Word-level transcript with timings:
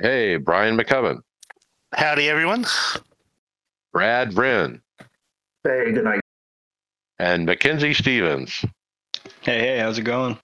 Hey, 0.00 0.38
Brian 0.38 0.74
Maccubbin. 0.74 1.20
Howdy, 1.92 2.26
everyone. 2.26 2.64
Brad 3.92 4.34
Brin. 4.34 4.80
Hey, 5.64 5.92
good 5.92 6.04
night. 6.04 6.20
And 7.18 7.44
Mackenzie 7.44 7.92
Stevens. 7.92 8.64
Hey, 9.42 9.58
hey, 9.58 9.78
how's 9.80 9.98
it 9.98 10.04
going? 10.04 10.38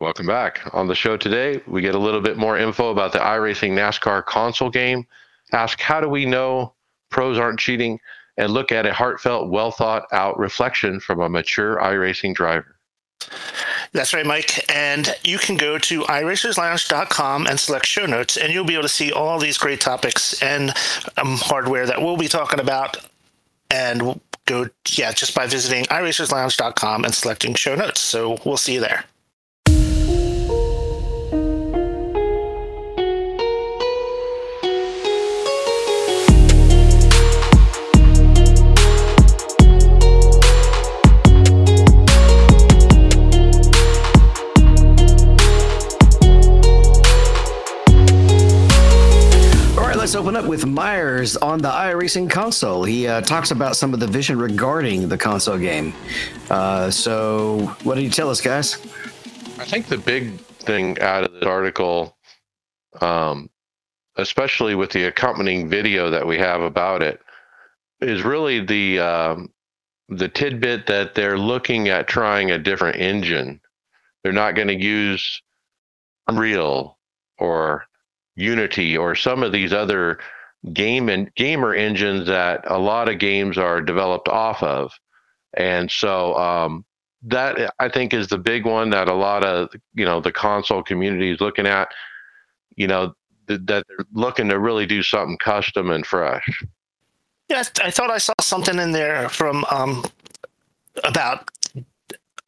Welcome 0.00 0.26
back. 0.26 0.62
On 0.72 0.86
the 0.86 0.94
show 0.94 1.18
today, 1.18 1.60
we 1.66 1.82
get 1.82 1.94
a 1.94 1.98
little 1.98 2.22
bit 2.22 2.38
more 2.38 2.56
info 2.56 2.90
about 2.90 3.12
the 3.12 3.18
iRacing 3.18 3.72
NASCAR 3.72 4.24
console 4.24 4.70
game, 4.70 5.06
ask 5.52 5.78
how 5.78 6.00
do 6.00 6.08
we 6.08 6.24
know 6.24 6.72
pros 7.10 7.38
aren't 7.38 7.60
cheating, 7.60 8.00
and 8.38 8.50
look 8.50 8.72
at 8.72 8.86
a 8.86 8.94
heartfelt, 8.94 9.50
well 9.50 9.72
thought 9.72 10.06
out 10.10 10.38
reflection 10.38 11.00
from 11.00 11.20
a 11.20 11.28
mature 11.28 11.76
iRacing 11.82 12.34
driver. 12.34 12.73
That's 13.92 14.12
right, 14.12 14.26
Mike. 14.26 14.70
And 14.72 15.14
you 15.22 15.38
can 15.38 15.56
go 15.56 15.78
to 15.78 16.02
iRacersLounge.com 16.02 17.46
and 17.46 17.60
select 17.60 17.86
show 17.86 18.06
notes, 18.06 18.36
and 18.36 18.52
you'll 18.52 18.64
be 18.64 18.74
able 18.74 18.82
to 18.82 18.88
see 18.88 19.12
all 19.12 19.38
these 19.38 19.58
great 19.58 19.80
topics 19.80 20.40
and 20.42 20.70
um, 21.16 21.36
hardware 21.36 21.86
that 21.86 22.00
we'll 22.00 22.16
be 22.16 22.28
talking 22.28 22.60
about. 22.60 22.96
And 23.70 24.20
go, 24.46 24.68
yeah, 24.90 25.12
just 25.12 25.34
by 25.34 25.46
visiting 25.46 25.84
iRacersLounge.com 25.84 27.04
and 27.04 27.14
selecting 27.14 27.54
show 27.54 27.74
notes. 27.74 28.00
So 28.00 28.38
we'll 28.44 28.56
see 28.56 28.74
you 28.74 28.80
there. 28.80 29.04
With 50.54 50.66
Myers 50.66 51.36
on 51.36 51.60
the 51.60 51.68
iRacing 51.68 52.30
console. 52.30 52.84
He 52.84 53.08
uh, 53.08 53.22
talks 53.22 53.50
about 53.50 53.74
some 53.74 53.92
of 53.92 53.98
the 53.98 54.06
vision 54.06 54.38
regarding 54.38 55.08
the 55.08 55.18
console 55.18 55.58
game. 55.58 55.92
Uh, 56.48 56.92
so, 56.92 57.74
what 57.82 57.96
did 57.96 58.04
you 58.04 58.10
tell 58.10 58.30
us, 58.30 58.40
guys? 58.40 58.74
I 59.58 59.64
think 59.64 59.88
the 59.88 59.98
big 59.98 60.38
thing 60.38 60.96
out 61.00 61.24
of 61.24 61.32
this 61.32 61.42
article, 61.42 62.16
um, 63.00 63.50
especially 64.14 64.76
with 64.76 64.92
the 64.92 65.06
accompanying 65.06 65.68
video 65.68 66.08
that 66.10 66.24
we 66.24 66.38
have 66.38 66.60
about 66.60 67.02
it, 67.02 67.20
is 68.00 68.22
really 68.22 68.64
the 68.64 69.00
um, 69.00 69.52
the 70.08 70.28
tidbit 70.28 70.86
that 70.86 71.16
they're 71.16 71.36
looking 71.36 71.88
at 71.88 72.06
trying 72.06 72.52
a 72.52 72.60
different 72.60 73.00
engine. 73.00 73.60
They're 74.22 74.32
not 74.32 74.54
going 74.54 74.68
to 74.68 74.80
use 74.80 75.42
Unreal 76.28 76.96
or 77.38 77.86
Unity 78.36 78.96
or 78.96 79.16
some 79.16 79.42
of 79.42 79.50
these 79.50 79.72
other 79.72 80.20
game 80.72 81.08
and 81.08 81.34
gamer 81.34 81.74
engines 81.74 82.26
that 82.26 82.62
a 82.70 82.78
lot 82.78 83.08
of 83.08 83.18
games 83.18 83.58
are 83.58 83.80
developed 83.80 84.28
off 84.28 84.62
of. 84.62 84.92
And 85.56 85.90
so 85.90 86.34
um, 86.36 86.84
that 87.22 87.74
I 87.78 87.88
think 87.88 88.14
is 88.14 88.28
the 88.28 88.38
big 88.38 88.66
one 88.66 88.90
that 88.90 89.08
a 89.08 89.14
lot 89.14 89.44
of 89.44 89.70
you 89.94 90.04
know 90.04 90.20
the 90.20 90.32
console 90.32 90.82
community 90.82 91.30
is 91.30 91.40
looking 91.40 91.66
at. 91.66 91.88
You 92.76 92.88
know 92.88 93.14
th- 93.48 93.60
that 93.64 93.86
they're 93.88 94.06
looking 94.12 94.48
to 94.48 94.58
really 94.58 94.86
do 94.86 95.02
something 95.02 95.38
custom 95.38 95.90
and 95.90 96.06
fresh. 96.06 96.46
Yeah, 97.48 97.62
I 97.82 97.90
thought 97.90 98.10
I 98.10 98.18
saw 98.18 98.32
something 98.40 98.78
in 98.78 98.92
there 98.92 99.28
from 99.28 99.64
um, 99.70 100.04
about 101.04 101.50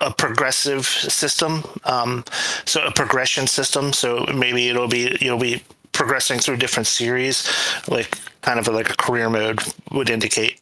a 0.00 0.12
progressive 0.12 0.87
system, 0.87 1.65
um, 1.84 2.25
so 2.65 2.84
a 2.84 2.93
progression 2.93 3.47
system. 3.47 3.93
So 3.93 4.26
maybe 4.34 4.69
it'll 4.69 4.88
be 4.88 5.16
you'll 5.21 5.38
be 5.38 5.62
progressing 5.96 6.38
through 6.38 6.58
different 6.58 6.86
series, 6.86 7.50
like 7.88 8.18
kind 8.42 8.60
of 8.60 8.68
like 8.68 8.90
a 8.90 8.96
career 8.96 9.28
mode 9.28 9.60
would 9.90 10.10
indicate. 10.10 10.60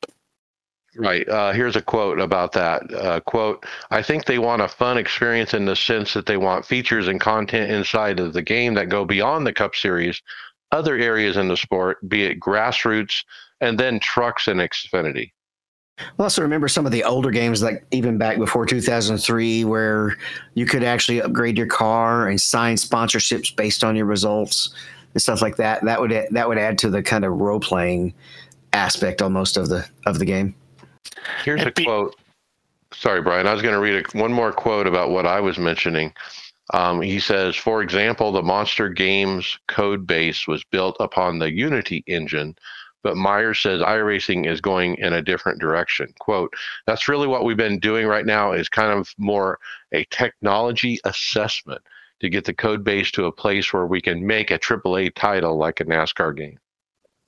Right. 0.97 1.29
Uh, 1.29 1.53
here's 1.53 1.75
a 1.75 1.83
quote 1.83 2.21
about 2.21 2.53
that. 2.53 2.95
Uh, 2.95 3.21
quote, 3.21 3.67
I 3.91 4.01
think 4.01 4.25
they 4.25 4.39
want 4.39 4.63
a 4.63 4.69
fun 4.69 4.97
experience 4.97 5.53
in 5.53 5.65
the 5.65 5.75
sense 5.75 6.15
that 6.15 6.27
they 6.27 6.37
want 6.37 6.65
features 6.65 7.09
and 7.09 7.21
content 7.21 7.73
inside 7.73 8.21
of 8.21 8.33
the 8.33 8.43
game 8.43 8.75
that 8.75 8.89
go 8.89 9.05
beyond 9.05 9.45
the 9.45 9.53
Cup 9.53 9.75
Series, 9.75 10.23
other 10.71 10.97
areas 10.97 11.37
in 11.37 11.49
the 11.49 11.57
sport, 11.57 12.09
be 12.09 12.25
it 12.25 12.39
grassroots, 12.39 13.25
and 13.61 13.79
then 13.79 13.99
trucks 13.99 14.47
and 14.47 14.61
Xfinity. 14.61 15.33
Well, 16.17 16.25
also 16.25 16.43
remember 16.43 16.69
some 16.69 16.87
of 16.87 16.93
the 16.93 17.05
older 17.05 17.31
games, 17.31 17.63
like 17.63 17.85
even 17.91 18.19
back 18.19 18.39
before 18.39 18.67
2003, 18.67 19.65
where 19.65 20.17
you 20.55 20.67
could 20.67 20.83
actually 20.83 21.21
upgrade 21.21 21.57
your 21.57 21.69
car 21.69 22.29
and 22.29 22.41
sign 22.41 22.77
sponsorships 22.77 23.55
based 23.55 23.85
on 23.85 23.95
your 23.97 24.07
results 24.07 24.75
and 25.15 25.23
stuff 25.23 25.41
like 25.41 25.57
that. 25.57 25.83
That 25.85 26.01
would 26.01 26.27
that 26.31 26.49
would 26.49 26.59
add 26.59 26.79
to 26.79 26.91
the 26.91 27.03
kind 27.03 27.25
of 27.25 27.33
role 27.33 27.61
playing 27.61 28.13
aspect 28.73 29.23
almost 29.23 29.57
of 29.57 29.69
the 29.69 29.87
of 30.07 30.19
the 30.19 30.25
game. 30.25 30.55
Here's 31.45 31.63
a 31.63 31.71
quote. 31.71 32.17
Sorry, 32.93 33.23
Brian. 33.23 33.47
I 33.47 33.53
was 33.53 33.63
going 33.63 33.75
to 33.75 33.81
read 33.81 34.05
a, 34.05 34.19
one 34.19 34.33
more 34.33 34.53
quote 34.53 34.87
about 34.87 35.11
what 35.11 35.27
I 35.27 35.41
was 35.41 35.59
mentioning. 35.59 36.13
Um, 36.73 37.01
he 37.01 37.19
says, 37.21 37.57
for 37.57 37.83
example, 37.83 38.33
the 38.33 38.43
Monster 38.43 38.89
Games 38.89 39.59
code 39.69 40.07
base 40.07 40.47
was 40.47 40.65
built 40.65 40.97
upon 41.01 41.39
the 41.39 41.53
Unity 41.53 42.03
engine, 42.07 42.57
but 43.03 43.17
Myers 43.17 43.61
says 43.61 43.83
iRacing 43.83 44.47
is 44.51 44.61
going 44.61 44.95
in 44.97 45.13
a 45.13 45.23
different 45.23 45.61
direction. 45.61 46.15
Quote, 46.21 46.55
that's 46.87 47.09
really 47.09 47.27
what 47.27 47.45
we've 47.45 47.57
been 47.57 47.79
doing 47.81 48.07
right 48.07 48.25
now 48.25 48.53
is 48.53 48.69
kind 48.69 48.97
of 48.97 49.13
more 49.19 49.59
a 49.93 50.05
technology 50.05 51.01
assessment 51.05 51.83
to 52.21 52.29
get 52.29 52.45
the 52.45 52.55
code 52.55 52.85
base 52.85 53.11
to 53.13 53.27
a 53.27 53.33
place 53.33 53.73
where 53.73 53.87
we 53.87 54.01
can 54.01 54.27
make 54.27 54.51
a 54.51 54.59
AAA 54.59 55.15
title 55.15 55.57
like 55.57 55.81
a 55.81 55.85
NASCAR 55.85 56.37
game. 56.37 56.59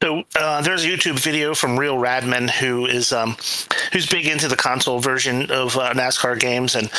So 0.02 0.24
uh, 0.38 0.60
there's 0.60 0.84
a 0.84 0.88
YouTube 0.88 1.18
video 1.18 1.54
from 1.54 1.78
Real 1.78 1.98
Radman 1.98 2.48
who 2.48 2.84
is 2.84 3.12
um, 3.12 3.34
who's 3.92 4.06
big 4.06 4.26
into 4.26 4.46
the 4.46 4.56
console 4.56 5.00
version 5.00 5.50
of 5.50 5.74
uh, 5.76 5.94
NASCAR 5.94 6.38
games, 6.38 6.74
and 6.74 6.90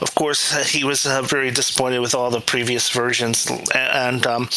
of 0.00 0.14
course 0.14 0.70
he 0.72 0.84
was 0.84 1.06
uh, 1.06 1.22
very 1.22 1.50
disappointed 1.50 1.98
with 1.98 2.14
all 2.14 2.30
the 2.30 2.40
previous 2.40 2.88
versions, 2.88 3.50
and 3.74 4.24
um, 4.28 4.48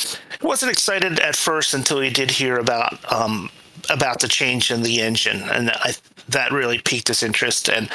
wasn't 0.44 0.72
excited 0.72 1.20
at 1.20 1.36
first 1.36 1.74
until 1.74 2.00
he 2.00 2.12
did 2.12 2.30
hear 2.30 2.58
about 2.58 3.12
um, 3.12 3.50
about 3.90 4.20
the 4.20 4.28
change 4.28 4.70
in 4.70 4.84
the 4.84 5.02
engine, 5.02 5.42
and 5.50 5.72
I, 5.72 5.94
that 6.32 6.52
really 6.52 6.80
piqued 6.80 7.08
his 7.08 7.24
interest 7.24 7.70
and 7.70 7.90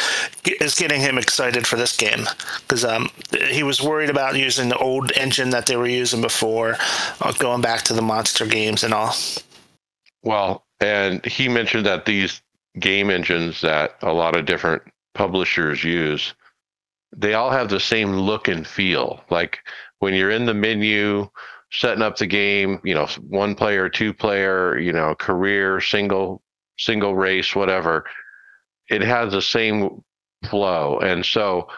is 0.60 0.74
getting 0.74 1.00
him 1.00 1.18
excited 1.18 1.66
for 1.66 1.76
this 1.76 1.96
game 1.96 2.24
because 2.60 2.84
um, 2.84 3.08
he 3.50 3.62
was 3.62 3.82
worried 3.82 4.10
about 4.10 4.36
using 4.36 4.68
the 4.68 4.78
old 4.78 5.12
engine 5.12 5.50
that 5.50 5.66
they 5.66 5.76
were 5.76 5.86
using 5.86 6.20
before, 6.20 6.76
uh, 7.20 7.32
going 7.38 7.60
back 7.60 7.82
to 7.82 7.92
the 7.92 8.02
monster 8.02 8.46
games 8.46 8.84
and 8.84 8.94
all. 8.94 9.14
Well, 10.22 10.64
and 10.80 11.24
he 11.24 11.48
mentioned 11.48 11.86
that 11.86 12.06
these 12.06 12.42
game 12.80 13.10
engines 13.10 13.60
that 13.60 13.96
a 14.02 14.12
lot 14.12 14.36
of 14.36 14.46
different 14.46 14.82
publishers 15.14 15.84
use, 15.84 16.34
they 17.16 17.34
all 17.34 17.50
have 17.50 17.68
the 17.68 17.80
same 17.80 18.12
look 18.12 18.48
and 18.48 18.66
feel. 18.66 19.22
Like 19.30 19.60
when 20.00 20.14
you're 20.14 20.30
in 20.30 20.46
the 20.46 20.54
menu 20.54 21.28
setting 21.70 22.02
up 22.02 22.16
the 22.16 22.26
game, 22.26 22.80
you 22.84 22.94
know, 22.94 23.06
one 23.28 23.54
player, 23.54 23.88
two 23.88 24.12
player, 24.12 24.78
you 24.78 24.92
know, 24.92 25.14
career, 25.14 25.80
single, 25.80 26.42
single 26.78 27.14
race, 27.14 27.54
whatever, 27.54 28.04
it 28.88 29.02
has 29.02 29.32
the 29.32 29.42
same 29.42 30.02
flow. 30.48 30.98
And 30.98 31.24
so, 31.24 31.68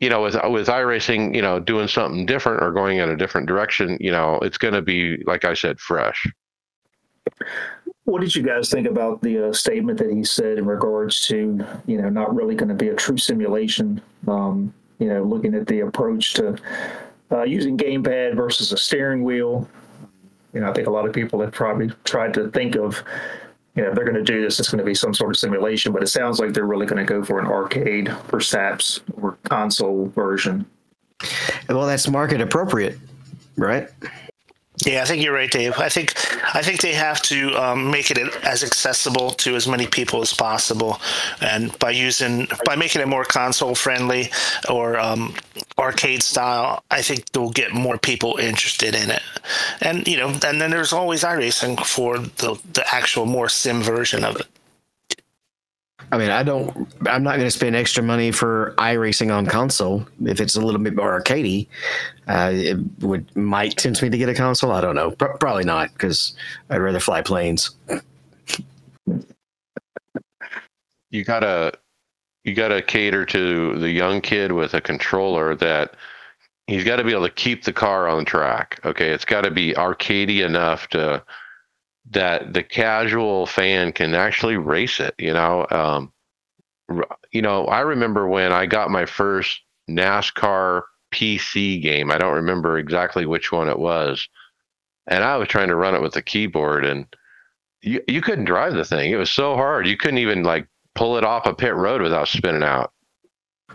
you 0.00 0.10
know, 0.10 0.22
with 0.22 0.34
with 0.44 0.68
iRacing, 0.68 1.34
you 1.34 1.42
know, 1.42 1.58
doing 1.58 1.88
something 1.88 2.26
different 2.26 2.62
or 2.62 2.72
going 2.72 2.98
in 2.98 3.10
a 3.10 3.16
different 3.16 3.46
direction, 3.46 3.96
you 4.00 4.10
know, 4.10 4.38
it's 4.40 4.58
going 4.58 4.74
to 4.74 4.82
be 4.82 5.22
like 5.26 5.44
I 5.44 5.54
said, 5.54 5.78
fresh. 5.80 6.26
What 8.04 8.20
did 8.20 8.36
you 8.36 8.42
guys 8.42 8.70
think 8.70 8.86
about 8.86 9.20
the 9.22 9.48
uh, 9.48 9.52
statement 9.52 9.98
that 9.98 10.12
he 10.12 10.22
said 10.22 10.58
in 10.58 10.66
regards 10.66 11.26
to, 11.26 11.64
you 11.86 12.00
know, 12.00 12.08
not 12.08 12.34
really 12.34 12.54
going 12.54 12.68
to 12.68 12.74
be 12.74 12.88
a 12.88 12.94
true 12.94 13.18
simulation? 13.18 14.00
Um, 14.28 14.72
you 14.98 15.08
know, 15.08 15.24
looking 15.24 15.54
at 15.54 15.66
the 15.66 15.80
approach 15.80 16.34
to 16.34 16.56
uh, 17.32 17.42
using 17.42 17.76
gamepad 17.76 18.36
versus 18.36 18.72
a 18.72 18.76
steering 18.76 19.24
wheel. 19.24 19.68
You 20.52 20.60
know, 20.60 20.70
I 20.70 20.72
think 20.72 20.86
a 20.86 20.90
lot 20.90 21.06
of 21.06 21.12
people 21.12 21.40
have 21.40 21.52
probably 21.52 21.90
tried 22.04 22.32
to 22.34 22.50
think 22.50 22.76
of, 22.76 23.02
you 23.76 23.82
know, 23.82 23.90
if 23.90 23.94
they're 23.94 24.04
going 24.04 24.16
to 24.16 24.22
do 24.22 24.42
this, 24.42 24.58
it's 24.58 24.70
going 24.70 24.78
to 24.78 24.84
be 24.84 24.94
some 24.94 25.12
sort 25.12 25.30
of 25.30 25.36
simulation, 25.36 25.92
but 25.92 26.02
it 26.02 26.08
sounds 26.08 26.40
like 26.40 26.54
they're 26.54 26.64
really 26.64 26.86
going 26.86 27.04
to 27.04 27.04
go 27.04 27.22
for 27.22 27.38
an 27.38 27.46
arcade, 27.46 28.10
perhaps, 28.28 29.00
or 29.20 29.36
console 29.44 30.06
version. 30.08 30.64
Well, 31.68 31.86
that's 31.86 32.08
market 32.08 32.40
appropriate, 32.40 32.98
right? 33.56 33.88
Yeah, 34.84 35.02
I 35.02 35.06
think 35.06 35.22
you're 35.22 35.32
right, 35.32 35.50
Dave. 35.50 35.78
I 35.78 35.88
think 35.88 36.12
I 36.54 36.60
think 36.62 36.82
they 36.82 36.92
have 36.92 37.22
to 37.22 37.54
um, 37.56 37.90
make 37.90 38.10
it 38.10 38.18
as 38.44 38.62
accessible 38.62 39.30
to 39.30 39.56
as 39.56 39.66
many 39.66 39.86
people 39.86 40.20
as 40.20 40.34
possible, 40.34 41.00
and 41.40 41.76
by 41.78 41.90
using 41.92 42.46
by 42.66 42.76
making 42.76 43.00
it 43.00 43.08
more 43.08 43.24
console 43.24 43.74
friendly 43.74 44.30
or 44.68 44.98
um, 44.98 45.34
arcade 45.78 46.22
style, 46.22 46.82
I 46.90 47.00
think 47.00 47.24
they'll 47.32 47.50
get 47.50 47.72
more 47.72 47.96
people 47.96 48.36
interested 48.36 48.94
in 48.94 49.10
it. 49.10 49.22
And 49.80 50.06
you 50.06 50.18
know, 50.18 50.28
and 50.28 50.60
then 50.60 50.70
there's 50.70 50.92
always 50.92 51.22
iRacing 51.24 51.82
for 51.84 52.18
the 52.18 52.60
the 52.74 52.84
actual 52.94 53.24
more 53.24 53.48
sim 53.48 53.82
version 53.82 54.24
of 54.24 54.36
it. 54.36 54.46
I 56.12 56.18
mean, 56.18 56.30
I 56.30 56.42
don't. 56.42 56.88
I'm 57.08 57.22
not 57.22 57.36
going 57.36 57.46
to 57.46 57.50
spend 57.50 57.74
extra 57.74 58.02
money 58.02 58.30
for 58.30 58.74
iRacing 58.78 59.34
on 59.34 59.46
console 59.46 60.06
if 60.24 60.40
it's 60.40 60.54
a 60.54 60.60
little 60.60 60.80
bit 60.80 60.94
more 60.94 61.20
arcadey. 61.20 61.66
Uh, 62.28 62.52
it 62.54 62.78
would 63.00 63.34
might 63.36 63.76
tempt 63.76 64.02
me 64.02 64.10
to 64.10 64.18
get 64.18 64.28
a 64.28 64.34
console. 64.34 64.72
I 64.72 64.80
don't 64.80 64.94
know. 64.94 65.10
Pro- 65.10 65.36
probably 65.38 65.64
not 65.64 65.92
because 65.92 66.34
I'd 66.70 66.78
rather 66.78 67.00
fly 67.00 67.22
planes. 67.22 67.70
You 71.10 71.24
gotta 71.24 71.72
you 72.44 72.54
gotta 72.54 72.82
cater 72.82 73.24
to 73.26 73.78
the 73.78 73.90
young 73.90 74.20
kid 74.20 74.52
with 74.52 74.74
a 74.74 74.80
controller 74.80 75.54
that 75.56 75.94
he's 76.66 76.84
got 76.84 76.96
to 76.96 77.04
be 77.04 77.12
able 77.12 77.26
to 77.26 77.34
keep 77.34 77.64
the 77.64 77.72
car 77.72 78.08
on 78.08 78.24
track. 78.24 78.80
Okay, 78.84 79.10
it's 79.10 79.24
got 79.24 79.42
to 79.42 79.50
be 79.50 79.72
arcadey 79.74 80.44
enough 80.44 80.88
to 80.88 81.22
that 82.10 82.52
the 82.52 82.62
casual 82.62 83.46
fan 83.46 83.92
can 83.92 84.14
actually 84.14 84.56
race 84.56 85.00
it. 85.00 85.14
You 85.18 85.32
know, 85.32 85.66
um, 85.70 86.12
you 87.32 87.42
know, 87.42 87.66
I 87.66 87.80
remember 87.80 88.28
when 88.28 88.52
I 88.52 88.66
got 88.66 88.90
my 88.90 89.06
first 89.06 89.60
NASCAR 89.90 90.82
PC 91.12 91.82
game. 91.82 92.10
I 92.10 92.18
don't 92.18 92.34
remember 92.34 92.78
exactly 92.78 93.26
which 93.26 93.52
one 93.52 93.68
it 93.68 93.78
was, 93.78 94.28
and 95.06 95.24
I 95.24 95.36
was 95.36 95.48
trying 95.48 95.68
to 95.68 95.76
run 95.76 95.94
it 95.94 96.02
with 96.02 96.14
the 96.14 96.22
keyboard, 96.22 96.84
and 96.84 97.06
you 97.82 98.02
you 98.08 98.20
couldn't 98.20 98.44
drive 98.44 98.74
the 98.74 98.84
thing. 98.84 99.10
It 99.10 99.16
was 99.16 99.30
so 99.30 99.54
hard. 99.54 99.86
You 99.86 99.96
couldn't 99.96 100.18
even 100.18 100.42
like 100.42 100.68
pull 100.94 101.16
it 101.16 101.24
off 101.24 101.46
a 101.46 101.54
pit 101.54 101.74
road 101.74 102.02
without 102.02 102.28
spinning 102.28 102.62
out. 102.62 102.92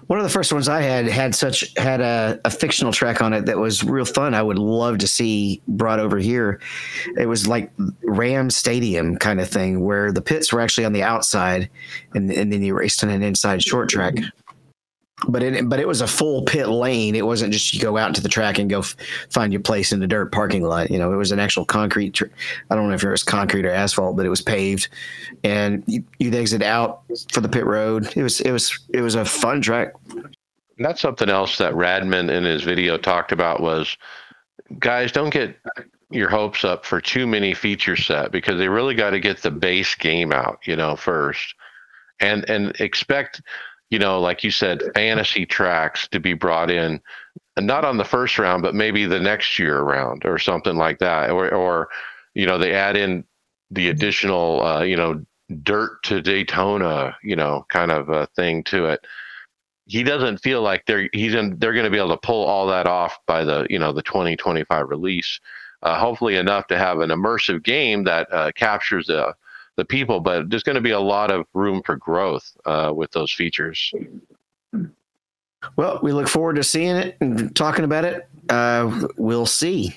One 0.07 0.19
of 0.19 0.24
the 0.24 0.30
first 0.30 0.51
ones 0.51 0.68
I 0.68 0.81
had 0.81 1.06
had 1.07 1.36
such 1.36 1.74
had 1.77 2.01
a, 2.01 2.39
a, 2.44 2.50
fictional 2.50 2.92
track 2.92 3.21
on 3.21 3.33
it 3.33 3.45
that 3.45 3.57
was 3.57 3.83
real 3.83 4.06
fun. 4.06 4.33
I 4.33 4.42
would 4.42 4.59
love 4.59 4.98
to 5.00 5.07
see 5.07 5.62
brought 5.68 6.00
over 6.00 6.18
here. 6.18 6.59
It 7.18 7.27
was 7.27 7.48
like 7.48 7.71
Ram 8.03 8.50
Stadium 8.50 9.18
kind 9.18 9.39
of 9.39 9.50
thing, 9.50 9.83
where 9.86 10.12
the 10.12 10.21
pits 10.21 10.51
were 10.51 10.59
actually 10.59 10.86
on 10.86 10.94
the 10.94 11.03
outside, 11.03 11.69
and, 12.13 12.31
and 12.31 12.51
then 12.51 12.62
you 12.62 12.75
raced 12.75 13.03
on 13.03 13.09
an 13.09 13.24
inside 13.24 13.63
short 13.63 13.89
track 13.89 14.15
but 15.27 15.44
it 15.44 15.69
but 15.69 15.79
it 15.79 15.88
was 15.88 16.01
a 16.01 16.07
full 16.07 16.44
pit 16.44 16.68
lane. 16.68 17.15
It 17.15 17.25
wasn't 17.25 17.53
just 17.53 17.73
you 17.73 17.79
go 17.79 17.97
out 17.97 18.07
into 18.07 18.21
the 18.21 18.29
track 18.29 18.57
and 18.57 18.69
go 18.69 18.79
f- 18.79 18.95
find 19.29 19.53
your 19.53 19.62
place 19.62 19.91
in 19.91 20.00
the 20.00 20.07
dirt 20.07 20.31
parking 20.31 20.63
lot. 20.63 20.89
You 20.89 20.97
know, 20.97 21.13
it 21.13 21.18
was 21.18 21.31
an 21.31 21.39
actual 21.39 21.65
concrete. 21.65 22.15
Tr- 22.15 22.25
I 22.69 22.75
don't 22.75 22.88
know 22.88 22.95
if 22.95 23.03
it 23.03 23.09
was 23.09 23.23
concrete 23.23 23.65
or 23.65 23.71
asphalt, 23.71 24.18
but 24.18 24.25
it 24.25 24.29
was 24.29 24.41
paved, 24.41 24.89
and 25.44 25.83
you, 25.88 26.03
you'd 26.19 26.35
exit 26.35 26.63
out 26.63 27.01
for 27.31 27.41
the 27.41 27.50
pit 27.50 27.65
road. 27.65 28.12
It 28.15 28.23
was 28.23 28.41
it 28.41 28.51
was 28.51 28.77
it 28.94 29.01
was 29.01 29.15
a 29.15 29.25
fun 29.25 29.62
track. 29.62 29.94
That's 30.79 31.01
something 31.01 31.29
else 31.29 31.57
that 31.59 31.74
Radman 31.74 32.29
in 32.31 32.44
his 32.44 32.63
video 32.63 32.97
talked 32.97 33.31
about 33.31 33.62
was, 33.62 33.95
guys, 34.79 35.12
don't 35.12 35.29
get 35.29 35.56
your 36.09 36.29
hopes 36.29 36.65
up 36.65 36.85
for 36.85 37.00
too 37.00 37.27
many 37.27 37.53
feature 37.53 37.95
set 37.95 38.31
because 38.31 38.57
they 38.57 38.67
really 38.67 38.95
got 38.95 39.12
to 39.12 39.19
get 39.19 39.44
the 39.44 39.51
base 39.51 39.94
game 39.94 40.31
out, 40.31 40.59
you 40.65 40.75
know, 40.75 40.95
first, 40.95 41.53
and 42.19 42.50
and 42.50 42.75
expect 42.79 43.41
you 43.91 43.99
know, 43.99 44.19
like 44.19 44.43
you 44.43 44.51
said, 44.51 44.81
fantasy 44.95 45.45
tracks 45.45 46.07
to 46.07 46.19
be 46.19 46.33
brought 46.33 46.71
in, 46.71 46.99
not 47.59 47.85
on 47.85 47.97
the 47.97 48.05
first 48.05 48.39
round, 48.39 48.63
but 48.63 48.73
maybe 48.73 49.05
the 49.05 49.19
next 49.19 49.59
year 49.59 49.79
around 49.79 50.25
or 50.25 50.39
something 50.39 50.77
like 50.77 50.97
that, 50.99 51.29
or 51.29 51.53
or 51.53 51.89
you 52.33 52.45
know 52.45 52.57
they 52.57 52.73
add 52.73 52.95
in 52.95 53.23
the 53.69 53.89
additional 53.89 54.63
uh, 54.65 54.81
you 54.81 54.95
know 54.95 55.23
dirt 55.63 56.01
to 56.03 56.21
Daytona, 56.21 57.15
you 57.21 57.35
know, 57.35 57.65
kind 57.69 57.91
of 57.91 58.07
a 58.09 58.27
thing 58.35 58.63
to 58.63 58.85
it. 58.85 59.05
He 59.85 60.03
doesn't 60.03 60.38
feel 60.38 60.61
like 60.61 60.85
they're 60.85 61.09
he's 61.11 61.33
in, 61.33 61.59
they're 61.59 61.73
going 61.73 61.85
to 61.85 61.91
be 61.91 61.97
able 61.97 62.15
to 62.15 62.25
pull 62.25 62.45
all 62.45 62.67
that 62.67 62.88
off 62.88 63.19
by 63.27 63.43
the 63.43 63.67
you 63.69 63.77
know 63.77 63.91
the 63.91 64.01
2025 64.03 64.88
release. 64.88 65.39
Uh, 65.83 65.99
hopefully 65.99 66.38
enough 66.38 66.67
to 66.67 66.77
have 66.77 66.99
an 67.01 67.09
immersive 67.09 67.63
game 67.63 68.03
that 68.05 68.31
uh, 68.31 68.51
captures 68.55 69.07
the 69.07 69.33
the 69.77 69.85
people, 69.85 70.19
but 70.19 70.50
there's 70.50 70.63
going 70.63 70.75
to 70.75 70.81
be 70.81 70.91
a 70.91 71.00
lot 71.00 71.31
of 71.31 71.45
room 71.53 71.81
for 71.85 71.95
growth 71.95 72.56
uh, 72.65 72.91
with 72.95 73.12
those 73.12 73.31
features. 73.31 73.94
Well, 75.75 76.00
we 76.01 76.12
look 76.12 76.27
forward 76.27 76.56
to 76.56 76.63
seeing 76.63 76.95
it 76.95 77.18
and 77.21 77.56
talking 77.56 77.85
about 77.85 78.03
it. 78.03 78.27
Uh, 78.50 79.07
we'll 79.18 79.45
see. 79.45 79.95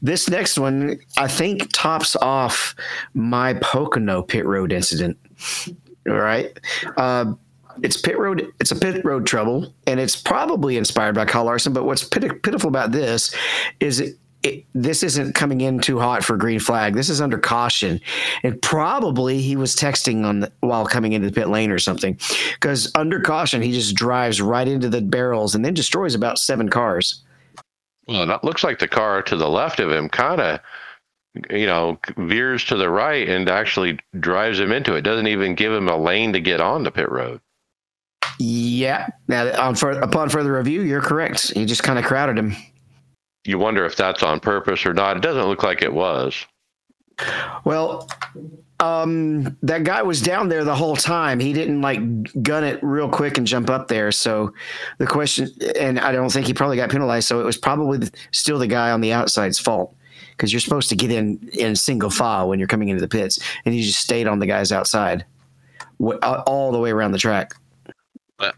This 0.00 0.28
next 0.30 0.58
one, 0.58 0.98
I 1.18 1.28
think, 1.28 1.70
tops 1.72 2.14
off 2.16 2.74
my 3.14 3.54
Pocono 3.54 4.22
pit 4.22 4.46
road 4.46 4.72
incident. 4.72 5.18
All 6.08 6.14
right. 6.14 6.58
Uh, 6.96 7.34
it's 7.82 7.96
pit 7.96 8.18
road. 8.18 8.46
It's 8.60 8.70
a 8.70 8.76
pit 8.76 9.04
road 9.04 9.26
trouble, 9.26 9.74
and 9.86 9.98
it's 9.98 10.14
probably 10.14 10.76
inspired 10.76 11.14
by 11.14 11.24
Kyle 11.24 11.44
Larson. 11.44 11.72
But 11.72 11.84
what's 11.84 12.04
pit- 12.04 12.42
pitiful 12.42 12.68
about 12.68 12.92
this 12.92 13.34
is 13.80 14.00
it, 14.00 14.16
it, 14.42 14.64
this 14.74 15.02
isn't 15.02 15.34
coming 15.34 15.60
in 15.60 15.78
too 15.78 15.98
hot 15.98 16.24
for 16.24 16.36
green 16.36 16.58
flag. 16.58 16.94
This 16.94 17.08
is 17.08 17.20
under 17.20 17.38
caution, 17.38 18.00
and 18.42 18.60
probably 18.60 19.40
he 19.40 19.56
was 19.56 19.76
texting 19.76 20.24
on 20.24 20.40
the, 20.40 20.52
while 20.60 20.86
coming 20.86 21.12
into 21.12 21.28
the 21.28 21.34
pit 21.34 21.48
lane 21.48 21.70
or 21.70 21.78
something. 21.78 22.18
Because 22.54 22.90
under 22.94 23.20
caution, 23.20 23.62
he 23.62 23.72
just 23.72 23.94
drives 23.94 24.40
right 24.40 24.66
into 24.66 24.88
the 24.88 25.00
barrels 25.00 25.54
and 25.54 25.64
then 25.64 25.74
destroys 25.74 26.14
about 26.14 26.38
seven 26.38 26.68
cars. 26.68 27.22
Well, 28.08 28.26
that 28.26 28.42
looks 28.42 28.64
like 28.64 28.78
the 28.78 28.88
car 28.88 29.22
to 29.22 29.36
the 29.36 29.48
left 29.48 29.78
of 29.78 29.92
him 29.92 30.08
kind 30.08 30.40
of, 30.40 30.60
you 31.50 31.66
know, 31.66 31.98
veers 32.16 32.64
to 32.64 32.76
the 32.76 32.90
right 32.90 33.28
and 33.28 33.48
actually 33.48 33.98
drives 34.18 34.58
him 34.58 34.72
into 34.72 34.94
it. 34.94 35.02
Doesn't 35.02 35.28
even 35.28 35.54
give 35.54 35.72
him 35.72 35.88
a 35.88 35.96
lane 35.96 36.32
to 36.32 36.40
get 36.40 36.60
on 36.60 36.82
the 36.82 36.90
pit 36.90 37.10
road. 37.10 37.40
Yeah. 38.40 39.08
Now, 39.28 39.52
on 39.62 39.76
for, 39.76 39.92
upon 39.92 40.30
further 40.30 40.52
review, 40.52 40.82
you're 40.82 41.00
correct. 41.00 41.52
He 41.52 41.64
just 41.64 41.84
kind 41.84 41.98
of 41.98 42.04
crowded 42.04 42.36
him 42.36 42.56
you 43.44 43.58
wonder 43.58 43.84
if 43.84 43.96
that's 43.96 44.22
on 44.22 44.40
purpose 44.40 44.86
or 44.86 44.94
not. 44.94 45.16
It 45.16 45.22
doesn't 45.22 45.46
look 45.46 45.62
like 45.62 45.82
it 45.82 45.92
was. 45.92 46.46
Well, 47.64 48.08
um, 48.80 49.56
that 49.62 49.84
guy 49.84 50.02
was 50.02 50.20
down 50.20 50.48
there 50.48 50.64
the 50.64 50.74
whole 50.74 50.96
time. 50.96 51.38
He 51.38 51.52
didn't 51.52 51.82
like 51.82 52.42
gun 52.42 52.64
it 52.64 52.80
real 52.82 53.08
quick 53.08 53.38
and 53.38 53.46
jump 53.46 53.70
up 53.70 53.88
there. 53.88 54.10
So 54.10 54.52
the 54.98 55.06
question, 55.06 55.48
and 55.78 56.00
I 56.00 56.12
don't 56.12 56.30
think 56.30 56.46
he 56.46 56.54
probably 56.54 56.76
got 56.76 56.90
penalized. 56.90 57.28
So 57.28 57.40
it 57.40 57.44
was 57.44 57.56
probably 57.56 58.08
still 58.32 58.58
the 58.58 58.66
guy 58.66 58.90
on 58.90 59.00
the 59.00 59.12
outside's 59.12 59.58
fault 59.58 59.94
because 60.30 60.52
you're 60.52 60.60
supposed 60.60 60.88
to 60.88 60.96
get 60.96 61.12
in 61.12 61.48
in 61.52 61.76
single 61.76 62.10
file 62.10 62.48
when 62.48 62.58
you're 62.58 62.68
coming 62.68 62.88
into 62.88 63.00
the 63.00 63.08
pits, 63.08 63.38
and 63.64 63.74
he 63.74 63.82
just 63.82 64.00
stayed 64.00 64.26
on 64.26 64.38
the 64.38 64.46
guys 64.46 64.72
outside 64.72 65.24
all 66.20 66.72
the 66.72 66.78
way 66.78 66.90
around 66.90 67.12
the 67.12 67.18
track. 67.18 67.54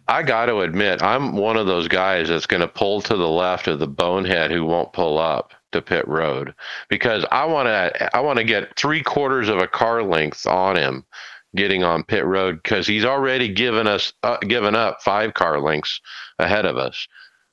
I 0.09 0.23
got 0.23 0.47
to 0.47 0.61
admit, 0.61 1.02
I'm 1.02 1.37
one 1.37 1.57
of 1.57 1.66
those 1.66 1.88
guys 1.88 2.28
that's 2.28 2.47
going 2.47 2.61
to 2.61 2.69
pull 2.69 3.00
to 3.02 3.16
the 3.16 3.28
left 3.28 3.69
of 3.69 3.78
the 3.78 3.87
bonehead 3.87 4.50
who 4.50 4.64
won't 4.64 4.93
pull 4.93 5.19
up 5.19 5.52
to 5.73 5.83
pit 5.83 6.07
road 6.09 6.54
because 6.88 7.26
I 7.31 7.45
want 7.45 7.66
to 7.66 8.16
I 8.16 8.21
want 8.21 8.38
to 8.38 8.45
get 8.45 8.76
three 8.76 9.02
quarters 9.02 9.49
of 9.49 9.59
a 9.59 9.66
car 9.66 10.02
length 10.02 10.47
on 10.47 10.76
him 10.76 11.04
getting 11.57 11.85
on 11.85 12.04
pit 12.04 12.25
road 12.25 12.62
because 12.62 12.87
he's 12.87 13.04
already 13.04 13.49
given 13.49 13.87
us 13.87 14.12
uh, 14.23 14.38
given 14.38 14.75
up 14.75 15.02
five 15.02 15.35
car 15.35 15.61
lengths 15.61 16.00
ahead 16.38 16.64
of 16.64 16.76
us, 16.76 17.07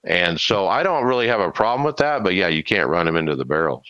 and 0.06 0.40
so 0.40 0.68
I 0.68 0.84
don't 0.84 1.06
really 1.06 1.28
have 1.28 1.42
a 1.42 1.52
problem 1.52 1.84
with 1.84 1.98
that. 1.98 2.24
But 2.24 2.36
yeah, 2.36 2.48
you 2.48 2.64
can't 2.64 2.90
run 2.90 3.08
him 3.08 3.18
into 3.18 3.36
the 3.36 3.46
barrels. 3.46 3.88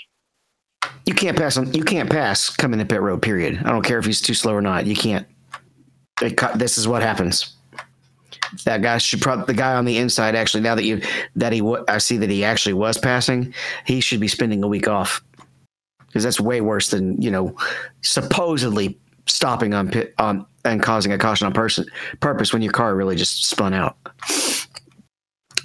You 1.05 1.13
can't 1.13 1.37
pass 1.37 1.57
him. 1.57 1.71
You 1.73 1.83
can't 1.83 2.09
pass 2.09 2.49
coming 2.49 2.79
to 2.79 2.85
pit 2.85 3.01
road. 3.01 3.21
Period. 3.21 3.61
I 3.65 3.69
don't 3.69 3.83
care 3.83 3.99
if 3.99 4.05
he's 4.05 4.21
too 4.21 4.33
slow 4.33 4.53
or 4.53 4.61
not. 4.61 4.85
You 4.85 4.95
can't. 4.95 5.27
this 6.55 6.77
is 6.77 6.87
what 6.87 7.01
happens 7.01 7.53
that 8.65 8.81
guy 8.81 8.97
should 8.97 9.21
probably 9.21 9.45
the 9.45 9.53
guy 9.53 9.73
on 9.73 9.85
the 9.85 9.97
inside 9.97 10.35
actually 10.35 10.61
now 10.61 10.75
that 10.75 10.83
you 10.83 11.01
that 11.35 11.53
he 11.53 11.61
I 11.87 11.97
see 11.97 12.17
that 12.17 12.29
he 12.29 12.43
actually 12.43 12.73
was 12.73 12.97
passing, 12.97 13.53
he 13.85 14.01
should 14.01 14.19
be 14.19 14.27
spending 14.27 14.63
a 14.63 14.67
week 14.67 14.87
off 14.87 15.23
because 16.07 16.23
that's 16.23 16.39
way 16.39 16.61
worse 16.61 16.89
than 16.89 17.21
you 17.21 17.31
know 17.31 17.55
supposedly 18.01 18.97
stopping 19.25 19.73
on 19.73 19.89
pit 19.89 20.13
on 20.17 20.45
and 20.65 20.83
causing 20.83 21.11
a 21.11 21.17
caution 21.17 21.47
on 21.47 21.53
person 21.53 21.85
purpose 22.19 22.53
when 22.53 22.61
your 22.61 22.71
car 22.71 22.95
really 22.95 23.15
just 23.15 23.45
spun 23.45 23.73
out. 23.73 23.97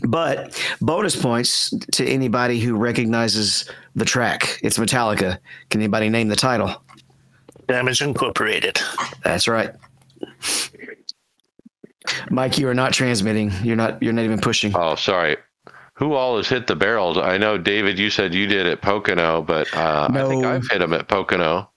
But 0.03 0.63
bonus 0.81 1.21
points 1.21 1.71
to 1.93 2.07
anybody 2.07 2.61
who 2.61 2.77
recognizes 2.77 3.69
the 3.95 4.05
track. 4.05 4.61
It's 4.63 4.79
Metallica. 4.79 5.39
Can 5.71 5.81
anybody 5.81 6.09
name 6.09 6.29
the 6.29 6.37
title? 6.37 6.83
Damage 7.67 8.03
Incorporated. 8.03 8.79
That's 9.25 9.49
right. 9.49 9.71
Mike, 12.31 12.59
you 12.59 12.69
are 12.69 12.75
not 12.75 12.93
transmitting. 12.93 13.53
You're 13.63 13.77
not. 13.77 14.03
You're 14.03 14.13
not 14.13 14.25
even 14.25 14.39
pushing. 14.41 14.73
Oh, 14.75 14.95
sorry. 14.95 15.37
Who 15.95 16.13
all 16.13 16.37
has 16.37 16.49
hit 16.49 16.67
the 16.67 16.77
barrels? 16.77 17.17
I 17.17 17.39
know, 17.39 17.57
David. 17.57 17.99
You 17.99 18.11
said 18.11 18.35
you 18.35 18.47
did 18.47 18.67
at 18.67 18.83
Pocono, 18.83 19.43
but 19.43 19.73
uh, 19.75 20.09
no, 20.09 20.27
I 20.27 20.29
think 20.29 20.45
I've 20.45 20.69
hit 20.71 20.81
them 20.81 20.93
at 20.93 21.09
Pocono. 21.09 21.71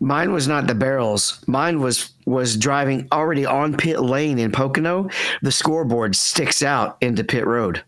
Mine 0.00 0.32
was 0.32 0.48
not 0.48 0.66
the 0.66 0.74
barrels. 0.74 1.42
Mine 1.46 1.80
was 1.80 2.12
was 2.24 2.56
driving 2.56 3.08
already 3.12 3.44
on 3.44 3.76
pit 3.76 4.00
lane 4.00 4.38
in 4.38 4.52
Pocono. 4.52 5.08
The 5.42 5.52
scoreboard 5.52 6.14
sticks 6.16 6.62
out 6.62 6.96
into 7.00 7.24
pit 7.24 7.46
road. 7.46 7.82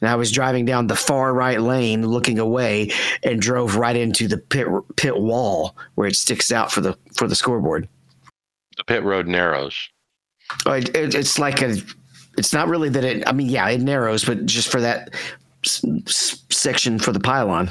and 0.00 0.08
I 0.08 0.16
was 0.16 0.32
driving 0.32 0.64
down 0.64 0.86
the 0.86 0.96
far 0.96 1.34
right 1.34 1.60
lane, 1.60 2.06
looking 2.06 2.38
away, 2.38 2.90
and 3.22 3.40
drove 3.40 3.76
right 3.76 3.94
into 3.94 4.26
the 4.26 4.38
pit 4.38 4.66
pit 4.96 5.16
wall 5.16 5.76
where 5.96 6.08
it 6.08 6.16
sticks 6.16 6.50
out 6.50 6.72
for 6.72 6.80
the 6.80 6.96
for 7.14 7.28
the 7.28 7.36
scoreboard. 7.36 7.88
The 8.78 8.84
pit 8.84 9.04
road 9.04 9.26
narrows. 9.28 9.90
It, 10.66 10.94
it, 10.96 11.14
it's 11.14 11.38
like 11.38 11.62
a. 11.62 11.76
It's 12.36 12.52
not 12.52 12.68
really 12.68 12.88
that 12.90 13.04
it. 13.04 13.28
I 13.28 13.32
mean, 13.32 13.48
yeah, 13.48 13.68
it 13.68 13.80
narrows, 13.80 14.24
but 14.24 14.46
just 14.46 14.68
for 14.68 14.80
that 14.80 15.14
s- 15.64 15.84
s- 16.06 16.44
section 16.50 16.98
for 16.98 17.12
the 17.12 17.20
pylon. 17.20 17.70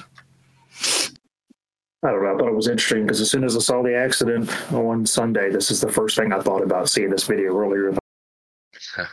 I 2.04 2.12
don't 2.12 2.24
know. 2.24 2.36
I 2.36 2.38
thought 2.38 2.50
it 2.50 2.56
was 2.56 2.68
interesting 2.68 3.04
because 3.04 3.22
as 3.22 3.32
soon 3.32 3.44
as 3.44 3.56
I 3.56 3.60
saw 3.60 3.82
the 3.82 3.96
accident 3.98 4.50
on 4.72 5.06
Sunday, 5.06 5.50
this 5.50 5.72
is 5.72 5.82
the 5.82 5.92
first 5.92 6.16
thing 6.16 6.32
I 6.32 6.40
thought 6.40 6.62
about 6.64 6.90
seeing 6.90 7.10
this 7.10 7.24
video 7.24 7.56
earlier. 7.58 7.90
in 7.90 7.96
the 7.96 8.00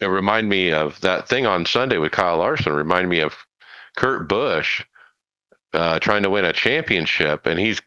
it 0.00 0.06
reminded 0.06 0.48
me 0.48 0.72
of 0.72 1.00
that 1.00 1.28
thing 1.28 1.46
on 1.46 1.66
Sunday 1.66 1.98
with 1.98 2.12
Kyle 2.12 2.38
Larson. 2.38 2.72
Reminded 2.72 3.08
me 3.08 3.20
of 3.20 3.34
Kurt 3.96 4.28
Busch 4.28 4.84
uh, 5.72 5.98
trying 5.98 6.22
to 6.22 6.30
win 6.30 6.44
a 6.44 6.52
championship, 6.52 7.46
and 7.46 7.58
he's 7.58 7.80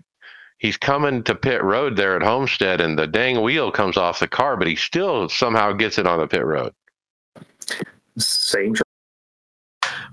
he's 0.61 0.77
coming 0.77 1.23
to 1.23 1.35
pit 1.35 1.61
road 1.63 1.97
there 1.97 2.15
at 2.15 2.21
Homestead, 2.21 2.79
and 2.79 2.97
the 2.97 3.07
dang 3.07 3.41
wheel 3.41 3.71
comes 3.71 3.97
off 3.97 4.19
the 4.19 4.27
car, 4.27 4.55
but 4.55 4.67
he 4.67 4.75
still 4.75 5.27
somehow 5.27 5.73
gets 5.73 5.97
it 5.97 6.07
on 6.07 6.19
the 6.19 6.27
pit 6.27 6.45
road. 6.45 6.71
Same. 8.17 8.75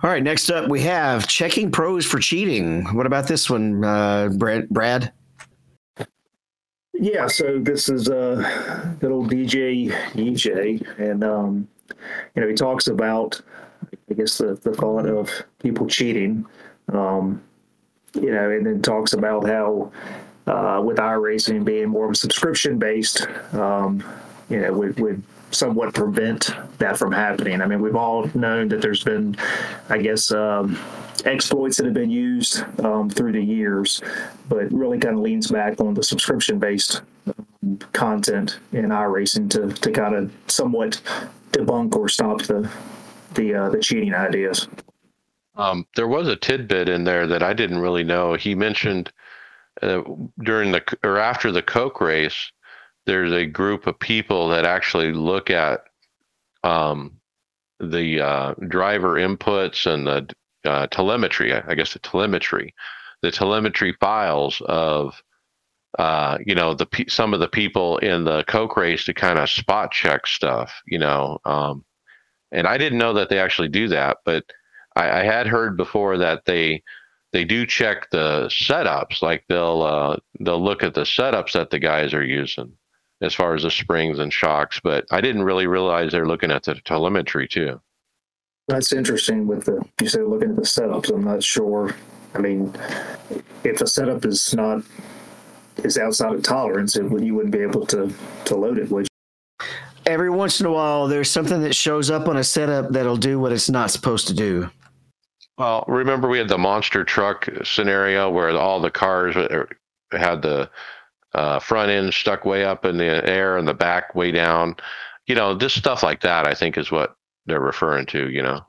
All 0.02 0.11
right, 0.11 0.23
next 0.23 0.50
up 0.50 0.69
we 0.69 0.81
have 0.83 1.26
checking 1.28 1.71
pros 1.71 2.07
for 2.07 2.19
cheating. 2.19 2.85
What 2.97 3.07
about 3.07 3.28
this 3.28 3.49
one, 3.50 3.85
uh, 3.85 4.31
Brad? 4.37 4.69
Brad? 4.69 5.12
Yeah, 6.95 7.28
so 7.28 7.59
this 7.61 7.88
is 7.88 8.09
uh, 8.09 8.95
good 9.00 9.12
old 9.12 9.31
DJ 9.31 9.90
EJ, 10.14 10.99
and 10.99 11.23
um, 11.23 11.69
you 12.35 12.43
know 12.43 12.49
he 12.49 12.55
talks 12.55 12.87
about, 12.87 13.40
I 14.11 14.14
guess 14.14 14.38
the 14.38 14.55
the 14.55 14.73
thought 14.73 15.07
of 15.07 15.31
people 15.61 15.87
cheating, 15.87 16.47
um, 16.93 17.43
you 18.14 18.33
know, 18.33 18.50
and 18.50 18.67
then 18.67 18.83
talks 18.83 19.12
about 19.12 19.47
how 19.47 19.93
uh, 20.49 20.81
with 20.83 20.97
iRacing 20.97 21.64
being 21.64 21.88
more 21.88 22.07
of 22.07 22.12
a 22.12 22.14
subscription 22.14 22.78
based, 22.78 23.26
um, 23.52 24.02
you 24.49 24.61
know, 24.61 24.73
would 24.73 24.99
would 24.99 25.23
somewhat 25.50 25.95
prevent 25.95 26.50
that 26.78 26.99
from 26.99 27.12
happening. 27.12 27.61
I 27.62 27.67
mean, 27.67 27.81
we've 27.81 27.97
all 27.97 28.31
known 28.35 28.69
that 28.69 28.83
there's 28.83 29.05
been, 29.05 29.37
I 29.88 29.99
guess. 29.99 30.31
Um, 30.31 30.78
exploits 31.25 31.76
that 31.76 31.85
have 31.85 31.95
been 31.95 32.11
used 32.11 32.62
um, 32.81 33.11
through 33.11 33.33
the 33.33 33.43
years, 33.43 34.00
but 34.49 34.71
really 34.73 34.99
kind 34.99 35.17
of 35.17 35.21
leans 35.21 35.50
back 35.50 35.81
on 35.81 35.93
the 35.95 36.02
subscription 36.02 36.61
based 36.61 37.02
um, 37.26 37.78
content 37.93 38.61
in 38.73 38.87
iRacing 38.90 39.50
to, 39.50 39.73
to 39.81 39.90
kind 39.90 40.14
of 40.14 40.33
somewhat 40.47 41.00
debunk 41.50 41.97
or 41.97 42.09
stop 42.09 42.43
the 42.43 42.71
the 43.35 43.55
uh, 43.55 43.69
the 43.69 43.81
cheating 43.81 44.14
ideas. 44.14 44.69
Um, 45.57 45.87
there 45.97 46.07
was 46.07 46.28
a 46.28 46.37
tidbit 46.37 46.88
in 46.88 47.02
there 47.02 47.26
that 47.26 47.43
I 47.43 47.52
didn't 47.52 47.81
really 47.81 48.05
know. 48.05 48.35
He 48.35 48.55
mentioned 48.55 49.11
uh, 49.82 50.02
during 50.42 50.73
the 50.73 50.82
or 51.02 51.18
after 51.18 51.52
the 51.52 51.62
Coke 51.62 52.00
race, 52.00 52.52
there's 53.06 53.32
a 53.32 53.47
group 53.47 53.87
of 53.87 53.99
people 53.99 54.49
that 54.49 54.64
actually 54.64 55.12
look 55.12 55.50
at 55.50 55.80
um, 56.64 57.18
the 57.80 58.20
uh, 58.20 58.54
driver 58.68 59.14
inputs 59.14 59.87
and 59.87 60.06
the 60.06 60.28
uh, 60.64 60.87
telemetry. 60.88 61.52
I 61.54 61.75
guess 61.75 61.92
the 61.92 62.00
telemetry, 62.00 62.75
the 63.23 63.30
telemetry 63.30 63.94
files 64.00 64.61
of 64.66 65.23
uh, 65.99 66.38
you 66.44 66.54
know 66.54 66.75
the 66.75 66.87
some 67.08 67.32
of 67.35 67.40
the 67.40 67.49
people 67.49 67.99
in 67.99 68.25
the 68.25 68.44
Coke 68.44 68.76
race 68.76 69.04
to 69.04 69.14
kind 69.14 69.38
of 69.38 69.49
spot 69.49 69.90
check 69.92 70.26
stuff. 70.26 70.82
You 70.87 70.99
know, 70.99 71.38
um, 71.44 71.85
and 72.52 72.66
I 72.66 72.78
didn't 72.78 72.99
know 72.99 73.14
that 73.14 73.28
they 73.28 73.38
actually 73.38 73.68
do 73.68 73.88
that, 73.88 74.18
but 74.25 74.44
I, 74.97 75.20
I 75.20 75.23
had 75.23 75.47
heard 75.47 75.76
before 75.76 76.18
that 76.18 76.44
they 76.44 76.82
they 77.32 77.44
do 77.44 77.66
check 77.66 78.11
the 78.11 78.47
setups. 78.47 79.23
Like 79.23 79.44
they'll 79.49 79.82
uh, 79.82 80.16
they'll 80.40 80.62
look 80.62 80.82
at 80.82 80.94
the 80.94 81.02
setups 81.02 81.52
that 81.52 81.70
the 81.70 81.78
guys 81.78 82.14
are 82.14 82.25
using 82.25 82.73
as 83.20 83.35
far 83.35 83.54
as 83.54 83.62
the 83.62 83.70
springs 83.70 84.18
and 84.18 84.32
shocks. 84.32 84.80
But 84.82 85.06
I 85.11 85.20
didn't 85.20 85.44
really 85.44 85.66
realize 85.66 86.12
they're 86.12 86.26
looking 86.26 86.50
at 86.50 86.64
the 86.64 86.75
telemetry 86.76 87.49
too. 87.49 87.80
That's 88.68 88.92
interesting. 88.92 89.47
With 89.47 89.64
the 89.64 89.85
you 90.00 90.08
said 90.08 90.25
looking 90.25 90.50
at 90.50 90.56
the 90.56 90.62
setups, 90.62 91.12
I'm 91.12 91.25
not 91.25 91.42
sure. 91.42 91.94
I 92.35 92.38
mean, 92.38 92.75
if 93.64 93.80
a 93.80 93.87
setup 93.87 94.25
is 94.25 94.54
not 94.54 94.82
is 95.78 95.99
outside 95.99 96.35
of 96.35 96.42
tolerance, 96.42 96.97
it 96.97 97.04
would 97.04 97.25
you 97.25 97.35
wouldn't 97.35 97.52
be 97.52 97.61
able 97.61 97.87
to 97.87 98.12
to 98.47 98.56
load 98.56 98.78
it, 98.78 98.90
would 98.90 99.04
you? 99.04 99.66
Every 100.06 100.30
once 100.30 100.61
in 100.61 100.66
a 100.66 100.73
while, 100.73 101.06
there's 101.06 101.30
something 101.30 101.61
that 101.62 101.75
shows 101.75 102.11
up 102.11 102.28
on 102.28 102.38
a 102.38 102.44
setup 102.44 102.90
that'll 102.92 103.18
do 103.18 103.38
what 103.38 103.52
it's 103.52 103.68
not 103.68 103.90
supposed 103.90 104.26
to 104.28 104.35
do. 104.35 104.70
Well, 105.59 105.85
remember 105.88 106.29
we 106.29 106.38
had 106.38 106.49
the 106.49 106.57
monster 106.57 107.05
truck 107.05 107.49
scenario 107.65 108.31
where 108.31 108.57
all 108.57 108.81
the 108.81 108.93
cars 108.93 109.35
had 110.12 110.41
the 110.41 110.71
uh, 111.35 111.59
front 111.59 111.91
end 111.91 112.15
stuck 112.15 112.45
way 112.45 112.65
up 112.65 112.85
in 112.85 112.97
the 112.97 113.29
air 113.29 113.59
and 113.59 113.67
the 113.67 113.75
back 113.75 114.15
way 114.15 114.31
down. 114.31 114.77
You 115.27 115.35
know, 115.35 115.59
just 115.59 115.77
stuff 115.77 116.03
like 116.03 116.21
that. 116.21 116.47
I 116.47 116.55
think 116.55 116.79
is 116.79 116.93
what 116.93 117.17
they're 117.47 117.61
referring 117.61 118.07
to. 118.07 118.31
You 118.31 118.43
know. 118.43 118.65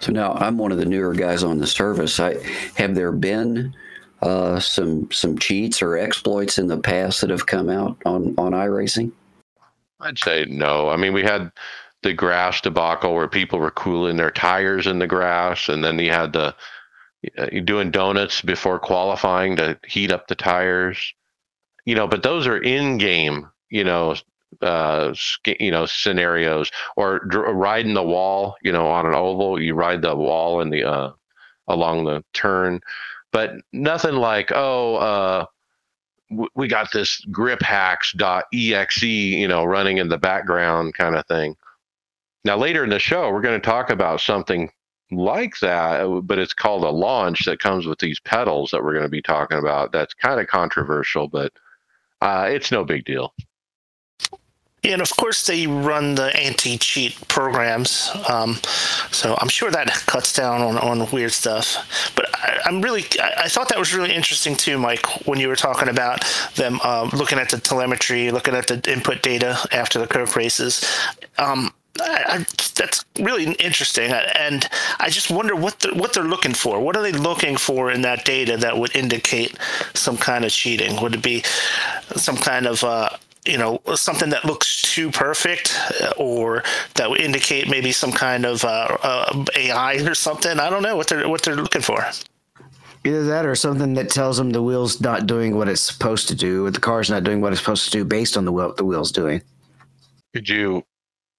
So 0.00 0.12
now 0.12 0.34
I'm 0.34 0.58
one 0.58 0.70
of 0.70 0.78
the 0.78 0.84
newer 0.84 1.14
guys 1.14 1.42
on 1.42 1.58
the 1.58 1.66
service. 1.66 2.20
I 2.20 2.36
have 2.76 2.94
there 2.94 3.12
been 3.12 3.74
uh, 4.20 4.60
some 4.60 5.10
some 5.10 5.38
cheats 5.38 5.80
or 5.80 5.96
exploits 5.96 6.58
in 6.58 6.66
the 6.66 6.78
past 6.78 7.20
that 7.20 7.30
have 7.30 7.46
come 7.46 7.70
out 7.70 7.96
on 8.04 8.34
on 8.36 8.52
iRacing? 8.52 9.12
I'd 10.00 10.18
say 10.18 10.44
no. 10.46 10.90
I 10.90 10.96
mean, 10.96 11.14
we 11.14 11.22
had 11.22 11.50
the 12.04 12.12
grass 12.12 12.60
debacle 12.60 13.14
where 13.14 13.26
people 13.26 13.58
were 13.58 13.72
cooling 13.72 14.16
their 14.16 14.30
tires 14.30 14.86
in 14.86 15.00
the 15.00 15.06
grass, 15.06 15.68
and 15.68 15.82
then 15.82 15.98
you 15.98 16.12
had 16.12 16.32
the 16.32 16.54
uh, 17.38 17.46
doing 17.64 17.90
donuts 17.90 18.42
before 18.42 18.78
qualifying 18.78 19.56
to 19.56 19.78
heat 19.86 20.12
up 20.12 20.28
the 20.28 20.34
tires. 20.36 21.14
You 21.86 21.94
know, 21.94 22.06
but 22.06 22.22
those 22.22 22.46
are 22.46 22.58
in-game, 22.58 23.48
you 23.70 23.82
know, 23.84 24.14
uh, 24.62 25.14
you 25.58 25.70
know, 25.70 25.86
scenarios 25.86 26.70
or 26.96 27.20
dr- 27.20 27.54
riding 27.54 27.94
the 27.94 28.02
wall. 28.02 28.54
You 28.62 28.72
know, 28.72 28.86
on 28.86 29.06
an 29.06 29.14
oval, 29.14 29.60
you 29.60 29.74
ride 29.74 30.02
the 30.02 30.14
wall 30.14 30.60
in 30.60 30.70
the 30.70 30.84
uh, 30.84 31.12
along 31.66 32.04
the 32.04 32.22
turn, 32.34 32.80
but 33.32 33.54
nothing 33.72 34.14
like 34.14 34.52
oh. 34.54 34.96
Uh, 34.96 35.46
we 36.54 36.66
got 36.66 36.90
this 36.92 37.20
grip 37.30 37.62
hacks.exe, 37.62 39.02
you 39.02 39.46
know, 39.46 39.62
running 39.62 39.98
in 39.98 40.08
the 40.08 40.18
background 40.18 40.94
kind 40.94 41.14
of 41.14 41.24
thing. 41.26 41.54
Now, 42.44 42.56
later 42.58 42.84
in 42.84 42.90
the 42.90 42.98
show, 42.98 43.30
we're 43.30 43.40
going 43.40 43.60
to 43.60 43.66
talk 43.66 43.90
about 43.90 44.20
something 44.20 44.70
like 45.10 45.58
that, 45.60 46.22
but 46.24 46.38
it's 46.38 46.52
called 46.52 46.84
a 46.84 46.90
launch 46.90 47.44
that 47.46 47.58
comes 47.58 47.86
with 47.86 47.98
these 47.98 48.20
pedals 48.20 48.70
that 48.70 48.82
we're 48.82 48.92
going 48.92 49.04
to 49.04 49.08
be 49.08 49.22
talking 49.22 49.58
about. 49.58 49.92
That's 49.92 50.12
kind 50.14 50.40
of 50.40 50.46
controversial, 50.46 51.28
but 51.28 51.52
uh, 52.20 52.48
it's 52.50 52.70
no 52.70 52.84
big 52.84 53.04
deal. 53.04 53.32
Yeah, 54.82 54.92
and 54.92 55.02
of 55.02 55.16
course 55.16 55.46
they 55.46 55.66
run 55.66 56.14
the 56.14 56.36
anti-cheat 56.38 57.28
programs, 57.28 58.10
um, 58.28 58.58
so 59.10 59.34
I'm 59.40 59.48
sure 59.48 59.70
that 59.70 59.90
cuts 60.06 60.34
down 60.34 60.60
on, 60.60 60.76
on 60.76 61.10
weird 61.10 61.32
stuff. 61.32 62.12
But 62.14 62.26
I, 62.34 62.60
am 62.66 62.82
really, 62.82 63.04
I, 63.18 63.44
I, 63.44 63.48
thought 63.48 63.70
that 63.70 63.78
was 63.78 63.94
really 63.94 64.12
interesting 64.12 64.54
too, 64.54 64.76
Mike, 64.76 65.06
when 65.26 65.40
you 65.40 65.48
were 65.48 65.56
talking 65.56 65.88
about 65.88 66.22
them 66.56 66.80
um, 66.82 67.08
looking 67.14 67.38
at 67.38 67.48
the 67.48 67.58
telemetry, 67.58 68.30
looking 68.30 68.54
at 68.54 68.66
the 68.66 68.92
input 68.92 69.22
data 69.22 69.58
after 69.72 69.98
the 69.98 70.06
curve 70.06 70.36
races. 70.36 70.84
Um, 71.38 71.72
I, 72.00 72.24
I, 72.28 72.38
that's 72.74 73.04
really 73.20 73.52
interesting, 73.52 74.10
and 74.12 74.68
I 74.98 75.10
just 75.10 75.30
wonder 75.30 75.54
what 75.54 75.78
they're, 75.80 75.94
what 75.94 76.12
they're 76.12 76.24
looking 76.24 76.54
for. 76.54 76.80
What 76.80 76.96
are 76.96 77.02
they 77.02 77.12
looking 77.12 77.56
for 77.56 77.90
in 77.90 78.02
that 78.02 78.24
data 78.24 78.56
that 78.56 78.76
would 78.76 78.94
indicate 78.96 79.56
some 79.94 80.16
kind 80.16 80.44
of 80.44 80.50
cheating? 80.50 81.00
Would 81.00 81.14
it 81.14 81.22
be 81.22 81.44
some 82.16 82.36
kind 82.36 82.66
of 82.66 82.82
uh, 82.82 83.10
you 83.44 83.58
know 83.58 83.80
something 83.94 84.30
that 84.30 84.44
looks 84.44 84.82
too 84.82 85.10
perfect 85.10 85.78
or 86.16 86.62
that 86.94 87.10
would 87.10 87.20
indicate 87.20 87.68
maybe 87.68 87.92
some 87.92 88.12
kind 88.12 88.44
of 88.44 88.64
uh, 88.64 88.96
uh, 89.02 89.44
AI 89.56 89.96
or 89.96 90.14
something. 90.14 90.58
I 90.58 90.70
don't 90.70 90.82
know 90.82 90.96
what 90.96 91.08
they're 91.08 91.28
what 91.28 91.42
they're 91.42 91.56
looking 91.56 91.82
for. 91.82 92.04
Either 93.06 93.24
that 93.26 93.44
or 93.44 93.54
something 93.54 93.92
that 93.94 94.08
tells 94.08 94.38
them 94.38 94.50
the 94.50 94.62
wheel's 94.62 95.00
not 95.00 95.26
doing 95.26 95.56
what 95.56 95.68
it's 95.68 95.82
supposed 95.82 96.26
to 96.28 96.34
do, 96.34 96.64
or 96.64 96.70
the 96.70 96.80
car's 96.80 97.10
not 97.10 97.22
doing 97.22 97.42
what 97.42 97.52
it's 97.52 97.60
supposed 97.60 97.84
to 97.84 97.90
do 97.90 98.04
based 98.04 98.36
on 98.36 98.46
the 98.46 98.52
wheel 98.52 98.74
the 98.74 98.84
wheel's 98.84 99.12
doing. 99.12 99.42
Could 100.32 100.48
you 100.48 100.84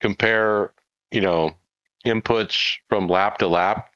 compare, 0.05 0.71
you 1.12 1.21
know, 1.21 1.55
inputs 2.05 2.77
from 2.89 3.07
lap 3.07 3.39
to 3.39 3.47
lap, 3.47 3.89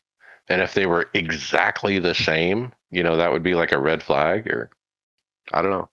and 0.48 0.60
if 0.60 0.74
they 0.74 0.88
were 0.88 1.08
exactly 1.14 2.00
the 2.00 2.16
same, 2.16 2.74
you 2.90 3.04
know, 3.04 3.16
that 3.16 3.32
would 3.32 3.44
be 3.44 3.54
like 3.54 3.72
a 3.72 3.80
red 3.80 4.02
flag, 4.02 4.48
or 4.48 4.72
I 5.54 5.62
don't 5.62 5.70
know. 5.70 5.88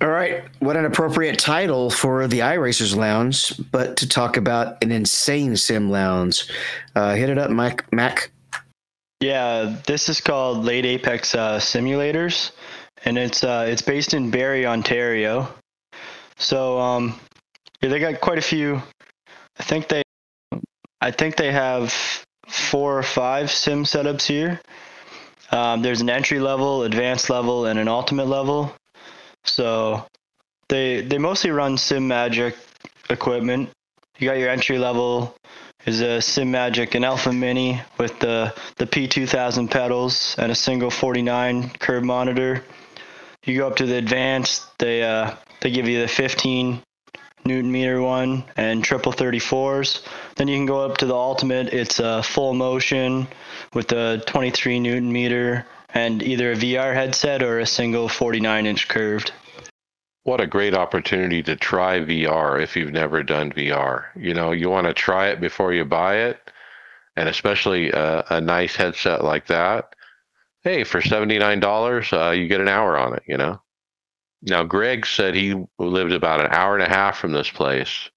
All 0.00 0.08
right. 0.08 0.42
What 0.58 0.76
an 0.76 0.84
appropriate 0.84 1.38
title 1.38 1.90
for 1.90 2.26
the 2.26 2.40
iRacers 2.40 2.96
Lounge, 2.96 3.54
but 3.70 3.96
to 3.98 4.08
talk 4.08 4.36
about 4.36 4.82
an 4.82 4.90
insane 4.90 5.56
sim 5.56 5.90
lounge. 5.90 6.50
Uh, 6.96 7.14
hit 7.14 7.30
it 7.30 7.38
up, 7.38 7.50
Mike. 7.50 7.90
Mac. 7.92 8.32
Yeah, 9.20 9.76
this 9.86 10.08
is 10.08 10.20
called 10.20 10.64
Late 10.64 10.86
Apex 10.86 11.36
uh, 11.36 11.58
Simulators, 11.58 12.50
and 13.04 13.16
it's 13.16 13.44
uh, 13.44 13.66
it's 13.68 13.82
based 13.82 14.12
in 14.12 14.30
Barrie, 14.30 14.66
Ontario. 14.66 15.48
So 16.36 16.80
um, 16.80 17.20
yeah, 17.80 17.90
they 17.90 18.00
got 18.00 18.20
quite 18.20 18.38
a 18.38 18.42
few. 18.42 18.82
I 19.60 19.62
think 19.62 19.88
they 19.88 20.02
I 21.02 21.10
think 21.10 21.36
they 21.36 21.52
have 21.52 21.92
four 22.48 22.98
or 22.98 23.02
five 23.02 23.50
sim 23.50 23.84
setups 23.84 24.26
here. 24.26 24.58
Um, 25.52 25.82
there's 25.82 26.00
an 26.00 26.08
entry 26.08 26.40
level, 26.40 26.84
advanced 26.84 27.28
level, 27.28 27.66
and 27.66 27.78
an 27.78 27.86
ultimate 27.86 28.26
level. 28.26 28.74
So 29.44 30.06
they 30.70 31.02
they 31.02 31.18
mostly 31.18 31.50
run 31.50 31.76
Simagic 31.76 32.54
equipment. 33.10 33.68
You 34.18 34.30
got 34.30 34.38
your 34.38 34.48
entry 34.48 34.78
level 34.78 35.36
is 35.84 36.00
a 36.00 36.22
Simagic 36.22 36.94
and 36.94 37.04
Alpha 37.04 37.30
Mini 37.30 37.82
with 37.98 38.18
the 38.18 38.54
the 38.76 38.86
P2000 38.86 39.70
pedals 39.70 40.36
and 40.38 40.50
a 40.50 40.54
single 40.54 40.90
49 40.90 41.68
curve 41.78 42.02
monitor. 42.02 42.64
You 43.44 43.58
go 43.58 43.66
up 43.66 43.76
to 43.76 43.84
the 43.84 43.96
advanced, 43.96 44.62
they 44.78 45.02
uh, 45.02 45.34
they 45.60 45.70
give 45.70 45.86
you 45.86 46.00
the 46.00 46.08
15 46.08 46.80
newton 47.44 47.70
meter 47.72 48.00
one 48.00 48.44
and 48.56 48.84
triple 48.84 49.12
34s. 49.12 50.06
Then 50.36 50.48
you 50.48 50.56
can 50.56 50.66
go 50.66 50.84
up 50.84 50.98
to 50.98 51.06
the 51.06 51.14
ultimate. 51.14 51.72
It's 51.72 51.98
a 51.98 52.22
full 52.22 52.54
motion 52.54 53.26
with 53.74 53.92
a 53.92 54.22
23 54.26 54.80
newton 54.80 55.12
meter 55.12 55.66
and 55.94 56.22
either 56.22 56.52
a 56.52 56.56
VR 56.56 56.94
headset 56.94 57.42
or 57.42 57.58
a 57.58 57.66
single 57.66 58.08
49 58.08 58.66
inch 58.66 58.88
curved. 58.88 59.32
What 60.22 60.40
a 60.40 60.46
great 60.46 60.74
opportunity 60.74 61.42
to 61.44 61.56
try 61.56 62.00
VR 62.00 62.62
if 62.62 62.76
you've 62.76 62.92
never 62.92 63.22
done 63.22 63.52
VR. 63.52 64.04
You 64.14 64.34
know, 64.34 64.52
you 64.52 64.68
want 64.68 64.86
to 64.86 64.94
try 64.94 65.28
it 65.28 65.40
before 65.40 65.72
you 65.72 65.84
buy 65.84 66.16
it, 66.16 66.38
and 67.16 67.28
especially 67.28 67.90
a, 67.90 68.24
a 68.28 68.40
nice 68.40 68.76
headset 68.76 69.24
like 69.24 69.46
that. 69.46 69.94
Hey, 70.62 70.84
for 70.84 71.00
$79, 71.00 72.12
uh, 72.12 72.30
you 72.32 72.48
get 72.48 72.60
an 72.60 72.68
hour 72.68 72.98
on 72.98 73.14
it, 73.14 73.22
you 73.26 73.38
know? 73.38 73.62
Now, 74.42 74.62
Greg 74.64 75.06
said 75.06 75.34
he 75.34 75.54
lived 75.78 76.12
about 76.12 76.40
an 76.40 76.48
hour 76.50 76.74
and 76.74 76.82
a 76.82 76.88
half 76.88 77.18
from 77.18 77.32
this 77.32 77.50
place. 77.50 78.10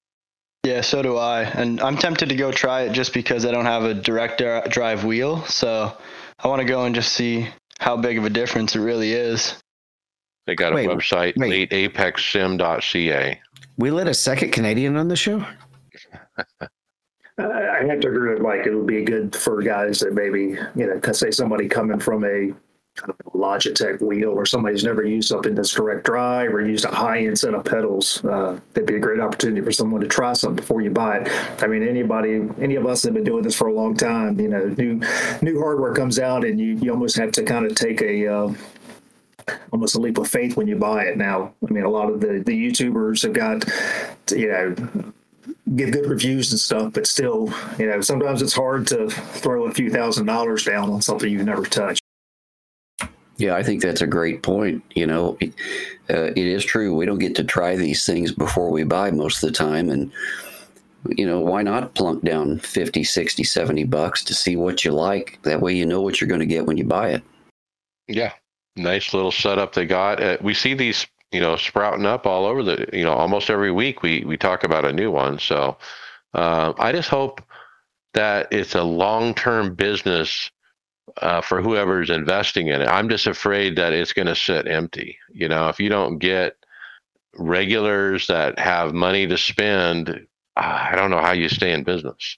Yeah, 0.66 0.80
so 0.82 1.02
do 1.02 1.18
I. 1.18 1.42
And 1.42 1.82
I'm 1.82 1.98
tempted 1.98 2.30
to 2.30 2.36
go 2.36 2.52
try 2.52 2.84
it 2.84 2.94
just 2.94 3.14
because 3.14 3.46
I 3.46 3.52
don't 3.52 3.66
have 3.66 3.84
a 3.84 3.94
direct 3.94 4.42
drive 4.72 5.04
wheel. 5.04 5.44
So 5.46 5.92
I 6.40 6.48
want 6.48 6.62
to 6.62 6.66
go 6.66 6.86
and 6.86 6.96
just 6.96 7.12
see 7.12 7.50
how 7.80 7.98
big 7.98 8.18
of 8.18 8.24
a 8.24 8.30
difference 8.30 8.76
it 8.76 8.80
really 8.80 9.12
is. 9.12 9.62
They 10.48 10.56
got 10.56 10.72
a 10.72 10.76
wait, 10.76 10.90
website, 10.90 11.34
wait. 11.36 11.70
lateapexsim.ca. 11.70 13.42
We 13.78 13.92
let 13.92 14.08
a 14.08 14.14
second 14.14 14.52
Canadian 14.52 14.96
on 14.96 15.10
the 15.10 15.16
show? 15.16 15.46
I 17.38 17.86
have 17.90 18.00
to 18.02 18.08
agree 18.08 18.34
with 18.34 18.42
Mike. 18.42 18.66
It 18.66 18.74
would 18.74 18.88
be 18.88 19.04
good 19.04 19.36
for 19.36 19.62
guys 19.62 20.00
that 20.00 20.14
maybe, 20.14 20.58
you 20.76 20.88
know, 20.88 21.02
say 21.12 21.32
somebody 21.32 21.68
coming 21.68 22.00
from 22.00 22.24
a 22.24 22.54
kind 22.96 23.10
of 23.10 23.34
a 23.34 23.38
Logitech 23.38 24.02
wheel 24.02 24.30
or 24.30 24.46
somebody 24.46 24.74
who's 24.74 24.84
never 24.84 25.04
used 25.04 25.30
something 25.30 25.56
that's 25.56 25.72
direct 25.72 26.06
drive 26.06 26.54
or 26.54 26.66
used 26.66 26.86
a 26.86 26.94
high 26.94 27.26
end 27.26 27.38
set 27.38 27.54
of 27.54 27.66
pedals. 27.66 28.24
Uh, 28.24 28.60
that'd 28.74 28.88
be 28.88 28.96
a 28.96 29.00
great 29.00 29.20
opportunity 29.20 29.62
for 29.62 29.72
someone 29.72 30.02
to 30.02 30.08
try 30.08 30.34
something 30.34 30.58
before 30.58 30.82
you 30.82 30.92
buy 30.92 31.18
it. 31.18 31.64
I 31.64 31.68
mean, 31.68 31.88
anybody, 31.88 32.48
any 32.62 32.76
of 32.76 32.86
us 32.86 33.04
have 33.04 33.14
been 33.14 33.24
doing 33.24 33.44
this 33.44 33.56
for 33.56 33.68
a 33.68 33.74
long 33.74 33.96
time. 33.96 34.40
You 34.40 34.50
know, 34.50 34.66
new 34.78 35.02
new 35.42 35.60
hardware 35.60 35.94
comes 35.94 36.20
out 36.20 36.46
and 36.46 36.60
you, 36.60 36.78
you 36.78 36.92
almost 36.92 37.18
have 37.18 37.32
to 37.34 37.44
kind 37.44 37.66
of 37.66 37.76
take 37.76 38.02
a 38.02 38.28
uh, 38.28 38.54
almost 39.72 39.96
a 39.96 40.00
leap 40.00 40.18
of 40.18 40.28
faith 40.28 40.56
when 40.56 40.68
you 40.68 40.76
buy 40.76 41.04
it 41.06 41.18
now. 41.18 41.54
I 41.68 41.74
mean, 41.74 41.84
a 41.84 41.90
lot 41.90 42.12
of 42.12 42.22
the, 42.22 42.44
the 42.46 42.54
YouTubers 42.54 43.24
have 43.24 43.34
got, 43.34 43.66
you 44.32 44.48
know, 44.48 45.14
give 45.76 45.92
good 45.92 46.06
reviews 46.06 46.52
and 46.52 46.60
stuff, 46.60 46.94
but 46.94 47.08
still, 47.08 47.52
you 47.80 47.88
know, 47.88 48.02
sometimes 48.02 48.42
it's 48.42 48.54
hard 48.54 48.88
to 48.88 49.10
throw 49.10 49.66
a 49.66 49.74
few 49.74 49.90
thousand 49.90 50.26
dollars 50.28 50.64
down 50.66 50.90
on 50.90 51.02
something 51.02 51.30
you've 51.30 51.46
never 51.46 51.64
touched. 51.64 52.03
Yeah, 53.44 53.58
I 53.58 53.64
think 53.64 53.82
that's 53.82 54.00
a 54.00 54.08
great 54.08 54.42
point. 54.42 54.82
You 54.96 55.06
know, 55.06 55.36
it, 55.42 55.54
uh, 56.10 56.32
it 56.32 56.38
is 56.38 56.64
true. 56.64 56.96
We 56.96 57.06
don't 57.06 57.20
get 57.20 57.36
to 57.36 57.44
try 57.44 57.76
these 57.76 58.06
things 58.06 58.32
before 58.32 58.70
we 58.70 58.84
buy 58.86 59.12
most 59.12 59.44
of 59.44 59.50
the 59.50 59.54
time. 59.54 59.90
And, 59.90 60.14
you 61.10 61.28
know, 61.28 61.42
why 61.42 61.62
not 61.62 61.94
plunk 61.94 62.24
down 62.24 62.60
50, 62.60 63.04
60, 63.04 63.44
70 63.44 63.84
bucks 63.84 64.24
to 64.24 64.34
see 64.34 64.56
what 64.56 64.86
you 64.86 64.94
like? 64.94 65.40
That 65.44 65.60
way 65.60 65.74
you 65.76 65.86
know 65.86 66.00
what 66.00 66.22
you're 66.22 66.30
going 66.30 66.40
to 66.40 66.46
get 66.46 66.66
when 66.66 66.78
you 66.78 66.86
buy 66.86 67.10
it. 67.10 67.24
Yeah, 68.08 68.32
nice 68.78 69.14
little 69.14 69.30
setup 69.30 69.74
they 69.74 69.88
got. 69.88 70.24
Uh, 70.24 70.38
we 70.40 70.54
see 70.54 70.74
these, 70.74 71.06
you 71.34 71.42
know, 71.42 71.58
sprouting 71.58 72.06
up 72.06 72.26
all 72.26 72.46
over 72.46 72.64
the, 72.64 72.88
you 72.94 73.04
know, 73.04 73.12
almost 73.12 73.50
every 73.50 73.74
week 73.74 74.04
we 74.04 74.24
we 74.24 74.38
talk 74.38 74.64
about 74.64 74.86
a 74.86 74.94
new 74.94 75.12
one. 75.12 75.38
So 75.38 75.76
uh, 76.34 76.72
I 76.78 76.94
just 76.94 77.10
hope 77.10 77.42
that 78.14 78.48
it's 78.54 78.74
a 78.74 78.84
long 78.84 79.34
term 79.34 79.76
business 79.76 80.50
uh, 81.22 81.42
for 81.42 81.62
whoever's 81.62 82.10
investing 82.10 82.68
in 82.68 82.82
it. 82.82 82.88
I'm 82.88 83.10
just 83.10 83.28
afraid 83.28 83.76
that 83.76 83.94
it's 83.94 84.14
going 84.14 84.28
to 84.28 84.36
sit 84.36 84.68
empty. 84.68 85.18
You 85.32 85.48
know, 85.48 85.70
if 85.70 85.80
you 85.80 85.90
don't 85.90 86.18
get 86.18 86.56
regulars 87.36 88.28
that 88.28 88.60
have 88.60 88.94
money 88.94 89.28
to 89.28 89.38
spend, 89.38 90.28
I 90.56 90.96
don't 90.96 91.12
know 91.12 91.22
how 91.22 91.32
you 91.32 91.50
stay 91.50 91.74
in 91.74 91.84
business. 91.84 92.38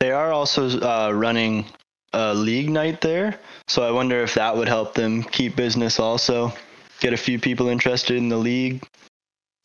They 0.00 0.12
are 0.12 0.32
also 0.32 0.68
uh, 0.80 1.12
running 1.12 1.66
a 2.12 2.34
league 2.34 2.70
night 2.70 3.00
there. 3.00 3.38
So 3.66 3.82
I 3.82 3.90
wonder 3.90 4.22
if 4.22 4.34
that 4.34 4.56
would 4.56 4.68
help 4.68 4.94
them 4.94 5.22
keep 5.22 5.56
business 5.56 5.98
also, 5.98 6.52
get 7.00 7.12
a 7.12 7.16
few 7.16 7.38
people 7.38 7.68
interested 7.68 8.16
in 8.16 8.28
the 8.28 8.36
league. 8.36 8.86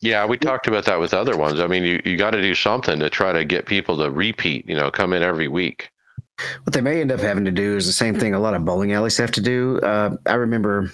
Yeah, 0.00 0.26
we 0.26 0.36
talked 0.36 0.66
about 0.66 0.84
that 0.84 1.00
with 1.00 1.14
other 1.14 1.36
ones. 1.36 1.60
I 1.60 1.66
mean, 1.66 1.82
you, 1.84 2.02
you 2.04 2.18
got 2.18 2.32
to 2.32 2.42
do 2.42 2.54
something 2.54 2.98
to 2.98 3.08
try 3.08 3.32
to 3.32 3.44
get 3.44 3.64
people 3.64 3.96
to 3.98 4.10
repeat, 4.10 4.68
you 4.68 4.76
know, 4.76 4.90
come 4.90 5.12
in 5.14 5.22
every 5.22 5.48
week. 5.48 5.88
What 6.64 6.72
they 6.72 6.80
may 6.80 7.00
end 7.00 7.12
up 7.12 7.20
having 7.20 7.44
to 7.44 7.50
do 7.50 7.76
is 7.76 7.86
the 7.86 7.92
same 7.92 8.18
thing 8.18 8.34
a 8.34 8.40
lot 8.40 8.54
of 8.54 8.64
bowling 8.64 8.92
alleys 8.92 9.16
have 9.18 9.30
to 9.32 9.40
do. 9.40 9.78
Uh, 9.80 10.16
I 10.26 10.34
remember, 10.34 10.90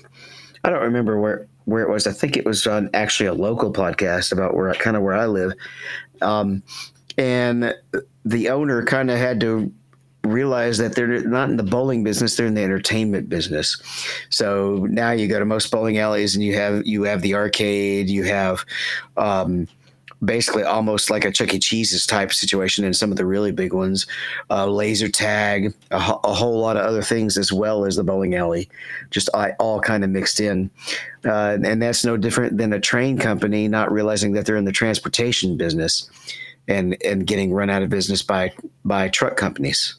I 0.65 0.71
don't 0.71 0.83
remember 0.83 1.19
where 1.21 1.47
where 1.65 1.83
it 1.83 1.91
was. 1.91 2.07
I 2.07 2.13
think 2.13 2.37
it 2.37 2.45
was 2.45 2.67
on 2.67 2.91
actually 2.95 3.27
a 3.27 3.35
local 3.35 3.73
podcast 3.73 4.33
about 4.33 4.55
where 4.55 4.73
kind 4.75 4.97
of 4.97 5.03
where 5.03 5.15
I 5.15 5.27
live, 5.27 5.53
um, 6.21 6.63
and 7.17 7.75
the 8.25 8.49
owner 8.51 8.85
kind 8.85 9.11
of 9.11 9.19
had 9.19 9.41
to 9.41 9.73
realize 10.25 10.77
that 10.79 10.95
they're 10.95 11.23
not 11.27 11.49
in 11.49 11.57
the 11.57 11.63
bowling 11.63 12.05
business 12.05 12.37
they're 12.37 12.45
in 12.45 12.53
the 12.53 12.63
entertainment 12.63 13.31
business 13.31 13.81
so 14.29 14.87
now 14.91 15.11
you 15.11 15.27
go 15.27 15.39
to 15.39 15.47
most 15.47 15.71
bowling 15.71 15.97
alleys 15.97 16.35
and 16.35 16.45
you 16.45 16.55
have 16.55 16.87
you 16.87 17.05
have 17.05 17.23
the 17.23 17.35
arcade 17.35 18.11
you 18.11 18.23
have 18.23 18.63
um, 19.17 19.67
basically 20.25 20.63
almost 20.63 21.11
like 21.11 21.25
a 21.25 21.31
chuck 21.31 21.55
e. 21.55 21.59
Cheese's 21.59 22.07
type 22.07 22.33
situation 22.33 22.85
in 22.85 22.93
some 22.93 23.11
of 23.11 23.17
the 23.17 23.27
really 23.27 23.53
big 23.53 23.73
ones. 23.73 24.07
Uh, 24.51 24.67
laser 24.67 25.09
tag 25.09 25.75
a, 25.91 25.97
a, 25.97 26.35
whole 26.35 26.59
lot 26.59 26.77
of 26.77 26.85
other 26.85 27.03
things 27.03 27.37
as 27.37 27.53
well 27.53 27.85
as 27.85 27.97
the 27.97 28.05
bowling 28.05 28.35
alley 28.35 28.69
just 29.11 29.29
all 29.59 29.81
kind 29.81 30.05
of 30.05 30.11
mixed 30.11 30.41
in. 30.41 30.71
Uh, 31.25 31.59
and 31.65 31.83
that's 31.83 32.05
no 32.05 32.17
different 32.17 32.57
than 32.57 32.73
a 32.73 32.81
train 32.81 33.19
company 33.19 33.69
not 33.69 33.91
realizing 33.91 34.33
that 34.33 34.47
they're 34.47 34.57
in 34.57 34.65
the 34.65 34.73
transportation 34.73 35.57
business 35.57 36.11
and 36.69 36.97
and 37.05 37.27
getting 37.27 37.53
run 37.53 37.71
out 37.71 37.83
of 37.83 37.91
business 37.91 38.23
by 38.23 38.53
by 38.85 39.09
truck 39.09 39.37
companies. 39.37 39.97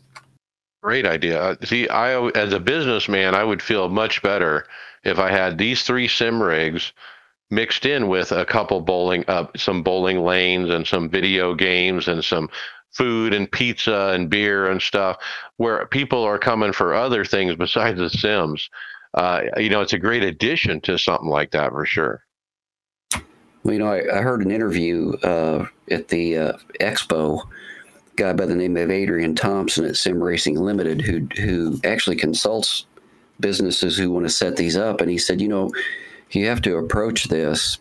Great 0.83 1.05
idea. 1.05 1.39
Uh, 1.39 1.55
see, 1.63 1.87
I 1.89 2.27
as 2.29 2.53
a 2.53 2.59
businessman, 2.59 3.35
I 3.35 3.43
would 3.43 3.61
feel 3.61 3.89
much 3.89 4.21
better 4.21 4.65
if 5.03 5.19
I 5.19 5.31
had 5.31 5.57
these 5.57 5.83
three 5.83 6.07
sim 6.07 6.41
rigs 6.41 6.93
mixed 7.51 7.85
in 7.85 8.07
with 8.07 8.31
a 8.31 8.45
couple 8.45 8.81
bowling 8.81 9.23
up, 9.27 9.51
uh, 9.53 9.57
some 9.57 9.83
bowling 9.83 10.23
lanes 10.23 10.69
and 10.69 10.87
some 10.87 11.09
video 11.09 11.53
games 11.53 12.07
and 12.07 12.23
some 12.23 12.49
food 12.91 13.33
and 13.33 13.51
pizza 13.51 14.11
and 14.13 14.29
beer 14.29 14.69
and 14.69 14.81
stuff 14.81 15.17
where 15.57 15.85
people 15.87 16.23
are 16.23 16.39
coming 16.39 16.73
for 16.73 16.93
other 16.93 17.23
things 17.23 17.55
besides 17.55 17.99
the 17.99 18.09
sims. 18.09 18.69
Uh, 19.13 19.41
you 19.57 19.69
know, 19.69 19.81
it's 19.81 19.93
a 19.93 19.99
great 19.99 20.23
addition 20.23 20.79
to 20.81 20.97
something 20.97 21.29
like 21.29 21.51
that 21.51 21.71
for 21.71 21.85
sure. 21.85 22.23
Well, 23.63 23.73
you 23.73 23.79
know, 23.79 23.91
I, 23.91 24.19
I 24.19 24.21
heard 24.21 24.43
an 24.43 24.51
interview 24.51 25.11
uh, 25.23 25.67
at 25.89 26.07
the 26.07 26.37
uh, 26.37 26.53
expo 26.79 27.41
guy 28.15 28.33
by 28.33 28.45
the 28.45 28.55
name 28.55 28.77
of 28.77 28.89
Adrian 28.89 29.35
Thompson 29.35 29.85
at 29.85 29.97
Sim 29.97 30.21
Racing 30.21 30.55
Limited 30.55 31.01
who 31.01 31.27
who 31.41 31.79
actually 31.83 32.15
consults 32.15 32.85
businesses 33.39 33.97
who 33.97 34.11
want 34.11 34.25
to 34.25 34.29
set 34.29 34.55
these 34.55 34.77
up, 34.77 35.01
and 35.01 35.09
he 35.09 35.17
said, 35.17 35.41
you 35.41 35.47
know, 35.47 35.71
you 36.35 36.47
have 36.47 36.61
to 36.63 36.77
approach 36.77 37.25
this 37.25 37.79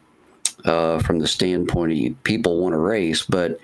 uh, 0.64 0.98
from 1.00 1.18
the 1.18 1.28
standpoint 1.28 1.92
of 1.92 2.22
people 2.24 2.60
want 2.60 2.74
to 2.74 2.78
race, 2.78 3.24
but 3.24 3.58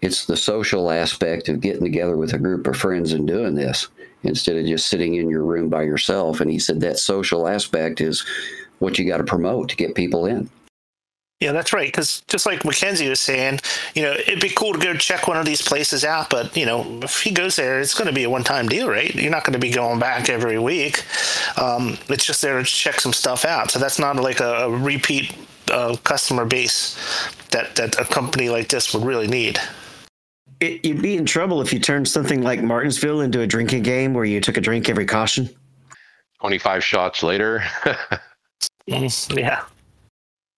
it's 0.00 0.26
the 0.26 0.36
social 0.36 0.90
aspect 0.90 1.48
of 1.48 1.60
getting 1.60 1.82
together 1.82 2.16
with 2.16 2.32
a 2.32 2.38
group 2.38 2.66
of 2.66 2.76
friends 2.76 3.12
and 3.12 3.26
doing 3.26 3.54
this 3.54 3.88
instead 4.22 4.56
of 4.56 4.66
just 4.66 4.88
sitting 4.88 5.14
in 5.14 5.28
your 5.28 5.42
room 5.42 5.68
by 5.68 5.82
yourself. 5.82 6.40
And 6.40 6.50
he 6.50 6.58
said 6.58 6.80
that 6.80 6.98
social 6.98 7.48
aspect 7.48 8.00
is 8.00 8.24
what 8.78 8.98
you 8.98 9.08
got 9.08 9.18
to 9.18 9.24
promote 9.24 9.68
to 9.70 9.76
get 9.76 9.94
people 9.94 10.26
in. 10.26 10.48
Yeah, 11.40 11.52
that's 11.52 11.72
right. 11.72 11.86
Because 11.86 12.22
just 12.22 12.46
like 12.46 12.64
Mackenzie 12.64 13.08
was 13.08 13.20
saying, 13.20 13.60
you 13.94 14.02
know, 14.02 14.12
it'd 14.12 14.40
be 14.40 14.48
cool 14.48 14.72
to 14.72 14.78
go 14.78 14.94
check 14.94 15.28
one 15.28 15.36
of 15.36 15.46
these 15.46 15.62
places 15.62 16.04
out. 16.04 16.30
But 16.30 16.56
you 16.56 16.66
know, 16.66 16.98
if 17.02 17.22
he 17.22 17.30
goes 17.30 17.54
there, 17.54 17.78
it's 17.78 17.94
going 17.94 18.08
to 18.08 18.14
be 18.14 18.24
a 18.24 18.30
one-time 18.30 18.68
deal, 18.68 18.88
right? 18.88 19.14
You're 19.14 19.30
not 19.30 19.44
going 19.44 19.52
to 19.52 19.58
be 19.58 19.70
going 19.70 20.00
back 20.00 20.28
every 20.28 20.58
week. 20.58 21.04
Um, 21.56 21.96
it's 22.08 22.24
just 22.24 22.42
there 22.42 22.58
to 22.58 22.64
check 22.64 23.00
some 23.00 23.12
stuff 23.12 23.44
out. 23.44 23.70
So 23.70 23.78
that's 23.78 24.00
not 24.00 24.16
like 24.16 24.40
a, 24.40 24.64
a 24.64 24.70
repeat 24.70 25.32
uh, 25.70 25.96
customer 26.02 26.44
base 26.44 26.98
that 27.50 27.76
that 27.76 27.98
a 28.00 28.04
company 28.04 28.48
like 28.48 28.68
this 28.68 28.92
would 28.92 29.04
really 29.04 29.28
need. 29.28 29.60
It, 30.58 30.84
you'd 30.84 31.02
be 31.02 31.16
in 31.16 31.24
trouble 31.24 31.60
if 31.60 31.72
you 31.72 31.78
turned 31.78 32.08
something 32.08 32.42
like 32.42 32.62
Martinsville 32.62 33.20
into 33.20 33.42
a 33.42 33.46
drinking 33.46 33.84
game 33.84 34.12
where 34.12 34.24
you 34.24 34.40
took 34.40 34.56
a 34.56 34.60
drink 34.60 34.88
every 34.88 35.06
caution. 35.06 35.48
Twenty-five 36.40 36.82
shots 36.82 37.22
later. 37.22 37.62
yeah. 39.30 39.62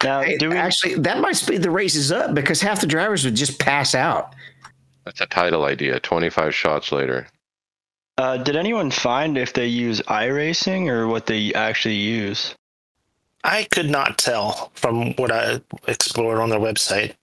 Now, 0.03 0.23
hey, 0.23 0.39
we... 0.41 0.57
actually, 0.57 0.95
that 0.97 1.21
might 1.21 1.37
speed 1.37 1.63
the 1.63 1.71
races 1.71 2.11
up 2.11 2.35
because 2.35 2.61
half 2.61 2.81
the 2.81 2.87
drivers 2.87 3.25
would 3.25 3.35
just 3.35 3.59
pass 3.59 3.95
out. 3.95 4.35
That's 5.05 5.21
a 5.21 5.27
title 5.27 5.65
idea. 5.65 6.01
25 6.01 6.55
shots 6.55 6.93
later. 6.93 7.27
Uh, 8.19 8.37
did 8.37 8.57
anyone 8.57 8.91
find 8.91 9.39
if 9.39 9.53
they 9.53 9.67
use 9.67 10.01
iRacing 10.03 10.89
or 10.89 11.09
what 11.09 11.27
they 11.27 11.55
actually 11.55 11.95
use? 11.95 12.55
I 13.45 13.65
could 13.71 13.89
not 13.89 14.19
tell 14.19 14.71
from 14.75 15.15
what 15.15 15.33
I 15.33 15.61
explored 15.89 16.39
on 16.39 16.51
their 16.51 16.61
website. 16.61 17.15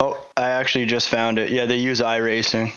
Oh, 0.00 0.26
I 0.36 0.48
actually 0.50 0.86
just 0.86 1.08
found 1.08 1.38
it. 1.38 1.50
Yeah, 1.50 1.66
they 1.66 1.76
use 1.76 2.00
iRacing 2.00 2.72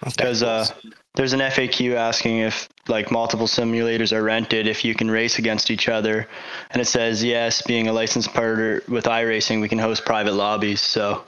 because 0.00 0.42
uh, 0.42 0.66
there's 1.14 1.32
an 1.32 1.40
FAQ 1.40 1.94
asking 1.94 2.38
if 2.38 2.68
like 2.88 3.10
multiple 3.10 3.46
simulators 3.46 4.12
are 4.12 4.22
rented, 4.22 4.66
if 4.66 4.84
you 4.84 4.94
can 4.94 5.10
race 5.10 5.38
against 5.38 5.70
each 5.70 5.88
other, 5.88 6.26
and 6.70 6.80
it 6.80 6.86
says 6.86 7.22
yes. 7.22 7.62
Being 7.62 7.88
a 7.88 7.92
licensed 7.92 8.32
partner 8.32 8.82
with 8.88 9.04
iRacing, 9.04 9.60
we 9.60 9.68
can 9.68 9.78
host 9.78 10.04
private 10.04 10.34
lobbies. 10.34 10.80
So 10.80 11.24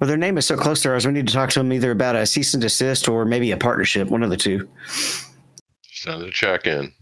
Well, 0.00 0.08
their 0.08 0.16
name 0.16 0.38
is 0.38 0.46
so 0.46 0.56
close 0.56 0.82
to 0.82 0.90
ours. 0.90 1.06
We 1.06 1.12
need 1.12 1.26
to 1.26 1.32
talk 1.32 1.50
to 1.50 1.60
them 1.60 1.72
either 1.72 1.90
about 1.90 2.16
a 2.16 2.26
cease 2.26 2.54
and 2.54 2.60
desist 2.60 3.08
or 3.08 3.24
maybe 3.24 3.50
a 3.50 3.56
partnership, 3.56 4.08
one 4.08 4.22
of 4.22 4.30
the 4.30 4.36
two. 4.36 4.68
Send 5.82 6.22
a 6.22 6.30
check 6.30 6.66
in. 6.66 6.92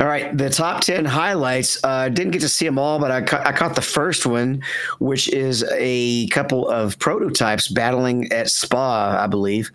All 0.00 0.06
right, 0.08 0.36
the 0.36 0.50
top 0.50 0.82
10 0.82 1.04
highlights. 1.04 1.82
Uh, 1.82 2.08
didn't 2.08 2.32
get 2.32 2.42
to 2.42 2.48
see 2.48 2.66
them 2.66 2.78
all, 2.78 2.98
but 2.98 3.10
I, 3.10 3.22
ca- 3.22 3.42
I 3.44 3.52
caught 3.52 3.74
the 3.74 3.80
first 3.80 4.26
one, 4.26 4.62
which 4.98 5.28
is 5.28 5.64
a 5.72 6.26
couple 6.28 6.68
of 6.68 6.98
prototypes 6.98 7.68
battling 7.68 8.30
at 8.32 8.50
Spa, 8.50 9.18
I 9.22 9.26
believe. 9.26 9.70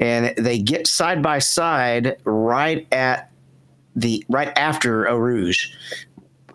And 0.00 0.34
they 0.36 0.58
get 0.58 0.86
side 0.86 1.22
by 1.22 1.40
side 1.40 2.16
right 2.24 2.86
at 2.92 3.30
the 3.96 4.24
right 4.28 4.56
after 4.56 5.08
Eau 5.08 5.16
Rouge, 5.16 5.74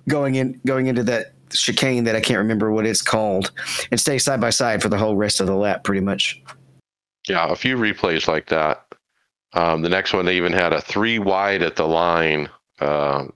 going 0.08 0.36
in 0.36 0.60
going 0.66 0.88
into 0.88 1.04
that 1.04 1.34
chicane 1.52 2.06
that 2.06 2.16
I 2.16 2.22
can't 2.22 2.40
remember 2.40 2.72
what 2.72 2.86
it's 2.86 3.02
called, 3.02 3.52
and 3.92 4.00
stay 4.00 4.18
side 4.18 4.42
by 4.42 4.50
side 4.50 4.82
for 4.82 4.90
the 4.90 4.98
whole 4.98 5.18
rest 5.18 5.42
of 5.42 5.48
the 5.48 5.56
lap, 5.56 5.84
pretty 5.84 6.02
much. 6.02 6.42
Yeah, 7.28 7.52
a 7.52 7.56
few 7.56 7.78
replays 7.78 8.28
like 8.28 8.48
that. 8.48 8.86
Um, 9.54 9.82
the 9.82 9.90
next 9.90 10.14
one, 10.14 10.26
they 10.26 10.38
even 10.38 10.54
had 10.54 10.74
a 10.74 10.82
three 10.82 11.20
wide 11.20 11.62
at 11.62 11.76
the 11.76 11.88
line. 11.88 12.50
Uh, 12.84 13.28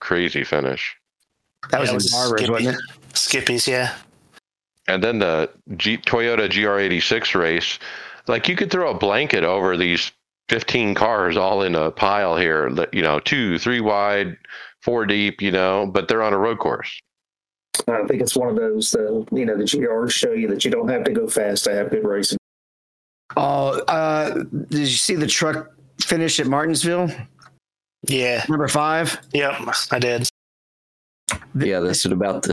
crazy 0.00 0.44
finish. 0.44 0.96
That 1.70 1.80
was 1.80 1.88
Yeah, 1.88 1.90
it 1.90 1.92
in 1.92 1.94
was 1.96 2.10
Barbers, 2.12 2.40
Skippy. 2.40 2.52
wasn't 2.52 2.76
it? 2.76 2.82
Skippies, 3.14 3.66
yeah. 3.66 3.94
And 4.88 5.02
then 5.02 5.18
the 5.18 5.50
G- 5.76 5.98
Toyota 5.98 6.48
GR86 6.48 7.34
race, 7.34 7.78
like 8.28 8.48
you 8.48 8.54
could 8.54 8.70
throw 8.70 8.90
a 8.90 8.94
blanket 8.98 9.42
over 9.42 9.76
these 9.76 10.12
15 10.48 10.94
cars 10.94 11.36
all 11.36 11.62
in 11.62 11.74
a 11.74 11.90
pile 11.90 12.36
here, 12.36 12.70
that, 12.74 12.94
you 12.94 13.02
know, 13.02 13.18
two, 13.18 13.58
three 13.58 13.80
wide, 13.80 14.36
four 14.82 15.04
deep, 15.06 15.42
you 15.42 15.50
know, 15.50 15.86
but 15.92 16.06
they're 16.06 16.22
on 16.22 16.32
a 16.32 16.38
road 16.38 16.58
course. 16.60 17.00
I 17.88 18.04
think 18.06 18.22
it's 18.22 18.36
one 18.36 18.48
of 18.48 18.56
those 18.56 18.90
that 18.92 19.26
you 19.32 19.44
know 19.44 19.54
the 19.54 19.64
GRs 19.64 20.10
show 20.10 20.32
you 20.32 20.48
that 20.48 20.64
you 20.64 20.70
don't 20.70 20.88
have 20.88 21.04
to 21.04 21.10
go 21.10 21.26
fast 21.28 21.64
to 21.64 21.74
have 21.74 21.90
good 21.90 22.06
racing. 22.06 22.38
Oh, 23.36 23.80
uh, 23.82 24.44
did 24.70 24.78
you 24.78 24.86
see 24.86 25.14
the 25.14 25.26
truck 25.26 25.72
finish 26.00 26.40
at 26.40 26.46
Martinsville? 26.46 27.10
Yeah. 28.02 28.44
Number 28.48 28.68
five. 28.68 29.18
Yep, 29.32 29.54
I 29.90 29.98
did. 29.98 30.28
Yeah, 31.54 31.80
that's 31.80 32.06
at 32.06 32.12
about 32.12 32.42
the 32.44 32.52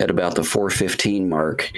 at 0.00 0.10
about 0.10 0.34
the 0.34 0.44
415 0.44 1.28
mark. 1.28 1.70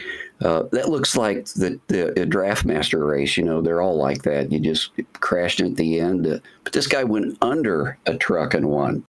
Uh, 0.42 0.64
that 0.72 0.88
looks 0.88 1.16
like 1.16 1.46
the 1.54 1.80
the 1.88 2.20
a 2.20 2.26
draft 2.26 2.64
master 2.64 3.04
race. 3.06 3.36
You 3.36 3.44
know, 3.44 3.60
they're 3.62 3.80
all 3.80 3.96
like 3.96 4.22
that. 4.24 4.52
You 4.52 4.58
just 4.60 4.90
crashed 5.14 5.60
at 5.60 5.76
the 5.76 6.00
end, 6.00 6.26
uh, 6.26 6.38
but 6.64 6.72
this 6.72 6.86
guy 6.86 7.04
went 7.04 7.38
under 7.40 7.96
a 8.06 8.16
truck 8.16 8.52
and 8.54 8.68
won. 8.68 9.04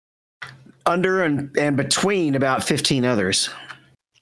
under 0.87 1.23
and, 1.25 1.57
and 1.57 1.77
between 1.77 2.35
about 2.35 2.63
15 2.63 3.05
others. 3.05 3.49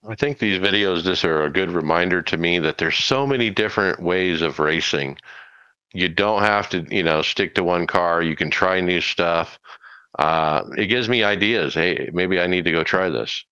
I 0.09 0.15
think 0.15 0.39
these 0.39 0.59
videos 0.59 1.05
just 1.05 1.25
are 1.25 1.45
a 1.45 1.51
good 1.51 1.71
reminder 1.71 2.23
to 2.23 2.37
me 2.37 2.59
that 2.61 2.79
there's 2.79 2.97
so 2.97 3.27
many 3.27 3.51
different 3.51 4.01
ways 4.01 4.43
of 4.43 4.59
racing. 4.59 5.17
You 5.95 6.09
don't 6.09 6.43
have 6.43 6.69
to, 6.71 6.87
you 6.91 7.03
know, 7.03 7.23
stick 7.23 7.55
to 7.57 7.65
one 7.65 7.87
car. 7.87 8.23
You 8.23 8.35
can 8.35 8.51
try 8.51 8.81
new 8.81 9.01
stuff. 9.01 9.59
Uh, 10.19 10.65
it 10.77 10.87
gives 10.87 11.09
me 11.09 11.23
ideas. 11.23 11.75
Hey, 11.75 12.11
maybe 12.13 12.41
I 12.41 12.47
need 12.47 12.65
to 12.65 12.73
go 12.73 12.85
try 12.85 13.09
this. 13.09 13.45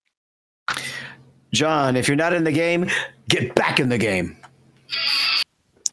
John, 1.53 1.97
if 1.97 2.07
you're 2.07 2.17
not 2.17 2.33
in 2.33 2.45
the 2.45 2.53
game, 2.53 2.89
get 3.29 3.55
back 3.55 3.81
in 3.81 3.89
the 3.89 3.99
game. 3.99 4.37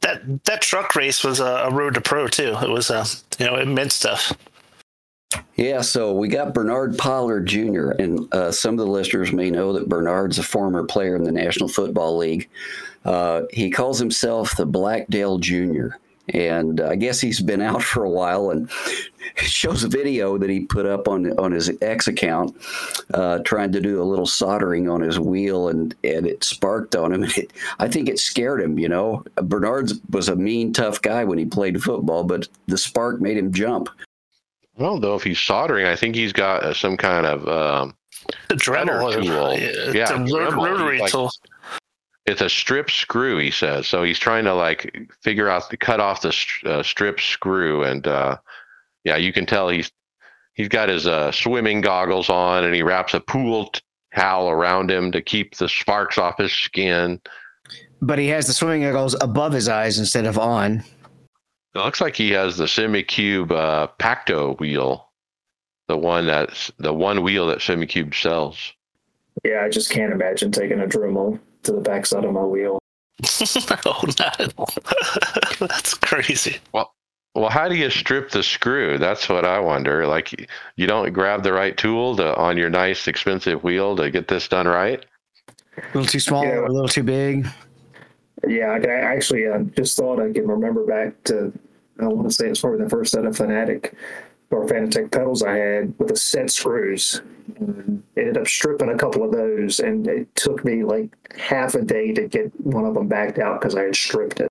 That 0.01 0.43
that 0.45 0.62
truck 0.62 0.95
race 0.95 1.23
was 1.23 1.39
a, 1.39 1.45
a 1.45 1.71
road 1.71 1.95
to 1.95 2.01
pro 2.01 2.27
too. 2.27 2.56
It 2.62 2.69
was 2.69 2.91
uh, 2.91 3.06
you 3.39 3.45
know, 3.45 3.56
it 3.56 3.67
meant 3.67 3.91
stuff. 3.91 4.34
Yeah, 5.56 5.82
so 5.82 6.13
we 6.13 6.27
got 6.27 6.53
Bernard 6.53 6.97
Pollard 6.97 7.47
Jr., 7.47 7.91
and 7.91 8.34
uh, 8.34 8.51
some 8.51 8.75
of 8.75 8.86
the 8.86 8.91
listeners 8.91 9.34
may 9.34 9.49
know 9.49 9.73
that 9.73 9.89
Bernard's 9.89 10.38
a 10.38 10.43
former 10.43 10.84
player 10.84 11.15
in 11.15 11.23
the 11.23 11.32
National 11.32 11.67
Football 11.67 12.17
League. 12.17 12.47
Uh, 13.03 13.41
he 13.51 13.69
calls 13.69 13.99
himself 13.99 14.56
the 14.56 14.65
Blackdale 14.65 15.38
Jr., 15.39 15.88
and 16.34 16.82
I 16.82 16.96
guess 16.96 17.20
he's 17.22 17.40
been 17.42 17.62
out 17.62 17.82
for 17.92 18.04
a 18.04 18.10
while 18.10 18.50
and 18.52 18.70
shows 19.38 19.84
a 19.84 19.88
video 19.88 20.38
that 20.38 20.50
he 20.50 20.62
put 20.62 20.86
up 20.86 21.08
on 21.08 21.38
on 21.40 21.52
his 21.52 21.72
X 21.82 22.08
account, 22.08 22.56
uh, 23.13 23.40
trying 23.40 23.72
to 23.74 23.82
do 23.82 24.02
a 24.02 24.04
little 24.06 24.26
soldering 24.26 24.90
on 24.90 25.02
his 25.02 25.20
wheel, 25.20 25.68
and 25.70 25.94
and 26.04 26.26
it 26.28 26.44
sparked 26.44 26.96
on 26.96 27.13
him. 27.13 27.24
And 27.28 27.38
it, 27.38 27.54
I 27.80 27.88
think 27.88 28.10
it 28.10 28.20
scared 28.20 28.62
him. 28.62 28.78
You 28.80 28.90
know, 28.90 29.24
Bernard 29.36 29.92
was 30.12 30.30
a 30.30 30.36
mean, 30.36 30.74
tough 30.74 31.02
guy 31.02 31.24
when 31.24 31.38
he 31.38 31.46
played 31.46 31.82
football, 31.82 32.24
but 32.24 32.48
the 32.68 32.78
spark 32.78 33.20
made 33.22 33.38
him 33.38 33.52
jump. 33.52 33.90
I 34.80 34.84
don't 34.84 35.02
know 35.02 35.16
if 35.16 35.24
he's 35.24 35.40
soldering. 35.40 35.88
I 35.88 35.96
think 35.96 36.16
he's 36.16 36.32
got 36.34 36.62
uh, 36.63 36.74
some 36.74 36.98
kind 36.98 37.26
of 37.26 37.48
um, 37.48 37.96
The 38.50 38.54
Dremel, 38.56 39.12
tool. 39.13 39.54
Yeah, 39.58 39.92
Yeah, 39.92 40.24
the 40.24 40.32
ro- 40.38 40.52
Dremel, 40.52 40.66
rotary 40.70 41.00
like- 41.00 41.12
tool. 41.12 41.32
It's 42.28 42.42
a 42.42 42.50
strip 42.50 42.92
screw. 42.92 43.38
He 43.38 43.52
says 43.52 43.88
so. 43.88 44.04
He's 44.04 44.20
trying 44.20 44.44
to 44.44 44.54
like 44.54 45.10
figure 45.24 45.50
out 45.50 45.70
to 45.70 45.78
cut 45.78 46.02
off 46.02 46.22
the 46.22 46.36
uh, 46.66 46.84
strip 46.84 47.22
screw, 47.22 47.84
and 47.84 48.06
uh, 48.06 48.38
yeah, 49.06 49.16
you 49.16 49.32
can 49.32 49.46
tell 49.46 49.70
he's 49.70 49.90
he's 50.54 50.68
got 50.68 50.90
his 50.90 51.08
uh, 51.08 51.32
swimming 51.32 51.80
goggles 51.80 52.30
on, 52.30 52.66
and 52.66 52.76
he 52.76 52.84
wraps 52.84 53.13
a 53.13 53.22
pool 53.22 53.72
towel 54.13 54.50
around 54.50 54.92
him 54.92 55.12
to 55.13 55.22
keep 55.22 55.56
the 55.56 55.70
sparks 55.70 56.18
off 56.18 56.38
his 56.38 56.52
skin. 56.52 57.22
But 58.02 58.20
he 58.20 58.28
has 58.28 58.46
the 58.46 58.54
swimming 58.54 58.82
goggles 58.82 59.16
above 59.22 59.54
his 59.54 59.70
eyes 59.70 59.98
instead 59.98 60.26
of 60.26 60.38
on. 60.38 60.84
It 61.76 61.80
looks 61.80 62.02
like 62.02 62.16
he 62.16 62.32
has 62.32 62.58
the 62.58 62.66
Simucube 62.66 63.52
uh, 63.52 63.88
Tahko 64.00 64.60
wheel, 64.60 65.10
the 65.88 65.98
one 65.98 66.28
that's 66.28 66.72
the 66.78 66.94
one 66.94 67.24
wheel 67.24 67.48
that 67.48 67.60
Simucube 67.60 68.13
sells. 68.13 68.74
Yeah, 69.46 69.63
I 69.63 69.70
just 69.70 69.92
can't 69.92 70.12
imagine 70.12 70.52
taking 70.52 70.82
a 70.82 70.88
Dremel 70.88 71.40
to 71.63 71.72
the 71.74 71.82
backside 71.82 72.26
of 72.26 72.34
my 72.34 72.43
wheel. 72.43 72.80
oh 73.86 74.04
no, 74.20 74.65
that's 75.67 75.93
crazy. 75.96 76.58
Well, 76.72 76.93
well, 77.36 77.50
how 77.50 77.67
do 77.67 77.76
you 77.76 77.89
strip 77.89 78.32
the 78.32 78.43
screw? 78.43 78.98
That's 78.98 79.30
what 79.30 79.46
I 79.46 79.60
wonder. 79.60 80.08
Like, 80.08 80.48
you 80.76 80.88
don't 80.88 81.12
grab 81.13 81.43
the 81.43 81.54
right 81.54 81.78
tool 81.78 82.15
to, 82.17 82.36
on 82.36 82.58
your 82.58 82.70
nice, 82.70 83.08
expensive 83.08 83.63
wheel 83.63 83.96
to 83.96 84.10
get 84.10 84.28
this 84.28 84.48
done 84.48 84.67
right. 84.67 85.06
A 85.78 85.82
little 85.93 86.06
too 86.06 86.20
small 86.20 86.43
Yeah. 86.43 86.54
or 86.56 86.65
a 86.65 86.72
little 86.72 86.88
too 86.88 87.04
big. 87.04 87.48
Yeah, 88.48 88.67
I, 88.72 88.78
I 88.78 89.15
actually 89.15 89.48
uh, 89.48 89.60
just 89.76 89.98
thought 89.98 90.20
I 90.20 90.32
can 90.32 90.48
remember 90.48 90.86
back 90.86 91.24
to 91.26 91.54
I 92.00 92.06
want 92.06 92.28
to 92.30 92.34
say 92.34 92.48
it's 92.48 92.62
probably 92.62 92.84
the 92.84 92.89
first 92.89 93.12
set 93.12 93.26
of 93.26 93.36
Fanatic 93.36 93.93
or 94.49 94.65
Fanatec 94.65 95.12
pedals 95.12 95.43
I 95.43 95.55
had 95.55 95.93
with 95.99 96.10
the 96.10 96.15
set 96.15 96.49
screws. 96.51 97.21
Ended 98.17 98.38
up 98.38 98.47
stripping 98.47 98.89
a 98.89 98.97
couple 98.97 99.23
of 99.23 99.31
those, 99.31 99.79
and 99.79 100.07
it 100.07 100.33
took 100.36 100.63
me 100.63 100.83
like 100.83 101.10
half 101.38 101.75
a 101.75 101.81
day 101.81 102.13
to 102.13 102.27
get 102.27 102.51
one 102.62 102.86
of 102.86 102.93
them 102.93 103.07
backed 103.07 103.39
out 103.39 103.60
because 103.60 103.75
I 103.75 103.83
had 103.83 103.95
stripped 103.95 104.39
it. 104.39 104.49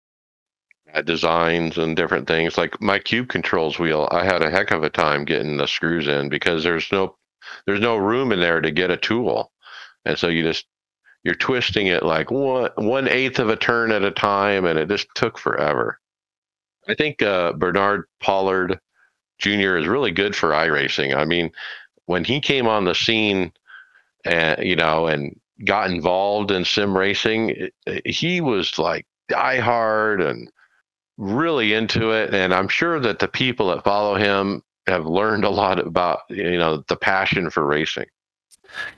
Designs 1.04 1.76
and 1.76 1.94
different 1.94 2.26
things. 2.26 2.56
Like 2.56 2.80
my 2.80 2.98
Cube 2.98 3.28
Controls 3.28 3.78
wheel, 3.78 4.09
I 4.11 4.24
had 4.24 4.42
a 4.42 4.50
heck 4.50 4.70
of 4.70 4.82
a 4.82 4.88
time 4.88 5.26
getting 5.26 5.59
the 5.59 5.66
screws 5.66 6.09
in 6.09 6.30
because 6.30 6.62
there's 6.62 6.90
no 6.90 7.16
there's 7.66 7.80
no 7.80 7.96
room 7.96 8.32
in 8.32 8.40
there 8.40 8.61
to 8.61 8.70
get 8.70 8.90
a 8.90 8.96
tool, 8.96 9.52
and 10.04 10.18
so 10.18 10.28
you 10.28 10.42
just 10.42 10.66
you're 11.22 11.35
twisting 11.35 11.88
it 11.88 12.02
like 12.02 12.30
one 12.30 12.70
one 12.76 13.09
eighth 13.09 13.38
of 13.38 13.50
a 13.50 13.56
turn 13.56 13.92
at 13.92 14.04
a 14.04 14.11
time, 14.11 14.64
and 14.64 14.78
it 14.78 14.88
just 14.88 15.06
took 15.14 15.38
forever. 15.38 16.00
I 16.88 16.94
think 16.94 17.20
uh, 17.20 17.52
Bernard 17.52 18.04
Pollard 18.20 18.78
Jr. 19.38 19.77
is 19.77 19.87
really 19.87 20.11
good 20.11 20.35
for 20.35 20.51
iRacing. 20.51 21.14
I 21.16 21.25
mean, 21.25 21.51
when 22.07 22.25
he 22.25 22.40
came 22.40 22.66
on 22.66 22.85
the 22.85 22.94
scene, 22.94 23.53
and 24.25 24.62
you 24.64 24.77
know, 24.77 25.07
and 25.07 25.38
got 25.64 25.90
involved 25.90 26.51
in 26.51 26.64
sim 26.64 26.96
racing, 26.96 27.51
it- 27.87 28.07
he 28.07 28.40
was 28.40 28.79
like 28.79 29.07
diehard 29.31 30.27
and 30.27 30.51
really 31.18 31.72
into 31.72 32.11
it. 32.12 32.35
And 32.35 32.53
I'm 32.55 32.68
sure 32.68 33.01
that 33.01 33.18
the 33.20 33.29
people 33.29 33.68
that 33.68 33.85
follow 33.85 34.16
him 34.16 34.62
have 34.87 35.07
learned 35.07 35.44
a 35.44 35.51
lot 35.51 35.79
about 35.79 36.20
you 36.29 36.59
know 36.59 36.85
the 36.88 36.96
passion 36.96 37.51
for 37.51 37.64
racing. 37.64 38.07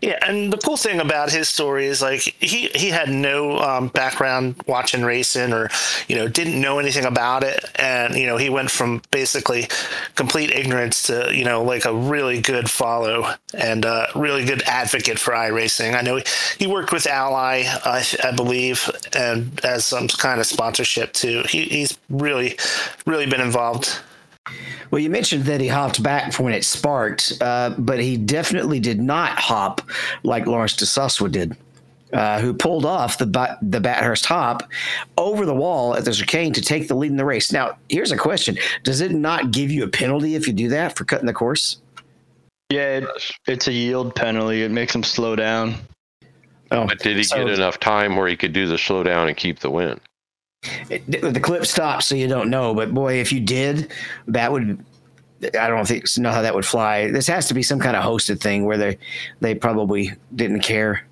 Yeah, 0.00 0.18
and 0.26 0.52
the 0.52 0.58
cool 0.58 0.76
thing 0.76 1.00
about 1.00 1.30
his 1.32 1.48
story 1.48 1.86
is 1.86 2.00
like 2.00 2.20
he 2.20 2.68
he 2.68 2.88
had 2.88 3.08
no 3.08 3.58
um, 3.58 3.88
background 3.88 4.54
watching 4.66 5.02
racing 5.02 5.52
or 5.52 5.70
you 6.06 6.16
know 6.16 6.28
didn't 6.28 6.60
know 6.60 6.78
anything 6.78 7.04
about 7.04 7.42
it, 7.42 7.64
and 7.76 8.14
you 8.14 8.26
know 8.26 8.36
he 8.36 8.48
went 8.48 8.70
from 8.70 9.02
basically 9.10 9.66
complete 10.14 10.50
ignorance 10.50 11.02
to 11.04 11.34
you 11.34 11.44
know 11.44 11.62
like 11.64 11.84
a 11.84 11.94
really 11.94 12.40
good 12.40 12.70
follow 12.70 13.32
and 13.54 13.84
uh, 13.84 14.06
really 14.14 14.44
good 14.44 14.62
advocate 14.62 15.18
for 15.18 15.32
iRacing. 15.32 15.96
I 15.96 16.02
know 16.02 16.16
he, 16.16 16.24
he 16.58 16.66
worked 16.66 16.92
with 16.92 17.06
Ally, 17.06 17.64
I, 17.84 18.04
I 18.22 18.32
believe, 18.32 18.88
and 19.16 19.58
as 19.64 19.84
some 19.84 20.06
kind 20.08 20.40
of 20.40 20.46
sponsorship 20.46 21.12
too. 21.12 21.42
He, 21.48 21.64
he's 21.64 21.98
really 22.08 22.56
really 23.04 23.26
been 23.26 23.40
involved. 23.40 23.98
Well, 24.90 25.00
you 25.00 25.10
mentioned 25.10 25.44
that 25.44 25.60
he 25.60 25.68
hopped 25.68 26.02
back 26.02 26.32
from 26.32 26.46
when 26.46 26.54
it 26.54 26.64
sparked, 26.64 27.34
uh, 27.40 27.74
but 27.78 28.00
he 28.00 28.16
definitely 28.16 28.80
did 28.80 29.00
not 29.00 29.38
hop 29.38 29.82
like 30.22 30.46
Lawrence 30.46 30.76
de 30.76 30.84
Soswa 30.84 31.30
did. 31.30 31.56
Uh, 32.10 32.40
who 32.40 32.54
pulled 32.54 32.86
off 32.86 33.18
the 33.18 33.58
the 33.60 33.78
Bathurst 33.78 34.24
hop 34.24 34.62
over 35.18 35.44
the 35.44 35.52
wall 35.54 35.94
at 35.94 36.06
the 36.06 36.12
chicane 36.12 36.54
to 36.54 36.62
take 36.62 36.88
the 36.88 36.94
lead 36.94 37.10
in 37.10 37.18
the 37.18 37.24
race. 37.24 37.52
Now, 37.52 37.76
here's 37.90 38.12
a 38.12 38.16
question: 38.16 38.56
Does 38.82 39.02
it 39.02 39.12
not 39.12 39.50
give 39.50 39.70
you 39.70 39.84
a 39.84 39.88
penalty 39.88 40.34
if 40.34 40.46
you 40.46 40.54
do 40.54 40.70
that 40.70 40.96
for 40.96 41.04
cutting 41.04 41.26
the 41.26 41.34
course? 41.34 41.76
Yeah, 42.70 42.98
it, 42.98 43.08
it's 43.46 43.68
a 43.68 43.72
yield 43.72 44.14
penalty. 44.14 44.62
It 44.62 44.70
makes 44.70 44.94
him 44.94 45.02
slow 45.02 45.36
down. 45.36 45.74
Oh, 46.70 46.86
but 46.86 46.98
did 46.98 47.18
he 47.18 47.24
so, 47.24 47.44
get 47.44 47.54
enough 47.54 47.78
time 47.78 48.16
where 48.16 48.28
he 48.28 48.36
could 48.36 48.54
do 48.54 48.66
the 48.66 48.78
slow 48.78 49.02
down 49.02 49.28
and 49.28 49.36
keep 49.36 49.60
the 49.60 49.70
win? 49.70 50.00
It, 50.90 51.06
the 51.06 51.40
clip 51.40 51.66
stops, 51.66 52.06
so 52.06 52.14
you 52.14 52.28
don't 52.28 52.50
know. 52.50 52.74
But 52.74 52.92
boy, 52.92 53.20
if 53.20 53.32
you 53.32 53.40
did, 53.40 53.92
that 54.26 54.50
would 54.50 54.84
I 55.42 55.68
don't 55.68 55.86
think 55.86 56.06
know 56.18 56.32
how 56.32 56.42
that 56.42 56.54
would 56.54 56.66
fly. 56.66 57.10
This 57.10 57.26
has 57.28 57.46
to 57.48 57.54
be 57.54 57.62
some 57.62 57.78
kind 57.78 57.96
of 57.96 58.02
hosted 58.02 58.40
thing 58.40 58.64
where 58.64 58.76
they 58.76 58.98
they 59.40 59.54
probably 59.54 60.12
didn't 60.34 60.60
care. 60.60 61.06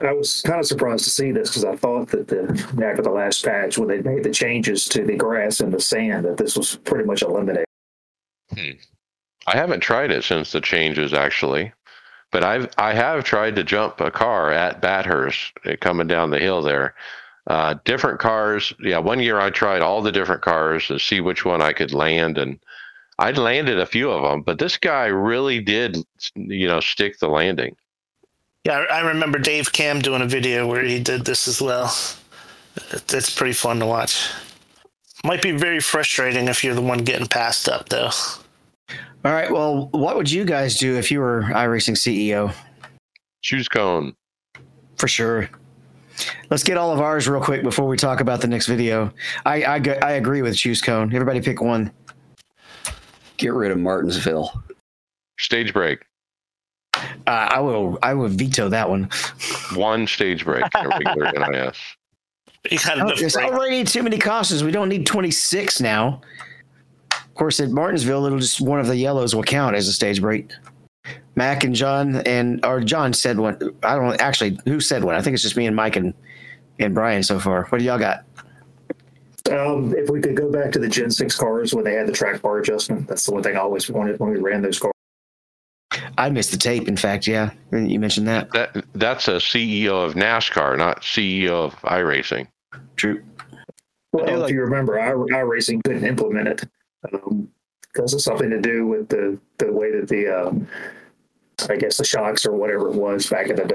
I 0.00 0.12
was 0.12 0.42
kind 0.42 0.60
of 0.60 0.66
surprised 0.66 1.04
to 1.04 1.10
see 1.10 1.32
this 1.32 1.50
because 1.50 1.64
I 1.64 1.74
thought 1.74 2.08
that 2.10 2.28
the 2.28 2.44
after 2.84 3.02
the 3.02 3.10
last 3.10 3.44
patch 3.44 3.78
when 3.78 3.88
they 3.88 4.00
made 4.00 4.24
the 4.24 4.30
changes 4.30 4.84
to 4.86 5.04
the 5.04 5.16
grass 5.16 5.60
and 5.60 5.72
the 5.72 5.80
sand 5.80 6.24
that 6.24 6.36
this 6.36 6.56
was 6.56 6.76
pretty 6.76 7.04
much 7.04 7.22
eliminated. 7.22 7.64
Hmm. 8.54 8.72
I 9.46 9.56
haven't 9.56 9.80
tried 9.80 10.12
it 10.12 10.24
since 10.24 10.52
the 10.52 10.60
changes 10.60 11.14
actually, 11.14 11.72
but 12.30 12.44
I've 12.44 12.68
I 12.76 12.92
have 12.92 13.24
tried 13.24 13.56
to 13.56 13.64
jump 13.64 14.00
a 14.00 14.10
car 14.10 14.52
at 14.52 14.80
Bathurst 14.82 15.52
uh, 15.64 15.76
coming 15.80 16.06
down 16.06 16.30
the 16.30 16.38
hill 16.38 16.62
there. 16.62 16.94
Uh, 17.48 17.74
different 17.86 18.20
cars. 18.20 18.74
Yeah, 18.78 18.98
one 18.98 19.20
year 19.20 19.40
I 19.40 19.48
tried 19.48 19.80
all 19.80 20.02
the 20.02 20.12
different 20.12 20.42
cars 20.42 20.86
to 20.88 20.98
see 20.98 21.20
which 21.20 21.46
one 21.46 21.62
I 21.62 21.72
could 21.72 21.94
land, 21.94 22.36
and 22.36 22.60
I 23.18 23.30
landed 23.30 23.80
a 23.80 23.86
few 23.86 24.10
of 24.10 24.22
them. 24.22 24.42
But 24.42 24.58
this 24.58 24.76
guy 24.76 25.06
really 25.06 25.60
did, 25.60 25.96
you 26.34 26.68
know, 26.68 26.80
stick 26.80 27.18
the 27.18 27.28
landing. 27.28 27.74
Yeah, 28.64 28.84
I 28.90 29.00
remember 29.00 29.38
Dave 29.38 29.72
Cam 29.72 30.00
doing 30.00 30.20
a 30.20 30.26
video 30.26 30.66
where 30.66 30.82
he 30.82 31.00
did 31.02 31.24
this 31.24 31.48
as 31.48 31.62
well. 31.62 31.94
That's 33.06 33.34
pretty 33.34 33.54
fun 33.54 33.80
to 33.80 33.86
watch. 33.86 34.30
Might 35.24 35.40
be 35.40 35.52
very 35.52 35.80
frustrating 35.80 36.48
if 36.48 36.62
you're 36.62 36.74
the 36.74 36.82
one 36.82 36.98
getting 36.98 37.26
passed 37.26 37.66
up, 37.66 37.88
though. 37.88 38.10
All 39.24 39.32
right. 39.32 39.50
Well, 39.50 39.88
what 39.92 40.16
would 40.16 40.30
you 40.30 40.44
guys 40.44 40.76
do 40.76 40.96
if 40.96 41.10
you 41.10 41.20
were 41.20 41.44
iRacing 41.44 41.96
CEO? 41.96 42.54
Choose 43.40 43.68
cone. 43.68 44.14
For 44.96 45.08
sure. 45.08 45.48
Let's 46.50 46.62
get 46.62 46.76
all 46.76 46.92
of 46.92 47.00
ours 47.00 47.28
real 47.28 47.42
quick 47.42 47.62
before 47.62 47.86
we 47.86 47.96
talk 47.96 48.20
about 48.20 48.40
the 48.40 48.48
next 48.48 48.66
video. 48.66 49.12
I 49.44 49.62
I, 49.62 49.98
I 50.02 50.12
agree 50.12 50.42
with 50.42 50.56
choose 50.56 50.80
cone. 50.80 51.14
Everybody 51.14 51.40
pick 51.40 51.60
one. 51.60 51.92
Get 53.36 53.52
rid 53.52 53.70
of 53.70 53.78
Martinsville. 53.78 54.62
Stage 55.38 55.72
break. 55.72 56.04
Uh, 56.94 57.48
I 57.50 57.60
will. 57.60 57.98
I 58.02 58.14
will 58.14 58.28
veto 58.28 58.68
that 58.68 58.88
one. 58.88 59.08
One 59.74 60.06
stage 60.06 60.44
break 60.44 60.64
in 60.74 60.88
regular 60.88 61.32
NIS. 61.50 61.76
You 62.70 62.78
oh, 62.96 63.12
there's 63.16 63.36
already 63.36 63.84
too 63.84 64.02
many 64.02 64.18
cautions. 64.18 64.64
We 64.64 64.72
don't 64.72 64.88
need 64.88 65.06
26 65.06 65.80
now. 65.80 66.20
Of 67.12 67.34
course, 67.34 67.60
at 67.60 67.70
Martinsville, 67.70 68.26
it'll 68.26 68.40
just 68.40 68.60
one 68.60 68.80
of 68.80 68.88
the 68.88 68.96
yellows 68.96 69.34
will 69.34 69.44
count 69.44 69.76
as 69.76 69.86
a 69.86 69.92
stage 69.92 70.20
break. 70.20 70.50
Mac 71.38 71.62
and 71.62 71.72
John 71.72 72.16
and 72.26 72.62
or 72.66 72.80
John 72.80 73.12
said 73.12 73.38
one. 73.38 73.56
I 73.84 73.94
don't 73.94 74.20
actually 74.20 74.58
who 74.64 74.80
said 74.80 75.04
one. 75.04 75.14
I 75.14 75.22
think 75.22 75.34
it's 75.34 75.42
just 75.42 75.56
me 75.56 75.66
and 75.66 75.76
Mike 75.76 75.94
and 75.94 76.12
and 76.80 76.92
Brian 76.92 77.22
so 77.22 77.38
far. 77.38 77.64
What 77.66 77.78
do 77.78 77.84
y'all 77.84 77.98
got? 77.98 78.24
Um, 79.50 79.94
if 79.96 80.10
we 80.10 80.20
could 80.20 80.36
go 80.36 80.50
back 80.50 80.72
to 80.72 80.80
the 80.80 80.88
Gen 80.88 81.12
Six 81.12 81.36
cars 81.36 81.72
when 81.72 81.84
they 81.84 81.94
had 81.94 82.08
the 82.08 82.12
track 82.12 82.42
bar 82.42 82.58
adjustment, 82.58 83.06
that's 83.06 83.24
the 83.24 83.32
one 83.32 83.42
thing 83.44 83.56
I 83.56 83.60
always 83.60 83.88
wanted 83.88 84.18
when 84.18 84.30
we 84.30 84.38
ran 84.38 84.62
those 84.62 84.80
cars. 84.80 84.92
I 86.18 86.28
missed 86.28 86.50
the 86.50 86.58
tape. 86.58 86.88
In 86.88 86.96
fact, 86.96 87.28
yeah, 87.28 87.52
you 87.72 88.00
mentioned 88.00 88.26
that. 88.26 88.50
That 88.50 88.84
that's 88.94 89.28
a 89.28 89.36
CEO 89.36 90.04
of 90.04 90.14
NASCAR, 90.14 90.76
not 90.76 91.02
CEO 91.02 91.50
of 91.50 91.76
iRacing. 91.82 92.48
True. 92.96 93.22
Well, 94.12 94.44
if 94.44 94.50
you 94.50 94.60
remember, 94.60 94.98
iRacing 94.98 95.84
couldn't 95.84 96.04
implement 96.04 96.48
it 96.48 96.64
um, 97.12 97.48
because 97.92 98.12
of 98.12 98.20
something 98.20 98.50
to 98.50 98.60
do 98.60 98.88
with 98.88 99.08
the 99.08 99.38
the 99.58 99.72
way 99.72 99.92
that 99.92 100.08
the 100.08 100.26
um, 100.26 100.66
I 101.68 101.76
guess 101.76 101.96
the 101.96 102.04
shocks 102.04 102.46
or 102.46 102.52
whatever 102.52 102.88
it 102.88 102.94
was 102.94 103.26
back 103.28 103.48
in 103.48 103.56
the 103.56 103.64
day. 103.64 103.74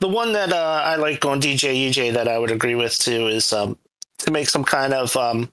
The 0.00 0.08
one 0.08 0.32
that 0.32 0.52
uh, 0.52 0.82
I 0.84 0.96
like 0.96 1.24
on 1.24 1.40
DJ 1.40 1.88
EJ 1.88 2.12
that 2.12 2.28
I 2.28 2.38
would 2.38 2.50
agree 2.50 2.74
with 2.74 2.98
too 2.98 3.28
is 3.28 3.52
um, 3.52 3.76
to 4.18 4.30
make 4.30 4.48
some 4.48 4.64
kind 4.64 4.92
of 4.94 5.16
um, 5.16 5.50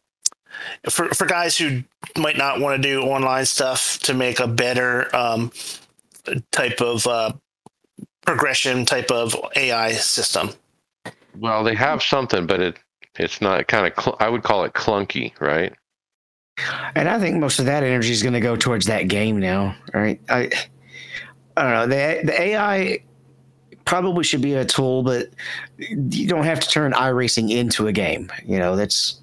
for 0.90 1.10
for 1.10 1.26
guys 1.26 1.58
who 1.58 1.84
might 2.18 2.38
not 2.38 2.60
want 2.60 2.82
to 2.82 2.88
do 2.88 3.02
online 3.02 3.46
stuff 3.46 4.00
to 4.00 4.14
make 4.14 4.40
a 4.40 4.48
better 4.48 5.14
um, 5.16 5.52
type 6.52 6.82
of 6.82 7.08
uh, 7.08 7.32
progression 8.26 8.86
type 8.86 9.12
of 9.12 9.36
AI 9.56 9.94
system. 9.94 10.52
Well, 11.38 11.64
they 11.64 11.76
have 11.76 12.04
something, 12.04 12.46
but 12.46 12.60
it 12.60 12.80
it's 13.18 13.42
not 13.42 13.68
kind 13.68 13.88
of 13.88 14.04
cl- 14.04 14.18
I 14.20 14.30
would 14.30 14.44
call 14.44 14.64
it 14.66 14.74
clunky, 14.74 15.40
right? 15.40 15.74
And 16.96 17.10
I 17.10 17.20
think 17.20 17.38
most 17.38 17.60
of 17.60 17.66
that 17.66 17.84
energy 17.84 18.12
is 18.12 18.22
going 18.22 18.34
to 18.34 18.40
go 18.40 18.56
towards 18.56 18.86
that 18.86 19.08
game 19.08 19.40
now, 19.40 19.76
right? 19.94 20.20
I 20.30 20.52
I 21.58 21.64
don't 21.64 21.90
know. 21.90 21.96
The 21.96 22.26
the 22.26 22.42
AI 22.42 23.00
probably 23.86 24.24
should 24.24 24.42
be 24.42 24.54
a 24.54 24.66
tool, 24.66 25.04
but 25.04 25.30
you 25.78 26.28
don't 26.28 26.46
have 26.46 26.60
to 26.60 26.68
turn 26.68 26.94
iRacing 26.94 27.52
into 27.52 27.88
a 27.88 27.92
game. 27.92 28.32
You 28.46 28.60
know, 28.60 28.76
that's 28.76 29.22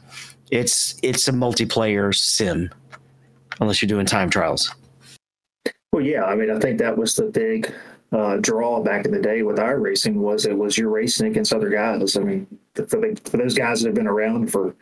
it's 0.50 0.96
it's 1.02 1.28
a 1.28 1.32
multiplayer 1.32 2.14
sim, 2.14 2.70
unless 3.60 3.82
you're 3.82 3.88
doing 3.88 4.06
time 4.06 4.30
trials. 4.30 4.74
Well, 5.92 6.04
yeah, 6.04 6.24
I 6.24 6.36
mean, 6.36 6.50
I 6.50 6.58
think 6.60 6.78
that 6.78 6.96
was 6.96 7.16
the 7.16 7.24
big 7.24 7.72
uh, 8.12 8.36
draw 8.36 8.82
back 8.82 9.06
in 9.06 9.12
the 9.12 9.20
day 9.20 9.42
with 9.42 9.56
iRacing 9.58 10.14
was 10.14 10.46
it 10.46 10.56
was 10.56 10.76
you're 10.78 10.88
racing 10.88 11.28
against 11.28 11.52
other 11.52 11.68
guys. 11.68 12.16
I 12.16 12.20
mean, 12.20 12.46
for, 12.74 12.86
for 12.86 13.36
those 13.36 13.54
guys 13.54 13.80
that 13.80 13.88
have 13.88 13.94
been 13.94 14.06
around 14.06 14.52
for 14.52 14.74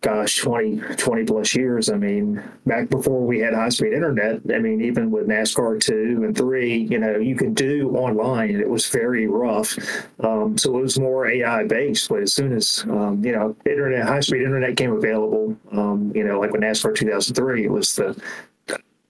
gosh 0.00 0.38
20 0.38 0.76
20 0.96 1.24
plus 1.24 1.54
years. 1.54 1.90
I 1.90 1.96
mean 1.96 2.42
back 2.66 2.88
before 2.88 3.24
we 3.26 3.40
had 3.40 3.54
high 3.54 3.68
speed 3.68 3.92
internet 3.92 4.40
i 4.54 4.58
mean 4.58 4.80
even 4.80 5.10
with 5.10 5.26
nascar 5.26 5.80
2 5.80 6.22
and 6.24 6.36
3 6.36 6.76
you 6.76 6.98
know 6.98 7.16
you 7.18 7.34
could 7.34 7.54
do 7.54 7.90
online. 7.96 8.50
And 8.50 8.60
it 8.60 8.68
was 8.68 8.86
very 8.88 9.26
rough. 9.26 9.76
Um, 10.20 10.56
so 10.56 10.76
it 10.78 10.82
was 10.82 10.98
more 10.98 11.26
ai 11.26 11.64
based 11.64 12.08
but 12.08 12.22
as 12.22 12.34
soon 12.34 12.52
as 12.52 12.84
um, 12.88 13.24
you 13.24 13.32
know 13.32 13.56
internet 13.66 14.06
high 14.06 14.20
speed 14.20 14.42
internet 14.42 14.76
came 14.76 14.92
available 14.92 15.56
um, 15.72 16.12
you 16.14 16.24
know 16.24 16.38
like 16.38 16.52
with 16.52 16.60
nascar 16.60 16.94
2003 16.94 17.64
it 17.64 17.70
was 17.70 17.96
the 17.96 18.20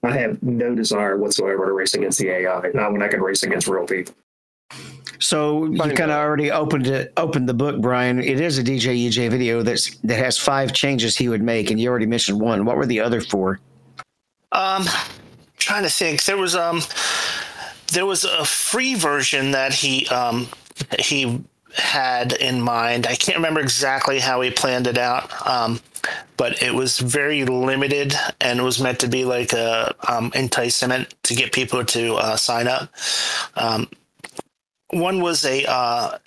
i 0.03 0.17
have 0.17 0.43
no 0.43 0.75
desire 0.75 1.17
whatsoever 1.17 1.67
to 1.67 1.73
race 1.73 1.95
against 1.95 2.19
the 2.19 2.29
ai 2.29 2.71
not 2.75 2.93
when 2.93 3.03
i 3.03 3.09
can 3.09 3.21
race 3.21 3.43
against 3.43 3.69
real 3.69 3.87
people 3.87 4.15
so 5.19 5.65
you 5.67 5.79
kind 5.79 6.11
of 6.11 6.11
already 6.11 6.51
opened 6.51 6.87
it, 6.87 7.13
opened 7.17 7.49
the 7.49 7.55
book, 7.55 7.81
Brian. 7.81 8.19
It 8.23 8.41
is 8.41 8.59
a 8.59 8.63
DJ 8.63 9.09
EJ 9.09 9.31
video 9.31 9.63
that's 9.63 9.97
that 9.99 10.19
has 10.19 10.39
five 10.39 10.73
changes 10.73 11.17
he 11.17 11.29
would 11.29 11.43
make, 11.43 11.71
and 11.71 11.81
you 11.81 11.89
already 11.89 12.07
mentioned 12.07 12.41
one. 12.41 12.65
What 12.65 12.77
were 12.77 12.87
the 12.87 13.01
other 13.01 13.21
four? 13.21 13.61
Um, 14.53 14.85
trying 15.57 15.83
to 15.83 15.91
think. 15.91 16.25
There 16.25 16.37
was 16.37 16.55
um, 16.55 16.83
there 17.93 18.07
was 18.07 18.25
a 18.25 18.45
free 18.45 18.95
version 18.95 19.51
that 19.53 19.73
he 19.73 20.07
um 20.09 20.49
he 20.99 21.43
had 21.75 22.33
in 22.33 22.61
mind. 22.61 23.07
I 23.07 23.15
can't 23.15 23.37
remember 23.37 23.61
exactly 23.61 24.21
how 24.21 24.41
he 24.41 24.51
planned 24.51 24.87
it 24.87 24.99
out. 24.99 25.47
Um, 25.47 25.81
but 26.37 26.63
it 26.63 26.73
was 26.73 26.99
very 26.99 27.45
limited 27.45 28.15
and 28.41 28.61
it 28.61 28.63
was 28.63 28.81
meant 28.81 29.01
to 29.01 29.09
be 29.09 29.25
like 29.25 29.53
a 29.53 29.95
um, 30.09 30.31
enticement 30.35 31.13
to 31.25 31.35
get 31.35 31.53
people 31.53 31.85
to 31.85 32.15
uh, 32.15 32.37
sign 32.37 32.69
up. 32.69 32.91
Um, 33.57 33.89
one 34.91 35.21
was 35.21 35.45
a 35.45 35.65
uh, 35.67 36.19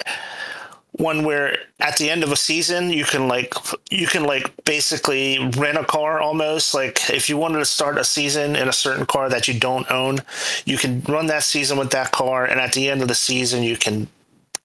one 0.94 1.24
where 1.24 1.58
at 1.80 1.98
the 1.98 2.10
end 2.10 2.24
of 2.24 2.32
a 2.32 2.36
season 2.36 2.90
you 2.90 3.06
can 3.06 3.28
like 3.28 3.54
you 3.90 4.08
can 4.08 4.24
like 4.24 4.54
basically 4.66 5.40
rent 5.58 5.78
a 5.78 5.86
car 5.86 6.20
almost. 6.20 6.74
Like 6.74 7.10
if 7.10 7.30
you 7.30 7.38
wanted 7.38 7.60
to 7.60 7.66
start 7.66 7.98
a 7.98 8.04
season 8.04 8.56
in 8.56 8.68
a 8.68 8.74
certain 8.74 9.06
car 9.06 9.30
that 9.30 9.48
you 9.48 9.60
don't 9.60 9.90
own 9.90 10.20
you 10.66 10.78
can 10.78 11.02
run 11.02 11.28
that 11.28 11.44
season 11.44 11.78
with 11.78 11.92
that 11.92 12.12
car 12.12 12.46
and 12.46 12.60
at 12.60 12.74
the 12.74 12.90
end 12.90 13.02
of 13.02 13.08
the 13.08 13.16
season 13.16 13.64
you 13.64 13.78
can 13.78 14.08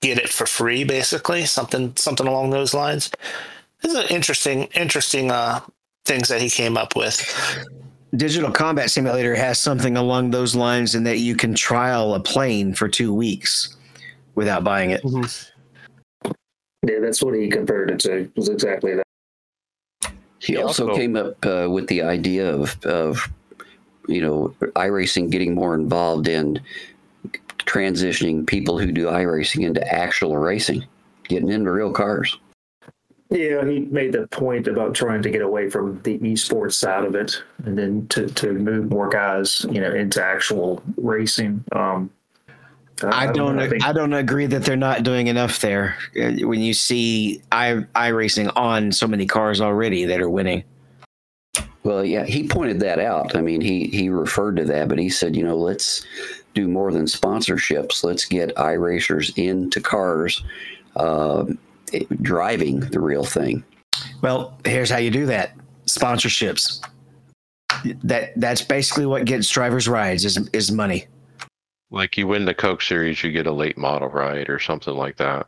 get 0.00 0.18
it 0.18 0.28
for 0.28 0.46
free 0.46 0.84
basically 0.84 1.46
something 1.46 1.94
something 1.96 2.26
along 2.26 2.50
those 2.50 2.74
lines. 2.74 3.10
This 3.82 3.92
is 3.92 3.98
an 3.98 4.08
interesting 4.08 4.64
interesting 4.74 5.30
uh 5.30 5.60
things 6.04 6.28
that 6.28 6.40
he 6.40 6.50
came 6.50 6.76
up 6.76 6.96
with. 6.96 7.64
Digital 8.16 8.50
Combat 8.50 8.90
Simulator 8.90 9.34
has 9.34 9.58
something 9.58 9.96
along 9.96 10.30
those 10.30 10.54
lines 10.54 10.94
in 10.94 11.04
that 11.04 11.18
you 11.18 11.34
can 11.34 11.54
trial 11.54 12.14
a 12.14 12.20
plane 12.20 12.72
for 12.72 12.88
two 12.88 13.12
weeks 13.12 13.75
without 14.36 14.62
buying 14.62 14.92
it. 14.92 15.02
Mm-hmm. 15.02 16.30
Yeah, 16.88 17.00
that's 17.00 17.20
what 17.20 17.34
he 17.34 17.48
compared 17.48 17.90
it 17.90 17.98
to. 18.00 18.30
Was 18.36 18.48
exactly 18.48 18.94
that. 18.94 20.12
He 20.38 20.56
also, 20.56 20.88
also- 20.88 20.96
came 20.96 21.16
up 21.16 21.44
uh, 21.44 21.68
with 21.68 21.88
the 21.88 22.02
idea 22.02 22.54
of, 22.54 22.80
of, 22.84 23.28
you 24.06 24.20
know, 24.20 24.54
iRacing 24.76 25.30
getting 25.30 25.54
more 25.54 25.74
involved 25.74 26.28
in 26.28 26.60
transitioning 27.58 28.46
people 28.46 28.78
who 28.78 28.92
do 28.92 29.06
iRacing 29.06 29.66
into 29.66 29.84
actual 29.92 30.36
racing, 30.36 30.84
getting 31.26 31.48
into 31.48 31.72
real 31.72 31.90
cars. 31.90 32.38
Yeah, 33.28 33.64
he 33.64 33.80
made 33.80 34.12
the 34.12 34.28
point 34.28 34.68
about 34.68 34.94
trying 34.94 35.20
to 35.22 35.30
get 35.30 35.42
away 35.42 35.68
from 35.68 36.00
the 36.02 36.16
esports 36.20 36.74
side 36.74 37.04
of 37.04 37.16
it, 37.16 37.42
and 37.64 37.76
then 37.76 38.06
to, 38.08 38.28
to 38.28 38.52
move 38.52 38.88
more 38.88 39.08
guys, 39.08 39.66
you 39.68 39.80
know, 39.80 39.92
into 39.92 40.22
actual 40.24 40.80
racing. 40.96 41.64
Um, 41.72 42.08
I 43.02 43.30
don't. 43.30 43.56
know, 43.56 43.68
think- 43.68 43.84
I 43.84 43.92
don't 43.92 44.12
agree 44.12 44.46
that 44.46 44.64
they're 44.64 44.76
not 44.76 45.02
doing 45.02 45.26
enough 45.26 45.60
there. 45.60 45.96
Uh, 46.18 46.46
When 46.46 46.60
you 46.60 46.72
see 46.74 47.42
i 47.52 47.84
i 47.94 48.08
racing 48.08 48.48
on 48.50 48.92
so 48.92 49.06
many 49.06 49.26
cars 49.26 49.60
already 49.60 50.04
that 50.06 50.20
are 50.20 50.30
winning. 50.30 50.64
Well, 51.84 52.04
yeah, 52.04 52.24
he 52.24 52.48
pointed 52.48 52.80
that 52.80 52.98
out. 52.98 53.36
I 53.36 53.40
mean, 53.42 53.60
he 53.60 53.84
he 53.88 54.08
referred 54.08 54.56
to 54.56 54.64
that, 54.64 54.88
but 54.88 54.98
he 54.98 55.08
said, 55.08 55.36
you 55.36 55.44
know, 55.44 55.56
let's 55.56 56.04
do 56.54 56.66
more 56.68 56.90
than 56.90 57.04
sponsorships. 57.04 58.02
Let's 58.02 58.24
get 58.24 58.54
iRacers 58.56 59.36
into 59.36 59.80
cars, 59.80 60.42
it- 61.92 62.22
driving 62.22 62.80
the 62.80 63.00
real 63.00 63.24
thing. 63.24 63.62
Well, 64.22 64.58
here's 64.64 64.90
how 64.90 64.98
you 64.98 65.10
do 65.10 65.26
that: 65.26 65.52
sponsorships. 65.86 66.80
That 68.04 68.32
that's 68.40 68.62
basically 68.62 69.06
what 69.06 69.26
gets 69.26 69.48
drivers 69.50 69.86
rides 69.86 70.24
is 70.24 70.48
is 70.52 70.72
money. 70.72 71.06
Like 71.90 72.16
you 72.16 72.26
win 72.26 72.44
the 72.44 72.54
Coke 72.54 72.82
Series, 72.82 73.22
you 73.22 73.32
get 73.32 73.46
a 73.46 73.52
late 73.52 73.78
model 73.78 74.08
ride 74.08 74.48
or 74.48 74.58
something 74.58 74.94
like 74.94 75.16
that. 75.16 75.46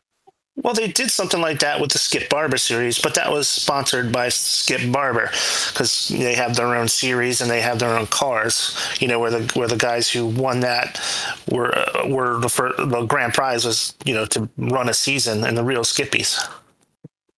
Well, 0.63 0.75
they 0.75 0.89
did 0.89 1.11
something 1.11 1.41
like 1.41 1.61
that 1.61 1.81
with 1.81 1.93
the 1.93 1.99
Skip 1.99 2.29
Barber 2.29 2.57
series, 2.57 2.99
but 2.99 3.15
that 3.15 3.31
was 3.31 3.49
sponsored 3.49 4.11
by 4.11 4.29
Skip 4.29 4.91
Barber 4.91 5.31
because 5.69 6.09
they 6.09 6.35
have 6.35 6.57
their 6.57 6.75
own 6.75 6.89
series 6.89 7.41
and 7.41 7.49
they 7.49 7.61
have 7.61 7.79
their 7.79 7.97
own 7.97 8.09
cars. 8.09 8.77
You 8.99 9.07
know, 9.07 9.21
where 9.21 9.31
the 9.31 9.53
where 9.57 9.69
the 9.69 9.77
guys 9.77 10.11
who 10.11 10.27
won 10.27 10.59
that 10.61 11.01
were 11.49 11.73
uh, 11.79 12.09
were 12.09 12.41
the 12.41 12.49
fir- 12.49 12.75
the 12.77 13.05
grand 13.05 13.35
prize 13.35 13.65
was 13.65 13.95
you 14.05 14.15
know 14.15 14.27
to 14.27 14.49
run 14.57 14.89
a 14.89 14.95
season 14.95 15.45
in 15.47 15.55
the 15.55 15.63
real 15.63 15.83
Skippies. 15.83 16.45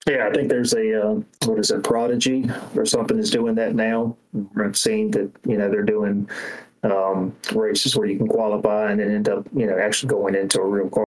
Yeah, 0.09 0.27
I 0.27 0.33
think 0.33 0.49
there's 0.49 0.73
a 0.73 1.03
uh, 1.03 1.21
what 1.45 1.59
is 1.59 1.71
it, 1.71 1.85
Prodigy 1.85 2.51
or 2.75 2.87
something 2.87 3.19
is 3.19 3.31
doing 3.31 3.55
that 3.57 3.75
now. 3.75 4.17
I've 4.59 4.79
seen 4.79 5.11
that 5.11 5.31
you 5.45 5.59
know 5.59 5.69
they're 5.71 5.83
doing 5.83 6.27
um, 6.85 7.37
races 7.53 7.97
where 7.97 8.07
you 8.07 8.17
can 8.17 8.29
qualify 8.29 8.91
and 8.91 9.01
then 9.01 9.15
end 9.15 9.29
up 9.29 9.47
you 9.55 9.67
know 9.67 9.79
actually 9.79 10.09
going 10.09 10.35
into 10.35 10.61
a 10.61 10.67
real 10.67 10.89
car. 10.89 11.05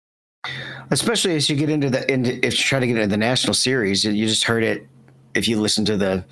especially 0.91 1.35
as 1.37 1.51
you 1.51 1.57
get 1.57 1.69
into 1.69 1.91
the 1.91 2.11
into, 2.11 2.35
if 2.47 2.59
you 2.59 2.65
try 2.65 2.81
to 2.81 2.87
get 2.87 2.97
into 2.97 3.09
the 3.09 3.17
national 3.17 3.55
series 3.55 4.05
you 4.05 4.27
just 4.27 4.45
heard 4.45 4.63
it 4.63 4.87
if 5.35 5.47
you 5.47 5.61
listen 5.61 5.85
to 5.85 5.97
the 5.97 6.25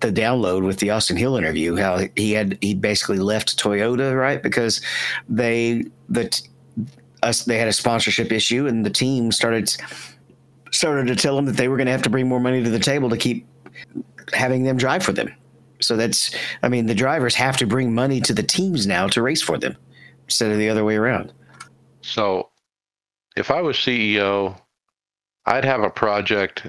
the 0.00 0.12
download 0.12 0.64
with 0.64 0.78
the 0.78 0.90
austin 0.90 1.16
hill 1.16 1.36
interview 1.36 1.76
how 1.76 2.00
he 2.16 2.32
had 2.32 2.58
he 2.60 2.74
basically 2.74 3.18
left 3.18 3.58
toyota 3.58 4.18
right 4.18 4.42
because 4.42 4.82
they 5.28 5.84
the 6.08 6.42
us 7.22 7.44
they 7.44 7.58
had 7.58 7.68
a 7.68 7.72
sponsorship 7.72 8.30
issue 8.30 8.66
and 8.66 8.84
the 8.84 8.90
team 8.90 9.32
started 9.32 9.74
started 10.72 11.06
to 11.06 11.16
tell 11.16 11.34
them 11.36 11.46
that 11.46 11.56
they 11.56 11.68
were 11.68 11.76
going 11.76 11.86
to 11.86 11.92
have 11.92 12.02
to 12.02 12.10
bring 12.10 12.28
more 12.28 12.40
money 12.40 12.62
to 12.62 12.68
the 12.68 12.78
table 12.78 13.08
to 13.08 13.16
keep 13.16 13.46
having 14.34 14.62
them 14.62 14.76
drive 14.76 15.02
for 15.02 15.12
them 15.12 15.34
so 15.80 15.96
that's 15.96 16.34
i 16.62 16.68
mean 16.68 16.86
the 16.86 16.94
drivers 16.94 17.34
have 17.34 17.56
to 17.56 17.66
bring 17.66 17.94
money 17.94 18.20
to 18.20 18.32
the 18.32 18.42
teams 18.42 18.86
now 18.86 19.06
to 19.06 19.22
race 19.22 19.42
for 19.42 19.58
them 19.58 19.76
instead 20.24 20.50
of 20.50 20.58
the 20.58 20.68
other 20.68 20.84
way 20.84 20.96
around 20.96 21.32
So, 22.06 22.50
if 23.36 23.50
I 23.50 23.60
was 23.62 23.76
CEO, 23.76 24.58
I'd 25.44 25.64
have 25.64 25.82
a 25.82 25.90
project 25.90 26.68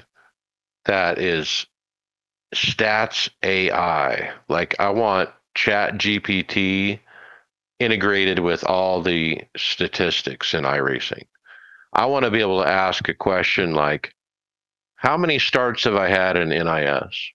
that 0.84 1.18
is 1.18 1.66
stats 2.54 3.30
AI. 3.44 4.32
Like, 4.48 4.74
I 4.80 4.90
want 4.90 5.30
Chat 5.54 5.94
GPT 5.94 6.98
integrated 7.78 8.40
with 8.40 8.64
all 8.64 9.00
the 9.00 9.40
statistics 9.56 10.54
in 10.54 10.64
iRacing. 10.64 11.26
I 11.92 12.06
want 12.06 12.24
to 12.24 12.32
be 12.32 12.40
able 12.40 12.60
to 12.62 12.68
ask 12.68 13.08
a 13.08 13.14
question 13.14 13.74
like, 13.74 14.12
how 14.96 15.16
many 15.16 15.38
starts 15.38 15.84
have 15.84 15.94
I 15.94 16.08
had 16.08 16.36
in 16.36 16.48
NIS? 16.48 17.30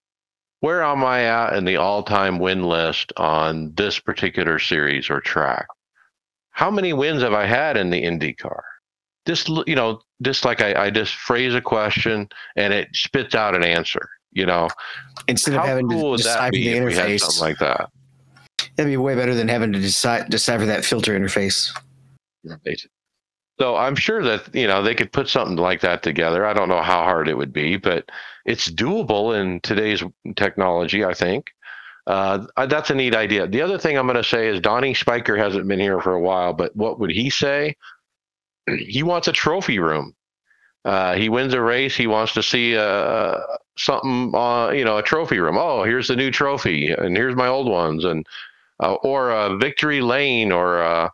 Where 0.63 0.82
am 0.82 1.04
I 1.04 1.26
at 1.26 1.58
in 1.58 1.65
the 1.65 1.76
all 1.76 2.04
time 2.04 2.39
win 2.39 2.63
list 2.63 3.12
on 3.17 3.73
this 3.76 3.99
particular 3.99 4.60
series 4.60 5.10
or 5.10 5.19
track? 5.19 5.67
how 6.54 6.69
many 6.71 6.93
wins 6.93 7.21
have 7.21 7.34
I 7.34 7.45
had 7.45 7.78
in 7.78 7.89
the 7.89 8.02
IndyCar? 8.02 8.62
Just 9.26 9.49
you 9.67 9.76
know, 9.76 10.02
just 10.21 10.45
like 10.45 10.62
I, 10.62 10.86
I 10.86 10.89
just 10.89 11.15
phrase 11.15 11.54
a 11.56 11.62
question 11.62 12.30
and 12.56 12.73
it 12.73 12.89
spits 12.93 13.36
out 13.36 13.56
an 13.56 13.63
answer. 13.63 14.10
You 14.32 14.45
know, 14.45 14.69
instead 15.28 15.56
of 15.56 15.63
having 15.63 15.89
cool 15.89 16.17
to 16.17 16.23
decipher 16.23 16.52
the 16.52 16.69
if 16.69 16.86
we 16.86 16.93
had 16.93 17.08
interface 17.08 17.19
something 17.19 17.41
like 17.41 17.58
that? 17.60 17.89
That'd 18.76 18.91
be 18.91 18.97
way 18.97 19.15
better 19.15 19.36
than 19.36 19.47
having 19.47 19.71
to 19.73 19.80
decide, 19.80 20.30
decipher 20.30 20.65
that 20.65 20.84
filter 20.84 21.17
interface. 21.17 21.69
Right. 22.43 22.82
So 23.60 23.76
I'm 23.76 23.95
sure 23.95 24.23
that 24.23 24.54
you 24.54 24.67
know 24.67 24.82
they 24.82 24.95
could 24.95 25.12
put 25.12 25.30
something 25.30 25.58
like 25.58 25.82
that 25.82 26.04
together. 26.04 26.45
I 26.45 26.54
don't 26.54 26.69
know 26.69 26.82
how 26.82 27.04
hard 27.04 27.28
it 27.28 27.38
would 27.38 27.54
be, 27.54 27.78
but 27.78 28.10
it's 28.45 28.69
doable 28.69 29.39
in 29.39 29.60
today's 29.62 30.03
technology. 30.36 31.06
I 31.06 31.13
think 31.13 31.51
uh, 32.08 32.45
that's 32.67 32.89
a 32.89 32.95
neat 32.95 33.15
idea. 33.15 33.47
The 33.47 33.62
other 33.62 33.77
thing 33.77 33.97
I'm 33.97 34.08
going 34.08 34.17
to 34.17 34.23
say 34.23 34.47
is 34.47 34.60
Donnie 34.60 34.93
Spiker 34.93 35.38
hasn't 35.38 35.67
been 35.67 35.79
here 35.79 36.01
for 36.01 36.13
a 36.13 36.21
while, 36.21 36.53
but 36.53 36.75
what 36.75 36.99
would 36.99 37.12
he 37.12 37.29
say? 37.29 37.75
He 38.65 39.03
wants 39.03 39.27
a 39.27 39.34
trophy 39.34 39.77
room. 39.77 40.15
Uh, 40.86 41.15
he 41.15 41.27
wins 41.27 41.53
a 41.53 41.62
race. 41.62 41.97
He 41.97 42.08
wants 42.08 42.34
to 42.34 42.41
see 42.43 42.77
uh, 42.77 43.38
something, 43.77 44.34
uh, 44.34 44.69
you 44.69 44.86
know, 44.86 44.97
a 44.97 45.03
trophy 45.03 45.39
room. 45.39 45.58
Oh, 45.58 45.84
here's 45.84 46.08
the 46.08 46.15
new 46.15 46.32
trophy, 46.32 46.91
and 46.91 47.15
here's 47.15 47.36
my 47.36 47.47
old 47.47 47.69
ones, 47.69 48.06
and 48.06 48.25
uh, 48.82 48.93
or 48.95 49.32
a 49.32 49.58
victory 49.58 50.01
lane, 50.01 50.51
or 50.51 50.82
uh, 50.82 51.10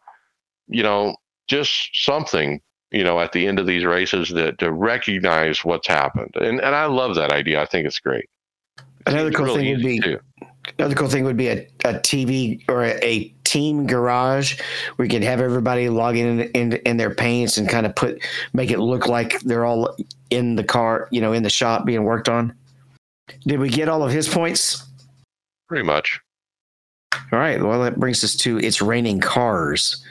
you 0.68 0.84
know, 0.84 1.16
just 1.48 1.90
something, 1.94 2.62
you 2.92 3.04
know, 3.04 3.20
at 3.20 3.32
the 3.34 3.48
end 3.48 3.60
of 3.60 3.68
these 3.68 3.86
races 3.86 4.30
that 4.30 4.58
to 4.60 4.72
recognize 4.72 5.64
what's 5.66 5.88
happened. 5.88 6.32
And 6.36 6.60
and 6.62 6.76
I 6.76 6.86
love 6.86 7.16
that 7.16 7.32
idea. 7.32 7.62
I 7.62 7.66
think 7.66 7.86
it's 7.88 8.00
great. 8.00 8.26
Another 9.06 9.32
It's 9.32 9.38
cool 9.38 9.46
really 9.46 9.64
thing 9.64 9.72
would 9.72 9.84
be 9.84 10.00
too. 10.00 10.20
another 10.78 10.96
cool 10.96 11.10
thing 11.10 11.24
would 11.24 11.38
be 11.38 11.48
a, 11.48 11.60
a 11.86 11.94
TV 11.96 12.64
or 12.70 12.84
a, 12.84 13.00
a 13.06 13.30
team 13.46 13.88
garage 13.88 14.60
where 14.96 15.06
you 15.06 15.10
could 15.10 15.24
have 15.24 15.42
everybody 15.42 15.90
logging 15.90 16.40
in, 16.40 16.52
in 16.52 16.74
in 16.86 16.98
their 16.98 17.14
paints 17.14 17.58
and 17.58 17.68
kind 17.70 17.86
of 17.86 17.96
put 17.96 18.24
make 18.54 18.70
it 18.72 18.80
look 18.80 19.08
like 19.08 19.40
they're 19.42 19.66
all 19.66 19.96
in 20.30 20.56
the 20.56 20.64
car, 20.64 21.08
you 21.12 21.22
know, 21.22 21.34
in 21.34 21.44
the 21.44 21.50
shop 21.50 21.86
being 21.86 22.04
worked 22.04 22.30
on. 22.30 22.54
Did 23.48 23.60
we 23.60 23.70
get 23.70 23.90
all 23.90 24.04
of 24.04 24.12
his 24.12 24.28
points? 24.28 24.84
pretty 25.68 25.84
much. 25.86 26.20
All 27.32 27.40
right. 27.40 27.62
Well, 27.62 27.82
that 27.84 28.00
brings 28.00 28.24
us 28.24 28.36
to 28.38 28.58
it's 28.60 28.82
raining 28.82 29.20
cars. 29.20 30.04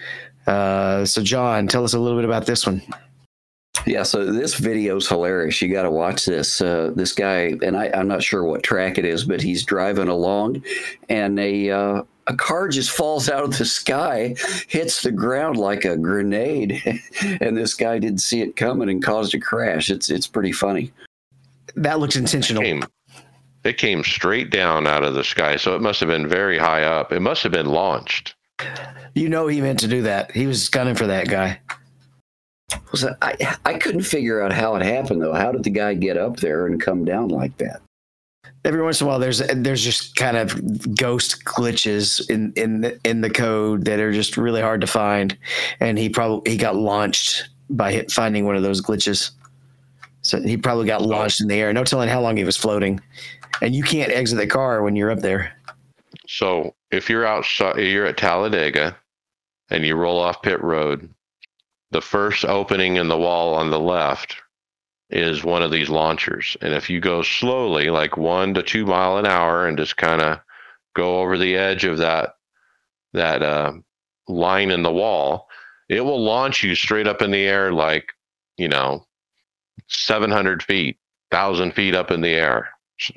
Uh, 0.48 1.04
so, 1.04 1.22
John, 1.22 1.68
tell 1.68 1.84
us 1.84 1.92
a 1.92 1.98
little 1.98 2.16
bit 2.16 2.24
about 2.24 2.46
this 2.46 2.66
one. 2.66 2.82
Yeah, 3.86 4.02
so 4.02 4.32
this 4.32 4.54
video's 4.54 5.08
hilarious. 5.08 5.60
You 5.60 5.72
got 5.72 5.82
to 5.82 5.90
watch 5.90 6.24
this. 6.24 6.60
Uh, 6.60 6.92
this 6.94 7.12
guy, 7.12 7.54
and 7.62 7.76
I, 7.76 7.90
I'm 7.94 8.08
not 8.08 8.22
sure 8.22 8.44
what 8.44 8.62
track 8.62 8.98
it 8.98 9.04
is, 9.04 9.24
but 9.24 9.42
he's 9.42 9.64
driving 9.64 10.08
along, 10.08 10.64
and 11.08 11.38
a 11.38 11.70
uh, 11.70 12.02
a 12.26 12.36
car 12.36 12.68
just 12.68 12.90
falls 12.90 13.28
out 13.28 13.44
of 13.44 13.56
the 13.56 13.64
sky, 13.64 14.34
hits 14.68 15.02
the 15.02 15.12
ground 15.12 15.56
like 15.56 15.84
a 15.84 15.96
grenade, 15.96 16.82
and 17.40 17.56
this 17.56 17.74
guy 17.74 17.98
didn't 17.98 18.20
see 18.20 18.40
it 18.40 18.56
coming 18.56 18.88
and 18.88 19.02
caused 19.02 19.34
a 19.34 19.40
crash. 19.40 19.90
It's 19.90 20.10
it's 20.10 20.26
pretty 20.26 20.52
funny. 20.52 20.92
That 21.76 22.00
looks 22.00 22.16
intentional. 22.16 22.62
Came, 22.62 22.84
it 23.64 23.78
came 23.78 24.02
straight 24.02 24.50
down 24.50 24.86
out 24.86 25.04
of 25.04 25.14
the 25.14 25.24
sky, 25.24 25.56
so 25.56 25.76
it 25.76 25.82
must 25.82 26.00
have 26.00 26.08
been 26.08 26.28
very 26.28 26.58
high 26.58 26.82
up. 26.82 27.12
It 27.12 27.20
must 27.20 27.42
have 27.42 27.52
been 27.52 27.66
launched. 27.66 28.34
You 29.14 29.28
know, 29.28 29.46
he 29.46 29.60
meant 29.60 29.80
to 29.80 29.88
do 29.88 30.02
that. 30.02 30.32
He 30.32 30.46
was 30.46 30.68
gunning 30.68 30.94
for 30.94 31.06
that 31.06 31.28
guy. 31.28 31.60
Was 32.92 33.02
that, 33.02 33.16
I 33.22 33.56
I 33.64 33.74
couldn't 33.78 34.02
figure 34.02 34.42
out 34.42 34.52
how 34.52 34.74
it 34.76 34.82
happened 34.82 35.22
though. 35.22 35.34
How 35.34 35.52
did 35.52 35.64
the 35.64 35.70
guy 35.70 35.94
get 35.94 36.16
up 36.16 36.36
there 36.36 36.66
and 36.66 36.80
come 36.80 37.04
down 37.04 37.28
like 37.28 37.56
that? 37.58 37.80
every 38.64 38.82
once 38.82 39.00
in 39.00 39.06
a 39.06 39.08
while 39.08 39.18
there's 39.18 39.38
there's 39.38 39.82
just 39.82 40.16
kind 40.16 40.36
of 40.36 40.96
ghost 40.96 41.44
glitches 41.44 42.28
in 42.28 42.52
in 42.56 42.80
the, 42.82 43.00
in 43.04 43.20
the 43.20 43.30
code 43.30 43.84
that 43.84 44.00
are 44.00 44.12
just 44.12 44.36
really 44.36 44.60
hard 44.60 44.80
to 44.80 44.86
find 44.86 45.36
and 45.80 45.98
he 45.98 46.08
probably 46.08 46.50
he 46.50 46.56
got 46.56 46.76
launched 46.76 47.48
by 47.70 47.92
hit, 47.92 48.10
finding 48.10 48.44
one 48.44 48.56
of 48.56 48.62
those 48.62 48.82
glitches 48.82 49.30
so 50.22 50.40
he 50.40 50.56
probably 50.56 50.86
got 50.86 51.02
launched 51.02 51.40
in 51.40 51.48
the 51.48 51.54
air 51.54 51.72
no 51.72 51.84
telling 51.84 52.08
how 52.08 52.20
long 52.20 52.36
he 52.36 52.44
was 52.44 52.56
floating 52.56 53.00
and 53.62 53.74
you 53.74 53.82
can't 53.82 54.12
exit 54.12 54.38
the 54.38 54.46
car 54.46 54.82
when 54.82 54.96
you're 54.96 55.10
up 55.10 55.20
there 55.20 55.52
So 56.28 56.76
if 56.90 57.08
you're 57.08 57.26
outside, 57.26 57.78
you're 57.78 58.04
at 58.04 58.18
Talladega, 58.18 58.98
and 59.70 59.84
you 59.84 59.96
roll 59.96 60.20
off 60.20 60.42
pit 60.42 60.62
road, 60.62 61.08
the 61.90 62.02
first 62.02 62.44
opening 62.44 62.96
in 62.96 63.08
the 63.08 63.16
wall 63.16 63.54
on 63.54 63.70
the 63.70 63.80
left 63.80 64.36
is 65.08 65.42
one 65.42 65.62
of 65.62 65.70
these 65.70 65.88
launchers. 65.88 66.54
And 66.60 66.74
if 66.74 66.90
you 66.90 67.00
go 67.00 67.22
slowly, 67.22 67.88
like 67.88 68.18
one 68.18 68.52
to 68.54 68.62
two 68.62 68.84
mile 68.84 69.16
an 69.16 69.24
hour, 69.24 69.66
and 69.66 69.78
just 69.78 69.96
kind 69.96 70.20
of 70.20 70.40
go 70.94 71.20
over 71.20 71.38
the 71.38 71.56
edge 71.56 71.84
of 71.84 71.96
that 71.98 72.34
that 73.14 73.42
uh, 73.42 73.72
line 74.28 74.70
in 74.70 74.82
the 74.82 74.92
wall, 74.92 75.48
it 75.88 76.02
will 76.02 76.22
launch 76.22 76.62
you 76.62 76.74
straight 76.74 77.06
up 77.06 77.22
in 77.22 77.30
the 77.30 77.46
air, 77.46 77.72
like 77.72 78.12
you 78.58 78.68
know, 78.68 79.06
700 79.88 80.62
feet, 80.62 80.98
thousand 81.30 81.72
feet 81.72 81.94
up 81.94 82.10
in 82.10 82.20
the 82.20 82.34
air. 82.34 82.68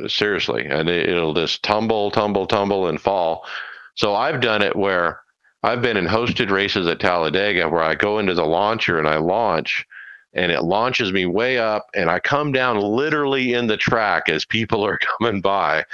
Seriously, 0.08 0.66
and 0.66 0.90
it, 0.90 1.10
it'll 1.10 1.34
just 1.34 1.64
tumble, 1.64 2.12
tumble, 2.12 2.48
tumble, 2.48 2.88
and 2.88 3.00
fall. 3.00 3.46
So 3.96 4.16
I've 4.16 4.42
done 4.42 4.62
it 4.62 4.76
where 4.76 5.22
I've 5.64 5.82
been 5.82 5.98
in 5.98 6.06
hosted 6.06 6.50
races 6.50 6.88
at 6.88 7.00
Talladega 7.00 7.70
where 7.70 7.84
I 7.84 7.96
go 7.96 8.20
into 8.20 8.34
the 8.34 8.46
launcher 8.46 8.98
and 8.98 9.08
I 9.08 9.18
launch 9.18 9.86
and 10.34 10.52
it 10.52 10.64
launches 10.64 11.12
me 11.12 11.26
way 11.26 11.58
up 11.58 11.88
and 11.94 12.10
I 12.10 12.20
come 12.20 12.52
down 12.52 12.80
literally 12.80 13.54
in 13.54 13.68
the 13.68 13.78
track 13.78 14.30
as 14.30 14.46
people 14.46 14.84
are 14.86 15.00
coming 15.20 15.42
by. 15.42 15.86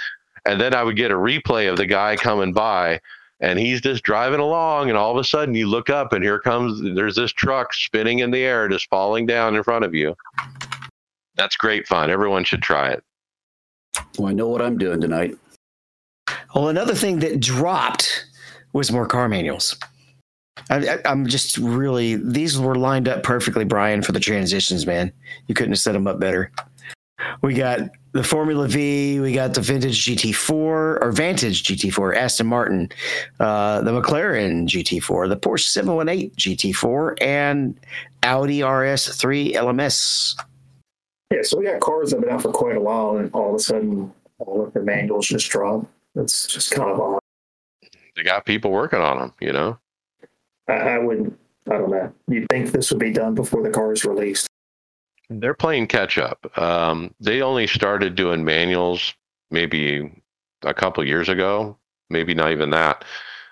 And 0.45 0.61
then 0.61 0.73
I 0.73 0.83
would 0.83 0.95
get 0.95 1.11
a 1.11 1.15
replay 1.15 1.69
of 1.69 1.77
the 1.77 1.85
guy 1.85 2.15
coming 2.15 2.53
by 2.53 3.01
and 3.39 3.59
he's 3.59 3.81
just 3.81 4.03
driving 4.03 4.39
along 4.39 4.89
and 4.89 4.97
all 4.97 5.11
of 5.11 5.17
a 5.17 5.23
sudden 5.23 5.53
you 5.53 5.67
look 5.67 5.89
up 5.89 6.13
and 6.13 6.23
here 6.23 6.39
comes 6.39 6.81
there's 6.95 7.15
this 7.15 7.31
truck 7.31 7.73
spinning 7.73 8.19
in 8.19 8.31
the 8.31 8.43
air 8.43 8.69
just 8.69 8.89
falling 8.89 9.25
down 9.25 9.55
in 9.55 9.63
front 9.63 9.83
of 9.83 9.93
you. 9.93 10.15
That's 11.35 11.57
great 11.57 11.87
fun. 11.87 12.09
Everyone 12.09 12.45
should 12.45 12.61
try 12.61 12.91
it. 12.91 13.03
Well, 14.17 14.29
I 14.29 14.33
know 14.33 14.47
what 14.47 14.61
I'm 14.61 14.77
doing 14.77 15.01
tonight. 15.01 15.37
Well, 16.55 16.69
another 16.69 16.95
thing 16.95 17.19
that 17.19 17.39
dropped 17.39 18.25
was 18.73 18.91
more 18.91 19.05
car 19.05 19.29
manuals. 19.29 19.75
I, 20.69 20.99
am 21.05 21.27
just 21.27 21.57
really 21.57 22.15
these 22.15 22.59
were 22.59 22.75
lined 22.75 23.07
up 23.07 23.23
perfectly, 23.23 23.63
Brian, 23.63 24.01
for 24.01 24.11
the 24.11 24.19
transitions. 24.19 24.85
Man, 24.85 25.11
you 25.47 25.55
couldn't 25.55 25.73
have 25.73 25.79
set 25.79 25.93
them 25.93 26.07
up 26.07 26.19
better. 26.19 26.51
We 27.41 27.53
got 27.53 27.79
the 28.11 28.23
Formula 28.23 28.67
V, 28.67 29.19
we 29.19 29.33
got 29.33 29.53
the 29.53 29.61
vintage 29.61 30.05
GT4 30.05 30.49
or 30.51 31.11
Vantage 31.11 31.63
GT4, 31.63 32.15
Aston 32.15 32.47
Martin, 32.47 32.89
uh, 33.39 33.81
the 33.81 33.91
McLaren 33.91 34.67
GT4, 34.67 35.29
the 35.29 35.37
Porsche 35.37 35.67
718 35.67 36.31
GT4, 36.31 37.21
and 37.21 37.79
Audi 38.23 38.59
RS3 38.59 39.53
LMS. 39.53 40.35
Yeah, 41.31 41.41
so 41.43 41.57
we 41.57 41.65
got 41.65 41.81
cars 41.81 42.11
that 42.11 42.17
have 42.17 42.25
been 42.25 42.33
out 42.33 42.41
for 42.41 42.51
quite 42.51 42.77
a 42.77 42.81
while, 42.81 43.17
and 43.17 43.29
all 43.33 43.49
of 43.49 43.55
a 43.55 43.59
sudden, 43.59 44.13
all 44.39 44.63
of 44.65 44.73
the 44.73 44.81
manuals 44.81 45.27
just 45.27 45.49
drop. 45.49 45.85
It's 46.15 46.47
just 46.47 46.71
kind 46.71 46.89
of 46.89 46.99
odd. 46.99 47.19
They 48.15 48.23
got 48.23 48.45
people 48.45 48.71
working 48.71 48.99
on 48.99 49.19
them, 49.19 49.33
you 49.39 49.51
know. 49.51 49.77
I, 50.67 50.73
I 50.73 50.97
wouldn't. 50.97 51.37
I 51.69 51.73
don't 51.73 51.91
know. 51.91 52.11
You'd 52.27 52.47
think 52.49 52.71
this 52.71 52.91
would 52.91 52.99
be 52.99 53.11
done 53.11 53.35
before 53.35 53.61
the 53.61 53.69
car 53.69 53.91
is 53.91 54.05
released. 54.05 54.47
They're 55.29 55.53
playing 55.53 55.87
catch 55.87 56.17
up. 56.17 56.57
Um, 56.57 57.13
they 57.19 57.41
only 57.41 57.67
started 57.67 58.15
doing 58.15 58.45
manuals 58.45 59.13
maybe 59.51 60.23
a 60.63 60.73
couple 60.73 61.05
years 61.05 61.27
ago, 61.27 61.77
maybe 62.09 62.33
not 62.33 62.51
even 62.51 62.69
that. 62.69 63.03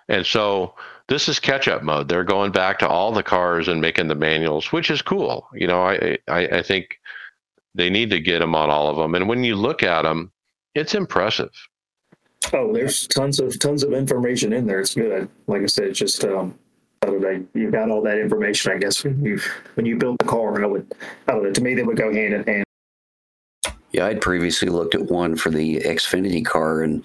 And 0.07 0.25
so 0.25 0.75
this 1.07 1.27
is 1.27 1.39
catch 1.39 1.67
up 1.67 1.83
mode. 1.83 2.07
They're 2.07 2.23
going 2.23 2.51
back 2.51 2.79
to 2.79 2.87
all 2.87 3.11
the 3.11 3.23
cars 3.23 3.67
and 3.67 3.81
making 3.81 4.07
the 4.07 4.15
manuals, 4.15 4.71
which 4.71 4.89
is 4.89 5.01
cool. 5.01 5.47
You 5.53 5.67
know, 5.67 5.81
I, 5.83 6.17
I, 6.27 6.47
I 6.47 6.61
think 6.61 6.99
they 7.75 7.89
need 7.89 8.09
to 8.09 8.19
get 8.19 8.39
them 8.39 8.55
on 8.55 8.69
all 8.69 8.89
of 8.89 8.97
them. 8.97 9.13
And 9.15 9.29
when 9.29 9.43
you 9.43 9.55
look 9.55 9.83
at 9.83 10.01
them, 10.03 10.31
it's 10.73 10.95
impressive. 10.95 11.51
Oh, 12.53 12.73
there's 12.73 13.07
tons 13.07 13.39
of 13.39 13.57
tons 13.59 13.83
of 13.83 13.93
information 13.93 14.53
in 14.53 14.65
there. 14.65 14.79
It's 14.79 14.95
good. 14.95 15.29
Like 15.47 15.61
I 15.61 15.65
said, 15.65 15.85
it's 15.85 15.99
just 15.99 16.23
um, 16.23 16.57
you 17.03 17.71
got 17.71 17.89
all 17.89 18.01
that 18.03 18.19
information. 18.19 18.71
I 18.71 18.77
guess 18.77 19.03
when 19.03 19.23
you 19.23 19.39
when 19.75 19.85
you 19.85 19.97
build 19.97 20.17
the 20.19 20.25
car, 20.25 20.63
I 20.63 20.67
would, 20.67 20.93
I 21.27 21.33
don't 21.33 21.43
know. 21.43 21.51
To 21.51 21.61
me, 21.61 21.73
they 21.73 21.83
would 21.83 21.97
go 21.97 22.13
hand 22.13 22.33
in 22.33 22.43
hand. 22.43 22.65
Yeah, 23.91 24.07
I'd 24.07 24.21
previously 24.21 24.67
looked 24.67 24.93
at 24.93 25.03
one 25.03 25.35
for 25.37 25.49
the 25.49 25.79
Xfinity 25.79 26.45
car, 26.45 26.81
and 26.81 27.03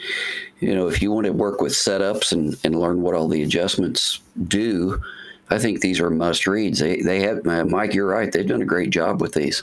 you 0.58 0.74
know, 0.74 0.88
if 0.88 1.00
you 1.00 1.12
want 1.12 1.26
to 1.26 1.32
work 1.32 1.60
with 1.60 1.72
setups 1.72 2.32
and 2.32 2.56
and 2.64 2.78
learn 2.78 3.02
what 3.02 3.14
all 3.14 3.28
the 3.28 3.42
adjustments 3.42 4.20
do, 4.48 5.00
I 5.48 5.58
think 5.58 5.80
these 5.80 6.00
are 6.00 6.10
must 6.10 6.46
reads. 6.46 6.80
They 6.80 7.00
they 7.00 7.20
have 7.20 7.44
Mike. 7.44 7.94
You're 7.94 8.06
right. 8.06 8.30
They've 8.30 8.46
done 8.46 8.62
a 8.62 8.66
great 8.66 8.90
job 8.90 9.20
with 9.20 9.32
these. 9.34 9.62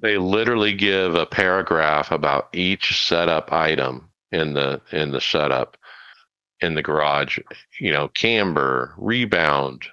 They 0.00 0.18
literally 0.18 0.74
give 0.74 1.14
a 1.14 1.26
paragraph 1.26 2.10
about 2.10 2.48
each 2.52 3.06
setup 3.06 3.52
item 3.52 4.10
in 4.32 4.52
the 4.52 4.80
in 4.92 5.12
the 5.12 5.20
setup 5.20 5.76
in 6.60 6.74
the 6.74 6.82
garage. 6.82 7.38
You 7.80 7.92
know, 7.92 8.08
camber, 8.08 8.94
rebound, 8.98 9.86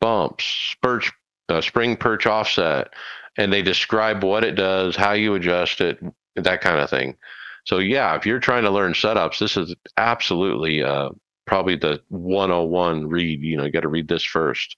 bumps, 0.00 0.74
perch, 0.82 1.12
uh, 1.48 1.60
spring 1.60 1.96
perch 1.96 2.26
offset, 2.26 2.92
and 3.36 3.52
they 3.52 3.62
describe 3.62 4.24
what 4.24 4.44
it 4.44 4.52
does, 4.52 4.96
how 4.96 5.12
you 5.12 5.34
adjust 5.34 5.80
it, 5.80 5.98
that 6.36 6.60
kind 6.60 6.80
of 6.80 6.90
thing. 6.90 7.16
So 7.64 7.78
yeah, 7.78 8.14
if 8.14 8.24
you're 8.24 8.38
trying 8.38 8.62
to 8.62 8.70
learn 8.70 8.92
setups, 8.92 9.38
this 9.38 9.56
is 9.56 9.74
absolutely 9.96 10.82
uh, 10.82 11.10
probably 11.46 11.76
the 11.76 12.00
101 12.08 13.08
read. 13.08 13.40
You 13.42 13.56
know, 13.56 13.64
you 13.64 13.72
got 13.72 13.80
to 13.80 13.88
read 13.88 14.08
this 14.08 14.24
first. 14.24 14.76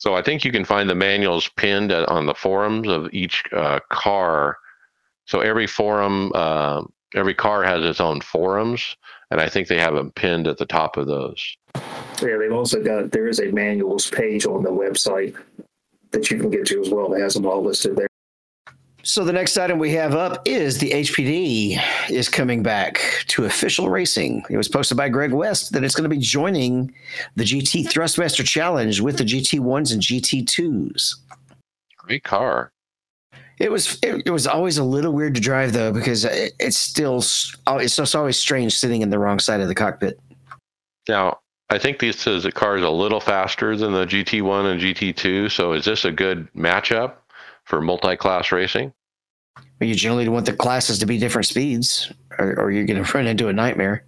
So 0.00 0.14
I 0.14 0.22
think 0.22 0.44
you 0.44 0.50
can 0.50 0.64
find 0.64 0.88
the 0.88 0.94
manuals 0.94 1.50
pinned 1.56 1.92
on 1.92 2.24
the 2.24 2.34
forums 2.34 2.88
of 2.88 3.12
each 3.12 3.44
uh, 3.52 3.80
car. 3.90 4.56
So 5.26 5.40
every 5.40 5.66
forum, 5.66 6.32
uh, 6.34 6.82
every 7.14 7.34
car 7.34 7.62
has 7.62 7.84
its 7.84 8.00
own 8.00 8.22
forums, 8.22 8.96
and 9.30 9.42
I 9.42 9.48
think 9.48 9.68
they 9.68 9.78
have 9.78 9.94
them 9.94 10.10
pinned 10.12 10.48
at 10.48 10.56
the 10.56 10.64
top 10.64 10.96
of 10.96 11.06
those. 11.06 11.56
Yeah, 12.22 12.38
they've 12.38 12.52
also 12.52 12.82
got 12.82 13.12
there 13.12 13.28
is 13.28 13.40
a 13.40 13.52
manuals 13.52 14.08
page 14.10 14.46
on 14.46 14.62
the 14.62 14.70
website 14.70 15.36
that 16.12 16.30
you 16.30 16.38
can 16.38 16.50
get 16.50 16.66
to 16.66 16.80
as 16.80 16.88
well. 16.88 17.12
It 17.12 17.20
has 17.20 17.34
them 17.34 17.46
all 17.46 17.62
listed 17.62 17.96
there. 17.96 18.09
So 19.02 19.24
the 19.24 19.32
next 19.32 19.56
item 19.56 19.78
we 19.78 19.90
have 19.92 20.14
up 20.14 20.46
is 20.46 20.78
the 20.78 20.90
HPD 20.90 21.80
is 22.10 22.28
coming 22.28 22.62
back 22.62 23.00
to 23.28 23.46
official 23.46 23.88
racing. 23.88 24.44
It 24.50 24.58
was 24.58 24.68
posted 24.68 24.98
by 24.98 25.08
Greg 25.08 25.32
West 25.32 25.72
that 25.72 25.82
it's 25.82 25.94
going 25.94 26.08
to 26.08 26.14
be 26.14 26.20
joining 26.20 26.92
the 27.34 27.44
GT 27.44 27.86
Thrustmaster 27.86 28.44
Challenge 28.44 29.00
with 29.00 29.16
the 29.16 29.24
GT1s 29.24 29.92
and 29.92 30.02
GT2s. 30.02 31.14
Great 31.96 32.24
car. 32.24 32.72
It 33.58 33.70
was 33.70 33.98
it, 34.02 34.22
it, 34.26 34.30
was 34.30 34.46
always 34.46 34.78
a 34.78 34.84
little 34.84 35.12
weird 35.12 35.34
to 35.34 35.40
drive 35.40 35.72
though 35.72 35.92
because 35.92 36.24
it, 36.24 36.52
it's 36.58 36.78
still 36.78 37.22
oh, 37.66 37.76
it's 37.76 37.96
just 37.96 38.14
always 38.14 38.38
strange 38.38 38.76
sitting 38.76 39.02
in 39.02 39.10
the 39.10 39.18
wrong 39.18 39.38
side 39.38 39.60
of 39.60 39.68
the 39.68 39.74
cockpit. 39.74 40.18
Now, 41.08 41.40
I 41.68 41.78
think 41.78 41.98
this 41.98 42.26
is 42.26 42.44
a 42.44 42.52
car 42.52 42.76
is 42.76 42.82
a 42.82 42.90
little 42.90 43.20
faster 43.20 43.76
than 43.76 43.92
the 43.92 44.06
GT1 44.06 44.72
and 44.72 44.80
GT2. 44.80 45.50
So 45.50 45.72
is 45.72 45.84
this 45.84 46.04
a 46.04 46.10
good 46.10 46.48
matchup 46.54 47.14
for 47.70 47.80
multi-class 47.80 48.50
racing? 48.52 48.92
Well, 49.56 49.88
you 49.88 49.94
generally 49.94 50.28
want 50.28 50.44
the 50.44 50.52
classes 50.52 50.98
to 50.98 51.06
be 51.06 51.16
different 51.18 51.46
speeds, 51.46 52.12
or, 52.38 52.58
or 52.58 52.70
you're 52.70 52.84
going 52.84 53.02
to 53.04 53.12
run 53.12 53.26
into 53.26 53.48
a 53.48 53.52
nightmare. 53.52 54.04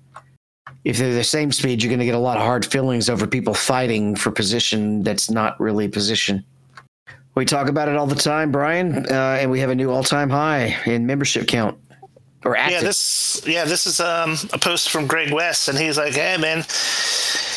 If 0.85 0.99
they're 0.99 1.15
the 1.15 1.25
same 1.25 1.53
speed, 1.53 1.83
you're 1.83 1.91
going 1.91 2.01
to 2.01 2.05
get 2.05 2.17
a 2.17 2.19
lot 2.19 2.37
of 2.37 2.43
hard 2.43 2.67
feelings 2.67 3.09
over 3.09 3.25
people 3.25 3.55
fighting 3.55 4.17
for 4.17 4.33
position 4.33 5.05
that's 5.05 5.31
not 5.31 5.59
really 5.61 5.87
position. 5.87 6.45
We 7.37 7.45
talk 7.45 7.69
about 7.69 7.89
it 7.89 7.97
all 7.97 8.07
the 8.07 8.17
time, 8.17 8.51
Brian, 8.51 9.07
uh, 9.07 9.39
and 9.41 9.51
we 9.51 9.61
have 9.61 9.71
a 9.71 9.75
new 9.75 9.91
all-time 9.91 10.29
high 10.29 10.77
in 10.85 11.07
membership 11.07 11.47
count. 11.47 11.79
Or 12.45 12.57
active. 12.57 12.81
Yeah, 12.81 12.87
this 12.87 13.43
yeah 13.47 13.65
this 13.65 13.87
is 13.87 14.01
um, 14.01 14.37
a 14.53 14.59
post 14.59 14.91
from 14.91 15.07
Greg 15.07 15.33
West, 15.33 15.69
and 15.69 15.79
he's 15.79 15.97
like, 15.97 16.15
"Hey, 16.15 16.37
man." 16.37 16.65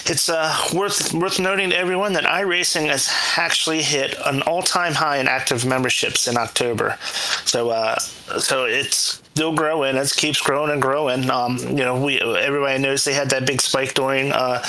It's 0.08 0.30
uh, 0.30 0.56
worth 0.74 1.14
worth 1.14 1.40
noting 1.40 1.72
to 1.72 1.78
everyone 1.78 2.14
that 2.14 2.26
iRacing 2.26 2.88
has 2.90 3.10
actually 3.38 3.82
hit 3.82 4.16
an 4.26 4.44
all-time 4.44 4.94
high 4.94 5.18
in 5.18 5.28
active 5.28 5.66
memberships 5.66 6.28
in 6.28 6.38
October. 6.38 6.98
So 7.46 7.70
uh, 7.70 7.98
so 7.98 8.66
it's 8.66 9.22
still 9.34 9.54
growing. 9.56 9.96
It 9.96 10.14
keeps 10.16 10.40
growing 10.42 10.72
and 10.72 10.82
growing. 10.82 11.30
Um, 11.30 11.58
you 11.58 11.84
know, 11.84 12.04
we 12.04 12.20
everybody 12.22 12.82
knows 12.82 13.04
they 13.04 13.14
had 13.14 13.32
that 13.32 13.48
big 13.48 13.62
spike 13.62 13.96
during 13.96 14.32
uh, 14.32 14.64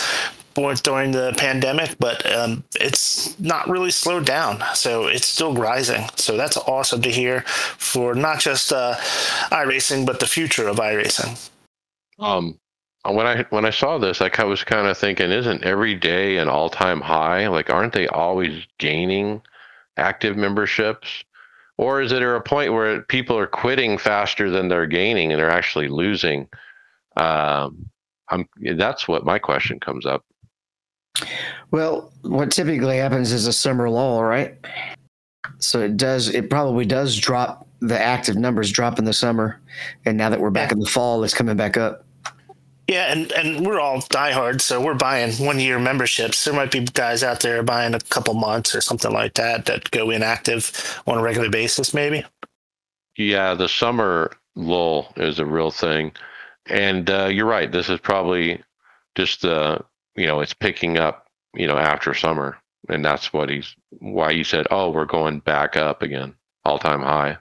during 0.82 1.10
the 1.10 1.34
pandemic, 1.36 1.96
but 1.98 2.24
um, 2.32 2.64
it's 2.80 3.38
not 3.38 3.68
really 3.68 3.90
slowed 3.90 4.24
down. 4.24 4.64
So 4.74 5.06
it's 5.06 5.26
still 5.26 5.54
rising. 5.54 6.08
So 6.16 6.36
that's 6.36 6.56
awesome 6.56 7.02
to 7.02 7.10
hear 7.10 7.42
for 7.42 8.14
not 8.14 8.40
just 8.40 8.72
uh, 8.72 8.94
iRacing, 9.50 10.06
but 10.06 10.20
the 10.20 10.26
future 10.26 10.66
of 10.66 10.76
iRacing. 10.76 11.50
Um, 12.18 12.58
when 13.12 13.26
I 13.26 13.44
when 13.50 13.64
I 13.64 13.70
saw 13.70 13.98
this, 13.98 14.20
I 14.20 14.44
was 14.44 14.64
kind 14.64 14.86
of 14.86 14.96
thinking, 14.96 15.30
isn't 15.30 15.64
every 15.64 15.94
day 15.94 16.38
an 16.38 16.48
all 16.48 16.70
time 16.70 17.00
high? 17.00 17.46
Like, 17.48 17.70
aren't 17.70 17.92
they 17.92 18.08
always 18.08 18.66
gaining 18.78 19.42
active 19.96 20.36
memberships? 20.36 21.24
Or 21.78 22.00
is 22.00 22.12
it 22.12 22.22
at 22.22 22.36
a 22.36 22.40
point 22.40 22.72
where 22.72 23.02
people 23.02 23.36
are 23.36 23.46
quitting 23.46 23.98
faster 23.98 24.48
than 24.48 24.68
they're 24.68 24.86
gaining 24.86 25.30
and 25.30 25.38
they're 25.38 25.50
actually 25.50 25.88
losing? 25.88 26.48
Um, 27.18 27.90
I'm, 28.30 28.48
that's 28.76 29.06
what 29.06 29.26
my 29.26 29.38
question 29.38 29.78
comes 29.78 30.06
up. 30.06 30.24
Well, 31.70 32.12
what 32.22 32.50
typically 32.50 32.96
happens 32.96 33.32
is 33.32 33.46
a 33.46 33.52
summer 33.52 33.90
lull, 33.90 34.22
right? 34.22 34.54
So 35.58 35.80
it 35.80 35.96
does. 35.96 36.28
It 36.28 36.48
probably 36.50 36.86
does 36.86 37.16
drop. 37.16 37.66
The 37.80 37.98
active 37.98 38.36
numbers 38.36 38.72
drop 38.72 38.98
in 38.98 39.04
the 39.04 39.12
summer, 39.12 39.60
and 40.06 40.16
now 40.16 40.30
that 40.30 40.40
we're 40.40 40.50
back 40.50 40.72
in 40.72 40.78
the 40.78 40.86
fall, 40.86 41.22
it's 41.24 41.34
coming 41.34 41.56
back 41.56 41.76
up. 41.76 42.05
Yeah, 42.88 43.12
and, 43.12 43.32
and 43.32 43.66
we're 43.66 43.80
all 43.80 44.00
diehards, 44.08 44.64
so 44.64 44.80
we're 44.80 44.94
buying 44.94 45.32
one 45.34 45.58
year 45.58 45.78
memberships. 45.78 46.44
There 46.44 46.54
might 46.54 46.70
be 46.70 46.84
guys 46.84 47.24
out 47.24 47.40
there 47.40 47.62
buying 47.64 47.94
a 47.94 48.00
couple 48.00 48.34
months 48.34 48.74
or 48.76 48.80
something 48.80 49.12
like 49.12 49.34
that 49.34 49.66
that 49.66 49.90
go 49.90 50.10
inactive 50.10 51.00
on 51.06 51.18
a 51.18 51.22
regular 51.22 51.50
basis, 51.50 51.92
maybe. 51.92 52.24
Yeah, 53.16 53.54
the 53.54 53.68
summer 53.68 54.30
lull 54.54 55.12
is 55.16 55.40
a 55.40 55.46
real 55.46 55.72
thing, 55.72 56.12
and 56.66 57.10
uh, 57.10 57.26
you're 57.26 57.46
right. 57.46 57.72
This 57.72 57.88
is 57.88 57.98
probably 57.98 58.62
just 59.16 59.42
the 59.42 59.84
you 60.16 60.26
know, 60.26 60.40
it's 60.40 60.54
picking 60.54 60.98
up, 60.98 61.26
you 61.54 61.66
know, 61.66 61.78
after 61.78 62.14
summer. 62.14 62.56
And 62.88 63.04
that's 63.04 63.32
what 63.32 63.50
he's 63.50 63.74
why 63.98 64.30
you 64.30 64.44
said, 64.44 64.66
oh, 64.70 64.90
we're 64.90 65.04
going 65.04 65.40
back 65.40 65.76
up 65.76 66.02
again, 66.02 66.34
all 66.64 66.78
time 66.78 67.02
high. 67.02 67.38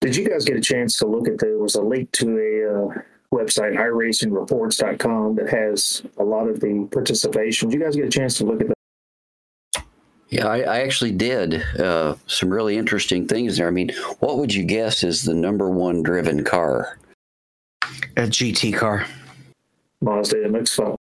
Did 0.00 0.16
you 0.16 0.28
guys 0.28 0.44
get 0.44 0.56
a 0.56 0.60
chance 0.60 0.98
to 0.98 1.06
look 1.06 1.28
at 1.28 1.38
there 1.38 1.58
was 1.58 1.74
a 1.74 1.82
link 1.82 2.10
to 2.12 2.38
a 2.38 2.98
uh, 2.98 3.02
website, 3.32 3.76
iRacingReports.com, 3.76 5.34
that 5.36 5.48
has 5.48 6.02
a 6.18 6.24
lot 6.24 6.48
of 6.48 6.60
the 6.60 6.86
participation. 6.92 7.68
Did 7.68 7.78
you 7.78 7.84
guys 7.84 7.96
get 7.96 8.04
a 8.04 8.10
chance 8.10 8.38
to 8.38 8.44
look 8.44 8.60
at 8.60 8.68
that? 8.68 8.74
Yeah, 10.28 10.46
I, 10.46 10.60
I 10.60 10.80
actually 10.80 11.12
did. 11.12 11.62
Uh, 11.78 12.14
some 12.26 12.50
really 12.50 12.78
interesting 12.78 13.26
things 13.26 13.56
there. 13.56 13.68
I 13.68 13.70
mean, 13.70 13.90
what 14.20 14.38
would 14.38 14.54
you 14.54 14.64
guess 14.64 15.02
is 15.02 15.24
the 15.24 15.34
number 15.34 15.68
one 15.68 16.02
driven 16.02 16.44
car? 16.44 16.98
A 18.16 18.22
GT 18.22 18.74
car. 18.74 19.06
Mazda 20.00 20.36
MX-5. 20.48 20.96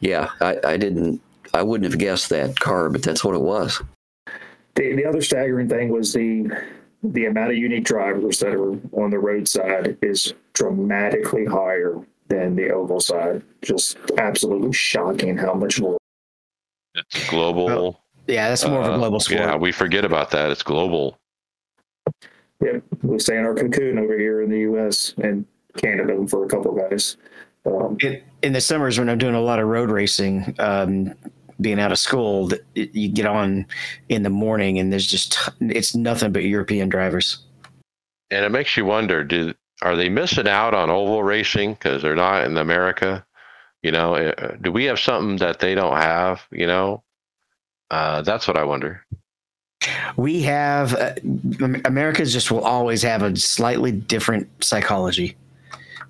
Yeah, 0.00 0.30
I, 0.40 0.58
I 0.64 0.76
didn't. 0.76 1.20
I 1.52 1.62
wouldn't 1.62 1.90
have 1.90 1.98
guessed 1.98 2.30
that 2.30 2.58
car, 2.58 2.90
but 2.90 3.02
that's 3.02 3.24
what 3.24 3.34
it 3.34 3.40
was. 3.40 3.82
The, 4.74 4.94
the 4.94 5.04
other 5.04 5.20
staggering 5.20 5.68
thing 5.68 5.88
was 5.90 6.12
the 6.12 6.50
the 7.02 7.26
amount 7.26 7.50
of 7.50 7.56
unique 7.56 7.84
drivers 7.84 8.38
that 8.40 8.54
are 8.54 8.72
on 8.92 9.10
the 9.10 9.18
roadside 9.18 9.96
is 10.02 10.34
dramatically 10.52 11.44
higher 11.44 12.00
than 12.28 12.56
the 12.56 12.70
oval 12.70 13.00
side. 13.00 13.42
Just 13.62 13.96
absolutely 14.18 14.72
shocking 14.72 15.36
how 15.36 15.54
much 15.54 15.80
more. 15.80 15.98
It's 16.94 17.28
global. 17.28 17.66
Well, 17.66 18.00
Yeah, 18.26 18.48
that's 18.48 18.66
more 18.66 18.80
of 18.80 18.86
a 18.88 18.92
uh, 18.92 18.96
global 18.98 19.20
sport. 19.20 19.40
Yeah, 19.40 19.56
we 19.56 19.72
forget 19.72 20.04
about 20.04 20.30
that. 20.30 20.50
It's 20.50 20.62
global. 20.62 21.18
Yep, 22.62 22.82
we 23.02 23.18
stay 23.18 23.38
in 23.38 23.44
our 23.44 23.54
cocoon 23.54 23.98
over 23.98 24.18
here 24.18 24.42
in 24.42 24.50
the 24.50 24.60
U.S. 24.60 25.14
and 25.22 25.46
Canada 25.76 26.26
for 26.28 26.44
a 26.44 26.48
couple 26.48 26.72
of 26.78 26.90
guys. 26.90 27.16
Um, 27.64 27.96
in, 28.00 28.22
in 28.42 28.52
the 28.52 28.60
summers 28.60 28.98
when 28.98 29.08
I'm 29.08 29.18
doing 29.18 29.34
a 29.34 29.40
lot 29.40 29.58
of 29.58 29.68
road 29.68 29.90
racing, 29.90 30.54
um, 30.58 31.14
being 31.60 31.78
out 31.78 31.92
of 31.92 31.98
school, 31.98 32.48
th- 32.48 32.62
you 32.74 33.08
get 33.08 33.26
on 33.26 33.66
in 34.08 34.22
the 34.22 34.30
morning 34.30 34.78
and 34.78 34.92
there's 34.92 35.06
just 35.06 35.38
it's 35.60 35.94
nothing 35.94 36.32
but 36.32 36.44
European 36.44 36.88
drivers. 36.88 37.38
And 38.30 38.44
it 38.44 38.50
makes 38.50 38.76
you 38.76 38.84
wonder: 38.84 39.24
Do 39.24 39.54
are 39.82 39.96
they 39.96 40.08
missing 40.08 40.48
out 40.48 40.74
on 40.74 40.90
oval 40.90 41.22
racing 41.22 41.74
because 41.74 42.02
they're 42.02 42.16
not 42.16 42.44
in 42.44 42.56
America? 42.56 43.24
You 43.82 43.92
know, 43.92 44.14
uh, 44.14 44.56
do 44.60 44.70
we 44.70 44.84
have 44.84 44.98
something 45.00 45.36
that 45.36 45.58
they 45.58 45.74
don't 45.74 45.96
have? 45.96 46.42
You 46.50 46.66
know, 46.66 47.02
uh, 47.90 48.22
that's 48.22 48.46
what 48.46 48.56
I 48.56 48.64
wonder. 48.64 49.04
We 50.16 50.42
have 50.42 50.94
uh, 50.94 51.14
Am- 51.60 51.80
Americans 51.86 52.32
just 52.32 52.50
will 52.50 52.64
always 52.64 53.02
have 53.02 53.22
a 53.22 53.34
slightly 53.36 53.92
different 53.92 54.48
psychology. 54.62 55.36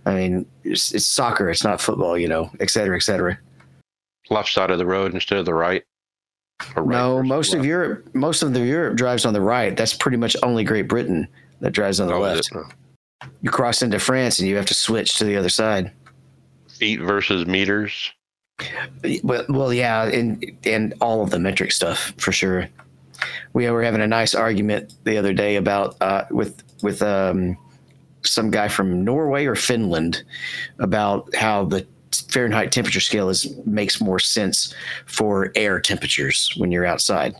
I 0.06 0.14
mean, 0.14 0.46
it's, 0.64 0.92
it's 0.92 1.06
soccer, 1.06 1.48
it's 1.50 1.62
not 1.62 1.80
football, 1.80 2.18
you 2.18 2.26
know, 2.26 2.50
et 2.58 2.70
cetera, 2.70 2.96
et 2.96 3.02
cetera. 3.02 3.38
Left 4.30 4.48
side 4.48 4.70
of 4.70 4.78
the 4.78 4.86
road 4.86 5.14
instead 5.14 5.38
of 5.38 5.44
the 5.44 5.54
right. 5.54 5.84
Right 6.74 6.86
no, 6.86 7.22
most 7.22 7.52
of 7.52 7.60
left. 7.60 7.68
Europe, 7.68 8.14
most 8.14 8.42
of 8.42 8.52
the 8.52 8.60
Europe 8.60 8.96
drives 8.96 9.24
on 9.24 9.32
the 9.32 9.40
right. 9.40 9.76
That's 9.76 9.94
pretty 9.94 10.16
much 10.16 10.36
only 10.42 10.64
Great 10.64 10.88
Britain 10.88 11.28
that 11.60 11.70
drives 11.70 12.00
on 12.00 12.08
the 12.08 12.14
Oh, 12.14 12.20
left. 12.20 12.50
it? 12.52 12.62
You 13.42 13.50
cross 13.50 13.82
into 13.82 13.98
France 13.98 14.38
and 14.38 14.48
you 14.48 14.56
have 14.56 14.66
to 14.66 14.74
switch 14.74 15.16
to 15.18 15.24
the 15.24 15.36
other 15.36 15.48
side. 15.48 15.92
feet 16.78 17.00
versus 17.00 17.46
meters. 17.46 18.12
Well, 19.22 19.44
well, 19.48 19.72
yeah, 19.72 20.04
and 20.04 20.44
and 20.64 20.94
all 21.00 21.22
of 21.22 21.30
the 21.30 21.38
metric 21.38 21.72
stuff 21.72 22.12
for 22.18 22.32
sure. 22.32 22.68
We 23.52 23.70
were 23.70 23.82
having 23.82 24.00
a 24.00 24.06
nice 24.06 24.34
argument 24.34 24.94
the 25.04 25.18
other 25.18 25.32
day 25.32 25.56
about 25.56 25.96
uh, 26.00 26.24
with 26.30 26.62
with 26.82 27.02
um, 27.02 27.56
some 28.22 28.50
guy 28.50 28.68
from 28.68 29.04
Norway 29.04 29.46
or 29.46 29.54
Finland 29.54 30.22
about 30.78 31.34
how 31.34 31.64
the 31.64 31.86
Fahrenheit 32.28 32.72
temperature 32.72 33.00
scale 33.00 33.28
is 33.28 33.54
makes 33.64 34.00
more 34.00 34.18
sense 34.18 34.74
for 35.06 35.52
air 35.54 35.80
temperatures 35.80 36.52
when 36.56 36.70
you're 36.70 36.86
outside. 36.86 37.34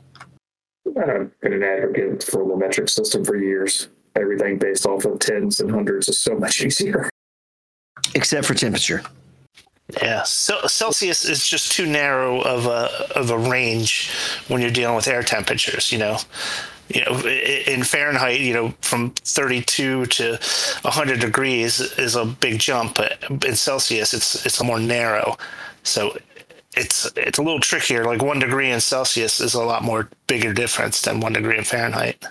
I've 0.86 1.38
been 1.40 1.52
an 1.52 1.62
advocate 1.62 2.22
for 2.24 2.46
the 2.46 2.56
metric 2.56 2.88
system 2.88 3.24
for 3.24 3.36
years. 3.36 3.88
Everything 4.16 4.58
based 4.58 4.86
off 4.86 5.04
of 5.04 5.18
tens 5.18 5.61
and 5.61 5.70
hundreds 5.70 6.08
is 6.08 6.18
so 6.18 6.34
much 6.34 6.61
easier. 6.64 7.08
Except 8.14 8.46
for 8.46 8.54
temperature. 8.54 9.02
Yeah, 10.02 10.22
so 10.22 10.66
Celsius 10.66 11.24
is 11.24 11.48
just 11.48 11.72
too 11.72 11.86
narrow 11.86 12.40
of 12.42 12.66
a 12.66 13.18
of 13.18 13.30
a 13.30 13.38
range 13.38 14.11
when 14.48 14.61
you're 14.61 14.70
dealing 14.70 14.94
with 14.94 15.08
air 15.08 15.22
temperatures. 15.22 15.90
You 15.90 15.98
know, 15.98 16.18
you 16.88 17.04
know, 17.04 17.20
in 17.26 17.82
Fahrenheit, 17.82 18.40
you 18.40 18.54
know, 18.54 18.74
from 18.80 19.11
32 19.11 20.06
to 20.06 20.30
100 20.82 21.20
degrees 21.20 21.80
is 21.80 22.16
a 22.16 22.24
big 22.24 22.58
jump, 22.58 22.96
but 22.96 23.18
in 23.44 23.56
Celsius, 23.56 24.14
it's 24.14 24.44
it's 24.46 24.62
more 24.62 24.80
narrow. 24.80 25.36
So 25.82 26.16
it's 26.76 27.11
it's 27.16 27.38
a 27.38 27.42
little 27.42 27.61
trickier. 27.61 28.04
Like 28.04 28.22
one 28.22 28.38
degree 28.38 28.70
in 28.70 28.80
Celsius 28.80 29.40
is 29.40 29.54
a 29.54 29.62
lot 29.62 29.82
more 29.82 30.08
bigger 30.26 30.52
difference 30.52 31.02
than 31.02 31.20
one 31.20 31.32
degree 31.32 31.58
in 31.58 31.64
Fahrenheit. 31.64 32.24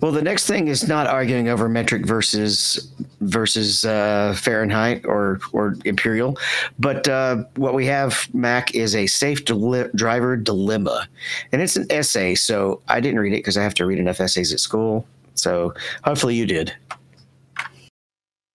Well, 0.00 0.10
the 0.10 0.22
next 0.22 0.46
thing 0.46 0.66
is 0.66 0.88
not 0.88 1.06
arguing 1.06 1.48
over 1.48 1.68
metric 1.68 2.04
versus 2.04 2.92
versus 3.20 3.84
uh, 3.84 4.34
Fahrenheit 4.36 5.04
or 5.04 5.38
or 5.52 5.76
imperial, 5.84 6.36
but 6.80 7.06
uh, 7.06 7.44
what 7.54 7.74
we 7.74 7.86
have, 7.86 8.28
Mac, 8.34 8.74
is 8.74 8.96
a 8.96 9.06
safe 9.06 9.44
deli- 9.44 9.88
driver 9.94 10.36
dilemma, 10.36 11.06
and 11.52 11.62
it's 11.62 11.76
an 11.76 11.86
essay. 11.90 12.34
So 12.34 12.82
I 12.88 12.98
didn't 12.98 13.20
read 13.20 13.32
it 13.32 13.38
because 13.38 13.56
I 13.56 13.62
have 13.62 13.74
to 13.74 13.86
read 13.86 14.00
enough 14.00 14.20
essays 14.20 14.52
at 14.52 14.58
school. 14.58 15.06
So 15.34 15.72
hopefully 16.04 16.34
you 16.34 16.46
did. 16.46 16.74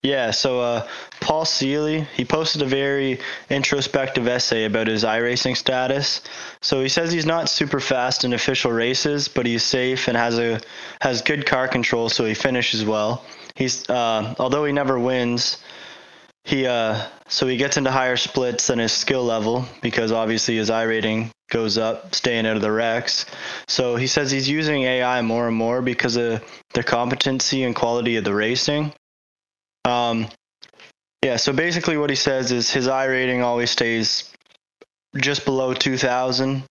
Yeah, 0.03 0.31
so 0.31 0.61
uh, 0.61 0.87
Paul 1.19 1.43
Seeley, 1.43 2.01
he 2.15 2.23
posted 2.23 2.61
a 2.61 2.65
very 2.65 3.19
introspective 3.49 4.27
essay 4.27 4.65
about 4.65 4.87
his 4.87 5.03
iRacing 5.03 5.57
status. 5.57 6.21
So 6.61 6.81
he 6.81 6.87
says 6.87 7.11
he's 7.11 7.25
not 7.25 7.49
super 7.49 7.79
fast 7.79 8.23
in 8.23 8.31
official 8.33 8.71
races, 8.71 9.27
but 9.27 9.45
he's 9.45 9.63
safe 9.63 10.07
and 10.07 10.15
has 10.15 10.37
a 10.37 10.61
has 11.01 11.21
good 11.23 11.45
car 11.45 11.67
control, 11.67 12.09
so 12.09 12.25
he 12.25 12.35
finishes 12.35 12.85
well. 12.85 13.25
He's 13.55 13.89
uh, 13.89 14.35
although 14.37 14.65
he 14.65 14.71
never 14.71 14.99
wins, 14.99 15.57
he 16.45 16.67
uh, 16.67 17.03
so 17.27 17.47
he 17.47 17.57
gets 17.57 17.75
into 17.77 17.91
higher 17.91 18.17
splits 18.17 18.67
than 18.67 18.79
his 18.79 18.93
skill 18.93 19.25
level 19.25 19.65
because 19.81 20.11
obviously 20.11 20.57
his 20.57 20.69
I 20.69 20.83
rating 20.83 21.31
goes 21.49 21.77
up, 21.77 22.13
staying 22.13 22.45
out 22.45 22.55
of 22.55 22.61
the 22.61 22.71
wrecks. 22.71 23.25
So 23.67 23.95
he 23.95 24.07
says 24.07 24.29
he's 24.31 24.47
using 24.47 24.83
AI 24.83 25.21
more 25.23 25.47
and 25.47 25.57
more 25.57 25.81
because 25.81 26.17
of 26.17 26.43
the 26.73 26.83
competency 26.83 27.63
and 27.63 27.75
quality 27.75 28.15
of 28.17 28.23
the 28.23 28.35
racing. 28.35 28.93
Um, 29.87 30.27
yeah, 31.23 31.37
so 31.37 31.53
basically 31.53 31.97
what 31.97 32.09
he 32.09 32.15
says 32.15 32.51
is 32.51 32.69
his 32.69 32.87
I 32.87 33.05
rating 33.05 33.41
always 33.41 33.71
stays 33.71 34.31
just 35.15 35.45
below 35.45 35.73
2,000. 35.73 36.63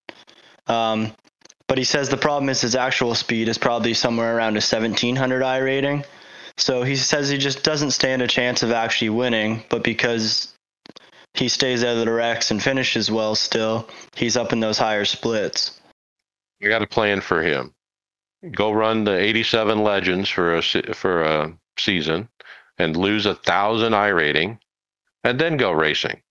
Um, 0.66 1.12
but 1.68 1.78
he 1.78 1.84
says 1.84 2.08
the 2.08 2.16
problem 2.16 2.48
is 2.48 2.60
his 2.60 2.74
actual 2.74 3.14
speed 3.14 3.48
is 3.48 3.58
probably 3.58 3.94
somewhere 3.94 4.36
around 4.36 4.52
a 4.52 4.62
1,700 4.62 5.42
I 5.42 5.58
rating. 5.58 6.04
So 6.56 6.82
he 6.82 6.96
says 6.96 7.28
he 7.28 7.38
just 7.38 7.62
doesn't 7.62 7.90
stand 7.90 8.22
a 8.22 8.28
chance 8.28 8.62
of 8.62 8.70
actually 8.70 9.10
winning, 9.10 9.64
but 9.68 9.82
because 9.82 10.54
he 11.34 11.48
stays 11.48 11.84
out 11.84 11.96
of 11.96 12.04
the 12.04 12.12
wrecks 12.12 12.50
and 12.50 12.62
finishes 12.62 13.10
well 13.10 13.34
still, 13.34 13.88
he's 14.14 14.36
up 14.36 14.52
in 14.52 14.60
those 14.60 14.78
higher 14.78 15.04
splits. 15.04 15.78
You 16.60 16.68
got 16.68 16.82
a 16.82 16.86
plan 16.86 17.20
for 17.20 17.42
him. 17.42 17.72
Go 18.52 18.72
run 18.72 19.04
the 19.04 19.18
87 19.18 19.82
Legends 19.82 20.30
for 20.30 20.56
a 20.56 20.62
for 20.62 21.22
a 21.22 21.58
season, 21.78 22.28
and 22.78 22.96
lose 22.96 23.26
a 23.26 23.34
thousand 23.34 23.94
I 23.94 24.08
rating, 24.08 24.58
and 25.24 25.38
then 25.38 25.56
go 25.56 25.72
racing. 25.72 26.22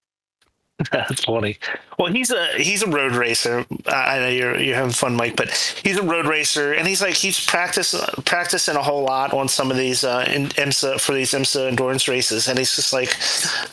That's 0.91 1.23
funny. 1.23 1.57
Well, 1.97 2.11
he's 2.11 2.31
a 2.31 2.47
he's 2.57 2.83
a 2.83 2.89
road 2.89 3.13
racer. 3.13 3.65
I 3.87 4.19
know 4.19 4.27
you're 4.27 4.59
you're 4.59 4.75
having 4.75 4.91
fun, 4.91 5.15
Mike, 5.15 5.37
but 5.37 5.49
he's 5.83 5.97
a 5.97 6.03
road 6.03 6.25
racer, 6.25 6.73
and 6.73 6.85
he's 6.85 7.01
like 7.01 7.13
he's 7.13 7.43
practice 7.45 7.95
practicing 8.25 8.75
a 8.75 8.83
whole 8.83 9.03
lot 9.03 9.31
on 9.33 9.47
some 9.47 9.71
of 9.71 9.77
these 9.77 10.03
uh, 10.03 10.29
in, 10.29 10.47
IMSA 10.49 10.99
for 10.99 11.13
these 11.13 11.31
IMSA 11.31 11.69
endurance 11.69 12.09
races, 12.09 12.49
and 12.49 12.57
he's 12.57 12.75
just 12.75 12.91
like, 12.91 13.15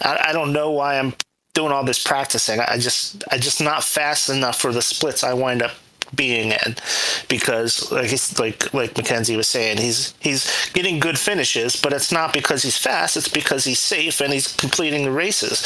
I, 0.07 0.29
I 0.29 0.33
don't 0.33 0.53
know 0.53 0.71
why 0.71 0.99
I'm 0.99 1.13
doing 1.55 1.73
all 1.73 1.85
this 1.85 2.03
practicing. 2.03 2.61
I 2.61 2.79
just 2.79 3.25
I 3.33 3.39
just 3.39 3.61
not 3.61 3.83
fast 3.83 4.31
enough 4.31 4.61
for 4.61 4.73
the 4.73 4.83
splits 4.83 5.25
I 5.25 5.33
wind 5.33 5.63
up 5.63 5.73
being 6.15 6.53
in 6.53 6.77
because 7.29 7.91
like 7.91 8.11
he's 8.11 8.39
like 8.39 8.73
like 8.75 8.97
Mackenzie 8.97 9.37
was 9.37 9.49
saying 9.49 9.79
he's 9.79 10.15
he's 10.21 10.71
getting 10.73 11.01
good 11.01 11.19
finishes 11.19 11.75
but 11.77 11.93
it's 11.93 12.13
not 12.13 12.33
because 12.33 12.63
he's 12.63 12.77
fast 12.77 13.17
it's 13.17 13.29
because 13.29 13.65
he's 13.65 13.81
safe 13.81 14.21
and 14.21 14.33
he's 14.33 14.55
completing 14.57 15.05
the 15.05 15.11
races 15.11 15.59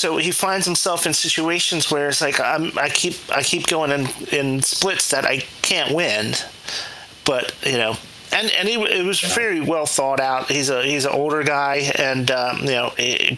so 0.00 0.16
he 0.16 0.30
finds 0.30 0.66
himself 0.66 1.06
in 1.06 1.12
situations 1.12 1.90
where 1.90 2.08
it's 2.08 2.20
like 2.20 2.40
I'm, 2.40 2.76
I 2.78 2.88
keep 2.88 3.14
I 3.30 3.42
keep 3.42 3.66
going 3.66 3.90
in 3.90 4.08
in 4.32 4.62
splits 4.62 5.10
that 5.10 5.24
I 5.24 5.38
can't 5.62 5.94
win, 5.94 6.34
but 7.24 7.54
you 7.64 7.76
know. 7.78 7.96
And, 8.32 8.48
and 8.52 8.68
he, 8.68 8.80
it 8.80 9.04
was 9.04 9.18
very 9.20 9.60
well 9.60 9.86
thought 9.86 10.20
out. 10.20 10.48
He's 10.48 10.70
a 10.70 10.82
he's 10.84 11.04
an 11.04 11.12
older 11.12 11.42
guy, 11.42 11.90
and 11.98 12.30
um, 12.30 12.60
you 12.60 12.70
know, 12.70 12.92
eh, 12.96 13.36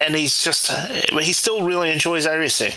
and 0.00 0.14
he's 0.14 0.42
just 0.42 0.70
uh, 0.70 1.18
he 1.18 1.32
still 1.32 1.64
really 1.64 1.90
enjoys 1.90 2.26
iRacing. 2.26 2.74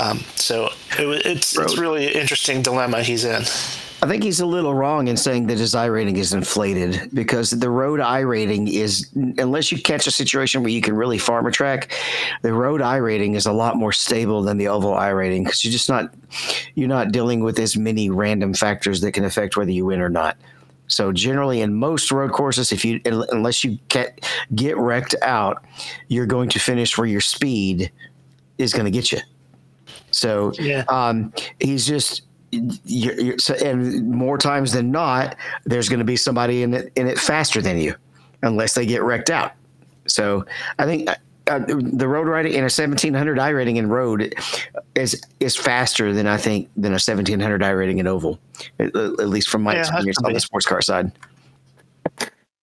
Um, 0.00 0.20
so 0.34 0.70
it, 0.98 1.26
it's 1.26 1.58
it's 1.58 1.78
really 1.78 2.06
an 2.06 2.12
interesting 2.14 2.62
dilemma 2.62 3.02
he's 3.02 3.24
in. 3.24 3.44
I 4.02 4.06
think 4.08 4.22
he's 4.22 4.40
a 4.40 4.46
little 4.46 4.74
wrong 4.74 5.08
in 5.08 5.16
saying 5.16 5.46
that 5.46 5.58
his 5.58 5.74
I 5.74 5.86
rating 5.86 6.18
is 6.18 6.34
inflated 6.34 7.10
because 7.14 7.50
the 7.50 7.70
road 7.70 7.98
I 7.98 8.20
rating 8.20 8.68
is, 8.68 9.10
unless 9.14 9.72
you 9.72 9.80
catch 9.80 10.06
a 10.06 10.10
situation 10.10 10.62
where 10.62 10.70
you 10.70 10.82
can 10.82 10.94
really 10.94 11.16
farm 11.16 11.46
a 11.46 11.50
track, 11.50 11.92
the 12.42 12.52
road 12.52 12.82
I 12.82 12.96
rating 12.96 13.36
is 13.36 13.46
a 13.46 13.52
lot 13.52 13.76
more 13.76 13.92
stable 13.92 14.42
than 14.42 14.58
the 14.58 14.68
oval 14.68 14.94
I 14.94 15.08
rating 15.08 15.44
because 15.44 15.64
you're 15.64 15.72
just 15.72 15.88
not, 15.88 16.12
you're 16.74 16.88
not 16.88 17.10
dealing 17.10 17.42
with 17.42 17.58
as 17.58 17.74
many 17.76 18.10
random 18.10 18.52
factors 18.52 19.00
that 19.00 19.12
can 19.12 19.24
affect 19.24 19.56
whether 19.56 19.70
you 19.70 19.86
win 19.86 20.02
or 20.02 20.10
not. 20.10 20.36
So 20.88 21.12
generally, 21.12 21.60
in 21.62 21.74
most 21.74 22.10
road 22.12 22.32
courses, 22.32 22.72
if 22.72 22.84
you 22.84 23.00
unless 23.04 23.64
you 23.64 23.78
get 23.88 24.28
get 24.54 24.76
wrecked 24.76 25.14
out, 25.22 25.64
you're 26.08 26.26
going 26.26 26.48
to 26.50 26.58
finish 26.58 26.96
where 26.96 27.06
your 27.06 27.20
speed 27.20 27.90
is 28.58 28.72
going 28.72 28.84
to 28.84 28.90
get 28.90 29.12
you. 29.12 29.18
So 30.10 30.52
Yeah. 30.58 30.84
um, 30.88 31.32
he's 31.60 31.86
just. 31.86 32.22
You're, 32.52 33.20
you're, 33.20 33.38
so, 33.38 33.54
and 33.54 34.08
more 34.08 34.38
times 34.38 34.72
than 34.72 34.90
not, 34.90 35.36
there's 35.64 35.88
going 35.88 35.98
to 35.98 36.04
be 36.06 36.16
somebody 36.16 36.62
in 36.62 36.72
it 36.72 36.92
in 36.94 37.06
it 37.08 37.18
faster 37.18 37.60
than 37.60 37.76
you, 37.76 37.94
unless 38.42 38.74
they 38.74 38.86
get 38.86 39.02
wrecked 39.02 39.28
out. 39.28 39.52
So 40.06 40.46
I 40.78 40.84
think 40.86 41.08
uh, 41.46 41.60
the 41.68 42.08
road 42.08 42.26
riding 42.26 42.52
in 42.52 42.60
a 42.60 42.62
1700 42.62 43.38
i 43.38 43.48
rating 43.50 43.76
in 43.76 43.88
road 43.88 44.34
is 44.94 45.20
is 45.40 45.56
faster 45.56 46.12
than 46.12 46.26
I 46.26 46.36
think 46.36 46.68
than 46.76 46.92
a 46.92 47.00
1700 47.00 47.62
i 47.62 47.70
rating 47.70 47.98
in 47.98 48.06
oval, 48.06 48.38
at, 48.78 48.94
at 48.96 49.28
least 49.28 49.48
from 49.48 49.62
my 49.62 49.74
Yeah, 49.74 49.80
experience 49.80 50.18
on 50.24 50.32
the 50.32 50.40
sports 50.40 50.66
car 50.66 50.82
side. 50.82 51.12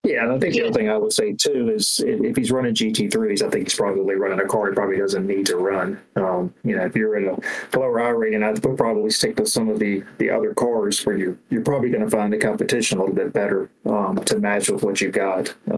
Yeah, 0.05 0.23
and 0.23 0.33
I 0.33 0.39
think 0.39 0.53
the 0.53 0.63
other 0.63 0.73
thing 0.73 0.89
I 0.89 0.97
would 0.97 1.13
say 1.13 1.31
too 1.31 1.69
is 1.73 2.01
if 2.05 2.21
if 2.21 2.35
he's 2.35 2.51
running 2.51 2.75
GT3s, 2.75 3.41
I 3.41 3.49
think 3.49 3.67
he's 3.67 3.75
probably 3.75 4.15
running 4.15 4.41
a 4.41 4.45
car 4.45 4.67
he 4.67 4.75
probably 4.75 4.97
doesn't 4.97 5.25
need 5.25 5.45
to 5.45 5.55
run. 5.55 5.97
Um, 6.17 6.53
you 6.65 6.75
know, 6.75 6.83
if 6.83 6.93
you're 6.93 7.15
in 7.15 7.29
a 7.29 7.77
lower 7.77 8.01
I 8.01 8.09
rating, 8.09 8.43
I'd 8.43 8.61
probably 8.61 9.11
stick 9.11 9.39
with 9.39 9.47
some 9.47 9.69
of 9.69 9.79
the 9.79 10.03
the 10.17 10.29
other 10.29 10.53
cars 10.53 11.05
where 11.05 11.17
you're 11.17 11.37
you're 11.49 11.61
probably 11.61 11.89
going 11.89 12.03
to 12.03 12.09
find 12.09 12.33
the 12.33 12.37
competition 12.37 12.97
a 12.97 13.01
little 13.01 13.15
bit 13.15 13.31
better 13.31 13.69
um, 13.85 14.17
to 14.25 14.39
match 14.39 14.69
with 14.69 14.83
what 14.83 14.99
you've 14.99 15.13
got. 15.13 15.55
Uh, 15.71 15.77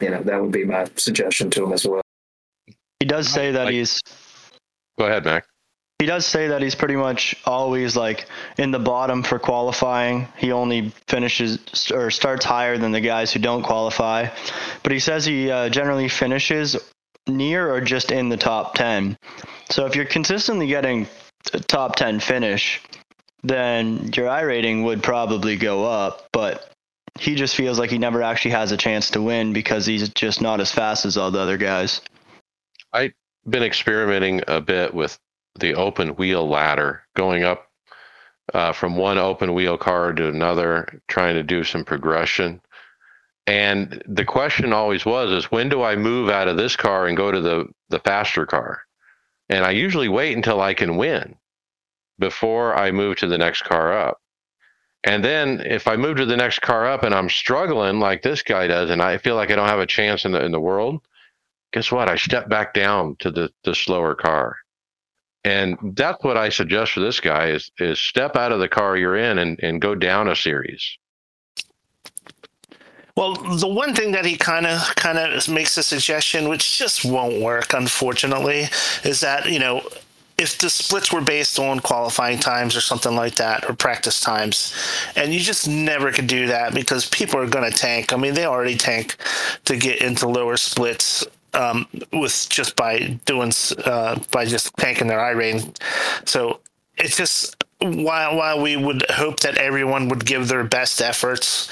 you 0.00 0.10
know, 0.10 0.22
that 0.24 0.42
would 0.42 0.52
be 0.52 0.64
my 0.64 0.86
suggestion 0.96 1.48
to 1.50 1.64
him 1.64 1.72
as 1.72 1.86
well. 1.86 2.02
He 3.00 3.06
does 3.06 3.28
say 3.28 3.52
that 3.52 3.64
Like- 3.66 3.74
he's 3.74 4.00
Go 4.98 5.04
ahead, 5.06 5.24
Mac. 5.24 5.44
he 5.98 6.06
does 6.06 6.24
say 6.24 6.48
that 6.48 6.62
he's 6.62 6.74
pretty 6.74 6.96
much 6.96 7.34
always 7.44 7.96
like 7.96 8.26
in 8.56 8.70
the 8.70 8.78
bottom 8.78 9.22
for 9.22 9.38
qualifying. 9.38 10.28
He 10.36 10.52
only 10.52 10.92
finishes 11.08 11.58
or 11.92 12.10
starts 12.10 12.44
higher 12.44 12.78
than 12.78 12.92
the 12.92 13.00
guys 13.00 13.32
who 13.32 13.38
don't 13.40 13.62
qualify, 13.62 14.28
but 14.82 14.92
he 14.92 14.98
says 14.98 15.24
he 15.26 15.50
uh, 15.50 15.68
generally 15.68 16.08
finishes 16.08 16.76
near 17.26 17.70
or 17.72 17.80
just 17.80 18.10
in 18.12 18.28
the 18.28 18.36
top 18.36 18.74
10. 18.74 19.16
So 19.70 19.84
if 19.86 19.96
you're 19.96 20.04
consistently 20.06 20.66
getting 20.68 21.06
a 21.52 21.60
top 21.60 21.96
10 21.96 22.20
finish, 22.20 22.80
then 23.42 24.10
your 24.14 24.28
I 24.28 24.42
rating 24.42 24.84
would 24.84 25.02
probably 25.02 25.56
go 25.56 25.84
up, 25.84 26.26
but 26.32 26.70
he 27.18 27.34
just 27.34 27.54
feels 27.56 27.78
like 27.78 27.90
he 27.90 27.98
never 27.98 28.22
actually 28.22 28.52
has 28.52 28.72
a 28.72 28.76
chance 28.76 29.10
to 29.10 29.22
win 29.22 29.52
because 29.52 29.86
he's 29.86 30.08
just 30.10 30.40
not 30.40 30.60
as 30.60 30.70
fast 30.72 31.04
as 31.04 31.16
all 31.16 31.30
the 31.30 31.40
other 31.40 31.56
guys. 31.56 32.00
I've 32.96 33.12
been 33.48 33.62
experimenting 33.62 34.40
a 34.48 34.60
bit 34.60 34.94
with 34.94 35.18
the 35.58 35.74
open 35.74 36.16
wheel 36.16 36.48
ladder, 36.48 37.02
going 37.14 37.44
up 37.44 37.68
uh, 38.54 38.72
from 38.72 38.96
one 38.96 39.18
open 39.18 39.52
wheel 39.52 39.76
car 39.76 40.12
to 40.14 40.28
another, 40.28 41.02
trying 41.06 41.34
to 41.34 41.42
do 41.42 41.62
some 41.62 41.84
progression. 41.84 42.60
And 43.46 44.02
the 44.06 44.24
question 44.24 44.72
always 44.72 45.04
was 45.04 45.30
is 45.30 45.50
when 45.50 45.68
do 45.68 45.82
I 45.82 45.94
move 45.94 46.30
out 46.30 46.48
of 46.48 46.56
this 46.56 46.74
car 46.74 47.06
and 47.06 47.16
go 47.16 47.30
to 47.30 47.40
the 47.40 47.66
the 47.90 48.00
faster 48.00 48.46
car? 48.46 48.80
And 49.48 49.64
I 49.64 49.70
usually 49.72 50.08
wait 50.08 50.34
until 50.34 50.60
I 50.60 50.74
can 50.74 50.96
win 50.96 51.36
before 52.18 52.74
I 52.74 52.90
move 52.92 53.18
to 53.18 53.28
the 53.28 53.38
next 53.38 53.62
car 53.62 53.92
up. 53.92 54.20
And 55.04 55.22
then 55.22 55.60
if 55.60 55.86
I 55.86 55.96
move 55.96 56.16
to 56.16 56.26
the 56.26 56.36
next 56.36 56.62
car 56.62 56.86
up 56.86 57.04
and 57.04 57.14
I'm 57.14 57.28
struggling 57.28 58.00
like 58.00 58.22
this 58.22 58.42
guy 58.42 58.66
does 58.66 58.90
and 58.90 59.02
I 59.02 59.18
feel 59.18 59.36
like 59.36 59.50
I 59.50 59.54
don't 59.54 59.68
have 59.68 59.80
a 59.80 59.86
chance 59.86 60.24
in 60.24 60.32
the 60.32 60.42
in 60.42 60.50
the 60.50 60.60
world, 60.60 61.02
guess 61.76 61.92
what? 61.92 62.08
I 62.08 62.16
step 62.16 62.48
back 62.48 62.72
down 62.72 63.16
to 63.18 63.30
the 63.30 63.50
the 63.64 63.74
slower 63.74 64.14
car. 64.14 64.56
And 65.44 65.76
that's 65.94 66.24
what 66.24 66.38
I 66.38 66.48
suggest 66.48 66.92
for 66.92 67.00
this 67.00 67.20
guy 67.20 67.48
is 67.50 67.70
is 67.78 67.98
step 67.98 68.34
out 68.34 68.50
of 68.50 68.60
the 68.60 68.68
car 68.68 68.96
you're 68.96 69.18
in 69.18 69.38
and, 69.38 69.60
and 69.62 69.78
go 69.78 69.94
down 69.94 70.26
a 70.26 70.34
series. 70.34 70.82
Well, 73.14 73.34
the 73.34 73.68
one 73.68 73.94
thing 73.94 74.12
that 74.12 74.24
he 74.24 74.36
kind 74.38 74.66
of 74.66 74.80
kind 74.96 75.18
of 75.18 75.48
makes 75.50 75.76
a 75.76 75.82
suggestion, 75.82 76.48
which 76.48 76.78
just 76.78 77.04
won't 77.04 77.42
work, 77.42 77.74
unfortunately, 77.74 78.68
is 79.04 79.20
that 79.20 79.52
you 79.52 79.58
know 79.58 79.82
if 80.38 80.56
the 80.58 80.70
splits 80.70 81.12
were 81.12 81.20
based 81.20 81.58
on 81.58 81.80
qualifying 81.80 82.38
times 82.38 82.74
or 82.74 82.80
something 82.80 83.14
like 83.14 83.34
that 83.34 83.68
or 83.68 83.74
practice 83.74 84.20
times 84.20 84.74
and 85.16 85.32
you 85.32 85.40
just 85.40 85.66
never 85.66 86.12
could 86.12 86.26
do 86.26 86.46
that 86.46 86.74
because 86.74 87.08
people 87.08 87.40
are 87.40 87.46
going 87.46 87.70
to 87.70 87.74
tank 87.74 88.12
i 88.12 88.18
mean 88.18 88.34
they 88.34 88.44
already 88.44 88.76
tank 88.76 89.16
to 89.64 89.78
get 89.78 90.02
into 90.02 90.28
lower 90.28 90.58
splits 90.58 91.26
um, 91.56 91.86
with 92.12 92.46
just 92.48 92.76
by 92.76 93.18
doing 93.24 93.52
uh, 93.84 94.18
by 94.30 94.44
just 94.44 94.76
tanking 94.76 95.08
their 95.08 95.20
i 95.20 95.30
rating 95.30 95.74
so 96.24 96.60
it's 96.96 97.16
just 97.16 97.64
while 97.80 98.36
while 98.36 98.60
we 98.60 98.76
would 98.76 99.04
hope 99.10 99.40
that 99.40 99.56
everyone 99.58 100.08
would 100.08 100.24
give 100.24 100.48
their 100.48 100.64
best 100.64 101.00
efforts 101.00 101.70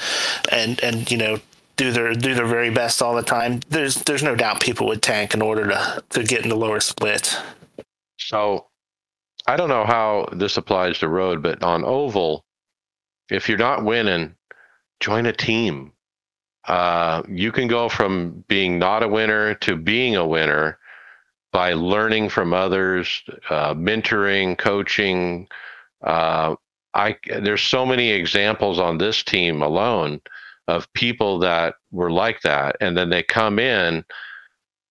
and 0.51 0.81
and 0.83 1.09
you 1.11 1.17
know 1.17 1.39
do 1.75 1.91
their 1.91 2.13
do 2.13 2.33
their 2.33 2.45
very 2.45 2.69
best 2.69 3.01
all 3.01 3.15
the 3.15 3.23
time 3.23 3.59
there's 3.69 3.95
there's 4.03 4.23
no 4.23 4.35
doubt 4.35 4.61
people 4.61 4.87
would 4.87 5.01
tank 5.01 5.33
in 5.33 5.41
order 5.41 5.67
to 5.67 6.03
to 6.09 6.23
get 6.23 6.43
into 6.43 6.55
lower 6.55 6.79
split. 6.79 7.37
So 8.17 8.67
I 9.47 9.57
don't 9.57 9.69
know 9.69 9.85
how 9.85 10.27
this 10.31 10.57
applies 10.57 10.99
to 10.99 11.09
road, 11.09 11.43
but 11.43 11.61
on 11.63 11.83
oval, 11.83 12.45
if 13.29 13.49
you're 13.49 13.57
not 13.57 13.83
winning, 13.83 14.35
join 14.99 15.25
a 15.25 15.33
team. 15.33 15.91
Uh, 16.67 17.21
you 17.29 17.51
can 17.51 17.67
go 17.67 17.89
from 17.89 18.43
being 18.47 18.79
not 18.79 19.03
a 19.03 19.07
winner 19.07 19.53
to 19.55 19.75
being 19.75 20.15
a 20.15 20.27
winner 20.27 20.79
by 21.51 21.73
learning 21.73 22.29
from 22.29 22.53
others, 22.53 23.23
uh, 23.49 23.73
mentoring, 23.73 24.57
coaching. 24.57 25.47
Uh, 26.03 26.55
I 26.93 27.17
there's 27.27 27.61
so 27.61 27.85
many 27.85 28.09
examples 28.11 28.79
on 28.79 28.97
this 28.97 29.23
team 29.23 29.61
alone 29.61 30.21
of 30.67 30.91
people 30.93 31.37
that 31.39 31.75
were 31.91 32.11
like 32.11 32.41
that, 32.41 32.75
and 32.81 32.97
then 32.97 33.09
they 33.09 33.21
come 33.23 33.59
in 33.59 34.03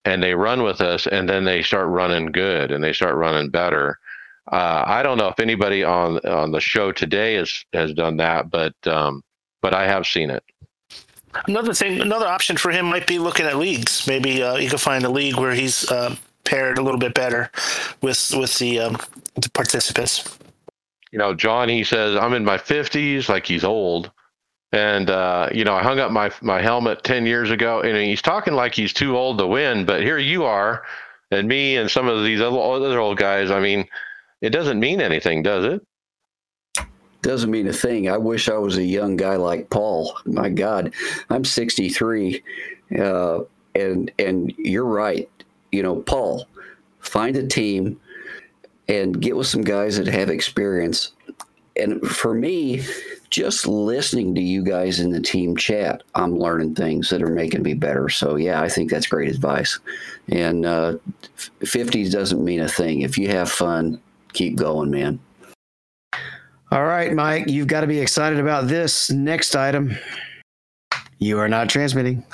and 0.05 0.23
they 0.23 0.35
run 0.35 0.63
with 0.63 0.81
us 0.81 1.07
and 1.07 1.29
then 1.29 1.45
they 1.45 1.63
start 1.63 1.89
running 1.89 2.27
good 2.27 2.71
and 2.71 2.85
they 2.85 2.93
start 2.93 3.17
running 3.17 3.51
better. 3.51 3.99
Uh, 4.53 4.85
I 4.87 5.03
don't 5.03 5.17
know 5.19 5.29
if 5.29 5.41
anybody 5.41 5.83
on 5.83 6.19
on 6.21 6.53
the 6.53 6.61
show 6.61 6.93
today 6.93 7.35
has 7.35 7.65
has 7.73 7.93
done 7.95 8.19
that, 8.19 8.51
but 8.51 8.75
um, 8.87 9.23
but 9.63 9.75
I 9.75 9.87
have 9.87 10.07
seen 10.07 10.31
it. 10.31 10.45
Another 11.47 11.75
thing, 11.75 12.01
another 12.01 12.27
option 12.27 12.57
for 12.57 12.71
him 12.71 12.87
might 12.87 13.07
be 13.07 13.19
looking 13.19 13.47
at 13.47 13.57
leagues. 13.57 14.07
Maybe 14.07 14.43
uh, 14.43 14.57
you 14.57 14.69
can 14.69 14.79
find 14.79 15.05
a 15.05 15.09
league 15.09 15.37
where 15.37 15.53
he's 15.53 15.91
uh, 15.91 16.17
paired 16.45 16.79
a 16.79 16.83
little 16.83 17.01
bit 17.01 17.15
better 17.15 17.51
with 18.01 18.35
with 18.37 18.59
the 18.59 18.81
um, 18.81 18.99
the 19.35 19.51
participants. 19.51 20.39
You 21.11 21.19
know, 21.19 21.35
John, 21.35 21.69
he 21.69 21.85
says 21.85 22.17
I'm 22.17 22.35
in 22.35 22.45
my 22.45 22.59
50s, 22.59 23.29
like 23.29 23.47
he's 23.47 23.65
old, 23.65 24.11
and 24.73 25.11
uh, 25.11 25.49
you 25.53 25.65
know 25.65 25.75
I 25.75 25.83
hung 25.83 25.99
up 25.99 26.11
my 26.11 26.31
my 26.41 26.61
helmet 26.61 27.05
10 27.05 27.27
years 27.27 27.51
ago, 27.51 27.81
and 27.81 27.97
he's 27.97 28.23
talking 28.23 28.55
like 28.55 28.75
he's 28.75 28.93
too 28.93 29.17
old 29.17 29.39
to 29.39 29.47
win. 29.47 29.85
But 29.85 30.03
here 30.03 30.19
you 30.19 30.45
are, 30.45 30.83
and 31.31 31.49
me, 31.49 31.77
and 31.77 31.91
some 31.91 32.09
of 32.09 32.25
these 32.25 32.41
other 32.41 32.59
other 32.59 33.01
old 33.01 33.19
guys. 33.19 33.51
I 33.51 33.61
mean, 33.61 33.87
it 34.41 34.51
doesn't 34.51 34.81
mean 34.81 35.01
anything, 35.01 35.43
does 35.43 35.65
it? 35.65 35.87
Doesn't 37.25 37.51
mean 37.51 37.67
a 37.69 37.73
thing. 37.73 38.11
I 38.11 38.19
wish 38.19 38.51
I 38.51 38.59
was 38.59 38.77
a 38.77 38.85
young 38.85 39.17
guy 39.17 39.37
like 39.37 39.71
Paul. 39.71 40.15
My 40.27 40.51
God, 40.51 40.93
I'm 41.31 41.43
63, 41.43 42.43
uh, 42.99 43.41
and 43.75 44.13
and 44.19 44.53
you're 44.59 44.85
right. 44.85 45.29
You 45.73 45.83
know, 45.83 46.03
Paul, 46.03 46.47
find 47.01 47.35
a 47.37 47.47
team 47.47 47.99
and 48.89 49.23
get 49.23 49.39
with 49.39 49.47
some 49.47 49.63
guys 49.63 49.97
that 49.97 50.07
have 50.07 50.29
experience. 50.29 51.13
And 51.77 52.03
for 52.03 52.35
me, 52.35 52.85
just 53.31 53.67
listening 53.67 54.35
to 54.35 54.43
you 54.43 54.63
guys 54.63 55.01
in 55.01 55.11
the 55.11 55.21
team 55.23 55.57
chat, 55.57 56.03
I'm 56.15 56.39
learning 56.39 56.75
things 56.75 57.09
that 57.09 57.23
are 57.23 57.31
making 57.31 57.63
me 57.63 57.73
better. 57.73 58.11
So 58.11 58.37
yeah, 58.37 58.61
I 58.61 58.69
think 58.69 58.91
that's 58.91 59.07
great 59.07 59.31
advice. 59.31 59.81
And 60.29 60.67
uh, 60.67 60.99
50s 61.61 62.13
doesn't 62.13 62.45
mean 62.45 62.61
a 62.61 62.69
thing. 62.69 63.01
If 63.01 63.17
you 63.17 63.29
have 63.29 63.51
fun, 63.51 63.99
keep 64.35 64.57
going, 64.57 64.91
man. 64.91 65.21
All 66.75 66.87
right, 66.87 67.13
Mike, 67.13 67.49
you've 67.49 67.69
got 67.69 67.83
to 67.83 67.87
be 67.87 68.01
excited 68.01 68.41
about 68.41 68.67
this 68.67 69.09
next 69.09 69.55
item. 69.55 69.97
You 71.21 71.39
are 71.39 71.49
not 71.49 71.69
transmitting. 71.69 72.27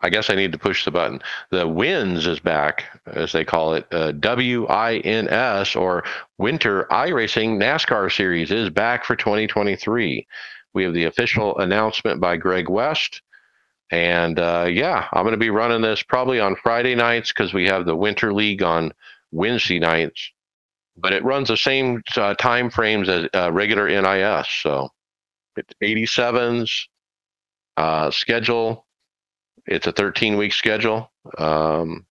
I 0.00 0.10
guess 0.10 0.30
I 0.30 0.34
need 0.34 0.50
to 0.50 0.58
push 0.58 0.84
the 0.84 0.90
button. 0.90 1.22
The 1.50 1.68
WINS 1.68 2.26
is 2.26 2.40
back, 2.40 2.86
as 3.06 3.30
they 3.30 3.44
call 3.44 3.74
it. 3.74 3.86
Uh, 3.92 4.10
W 4.10 4.66
I 4.66 4.96
N 4.96 5.28
S 5.28 5.76
or 5.76 6.02
Winter 6.38 6.88
iRacing 6.90 7.56
NASCAR 7.56 8.10
Series 8.10 8.50
is 8.50 8.68
back 8.68 9.04
for 9.04 9.14
2023. 9.14 10.26
We 10.74 10.82
have 10.82 10.92
the 10.92 11.04
official 11.04 11.56
announcement 11.58 12.20
by 12.20 12.38
Greg 12.38 12.68
West. 12.68 13.22
And 13.92 14.40
uh, 14.40 14.66
yeah, 14.68 15.06
I'm 15.12 15.22
going 15.22 15.34
to 15.34 15.38
be 15.38 15.50
running 15.50 15.82
this 15.82 16.02
probably 16.02 16.40
on 16.40 16.56
Friday 16.56 16.96
nights 16.96 17.30
because 17.30 17.54
we 17.54 17.68
have 17.68 17.86
the 17.86 17.94
Winter 17.94 18.32
League 18.32 18.64
on 18.64 18.92
Wednesday 19.30 19.78
nights. 19.78 20.32
But 20.96 21.12
it 21.12 21.24
runs 21.24 21.48
the 21.48 21.56
same 21.56 22.02
uh, 22.16 22.34
time 22.34 22.70
frames 22.70 23.08
as 23.08 23.26
uh, 23.34 23.50
regular 23.52 23.88
NIS. 23.88 24.46
So 24.62 24.88
it's 25.56 25.72
87s 25.82 26.70
uh, 27.76 28.10
schedule. 28.10 28.86
It's 29.66 29.86
a 29.86 29.92
13 29.92 30.36
week 30.36 30.52
schedule. 30.52 31.10
Um, 31.38 32.06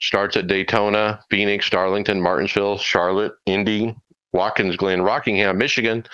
starts 0.00 0.36
at 0.36 0.46
Daytona, 0.46 1.20
Phoenix, 1.30 1.70
Darlington, 1.70 2.20
Martinsville, 2.20 2.78
Charlotte, 2.78 3.32
Indy, 3.46 3.96
Watkins 4.32 4.76
Glen, 4.76 5.02
Rockingham, 5.02 5.56
Michigan, 5.58 6.04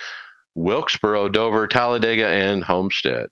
Wilkesboro, 0.55 1.29
Dover, 1.29 1.67
Talladega, 1.67 2.27
and 2.27 2.63
Homestead. 2.63 3.27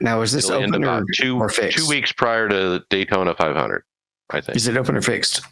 Now, 0.00 0.22
is 0.22 0.32
this 0.32 0.48
It'll 0.48 0.62
open 0.64 0.84
or, 0.84 1.04
two 1.14 1.38
or 1.38 1.48
fixed? 1.48 1.76
two 1.76 1.86
weeks 1.88 2.10
prior 2.12 2.48
to 2.48 2.82
Daytona 2.88 3.34
500. 3.34 3.82
I 4.30 4.40
think. 4.40 4.56
Is 4.56 4.66
it 4.66 4.76
open 4.76 4.96
or 4.96 5.02
fixed? 5.02 5.42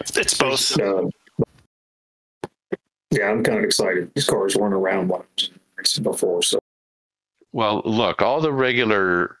It's 0.00 0.34
both. 0.34 0.80
Uh, 0.80 1.08
yeah, 3.14 3.30
I'm 3.30 3.42
kind 3.42 3.58
of 3.58 3.64
excited. 3.64 4.10
These 4.14 4.26
cars 4.26 4.56
weren't 4.56 4.74
around 4.74 5.12
racing 5.76 6.02
before, 6.02 6.42
so 6.42 6.58
Well, 7.52 7.82
look, 7.84 8.22
all 8.22 8.40
the 8.40 8.52
regular 8.52 9.36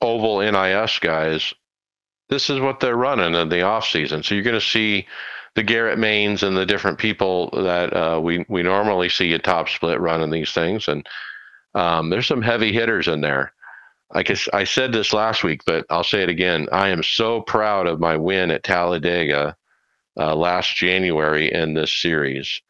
oval 0.00 0.40
NIS 0.40 0.98
guys, 0.98 1.54
this 2.28 2.50
is 2.50 2.60
what 2.60 2.80
they're 2.80 2.96
running 2.96 3.34
in 3.34 3.48
the 3.48 3.62
off 3.62 3.86
season. 3.86 4.22
So 4.22 4.34
you're 4.34 4.44
going 4.44 4.58
to 4.58 4.66
see 4.66 5.06
the 5.54 5.62
Garrett 5.62 5.98
Manes 5.98 6.42
and 6.42 6.56
the 6.56 6.66
different 6.66 6.98
people 6.98 7.50
that 7.52 7.94
uh, 7.94 8.20
we 8.20 8.44
we 8.48 8.62
normally 8.62 9.08
see 9.08 9.32
at 9.34 9.44
Top 9.44 9.68
Split 9.68 10.00
running 10.00 10.30
these 10.30 10.52
things, 10.52 10.88
and 10.88 11.06
um, 11.74 12.10
there's 12.10 12.26
some 12.26 12.42
heavy 12.42 12.72
hitters 12.72 13.08
in 13.08 13.20
there. 13.20 13.52
I 14.14 14.22
guess 14.22 14.48
I 14.52 14.64
said 14.64 14.92
this 14.92 15.12
last 15.12 15.42
week, 15.42 15.62
but 15.64 15.86
I'll 15.88 16.04
say 16.04 16.22
it 16.22 16.28
again. 16.28 16.68
I 16.72 16.88
am 16.88 17.02
so 17.02 17.40
proud 17.42 17.86
of 17.86 18.00
my 18.00 18.16
win 18.16 18.50
at 18.50 18.62
Talladega 18.62 19.56
uh, 20.18 20.34
last 20.34 20.76
January 20.76 21.52
in 21.52 21.74
this 21.74 21.92
series. 21.92 22.60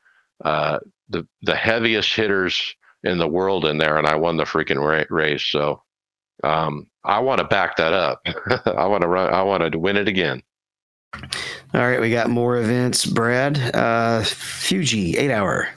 Uh, 0.45 0.79
the 1.09 1.27
the 1.43 1.55
heaviest 1.55 2.13
hitters 2.15 2.75
in 3.05 3.19
the 3.19 3.29
world 3.29 3.65
in 3.65 3.79
there, 3.79 3.99
and 3.99 4.07
I 4.07 4.17
won 4.17 4.37
the 4.37 4.45
freaking 4.45 4.79
ra- 4.79 5.05
race. 5.11 5.45
So 5.45 5.83
um, 6.45 6.87
I 7.05 7.21
want 7.21 7.39
to 7.39 7.45
back 7.47 7.77
that 7.77 7.93
up. 7.93 8.21
I 8.67 8.87
want 8.87 9.03
to 9.03 9.09
run. 9.09 9.33
I 9.33 9.43
want 9.43 9.71
to 9.73 9.79
win 9.79 9.97
it 9.97 10.09
again. 10.09 10.43
All 11.15 11.81
right, 11.81 12.01
we 12.01 12.11
got 12.11 12.31
more 12.31 12.57
events. 12.57 13.05
Brad, 13.05 13.59
uh, 13.75 14.23
Fuji, 14.25 15.17
eight 15.19 15.31
hour. 15.31 15.69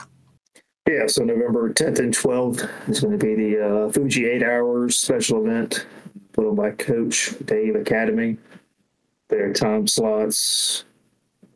yeah. 0.88 1.06
So 1.06 1.24
November 1.24 1.72
10th 1.72 1.98
and 1.98 2.14
12th 2.14 2.88
is 2.88 3.00
going 3.00 3.18
to 3.18 3.24
be 3.26 3.34
the 3.34 3.86
uh, 3.86 3.92
Fuji 3.92 4.26
eight 4.26 4.42
hours 4.42 4.98
special 4.98 5.44
event 5.44 5.86
put 6.32 6.46
on 6.46 6.54
by 6.54 6.70
Coach 6.70 7.34
Dave 7.44 7.74
Academy. 7.76 8.38
Their 9.28 9.52
time 9.52 9.86
slots 9.86 10.84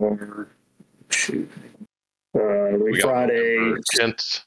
are 0.01 0.49
shoot. 1.09 1.51
Uh, 2.35 2.77
We 2.79 3.01
Friday, 3.01 3.57
November 3.59 3.81
10th. 3.97 4.45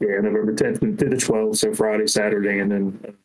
yeah, 0.00 0.20
November 0.20 0.54
10th 0.54 0.80
through 0.80 1.08
the 1.08 1.16
12th, 1.16 1.56
so 1.56 1.74
Friday, 1.74 2.06
Saturday, 2.06 2.58
and 2.58 2.70
then 2.70 3.16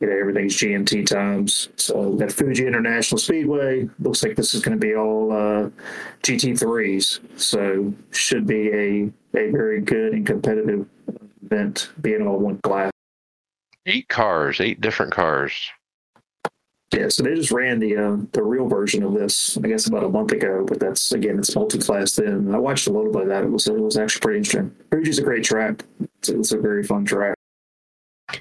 you 0.00 0.08
know 0.08 0.16
everything's 0.18 0.56
GMT 0.56 1.06
times. 1.06 1.68
So 1.76 2.12
got 2.14 2.32
Fuji 2.32 2.66
International 2.66 3.18
Speedway. 3.18 3.88
Looks 4.00 4.22
like 4.24 4.36
this 4.36 4.54
is 4.54 4.60
going 4.62 4.78
to 4.78 4.84
be 4.86 4.94
all 4.96 5.30
uh, 5.32 5.70
GT3s, 6.22 7.20
so 7.40 7.92
should 8.10 8.46
be 8.46 8.68
a 8.72 9.12
a 9.38 9.50
very 9.50 9.80
good 9.80 10.12
and 10.14 10.26
competitive 10.26 10.86
event, 11.44 11.90
being 12.00 12.26
all 12.26 12.38
one 12.38 12.58
class. 12.62 12.90
Eight 13.86 14.08
cars, 14.08 14.60
eight 14.60 14.80
different 14.80 15.12
cars. 15.12 15.52
Yeah, 16.94 17.08
so 17.08 17.24
they 17.24 17.34
just 17.34 17.50
ran 17.50 17.80
the 17.80 17.96
uh, 17.96 18.16
the 18.32 18.42
real 18.42 18.68
version 18.68 19.02
of 19.02 19.14
this, 19.14 19.58
I 19.58 19.66
guess, 19.66 19.86
about 19.86 20.04
a 20.04 20.08
month 20.08 20.30
ago. 20.32 20.64
But 20.66 20.78
that's 20.78 21.10
again, 21.12 21.38
it's 21.38 21.54
multi-class. 21.54 22.16
Then 22.16 22.54
I 22.54 22.58
watched 22.58 22.86
a 22.86 22.92
little 22.92 23.12
bit 23.12 23.22
of 23.22 23.28
that. 23.28 23.42
It 23.42 23.50
was 23.50 23.66
it 23.66 23.80
was 23.80 23.96
actually 23.96 24.20
pretty 24.20 24.38
interesting. 24.38 24.74
Fuji's 24.90 25.18
a 25.18 25.22
great 25.22 25.42
track. 25.42 25.84
It's, 26.18 26.28
it's 26.28 26.52
a 26.52 26.58
very 26.58 26.84
fun 26.84 27.04
track. 27.04 27.34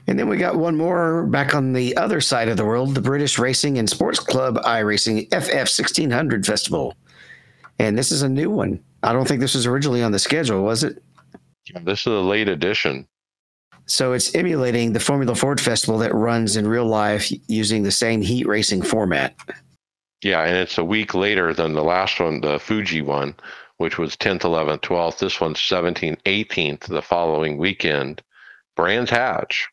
And 0.07 0.17
then 0.17 0.29
we 0.29 0.37
got 0.37 0.55
one 0.55 0.77
more 0.77 1.25
back 1.25 1.55
on 1.55 1.73
the 1.73 1.95
other 1.97 2.21
side 2.21 2.47
of 2.47 2.57
the 2.57 2.65
world, 2.65 2.95
the 2.95 3.01
British 3.01 3.37
Racing 3.39 3.77
and 3.77 3.89
Sports 3.89 4.19
Club 4.19 4.57
iRacing 4.63 5.27
FF 5.29 5.69
1600 5.69 6.45
Festival. 6.45 6.95
And 7.79 7.97
this 7.97 8.11
is 8.11 8.21
a 8.21 8.29
new 8.29 8.49
one. 8.49 8.81
I 9.01 9.13
don't 9.13 9.27
think 9.27 9.39
this 9.41 9.55
was 9.55 9.65
originally 9.65 10.03
on 10.03 10.11
the 10.11 10.19
schedule, 10.19 10.63
was 10.63 10.83
it? 10.83 11.03
This 11.83 12.01
is 12.01 12.07
a 12.07 12.11
late 12.11 12.47
edition. 12.47 13.07
So 13.85 14.13
it's 14.13 14.33
emulating 14.33 14.93
the 14.93 14.99
Formula 14.99 15.35
Ford 15.35 15.59
Festival 15.59 15.97
that 15.99 16.13
runs 16.13 16.55
in 16.55 16.67
real 16.67 16.85
life 16.85 17.31
using 17.47 17.83
the 17.83 17.91
same 17.91 18.21
heat 18.21 18.47
racing 18.47 18.81
format. 18.81 19.35
Yeah, 20.23 20.43
and 20.43 20.55
it's 20.55 20.77
a 20.77 20.85
week 20.85 21.13
later 21.13 21.53
than 21.53 21.73
the 21.73 21.83
last 21.83 22.19
one, 22.19 22.39
the 22.39 22.59
Fuji 22.59 23.01
one, 23.01 23.35
which 23.77 23.97
was 23.97 24.15
10th, 24.15 24.41
11th, 24.41 24.79
12th. 24.79 25.19
This 25.19 25.41
one's 25.41 25.59
17th, 25.59 26.21
18th, 26.23 26.87
the 26.87 27.01
following 27.01 27.57
weekend. 27.57 28.21
Brands 28.75 29.11
Hatch. 29.11 29.67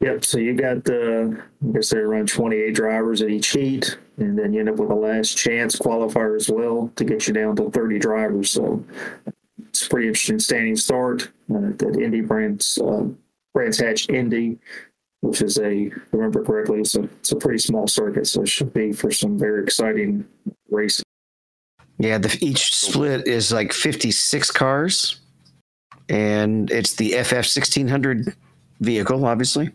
Yep. 0.00 0.24
So 0.24 0.38
you 0.38 0.54
got 0.54 0.84
the, 0.84 1.42
I 1.66 1.72
guess 1.72 1.90
they 1.90 1.98
run 1.98 2.26
28 2.26 2.74
drivers 2.74 3.22
at 3.22 3.30
each 3.30 3.48
heat, 3.48 3.98
and 4.18 4.38
then 4.38 4.52
you 4.52 4.60
end 4.60 4.68
up 4.68 4.76
with 4.76 4.90
a 4.90 4.94
last 4.94 5.36
chance 5.36 5.76
qualifier 5.76 6.36
as 6.36 6.48
well 6.48 6.92
to 6.96 7.04
get 7.04 7.26
you 7.26 7.32
down 7.32 7.56
to 7.56 7.70
30 7.70 7.98
drivers. 7.98 8.50
So 8.50 8.84
it's 9.68 9.86
a 9.86 9.88
pretty 9.88 10.08
interesting 10.08 10.38
standing 10.38 10.76
start. 10.76 11.30
Uh, 11.50 11.72
that 11.76 11.98
Indy 12.00 12.20
Brands, 12.20 12.78
uh, 12.78 13.04
Brands 13.54 13.78
Hatch 13.78 14.08
Indy, 14.08 14.58
which 15.20 15.42
is 15.42 15.58
a, 15.58 15.90
remember 16.12 16.44
correctly, 16.44 16.80
it's 16.80 16.94
a, 16.94 17.04
it's 17.04 17.32
a 17.32 17.36
pretty 17.36 17.58
small 17.58 17.86
circuit. 17.86 18.26
So 18.26 18.42
it 18.42 18.48
should 18.48 18.72
be 18.72 18.92
for 18.92 19.10
some 19.10 19.38
very 19.38 19.62
exciting 19.62 20.26
racing. 20.70 21.04
Yeah, 21.98 22.18
the, 22.18 22.36
each 22.40 22.74
split 22.76 23.26
is 23.26 23.52
like 23.52 23.72
56 23.72 24.50
cars, 24.52 25.20
and 26.08 26.70
it's 26.70 26.94
the 26.94 27.10
FF 27.24 27.32
1600 27.32 28.34
vehicle, 28.80 29.24
obviously. 29.26 29.70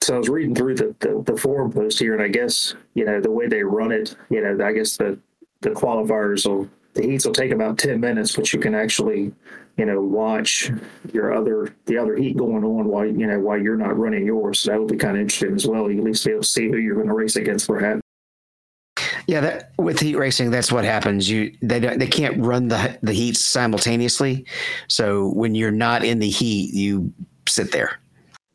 so 0.00 0.14
I 0.14 0.18
was 0.18 0.28
reading 0.28 0.54
through 0.54 0.76
the, 0.76 0.94
the, 1.00 1.22
the 1.26 1.36
forum 1.36 1.72
post 1.72 1.98
here, 1.98 2.14
and 2.14 2.22
I 2.22 2.28
guess 2.28 2.74
you 2.94 3.04
know 3.04 3.20
the 3.20 3.32
way 3.32 3.48
they 3.48 3.64
run 3.64 3.90
it. 3.90 4.16
You 4.30 4.42
know, 4.42 4.64
I 4.64 4.72
guess 4.72 4.96
the 4.96 5.18
the 5.62 5.70
qualifiers 5.70 6.46
will 6.46 6.68
the 6.94 7.02
heats 7.02 7.26
will 7.26 7.32
take 7.32 7.50
about 7.50 7.78
ten 7.78 8.00
minutes, 8.00 8.34
but 8.34 8.52
you 8.52 8.60
can 8.60 8.74
actually 8.74 9.32
you 9.76 9.84
know 9.84 10.00
watch 10.00 10.70
your 11.12 11.34
other 11.34 11.74
the 11.86 11.98
other 11.98 12.16
heat 12.16 12.36
going 12.36 12.64
on 12.64 12.86
while 12.86 13.06
you 13.06 13.26
know 13.26 13.38
while 13.38 13.60
you're 13.60 13.76
not 13.76 13.98
running 13.98 14.26
yours. 14.26 14.60
So 14.60 14.70
that 14.70 14.80
would 14.80 14.92
be 14.92 14.96
kind 14.96 15.16
of 15.16 15.22
interesting 15.22 15.54
as 15.54 15.66
well. 15.66 15.90
You 15.90 15.98
at 15.98 16.04
least 16.04 16.24
be 16.24 16.32
able 16.32 16.42
to 16.42 16.48
see 16.48 16.68
who 16.68 16.78
you're 16.78 16.94
going 16.94 17.08
to 17.08 17.14
race 17.14 17.36
against, 17.36 17.66
perhaps. 17.66 18.00
Yeah, 19.26 19.40
that 19.40 19.72
with 19.78 20.00
heat 20.00 20.16
racing, 20.16 20.50
that's 20.50 20.70
what 20.70 20.84
happens. 20.84 21.28
You 21.28 21.52
they 21.62 21.80
don't, 21.80 21.98
they 21.98 22.06
can't 22.06 22.40
run 22.44 22.68
the 22.68 22.98
the 23.02 23.12
heats 23.12 23.44
simultaneously. 23.44 24.46
So 24.88 25.28
when 25.30 25.54
you're 25.54 25.70
not 25.70 26.04
in 26.04 26.18
the 26.18 26.28
heat, 26.28 26.74
you 26.74 27.12
sit 27.48 27.72
there. 27.72 27.98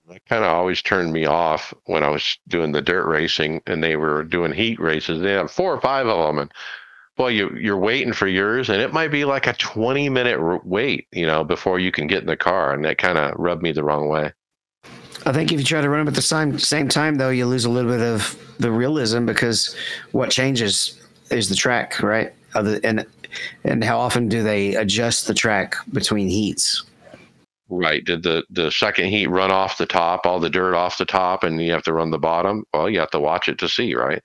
That 0.08 0.26
kind 0.26 0.44
of 0.44 0.52
always 0.52 0.82
turned 0.82 1.14
me 1.14 1.26
off 1.26 1.74
when 1.86 2.04
I 2.04 2.10
was 2.10 2.38
doing 2.48 2.72
the 2.72 2.82
dirt 2.82 3.06
racing 3.08 3.62
and 3.68 3.84
they 3.84 3.96
were 3.96 4.24
doing 4.24 4.52
heat 4.52 4.80
races. 4.80 5.22
They 5.22 5.34
had 5.34 5.52
four 5.52 5.74
or 5.74 5.82
five 5.82 6.08
of 6.08 6.18
them. 6.26 6.40
And 6.40 6.52
boy, 7.20 7.28
you, 7.28 7.50
you're 7.60 7.78
waiting 7.78 8.14
for 8.14 8.28
yours, 8.28 8.70
and 8.70 8.82
it 8.82 8.94
might 8.94 9.12
be 9.12 9.26
like 9.26 9.46
a 9.46 9.52
20 9.54 10.08
minute 10.08 10.66
wait, 10.66 11.06
you 11.12 11.28
know, 11.28 11.44
before 11.44 11.78
you 11.78 11.92
can 11.92 12.08
get 12.08 12.22
in 12.22 12.28
the 12.28 12.38
car. 12.38 12.74
And 12.74 12.86
that 12.86 12.98
kind 12.98 13.18
of 13.18 13.34
rubbed 13.38 13.62
me 13.62 13.74
the 13.74 13.84
wrong 13.84 14.08
way. 14.08 14.32
I 15.26 15.34
think 15.34 15.52
if 15.52 15.60
you 15.60 15.66
try 15.66 15.82
to 15.82 15.90
run 15.90 16.00
them 16.00 16.08
at 16.08 16.16
the 16.16 16.22
same 16.22 16.58
same 16.58 16.88
time, 16.88 17.16
though, 17.16 17.30
you 17.30 17.46
lose 17.46 17.66
a 17.66 17.70
little 17.70 17.92
bit 17.92 18.02
of 18.02 18.42
the 18.58 18.72
realism 18.72 19.26
because 19.26 19.76
what 20.14 20.32
changes 20.32 20.98
is 21.30 21.50
the 21.50 21.56
track, 21.56 22.02
right? 22.02 22.34
Other 22.56 22.80
and 22.86 23.06
and 23.66 23.84
how 23.84 24.00
often 24.00 24.30
do 24.30 24.42
they 24.42 24.76
adjust 24.76 25.28
the 25.28 25.34
track 25.34 25.76
between 25.92 26.30
heats? 26.30 26.86
Right. 27.68 28.04
Did 28.04 28.24
the, 28.24 28.44
the 28.50 28.72
second 28.72 29.10
heat 29.10 29.28
run 29.28 29.52
off 29.52 29.78
the 29.78 29.86
top, 29.86 30.26
all 30.26 30.40
the 30.40 30.50
dirt 30.50 30.74
off 30.74 30.98
the 30.98 31.06
top, 31.06 31.44
and 31.44 31.62
you 31.62 31.72
have 31.74 31.84
to 31.84 31.94
run 31.94 32.10
the 32.10 32.18
bottom? 32.18 32.64
Well, 32.74 32.90
you 32.90 33.00
have 33.00 33.12
to 33.12 33.20
watch 33.20 33.48
it 33.48 33.60
to 33.60 33.70
see, 33.70 33.94
right? 33.94 34.24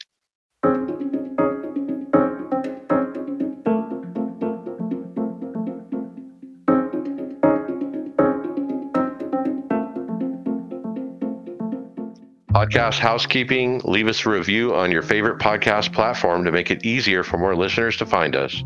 Podcast 12.55 13.01
housekeeping. 13.01 13.81
Leave 13.83 14.07
us 14.07 14.25
a 14.25 14.31
review 14.31 14.77
on 14.77 14.93
your 14.93 15.03
favorite 15.03 15.41
podcast 15.41 15.93
platform 15.93 16.45
to 16.45 16.53
make 16.53 16.71
it 16.71 16.85
easier 16.85 17.25
for 17.25 17.37
more 17.37 17.57
listeners 17.57 17.97
to 17.97 18.07
find 18.07 18.37
us. 18.37 18.63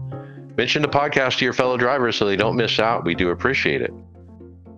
Mention 0.59 0.83
the 0.83 0.89
podcast 0.89 1.39
to 1.39 1.47
your 1.47 1.55
fellow 1.55 1.79
drivers 1.79 2.15
so 2.17 2.27
they 2.27 2.37
don't 2.37 2.55
miss 2.55 2.79
out. 2.79 3.07
We 3.07 3.15
do 3.15 3.31
appreciate 3.31 3.81
it. 3.81 3.91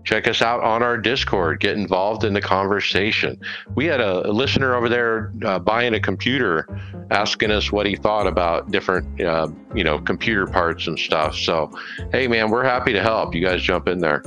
Check 0.05 0.29
us 0.29 0.43
out 0.43 0.63
on 0.63 0.85
our 0.85 0.97
Discord. 0.97 1.59
Get 1.59 1.77
involved 1.77 2.23
in 2.23 2.35
the 2.35 2.41
conversation. 2.41 3.37
We 3.75 3.85
had 3.87 4.01
a, 4.01 4.31
listener 4.31 4.77
over 4.77 4.89
there 4.89 5.33
uh, 5.45 5.59
buying 5.59 5.95
a 5.95 6.01
computer, 6.01 6.69
asking 7.11 7.51
us 7.51 7.73
what 7.73 7.87
he 7.87 7.97
thought 7.97 8.29
about 8.29 8.71
different, 8.71 9.21
uh, 9.21 9.49
you 9.75 9.83
know, 9.83 9.99
computer 9.99 10.47
parts 10.47 10.87
and 10.87 10.97
stuff. 10.97 11.35
So, 11.35 11.77
hey, 12.13 12.29
man, 12.29 12.49
we're 12.49 12.63
happy 12.63 12.93
to 12.93 13.03
help. 13.03 13.35
You 13.35 13.45
guys 13.45 13.61
jump 13.61 13.89
in 13.89 13.99
there. 13.99 14.23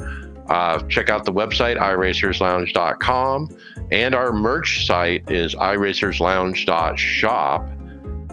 Uh, 0.49 0.79
check 0.83 1.09
out 1.09 1.25
the 1.25 1.33
website 1.33 1.77
iRacersLounge.com, 1.77 3.49
and 3.91 4.15
our 4.15 4.31
merch 4.33 4.85
site 4.85 5.31
is 5.31 5.55
iRacersLounge.shop. 5.55 7.69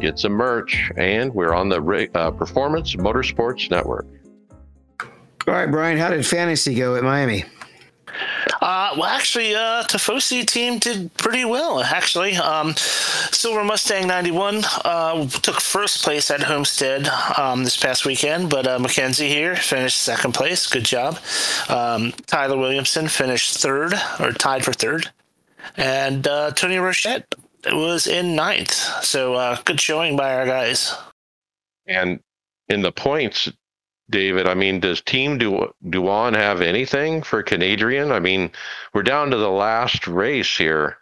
Get 0.01 0.19
some 0.19 0.33
merch, 0.33 0.91
and 0.97 1.33
we're 1.35 1.55
on 1.55 1.69
the 1.69 2.09
uh, 2.15 2.31
Performance 2.31 2.97
Motorsports 2.97 3.71
Network. 3.71 4.07
All 5.47 5.55
right, 5.55 5.71
Brian, 5.71 5.99
how 5.99 6.09
did 6.11 6.27
fantasy 6.27 6.75
go 6.75 6.97
at 6.97 7.05
Miami? 7.05 7.45
Uh, 8.61 8.95
well, 8.97 9.05
actually, 9.05 9.55
uh, 9.55 9.85
Tifosi 9.85 10.47
team 10.47 10.79
did 10.79 11.13
pretty 11.17 11.45
well. 11.45 11.81
Actually, 11.83 12.37
um, 12.37 12.75
Silver 12.77 13.65
Mustang 13.65 14.07
'91 14.07 14.63
uh, 14.85 15.29
took 15.29 15.61
first 15.61 16.03
place 16.03 16.31
at 16.31 16.43
Homestead 16.43 17.09
um, 17.39 17.65
this 17.65 17.77
past 17.77 18.05
weekend, 18.05 18.51
but 18.51 18.67
uh, 18.67 18.79
Mackenzie 18.79 19.29
here 19.29 19.57
finished 19.57 20.01
second 20.01 20.33
place. 20.33 20.67
Good 20.67 20.85
job. 20.85 21.19
Um, 21.69 22.13
Tyler 22.27 22.57
Williamson 22.57 23.09
finished 23.09 23.59
third, 23.59 23.95
or 24.19 24.33
tied 24.33 24.65
for 24.65 24.73
third, 24.73 25.11
and 25.77 26.27
uh, 26.27 26.53
Tony 26.53 26.77
Rochette 26.77 27.25
was 27.67 28.07
in 28.07 28.35
ninth. 28.35 28.73
So 29.05 29.35
uh, 29.35 29.57
good 29.65 29.81
showing 29.81 30.17
by 30.17 30.35
our 30.35 30.47
guys. 30.47 30.95
And 31.87 32.21
in 32.69 32.83
the 32.83 32.93
points, 32.93 33.51
David, 34.11 34.47
I 34.47 34.55
mean, 34.55 34.81
does 34.81 35.01
Team 35.01 35.39
du- 35.39 35.73
Duan 35.87 36.35
have 36.35 36.61
anything 36.61 37.23
for 37.23 37.43
Canadian? 37.43 38.13
I 38.13 38.21
mean, 38.21 38.51
we're 38.93 39.03
down 39.03 39.31
to 39.31 39.37
the 39.37 39.51
last 39.51 40.07
race 40.07 40.57
here 40.57 40.99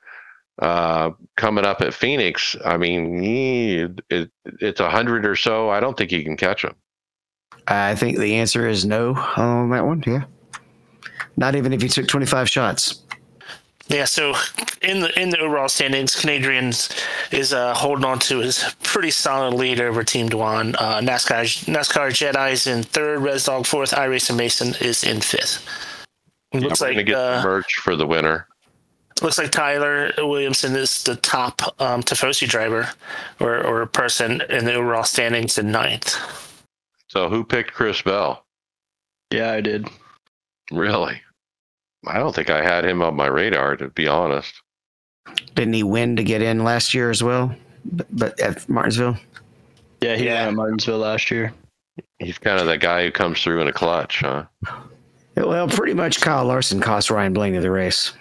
uh, 0.60 1.10
coming 1.36 1.64
up 1.64 1.80
at 1.80 1.94
Phoenix. 1.94 2.56
I 2.64 2.76
mean, 2.76 3.24
it, 3.24 4.00
it, 4.10 4.30
it's 4.60 4.80
a 4.80 4.90
hundred 4.90 5.24
or 5.26 5.36
so. 5.36 5.70
I 5.70 5.80
don't 5.80 5.96
think 5.96 6.12
you 6.12 6.22
can 6.22 6.36
catch 6.36 6.64
him. 6.64 6.74
I 7.66 7.94
think 7.94 8.18
the 8.18 8.36
answer 8.36 8.66
is 8.66 8.84
no 8.84 9.14
on 9.36 9.70
that 9.70 9.84
one. 9.84 10.02
Yeah. 10.06 10.24
Not 11.36 11.54
even 11.54 11.72
if 11.72 11.82
you 11.82 11.88
took 11.88 12.08
25 12.08 12.48
shots. 12.48 13.02
Yeah, 13.88 14.04
so 14.04 14.34
in 14.82 15.00
the 15.00 15.18
in 15.18 15.30
the 15.30 15.38
overall 15.38 15.68
standings, 15.68 16.14
Canadians 16.14 16.90
is 17.32 17.54
uh, 17.54 17.72
holding 17.74 18.04
on 18.04 18.18
to 18.20 18.40
his 18.40 18.62
pretty 18.82 19.10
solid 19.10 19.54
lead 19.54 19.80
over 19.80 20.04
Team 20.04 20.28
Dwan. 20.28 20.74
Uh, 20.78 21.00
NASCAR 21.00 21.44
NASCAR 21.64 22.10
Jedi 22.10 22.52
is 22.52 22.66
in 22.66 22.82
third, 22.82 23.20
Res 23.20 23.46
Dog 23.46 23.66
fourth, 23.66 23.92
iRacing 23.92 24.36
Mason 24.36 24.74
is 24.82 25.04
in 25.04 25.20
fifth. 25.22 25.66
It 26.52 26.62
looks 26.62 26.80
We're 26.80 26.88
like 26.88 26.96
gonna 26.96 27.04
get 27.04 27.16
uh, 27.16 27.40
the 27.40 27.48
merch 27.48 27.74
for 27.82 27.96
the 27.96 28.06
winner. 28.06 28.46
looks 29.22 29.38
like 29.38 29.50
Tyler 29.50 30.12
Williamson 30.18 30.76
is 30.76 31.02
the 31.04 31.16
top 31.16 31.62
um, 31.80 32.02
Tifosi 32.02 32.46
driver 32.46 32.90
or 33.40 33.64
or 33.64 33.86
person 33.86 34.42
in 34.50 34.66
the 34.66 34.74
overall 34.74 35.04
standings 35.04 35.56
in 35.56 35.70
ninth. 35.70 36.14
So 37.08 37.30
who 37.30 37.42
picked 37.42 37.72
Chris 37.72 38.02
Bell? 38.02 38.44
Yeah, 39.30 39.52
I 39.52 39.62
did. 39.62 39.88
Really? 40.70 41.22
I 42.06 42.18
don't 42.18 42.34
think 42.34 42.50
I 42.50 42.62
had 42.62 42.84
him 42.84 43.02
on 43.02 43.16
my 43.16 43.26
radar, 43.26 43.76
to 43.76 43.88
be 43.88 44.06
honest. 44.06 44.54
Didn't 45.54 45.74
he 45.74 45.82
win 45.82 46.16
to 46.16 46.22
get 46.24 46.42
in 46.42 46.64
last 46.64 46.94
year 46.94 47.10
as 47.10 47.22
well? 47.22 47.54
But, 47.84 48.06
but 48.10 48.40
at 48.40 48.68
Martinsville? 48.68 49.16
Yeah, 50.00 50.16
he 50.16 50.26
Yeah. 50.26 50.40
won 50.40 50.48
at 50.48 50.54
Martinsville 50.54 50.98
last 50.98 51.30
year. 51.30 51.52
He's 52.18 52.38
kind 52.38 52.60
of 52.60 52.66
the 52.66 52.78
guy 52.78 53.04
who 53.04 53.10
comes 53.10 53.42
through 53.42 53.60
in 53.60 53.68
a 53.68 53.72
clutch, 53.72 54.20
huh? 54.20 54.44
Well, 55.36 55.68
pretty 55.68 55.94
much 55.94 56.20
Kyle 56.20 56.44
Larson 56.44 56.80
cost 56.80 57.10
Ryan 57.10 57.32
Blaney 57.32 57.58
the 57.58 57.70
race. 57.70 58.12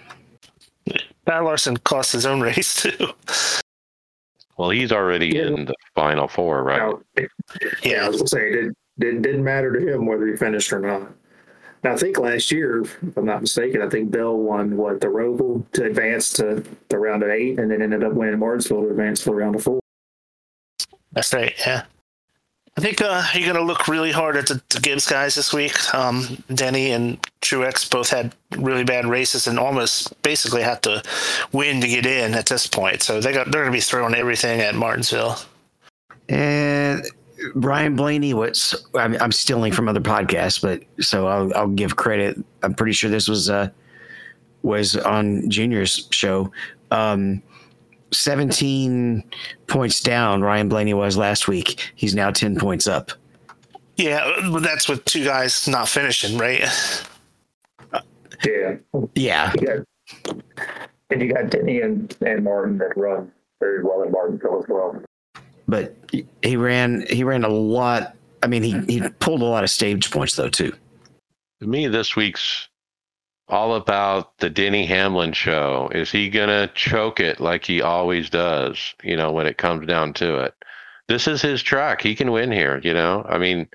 Pat 1.26 1.44
Larson 1.44 1.76
cost 1.78 2.12
his 2.12 2.26
own 2.26 2.40
race 2.42 2.82
too. 2.82 3.08
Well, 4.56 4.70
he's 4.70 4.90
already 4.92 5.28
Yeah. 5.28 5.46
in 5.46 5.64
the 5.66 5.74
final 5.94 6.26
four, 6.26 6.62
right? 6.64 6.78
Now, 6.78 7.00
yeah, 7.82 8.04
I 8.04 8.08
was 8.08 8.18
gonna 8.18 8.28
say 8.28 8.48
it 8.48 8.52
didn't, 8.54 8.76
didn't 8.98 9.22
didn't 9.22 9.44
matter 9.44 9.72
to 9.72 9.94
him 9.94 10.06
whether 10.06 10.26
he 10.26 10.36
finished 10.36 10.72
or 10.72 10.80
not. 10.80 11.12
Now, 11.84 11.92
I 11.92 11.96
think 11.96 12.18
last 12.18 12.50
year, 12.50 12.82
if 12.82 13.16
I'm 13.16 13.24
not 13.24 13.40
mistaken, 13.40 13.82
I 13.82 13.88
think 13.88 14.10
Bell 14.10 14.36
won 14.36 14.76
what 14.76 15.00
the 15.00 15.06
Roval 15.06 15.70
to 15.72 15.84
advance 15.84 16.32
to 16.34 16.64
the 16.88 16.98
round 16.98 17.22
of 17.22 17.30
eight, 17.30 17.58
and 17.58 17.70
then 17.70 17.82
ended 17.82 18.02
up 18.02 18.14
winning 18.14 18.38
Martinsville 18.38 18.82
to 18.82 18.90
advance 18.90 19.20
to 19.20 19.26
the 19.26 19.34
round 19.34 19.54
of 19.54 19.62
four. 19.62 19.80
That's 21.12 21.32
right. 21.32 21.54
Yeah. 21.66 21.84
I 22.76 22.80
think 22.80 23.00
uh, 23.02 23.24
you're 23.34 23.52
going 23.52 23.56
to 23.56 23.62
look 23.62 23.88
really 23.88 24.12
hard 24.12 24.36
at 24.36 24.46
the, 24.46 24.62
the 24.68 24.78
Gibbs 24.78 25.08
guys 25.08 25.34
this 25.34 25.52
week. 25.52 25.92
Um, 25.92 26.40
Denny 26.54 26.92
and 26.92 27.20
Truex 27.40 27.90
both 27.90 28.08
had 28.08 28.36
really 28.56 28.84
bad 28.84 29.04
races 29.04 29.48
and 29.48 29.58
almost 29.58 30.20
basically 30.22 30.62
had 30.62 30.82
to 30.84 31.02
win 31.50 31.80
to 31.80 31.88
get 31.88 32.06
in 32.06 32.34
at 32.34 32.46
this 32.46 32.68
point. 32.68 33.02
So 33.02 33.20
they 33.20 33.32
got 33.32 33.50
they're 33.50 33.62
going 33.62 33.72
to 33.72 33.76
be 33.76 33.80
throwing 33.80 34.14
everything 34.14 34.60
at 34.60 34.76
Martinsville. 34.76 35.40
And 36.28 37.04
Ryan 37.54 37.96
Blaney, 37.96 38.34
what's 38.34 38.74
I'm, 38.94 39.16
I'm 39.20 39.32
stealing 39.32 39.72
from 39.72 39.88
other 39.88 40.00
podcasts, 40.00 40.60
but 40.60 40.82
so 41.04 41.26
I'll, 41.26 41.54
I'll 41.54 41.68
give 41.68 41.96
credit. 41.96 42.42
I'm 42.62 42.74
pretty 42.74 42.92
sure 42.92 43.10
this 43.10 43.28
was 43.28 43.48
uh 43.48 43.70
was 44.62 44.96
on 44.96 45.48
Junior's 45.48 46.08
show. 46.10 46.50
Um, 46.90 47.42
17 48.12 49.22
points 49.66 50.00
down. 50.00 50.42
Ryan 50.42 50.68
Blaney 50.68 50.94
was 50.94 51.16
last 51.16 51.48
week. 51.48 51.92
He's 51.94 52.14
now 52.14 52.30
10 52.30 52.56
points 52.56 52.86
up. 52.86 53.12
Yeah, 53.96 54.30
but 54.50 54.62
that's 54.62 54.88
with 54.88 55.04
two 55.04 55.24
guys 55.24 55.66
not 55.68 55.88
finishing, 55.88 56.38
right? 56.38 56.60
Yeah, 58.44 58.76
Yeah, 59.14 59.52
you 59.60 59.66
got, 59.66 60.38
and 61.10 61.20
you 61.20 61.32
got 61.32 61.50
Denny 61.50 61.80
and, 61.80 62.16
and 62.24 62.44
Martin 62.44 62.78
that 62.78 62.96
run 62.96 63.32
very 63.60 63.82
well 63.82 64.02
in 64.04 64.12
Martinsville 64.12 64.62
as 64.62 64.68
well. 64.68 65.02
But 65.68 65.94
he- 66.10 66.26
ran 66.56 67.04
he 67.08 67.22
ran 67.22 67.44
a 67.44 67.48
lot. 67.48 68.16
I 68.42 68.46
mean, 68.46 68.62
he 68.62 68.80
he 68.88 69.08
pulled 69.20 69.42
a 69.42 69.44
lot 69.44 69.62
of 69.62 69.70
stage 69.70 70.10
points 70.10 70.34
though 70.36 70.48
too. 70.48 70.72
To 71.60 71.66
me, 71.66 71.86
this 71.86 72.16
week's 72.16 72.68
all 73.48 73.74
about 73.74 74.36
the 74.38 74.50
Denny 74.50 74.86
Hamlin 74.86 75.32
show. 75.32 75.90
Is 75.94 76.10
he 76.10 76.28
to 76.48 76.70
choke 76.74 77.20
it 77.20 77.40
like 77.40 77.64
he 77.64 77.82
always 77.82 78.30
does, 78.30 78.94
you 79.02 79.16
know, 79.16 79.32
when 79.32 79.46
it 79.46 79.58
comes 79.58 79.86
down 79.86 80.12
to 80.14 80.38
it? 80.38 80.54
This 81.08 81.26
is 81.26 81.40
his 81.40 81.62
track. 81.62 82.02
He 82.02 82.14
can 82.14 82.30
win 82.30 82.52
here, 82.52 82.80
you 82.84 82.92
know? 82.92 83.24
I 83.26 83.38
mean, 83.38 83.66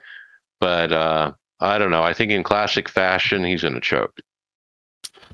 but 0.59 0.91
uh, 0.91 1.31
I 1.59 1.77
don't 1.79 1.89
know. 1.91 2.03
I 2.03 2.13
think 2.13 2.31
in 2.31 2.43
classic 2.43 2.87
fashion, 2.87 3.43
he's 3.43 3.61
to 3.61 3.81
choke. 3.81 4.19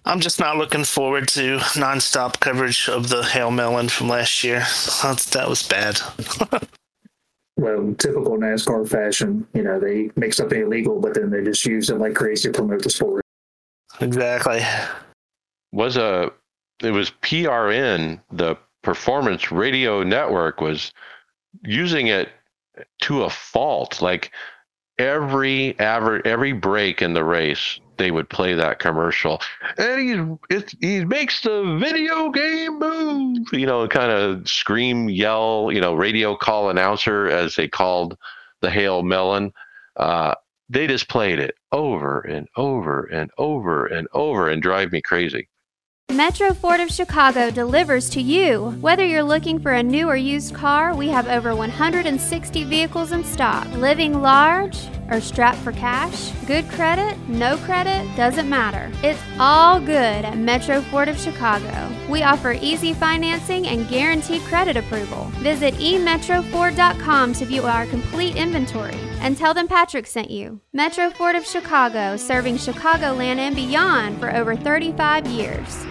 I'm 0.05 0.19
just 0.19 0.39
not 0.39 0.57
looking 0.57 0.83
forward 0.83 1.27
to 1.29 1.57
nonstop 1.75 2.39
coverage 2.39 2.89
of 2.89 3.09
the 3.09 3.23
Hail 3.23 3.51
Melon 3.51 3.89
from 3.89 4.09
last 4.09 4.43
year. 4.43 4.59
That's, 5.03 5.29
that 5.31 5.49
was 5.49 5.67
bad. 5.67 5.99
Well, 7.59 7.93
typical 7.95 8.37
NASCAR 8.37 8.87
fashion, 8.87 9.45
you 9.53 9.63
know, 9.63 9.81
they 9.81 10.11
make 10.15 10.33
something 10.33 10.61
illegal, 10.61 11.01
but 11.01 11.13
then 11.13 11.29
they 11.29 11.43
just 11.43 11.65
use 11.65 11.89
it 11.89 11.97
like 11.97 12.15
crazy 12.15 12.49
to 12.49 12.57
promote 12.57 12.83
the 12.83 12.89
sport. 12.89 13.21
Exactly. 13.99 14.61
was 15.73 15.97
a 15.97 16.31
it 16.81 16.91
was 16.91 17.11
PRN 17.21 18.21
the 18.31 18.55
Performance 18.81 19.51
Radio 19.51 20.03
Network 20.03 20.61
was 20.61 20.93
using 21.65 22.07
it 22.07 22.29
to 23.01 23.23
a 23.23 23.29
fault 23.29 24.01
like 24.01 24.31
every 24.97 25.77
aver 25.79 26.25
every 26.25 26.53
break 26.53 27.01
in 27.01 27.13
the 27.13 27.25
race 27.25 27.81
they 27.99 28.09
would 28.09 28.27
play 28.29 28.55
that 28.55 28.79
commercial 28.79 29.39
and 29.77 30.39
he 30.49 30.63
he 30.79 31.05
makes 31.05 31.41
the 31.41 31.77
video 31.79 32.31
game 32.31 32.79
move 32.79 33.53
you 33.53 33.67
know 33.67 33.87
kind 33.87 34.11
of 34.11 34.47
scream 34.49 35.09
yell 35.09 35.69
you 35.71 35.79
know 35.79 35.93
radio 35.93 36.35
call 36.35 36.71
announcer 36.71 37.27
as 37.27 37.55
they 37.55 37.67
called 37.67 38.17
the 38.61 38.71
hail 38.71 39.03
melon 39.03 39.53
uh 39.97 40.33
they 40.69 40.87
just 40.87 41.09
played 41.09 41.39
it 41.39 41.55
over 41.71 42.21
and 42.21 42.47
over 42.55 43.03
and 43.05 43.31
over 43.37 43.87
and 43.87 44.07
over 44.13 44.49
and 44.49 44.61
drive 44.61 44.91
me 44.91 45.01
crazy. 45.01 45.49
Metro 46.11 46.53
Ford 46.53 46.79
of 46.79 46.91
Chicago 46.91 47.51
delivers 47.51 48.09
to 48.11 48.21
you. 48.21 48.71
Whether 48.81 49.05
you're 49.05 49.23
looking 49.23 49.59
for 49.59 49.73
a 49.73 49.83
new 49.83 50.07
or 50.09 50.15
used 50.15 50.55
car, 50.55 50.95
we 50.95 51.07
have 51.09 51.27
over 51.27 51.55
160 51.55 52.63
vehicles 52.63 53.11
in 53.11 53.23
stock. 53.23 53.67
Living 53.73 54.21
large 54.21 54.87
or 55.11 55.21
strapped 55.21 55.59
for 55.59 55.71
cash? 55.71 56.31
Good 56.45 56.69
credit? 56.69 57.17
No 57.27 57.57
credit? 57.57 58.07
Doesn't 58.15 58.49
matter. 58.49 58.91
It's 59.03 59.21
all 59.39 59.79
good 59.79 59.91
at 60.25 60.37
Metro 60.37 60.81
Ford 60.81 61.07
of 61.07 61.19
Chicago. 61.19 61.89
We 62.09 62.23
offer 62.23 62.53
easy 62.53 62.93
financing 62.93 63.67
and 63.67 63.87
guaranteed 63.87 64.41
credit 64.43 64.77
approval. 64.77 65.25
Visit 65.39 65.73
emetroford.com 65.75 67.33
to 67.33 67.45
view 67.45 67.63
our 67.63 67.85
complete 67.87 68.35
inventory 68.35 68.97
and 69.21 69.37
tell 69.37 69.53
them 69.53 69.67
Patrick 69.67 70.07
sent 70.07 70.31
you. 70.31 70.61
Metro 70.73 71.09
Ford 71.09 71.35
of 71.35 71.45
Chicago, 71.45 72.17
serving 72.17 72.55
Chicagoland 72.55 73.37
and 73.37 73.55
beyond 73.55 74.19
for 74.19 74.33
over 74.35 74.55
35 74.55 75.27
years. 75.27 75.85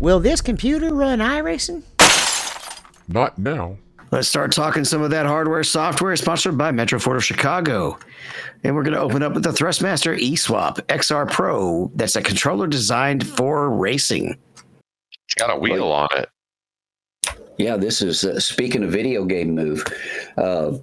Will 0.00 0.18
this 0.18 0.40
computer 0.40 0.92
run 0.92 1.20
iRacing? 1.20 1.84
Not 3.06 3.38
now. 3.38 3.76
Let's 4.12 4.28
start 4.28 4.52
talking 4.52 4.84
some 4.84 5.00
of 5.00 5.08
that 5.12 5.24
hardware 5.24 5.64
software 5.64 6.14
sponsored 6.16 6.58
by 6.58 6.70
Metro 6.70 6.98
Ford 6.98 7.16
of 7.16 7.24
Chicago. 7.24 7.98
And 8.62 8.76
we're 8.76 8.82
going 8.82 8.92
to 8.92 9.00
open 9.00 9.22
up 9.22 9.32
with 9.32 9.42
the 9.42 9.52
Thrustmaster 9.52 10.14
eSwap 10.20 10.82
XR 10.88 11.30
Pro. 11.30 11.90
That's 11.94 12.14
a 12.14 12.20
controller 12.20 12.66
designed 12.66 13.26
for 13.26 13.70
racing. 13.70 14.36
It's 15.24 15.34
got 15.34 15.48
a 15.48 15.58
wheel 15.58 15.90
on 15.90 16.08
it. 16.12 16.28
Yeah, 17.56 17.78
this 17.78 18.02
is 18.02 18.22
uh, 18.22 18.38
speaking 18.38 18.84
of 18.84 18.90
video 18.90 19.24
game 19.24 19.54
move. 19.54 19.82
Uh, 20.36 20.74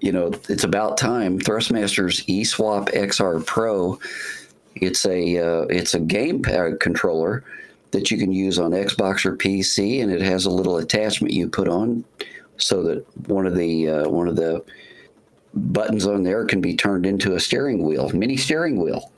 you 0.00 0.10
know, 0.10 0.32
it's 0.48 0.64
about 0.64 0.98
time. 0.98 1.38
Thrustmaster's 1.38 2.26
eSwap 2.26 2.92
XR 2.92 3.46
Pro. 3.46 4.00
It's 4.74 5.06
a 5.06 5.38
uh, 5.38 5.66
it's 5.70 5.94
a 5.94 6.00
game 6.00 6.42
controller 6.42 7.44
that 7.92 8.10
you 8.10 8.18
can 8.18 8.32
use 8.32 8.58
on 8.58 8.72
Xbox 8.72 9.24
or 9.24 9.36
PC, 9.36 10.02
and 10.02 10.10
it 10.10 10.20
has 10.20 10.46
a 10.46 10.50
little 10.50 10.78
attachment 10.78 11.32
you 11.32 11.48
put 11.48 11.68
on 11.68 12.04
so 12.62 12.82
that 12.82 13.28
one 13.28 13.46
of 13.46 13.54
the 13.54 13.88
uh, 13.88 14.08
one 14.08 14.28
of 14.28 14.36
the 14.36 14.64
buttons 15.54 16.06
on 16.06 16.22
there 16.22 16.44
can 16.44 16.60
be 16.60 16.74
turned 16.74 17.06
into 17.06 17.34
a 17.34 17.40
steering 17.40 17.82
wheel, 17.84 18.08
mini 18.10 18.36
steering 18.36 18.80
wheel. 18.80 19.12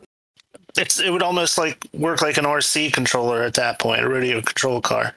It's 0.76 0.98
it 0.98 1.10
would 1.10 1.22
almost 1.22 1.56
like 1.56 1.86
work 1.92 2.20
like 2.20 2.36
an 2.36 2.44
RC 2.44 2.92
controller 2.92 3.42
at 3.42 3.54
that 3.54 3.78
point, 3.78 4.02
a 4.02 4.08
radio 4.08 4.40
control 4.40 4.80
car. 4.80 5.14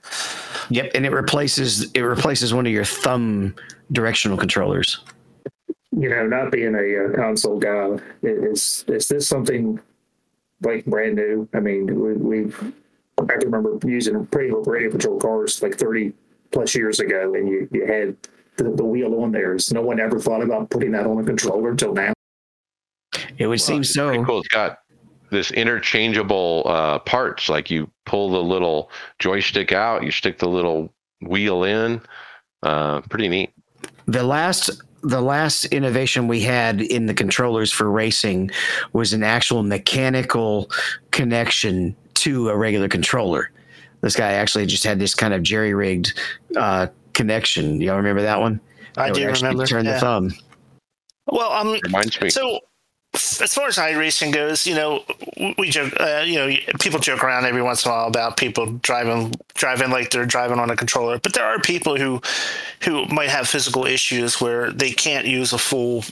Yep, 0.70 0.92
and 0.94 1.06
it 1.06 1.12
replaces 1.12 1.92
it 1.94 2.02
replaces 2.02 2.54
one 2.54 2.68
of 2.68 2.72
your 2.72 2.86
thumb 2.86 3.56
directional 3.92 4.38
controllers. 4.38 5.00
You 5.92 6.10
know, 6.10 6.28
not 6.28 6.52
being 6.52 6.76
a, 6.76 7.06
uh 7.06 7.16
console 7.16 7.58
guy, 7.58 7.98
is 8.22 8.86
is 8.88 9.08
this 9.08 9.28
something 9.28 9.80
like 10.62 10.86
brand 10.86 11.16
new? 11.16 11.50
I 11.54 11.60
mean, 11.60 11.86
we, 11.86 12.14
we've 12.14 12.74
I 13.20 13.26
can 13.26 13.50
remember 13.50 13.80
using 13.88 14.28
pretty 14.28 14.54
radio 14.54 14.92
control 14.92 15.20
cars 15.20 15.64
like 15.64 15.76
thirty 15.76 16.14
plus 16.52 16.76
years 16.76 17.00
ago, 17.00 17.34
and 17.34 17.48
you 17.48 17.68
you 17.72 17.86
had 17.86 18.16
the, 18.58 18.64
the 18.76 18.84
wheel 18.84 19.22
on 19.22 19.32
there. 19.32 19.54
Has 19.54 19.72
no 19.72 19.82
one 19.82 20.00
ever 20.00 20.20
thought 20.20 20.42
about 20.42 20.70
putting 20.70 20.92
that 20.92 21.06
on 21.06 21.20
a 21.20 21.24
controller 21.24 21.72
until 21.72 21.94
now? 21.94 22.14
It 23.38 23.48
would 23.48 23.62
seem 23.62 23.84
so. 23.84 24.24
cool. 24.24 24.40
It's 24.40 24.48
got 24.50 24.80
this 25.30 25.52
interchangeable 25.52 26.64
uh, 26.66 27.00
parts. 27.00 27.50
Like 27.50 27.70
you 27.70 27.90
pull 28.06 28.32
the 28.32 28.42
little 28.42 28.92
joystick 29.20 29.72
out, 29.72 30.04
you 30.04 30.12
stick 30.12 30.40
the 30.40 30.48
little 30.48 30.94
wheel 31.22 31.64
in. 31.64 32.02
Uh, 32.64 33.02
pretty 33.02 33.30
neat. 33.30 33.52
The 34.06 34.24
last 34.24 34.72
the 35.04 35.22
last 35.22 35.66
innovation 35.66 36.28
we 36.28 36.42
had 36.42 36.82
in 36.82 37.06
the 37.06 37.14
controllers 37.14 37.72
for 37.72 37.90
racing 37.90 38.50
was 38.94 39.14
an 39.14 39.24
actual 39.24 39.64
mechanical 39.64 40.72
connection 41.12 41.96
to 42.16 42.50
a 42.50 42.58
regular 42.58 42.90
controller. 42.90 43.52
This 44.02 44.16
guy 44.16 44.34
actually 44.34 44.66
just 44.66 44.84
had 44.84 45.00
this 45.00 45.16
kind 45.16 45.34
of 45.34 45.44
jerry 45.44 45.74
rigged 45.74 46.20
uh, 46.56 46.88
connection. 47.14 47.82
Y'all 47.82 47.98
remember 47.98 48.22
that 48.22 48.40
one? 48.40 48.60
I 48.96 49.08
That 49.08 49.14
would 49.14 49.20
do 49.20 49.30
actually 49.30 49.48
remember. 49.48 49.66
Turn 49.66 49.86
yeah. 49.86 49.94
the 49.94 50.00
thumb. 50.00 50.34
Well, 51.28 51.52
um, 51.52 51.80
Reminds 51.84 52.22
me. 52.22 52.30
So, 52.30 52.60
as 53.14 53.54
far 53.54 53.68
as 53.68 53.78
iRacing 53.78 54.32
goes, 54.32 54.68
you 54.68 54.76
know, 54.76 55.04
we 55.58 55.70
joke, 55.70 55.94
uh, 56.00 56.24
you 56.26 56.36
know, 56.36 56.56
people 56.80 57.00
joke 57.00 57.24
around 57.24 57.46
every 57.46 57.62
once 57.62 57.86
in 57.86 57.92
a 57.92 57.94
while 57.94 58.08
about 58.08 58.38
people 58.38 58.66
driving, 58.84 59.34
driving 59.56 59.90
like 59.90 60.12
they're 60.12 60.26
driving 60.26 60.60
on 60.60 60.70
a 60.70 60.76
controller. 60.76 61.20
But 61.20 61.34
there 61.34 61.46
are 61.46 61.60
people 61.60 61.98
who, 61.98 62.22
who 62.84 63.06
might 63.06 63.30
have 63.30 63.48
physical 63.48 63.86
issues 63.86 64.40
where 64.40 64.72
they 64.72 64.92
can't 64.92 65.26
use 65.26 65.54
a 65.54 65.58
full 65.58 66.04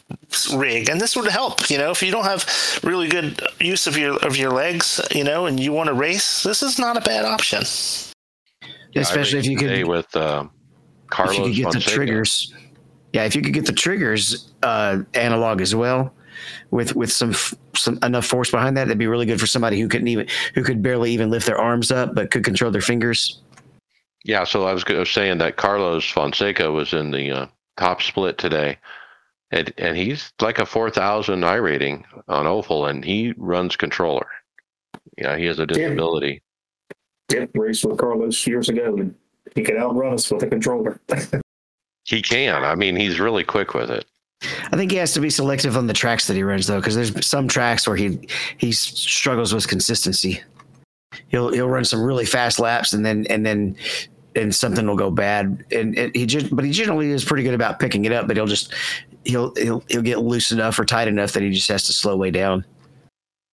rig, 0.54 0.90
and 0.90 1.00
this 1.00 1.16
would 1.16 1.28
help. 1.28 1.70
You 1.70 1.78
know, 1.78 1.92
if 1.92 2.02
you 2.02 2.12
don't 2.12 2.26
have 2.26 2.80
really 2.84 3.08
good 3.08 3.40
use 3.60 3.88
of 3.88 3.98
your 3.98 4.18
of 4.26 4.38
your 4.38 4.52
legs, 4.52 5.00
you 5.12 5.24
know, 5.24 5.46
and 5.46 5.60
you 5.60 5.72
want 5.74 5.88
to 5.88 5.94
race, 5.94 6.44
this 6.44 6.64
is 6.64 6.80
not 6.80 6.98
a 6.98 7.02
bad 7.02 7.26
option. 7.26 7.64
Yeah, 8.94 9.02
Especially 9.02 9.40
if 9.40 9.46
you 9.46 9.58
could 9.58 9.86
with 9.88 10.16
uh, 10.16 10.46
Carlos 11.10 11.38
if 11.38 11.40
you 11.40 11.66
could 11.66 11.74
get 11.74 11.84
the 11.84 11.90
triggers. 11.90 12.54
Yeah, 13.14 13.24
if 13.26 13.36
you 13.36 13.42
could 13.42 13.54
get 13.54 13.66
the 13.66 13.74
triggers 13.74 14.54
uh, 14.64 15.04
analog 15.14 15.62
as 15.62 15.74
well, 15.74 16.14
with 16.72 16.96
with 16.96 17.12
some 17.12 17.34
some 17.76 18.00
enough 18.04 18.26
force 18.26 18.52
behind 18.52 18.78
that, 18.78 18.86
that'd 18.86 18.98
be 18.98 19.08
really 19.08 19.26
good 19.26 19.40
for 19.40 19.48
somebody 19.48 19.80
who 19.80 19.88
couldn't 19.88 20.08
even 20.08 20.28
who 20.54 20.64
could 20.64 20.82
barely 20.82 21.12
even 21.12 21.30
lift 21.30 21.46
their 21.46 21.58
arms 21.58 21.92
up, 21.92 22.16
but 22.16 22.32
could 22.32 22.44
control 22.44 22.72
their 22.72 22.82
fingers. 22.82 23.42
Yeah, 24.24 24.44
so 24.44 24.66
I 24.66 24.74
was, 24.74 24.84
saying 25.12 25.38
that 25.38 25.58
Carlos 25.58 26.10
Fonseca 26.10 26.72
was 26.72 26.94
in 26.94 27.12
the 27.12 27.30
uh, 27.30 27.46
top 27.78 28.02
split 28.02 28.38
today, 28.38 28.78
and 29.52 29.72
and 29.78 29.96
he's 29.96 30.34
like 30.42 30.60
a 30.60 30.66
four 30.66 30.90
thousand 30.90 31.42
iRating 31.42 32.04
on 32.28 32.48
Oval, 32.48 32.88
and 32.88 33.06
he 33.06 33.34
runs 33.38 33.76
controller. 33.76 34.28
Yeah, 35.18 35.38
he 35.38 35.46
has 35.46 35.60
a 35.60 35.66
disability. 35.66 36.42
Did 37.28 37.50
race 37.54 37.84
with 37.84 37.98
Carlos 37.98 38.46
years 38.48 38.70
ago, 38.70 38.98
and 38.98 39.16
he 39.56 39.64
could 39.64 39.78
outrun 39.78 40.14
us 40.14 40.32
with 40.32 40.44
a 40.44 40.48
controller. 40.48 41.00
He 42.06 42.22
can. 42.22 42.64
I 42.64 42.76
mean, 42.76 42.96
he's 42.96 43.20
really 43.20 43.44
quick 43.44 43.74
with 43.74 43.90
it. 43.90 44.06
I 44.72 44.78
think 44.78 44.92
he 44.92 44.98
has 44.98 45.14
to 45.14 45.20
be 45.20 45.30
selective 45.30 45.78
on 45.78 45.88
the 45.88 45.94
tracks 45.94 46.28
that 46.28 46.36
he 46.36 46.44
runs 46.44 46.68
though, 46.68 46.80
because 46.80 46.96
there's 46.96 47.26
some 47.26 47.48
tracks 47.48 47.88
where 47.88 47.96
he 47.96 48.20
he 48.58 48.72
struggles 48.72 49.54
with 49.54 49.68
consistency. 49.68 50.42
He'll 51.30 51.52
he'll 51.54 51.70
run 51.70 51.86
some 51.86 52.02
really 52.02 52.26
fast 52.26 52.60
laps 52.60 52.94
and 52.94 53.06
then 53.06 53.26
and 53.30 53.46
then 53.46 53.78
and 54.36 54.54
something 54.54 54.86
will 54.86 54.98
go 54.98 55.10
bad. 55.12 55.64
And, 55.72 55.98
and 55.98 56.16
he 56.16 56.26
just 56.26 56.56
but 56.56 56.66
he 56.66 56.72
generally 56.72 57.10
is 57.10 57.24
pretty 57.24 57.44
good 57.44 57.54
about 57.54 57.80
picking 57.80 58.06
it 58.06 58.12
up. 58.12 58.28
But 58.28 58.38
he'll 58.38 58.48
just 58.48 58.74
he'll 59.24 59.54
he'll 59.56 59.84
he'll 59.90 60.02
get 60.02 60.20
loose 60.20 60.52
enough 60.52 60.78
or 60.78 60.86
tight 60.86 61.08
enough 61.08 61.32
that 61.34 61.44
he 61.44 61.52
just 61.52 61.70
has 61.70 61.84
to 61.84 61.94
slow 61.94 62.16
way 62.18 62.32
down. 62.32 62.66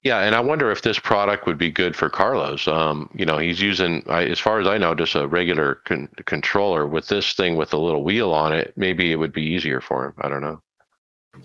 Yeah, 0.02 0.18
and 0.22 0.34
I 0.34 0.40
wonder 0.40 0.72
if 0.72 0.82
this 0.82 0.98
product 0.98 1.46
would 1.46 1.58
be 1.58 1.70
good 1.70 1.94
for 1.94 2.10
Carlos. 2.10 2.66
Um, 2.66 3.08
you 3.14 3.24
know, 3.24 3.38
he's 3.38 3.60
using, 3.60 4.02
I, 4.08 4.24
as 4.24 4.40
far 4.40 4.60
as 4.60 4.66
I 4.66 4.76
know, 4.76 4.96
just 4.96 5.14
a 5.14 5.28
regular 5.28 5.76
con- 5.84 6.08
controller. 6.26 6.88
With 6.88 7.06
this 7.06 7.34
thing 7.34 7.54
with 7.54 7.72
a 7.72 7.78
little 7.78 8.02
wheel 8.02 8.32
on 8.32 8.52
it, 8.52 8.72
maybe 8.76 9.12
it 9.12 9.16
would 9.16 9.32
be 9.32 9.44
easier 9.44 9.80
for 9.80 10.06
him. 10.06 10.14
I 10.18 10.28
don't 10.28 10.40
know. 10.40 10.60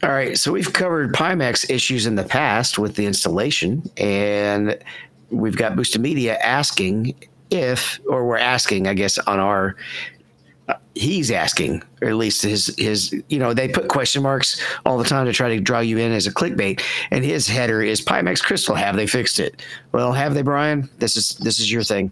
All 0.03 0.09
right, 0.09 0.37
so 0.37 0.51
we've 0.51 0.73
covered 0.73 1.13
Pimax 1.13 1.69
issues 1.69 2.05
in 2.05 2.15
the 2.15 2.23
past 2.23 2.77
with 2.77 2.95
the 2.95 3.05
installation, 3.05 3.89
and 3.95 4.77
we've 5.31 5.55
got 5.55 5.77
Boosted 5.77 6.01
Media 6.01 6.37
asking 6.39 7.15
if, 7.49 7.97
or 8.05 8.27
we're 8.27 8.37
asking, 8.37 8.87
I 8.87 8.93
guess, 8.93 9.17
on 9.17 9.39
our. 9.39 9.75
Uh, 10.67 10.75
he's 10.93 11.31
asking, 11.31 11.81
or 12.01 12.09
at 12.09 12.15
least 12.15 12.41
his 12.41 12.75
his. 12.77 13.13
You 13.29 13.39
know, 13.39 13.53
they 13.53 13.69
put 13.69 13.87
question 13.87 14.21
marks 14.21 14.61
all 14.85 14.97
the 14.97 15.05
time 15.05 15.25
to 15.25 15.31
try 15.31 15.47
to 15.47 15.61
draw 15.61 15.79
you 15.79 15.97
in 15.97 16.11
as 16.11 16.27
a 16.27 16.33
clickbait, 16.33 16.83
and 17.09 17.23
his 17.23 17.47
header 17.47 17.81
is 17.81 18.01
Pimax 18.01 18.43
Crystal. 18.43 18.75
Have 18.75 18.97
they 18.97 19.07
fixed 19.07 19.39
it? 19.39 19.63
Well, 19.93 20.11
have 20.11 20.33
they, 20.33 20.41
Brian? 20.41 20.89
This 20.97 21.15
is 21.15 21.37
this 21.37 21.59
is 21.59 21.71
your 21.71 21.83
thing. 21.83 22.11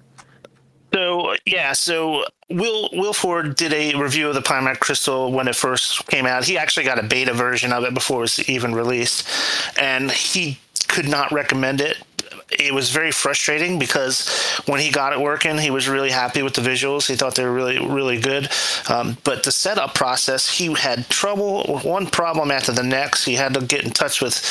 So 0.96 1.36
yeah, 1.46 1.74
so 1.74 2.24
Will 2.50 3.12
Ford 3.12 3.58
did 3.58 3.74
a 3.74 3.96
review 3.96 4.30
of 4.30 4.34
the 4.34 4.42
Pimax 4.42 4.80
Crystal 4.80 5.30
when 5.30 5.50
it 5.50 5.56
first 5.58 6.08
came 6.08 6.26
out. 6.26 6.46
He 6.46 6.58
actually 6.58 6.86
got 6.86 6.98
a 6.98 7.04
beta 7.04 7.34
version 7.34 7.74
of 7.74 7.84
it 7.84 7.94
before 7.94 8.20
it 8.20 8.22
was 8.22 8.50
even 8.50 8.74
released, 8.74 9.28
and 9.78 10.10
he 10.10 10.58
could 10.88 11.10
not 11.10 11.34
recommend 11.34 11.82
it. 11.82 11.98
It 12.52 12.74
was 12.74 12.92
very 12.92 13.12
frustrating 13.12 13.80
because 13.80 14.30
when 14.68 14.80
he 14.80 14.92
got 14.92 15.14
it 15.14 15.20
working, 15.20 15.58
he 15.58 15.72
was 15.72 15.90
really 15.90 16.12
happy 16.12 16.44
with 16.44 16.54
the 16.54 16.62
visuals. 16.62 17.08
He 17.08 17.16
thought 17.16 17.36
they 17.36 17.44
were 17.44 17.54
really, 17.54 17.80
really 17.86 18.20
good. 18.20 18.50
Um, 18.88 19.18
but 19.24 19.44
the 19.44 19.52
setup 19.52 19.96
process, 19.96 20.58
he 20.58 20.72
had 20.74 21.10
trouble, 21.10 21.80
one 21.80 22.06
problem 22.06 22.52
after 22.52 22.72
the 22.72 22.84
next. 22.84 23.26
He 23.26 23.34
had 23.34 23.56
to 23.56 23.62
get 23.62 23.84
in 23.84 23.92
touch 23.92 24.22
with 24.22 24.44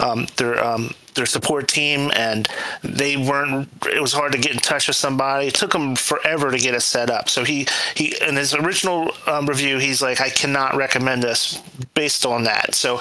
um, 0.00 0.26
their 0.36 0.62
um, 0.64 0.94
their 1.14 1.26
support 1.26 1.68
team, 1.68 2.10
and 2.14 2.48
they 2.82 3.16
weren't. 3.16 3.68
It 3.86 4.00
was 4.00 4.12
hard 4.12 4.32
to 4.32 4.38
get 4.38 4.52
in 4.52 4.58
touch 4.58 4.88
with 4.88 4.96
somebody. 4.96 5.48
It 5.48 5.54
took 5.54 5.74
him 5.74 5.94
forever 5.94 6.50
to 6.50 6.58
get 6.58 6.74
it 6.74 6.80
set 6.80 7.10
up. 7.10 7.28
So 7.28 7.44
he 7.44 7.66
he 7.94 8.14
in 8.26 8.36
his 8.36 8.54
original 8.54 9.10
um, 9.26 9.46
review, 9.46 9.78
he's 9.78 10.00
like, 10.00 10.20
I 10.20 10.30
cannot 10.30 10.74
recommend 10.74 11.22
this 11.22 11.60
based 11.94 12.24
on 12.24 12.44
that. 12.44 12.74
So. 12.74 13.00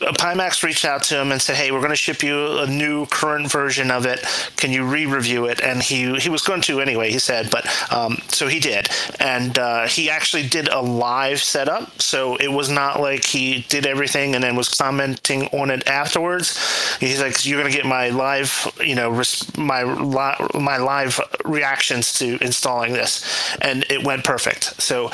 Uh, 0.00 0.12
Pimax 0.12 0.62
reached 0.62 0.84
out 0.84 1.02
to 1.04 1.20
him 1.20 1.32
and 1.32 1.40
said, 1.40 1.56
"Hey, 1.56 1.70
we're 1.70 1.80
going 1.80 1.90
to 1.90 1.96
ship 1.96 2.22
you 2.22 2.58
a 2.58 2.66
new 2.66 3.06
current 3.06 3.50
version 3.50 3.90
of 3.90 4.06
it. 4.06 4.24
Can 4.56 4.72
you 4.72 4.84
re-review 4.84 5.46
it?" 5.46 5.60
And 5.62 5.82
he 5.82 6.14
he 6.18 6.28
was 6.30 6.42
going 6.42 6.62
to 6.62 6.80
anyway. 6.80 7.10
He 7.10 7.18
said, 7.18 7.50
but 7.50 7.66
um, 7.92 8.18
so 8.28 8.48
he 8.48 8.60
did, 8.60 8.88
and 9.18 9.58
uh, 9.58 9.86
he 9.86 10.10
actually 10.10 10.46
did 10.48 10.68
a 10.68 10.80
live 10.80 11.42
setup. 11.42 12.00
So 12.00 12.36
it 12.36 12.48
was 12.48 12.68
not 12.68 13.00
like 13.00 13.24
he 13.24 13.64
did 13.68 13.86
everything 13.86 14.34
and 14.34 14.42
then 14.44 14.56
was 14.56 14.68
commenting 14.68 15.46
on 15.48 15.70
it 15.70 15.86
afterwards. 15.88 16.96
He's 16.98 17.20
like, 17.20 17.44
"You're 17.44 17.60
going 17.60 17.70
to 17.70 17.76
get 17.76 17.86
my 17.86 18.10
live, 18.10 18.72
you 18.80 18.94
know, 18.94 19.10
res- 19.10 19.56
my 19.56 19.82
li- 19.82 20.60
my 20.60 20.78
live 20.78 21.20
reactions 21.44 22.18
to 22.18 22.42
installing 22.42 22.92
this," 22.92 23.24
and 23.60 23.84
it 23.90 24.04
went 24.04 24.24
perfect. 24.24 24.80
So 24.80 25.10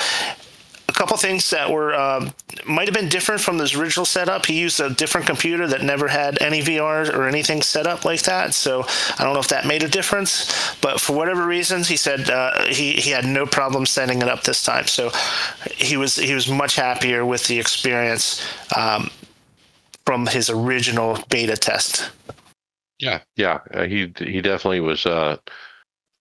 couple 0.96 1.16
things 1.18 1.50
that 1.50 1.70
were 1.70 1.94
um, 1.94 2.32
might 2.66 2.88
have 2.88 2.94
been 2.94 3.10
different 3.10 3.42
from 3.42 3.58
this 3.58 3.74
original 3.74 4.06
setup. 4.06 4.46
He 4.46 4.58
used 4.58 4.80
a 4.80 4.88
different 4.88 5.26
computer 5.26 5.66
that 5.68 5.82
never 5.82 6.08
had 6.08 6.40
any 6.40 6.62
VR 6.62 7.12
or 7.14 7.28
anything 7.28 7.60
set 7.60 7.86
up 7.86 8.06
like 8.06 8.22
that. 8.22 8.54
So 8.54 8.84
I 9.18 9.22
don't 9.22 9.34
know 9.34 9.40
if 9.40 9.48
that 9.48 9.66
made 9.66 9.82
a 9.82 9.88
difference, 9.88 10.74
but 10.80 10.98
for 10.98 11.14
whatever 11.14 11.46
reasons, 11.46 11.86
he 11.86 11.98
said 11.98 12.30
uh, 12.30 12.64
he 12.64 12.92
he 12.92 13.10
had 13.10 13.26
no 13.26 13.44
problem 13.44 13.84
setting 13.84 14.22
it 14.22 14.28
up 14.28 14.42
this 14.42 14.62
time. 14.62 14.86
So 14.86 15.10
he 15.70 15.98
was 15.98 16.16
he 16.16 16.34
was 16.34 16.48
much 16.48 16.76
happier 16.76 17.26
with 17.26 17.46
the 17.46 17.60
experience 17.60 18.42
um, 18.74 19.10
from 20.06 20.26
his 20.26 20.48
original 20.48 21.18
beta 21.28 21.58
test. 21.58 22.10
Yeah, 22.98 23.20
yeah. 23.36 23.60
Uh, 23.74 23.84
he 23.84 24.12
he 24.16 24.40
definitely 24.40 24.80
was 24.80 25.04
uh, 25.04 25.36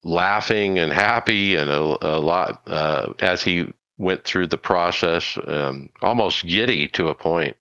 laughing 0.04 0.80
and 0.80 0.92
happy 0.92 1.56
and 1.56 1.70
a, 1.70 1.80
a 1.80 2.20
lot 2.20 2.62
uh, 2.68 3.14
as 3.20 3.42
he 3.42 3.72
went 3.98 4.24
through 4.24 4.48
the 4.48 4.58
process, 4.58 5.38
um, 5.48 5.90
almost 6.02 6.46
giddy 6.46 6.88
to 6.90 7.08
a 7.10 7.16
point. 7.16 7.56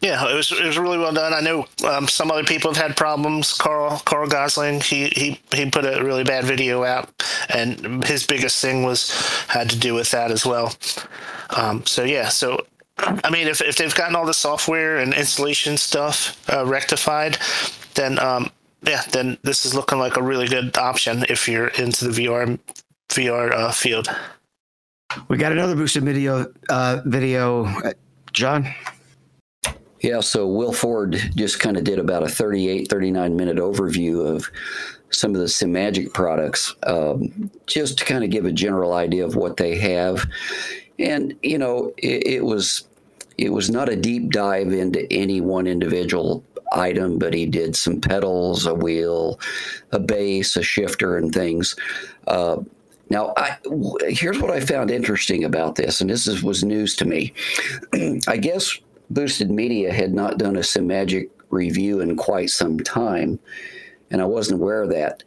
Yeah, 0.00 0.30
it 0.30 0.34
was 0.34 0.50
it 0.50 0.64
was 0.64 0.78
really 0.78 0.96
well 0.96 1.12
done. 1.12 1.34
I 1.34 1.40
know 1.40 1.66
um, 1.86 2.08
some 2.08 2.30
other 2.30 2.44
people 2.44 2.72
have 2.72 2.82
had 2.82 2.96
problems. 2.96 3.52
Karl 3.52 4.00
Karl 4.06 4.26
Gosling 4.26 4.80
he 4.80 5.08
he 5.08 5.40
he 5.52 5.70
put 5.70 5.84
a 5.84 6.02
really 6.02 6.24
bad 6.24 6.44
video 6.44 6.84
out, 6.84 7.10
and 7.50 8.02
his 8.04 8.26
biggest 8.26 8.62
thing 8.62 8.82
was 8.82 9.10
had 9.48 9.68
to 9.68 9.78
do 9.78 9.92
with 9.92 10.10
that 10.12 10.30
as 10.30 10.46
well. 10.46 10.72
Um, 11.50 11.84
so 11.84 12.04
yeah, 12.04 12.28
so 12.28 12.64
I 12.98 13.30
mean, 13.30 13.46
if 13.46 13.60
if 13.60 13.76
they've 13.76 13.94
gotten 13.94 14.16
all 14.16 14.24
the 14.24 14.32
software 14.34 14.98
and 14.98 15.12
installation 15.12 15.76
stuff 15.76 16.36
uh, 16.50 16.64
rectified, 16.64 17.36
then 17.94 18.18
um, 18.18 18.50
yeah, 18.82 19.02
then 19.12 19.36
this 19.42 19.66
is 19.66 19.74
looking 19.74 19.98
like 19.98 20.16
a 20.16 20.22
really 20.22 20.48
good 20.48 20.76
option 20.78 21.24
if 21.28 21.46
you're 21.46 21.68
into 21.68 22.08
the 22.08 22.22
VR 22.22 22.58
VR 23.10 23.52
uh, 23.52 23.72
field. 23.72 24.08
We 25.28 25.36
got 25.36 25.52
another 25.52 25.74
boosted 25.74 26.04
video. 26.04 26.52
Uh, 26.68 27.00
video, 27.04 27.66
John. 28.32 28.72
Yeah, 30.00 30.20
so 30.20 30.46
Will 30.46 30.72
Ford 30.72 31.20
just 31.34 31.60
kind 31.60 31.76
of 31.76 31.84
did 31.84 31.98
about 31.98 32.22
a 32.22 32.28
38, 32.28 32.88
39 32.88 33.36
minute 33.36 33.56
overview 33.58 34.26
of 34.26 34.50
some 35.10 35.34
of 35.34 35.40
the 35.40 35.46
Simagic 35.46 36.14
products, 36.14 36.74
um, 36.84 37.50
just 37.66 37.98
to 37.98 38.04
kind 38.04 38.24
of 38.24 38.30
give 38.30 38.46
a 38.46 38.52
general 38.52 38.94
idea 38.94 39.24
of 39.24 39.36
what 39.36 39.56
they 39.56 39.76
have. 39.76 40.24
And, 40.98 41.34
you 41.42 41.58
know, 41.58 41.92
it, 41.98 42.26
it 42.26 42.44
was 42.44 42.84
it 43.36 43.52
was 43.52 43.70
not 43.70 43.88
a 43.88 43.96
deep 43.96 44.30
dive 44.30 44.72
into 44.72 45.10
any 45.12 45.40
one 45.40 45.66
individual 45.66 46.44
item, 46.72 47.18
but 47.18 47.34
he 47.34 47.46
did 47.46 47.74
some 47.74 48.00
pedals, 48.00 48.66
a 48.66 48.74
wheel, 48.74 49.40
a 49.92 49.98
base, 49.98 50.56
a 50.56 50.62
shifter, 50.62 51.16
and 51.16 51.32
things. 51.32 51.74
Uh, 52.26 52.58
now, 53.10 53.34
I, 53.36 53.56
here's 54.08 54.38
what 54.38 54.52
I 54.52 54.60
found 54.60 54.90
interesting 54.90 55.42
about 55.42 55.74
this, 55.74 56.00
and 56.00 56.08
this 56.08 56.28
is, 56.28 56.44
was 56.44 56.62
news 56.62 56.94
to 56.96 57.04
me. 57.04 57.34
I 58.28 58.36
guess 58.36 58.78
Boosted 59.10 59.50
Media 59.50 59.92
had 59.92 60.14
not 60.14 60.38
done 60.38 60.54
a 60.54 60.60
Simagic 60.60 61.28
review 61.50 62.00
in 62.00 62.16
quite 62.16 62.50
some 62.50 62.78
time, 62.78 63.40
and 64.12 64.22
I 64.22 64.24
wasn't 64.26 64.60
aware 64.60 64.82
of 64.82 64.90
that. 64.90 65.24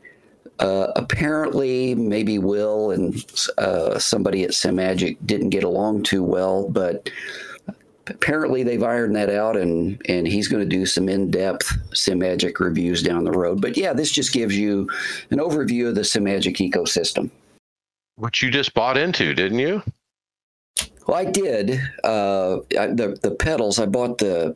Uh, 0.59 0.93
apparently, 0.95 1.93
maybe 1.93 2.39
Will 2.39 2.91
and 2.91 3.21
uh, 3.57 3.99
somebody 3.99 4.45
at 4.45 4.51
Simagic 4.51 5.17
didn't 5.25 5.49
get 5.49 5.65
along 5.65 6.03
too 6.03 6.23
well, 6.23 6.69
but 6.69 7.09
apparently 8.07 8.63
they've 8.63 8.83
ironed 8.83 9.15
that 9.15 9.29
out 9.29 9.55
and 9.55 10.01
and 10.09 10.27
he's 10.27 10.49
going 10.49 10.61
to 10.61 10.77
do 10.77 10.85
some 10.85 11.07
in-depth 11.07 11.65
Simagic 11.91 12.59
reviews 12.59 13.01
down 13.01 13.23
the 13.23 13.31
road 13.31 13.61
but 13.61 13.77
yeah 13.77 13.93
this 13.93 14.11
just 14.11 14.33
gives 14.33 14.57
you 14.57 14.89
an 15.31 15.39
overview 15.39 15.87
of 15.87 15.95
the 15.95 16.01
Simagic 16.01 16.57
ecosystem 16.57 17.31
which 18.15 18.41
you 18.41 18.49
just 18.49 18.73
bought 18.73 18.97
into 18.97 19.33
didn't 19.33 19.59
you 19.59 19.81
well 21.07 21.17
i 21.17 21.25
did 21.25 21.79
uh, 22.03 22.57
I, 22.79 22.87
the 22.87 23.17
the 23.21 23.35
pedals 23.39 23.79
i 23.79 23.85
bought 23.85 24.17
the 24.17 24.55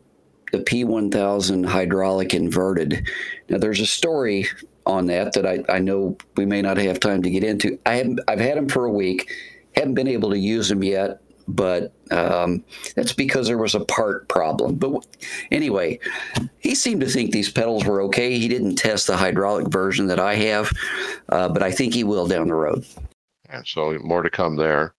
the 0.52 0.60
p1000 0.60 1.66
hydraulic 1.66 2.34
inverted 2.34 3.08
now 3.50 3.58
there's 3.58 3.82
a 3.82 3.88
story 3.88 4.48
on 4.86 5.08
that 5.08 5.34
that 5.34 5.46
I, 5.46 5.64
I 5.68 5.80
know 5.80 6.18
we 6.38 6.46
may 6.46 6.62
not 6.62 6.78
have 6.78 7.00
time 7.00 7.22
to 7.24 7.30
get 7.30 7.44
into 7.44 7.78
i 7.86 7.96
have 7.96 8.18
i've 8.28 8.40
had 8.40 8.58
them 8.58 8.70
for 8.70 8.86
a 8.86 8.92
week 8.92 9.32
haven't 9.76 9.96
been 9.96 10.08
able 10.08 10.30
to 10.30 10.40
use 10.40 10.70
them 10.70 10.84
yet 10.84 11.22
but 11.48 11.94
um, 12.12 12.64
that's 12.96 13.14
because 13.14 13.48
there 13.48 13.58
was 13.58 13.76
a 13.76 13.86
part 13.86 14.28
problem. 14.28 14.76
But 14.76 15.06
anyway, 15.52 16.00
he 16.60 16.76
seemed 16.76 17.02
to 17.02 17.08
think 17.08 17.32
these 17.32 17.52
pedals 17.52 17.86
were 17.86 18.02
okay. 18.04 18.38
He 18.38 18.48
didn't 18.48 18.76
test 18.76 19.08
the 19.08 19.18
hydraulic 19.18 19.70
version 19.70 20.08
that 20.08 20.20
I 20.20 20.36
have, 20.36 20.72
uh, 21.30 21.50
but 21.50 21.64
I 21.64 21.72
think 21.72 21.94
he 21.94 22.04
will 22.04 22.28
down 22.28 22.48
the 22.48 22.56
road. 22.56 22.86
Yeah, 23.50 23.62
so 23.66 23.98
more 24.00 24.24
to 24.24 24.30
come 24.30 24.56
there. 24.56 24.94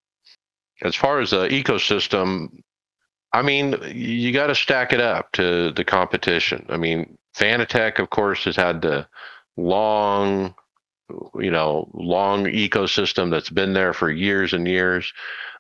As 0.83 0.95
far 0.95 1.21
as 1.21 1.31
the 1.31 1.49
ecosystem, 1.49 2.61
I 3.33 3.43
mean, 3.43 3.77
you 3.93 4.33
got 4.33 4.47
to 4.47 4.55
stack 4.55 4.93
it 4.93 5.01
up 5.01 5.33
to 5.33 5.73
the 5.73 5.85
competition. 5.85 6.65
I 6.69 6.77
mean, 6.77 7.19
Fanatec, 7.37 7.99
of 7.99 8.11
course, 8.11 8.45
has 8.45 8.57
had 8.57 8.81
the 8.81 9.07
long, 9.57 10.55
you 11.35 11.51
know, 11.51 11.91
long 11.93 12.45
ecosystem 12.45 13.31
that's 13.31 13.51
been 13.51 13.73
there 13.73 13.93
for 13.93 14.11
years 14.11 14.53
and 14.53 14.67
years 14.67 15.13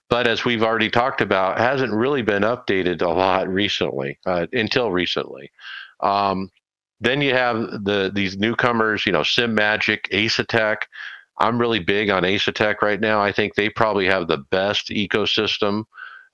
but 0.08 0.26
as 0.26 0.44
we've 0.44 0.62
already 0.62 0.88
talked 0.88 1.20
about, 1.20 1.58
hasn't 1.58 1.92
really 1.92 2.22
been 2.22 2.42
updated 2.42 3.02
a 3.02 3.08
lot 3.08 3.48
recently, 3.48 4.18
uh, 4.26 4.46
until 4.52 4.90
recently. 4.90 5.50
Um, 6.00 6.50
then 7.00 7.20
you 7.20 7.34
have 7.34 7.84
the 7.84 8.10
these 8.12 8.36
newcomers, 8.38 9.04
you 9.06 9.12
know, 9.12 9.20
Simagic, 9.20 10.08
Asetek. 10.10 10.82
I'm 11.38 11.58
really 11.58 11.78
big 11.78 12.10
on 12.10 12.24
Asetek 12.24 12.82
right 12.82 13.00
now. 13.00 13.22
I 13.22 13.32
think 13.32 13.54
they 13.54 13.68
probably 13.68 14.06
have 14.06 14.28
the 14.28 14.38
best 14.38 14.88
ecosystem 14.88 15.84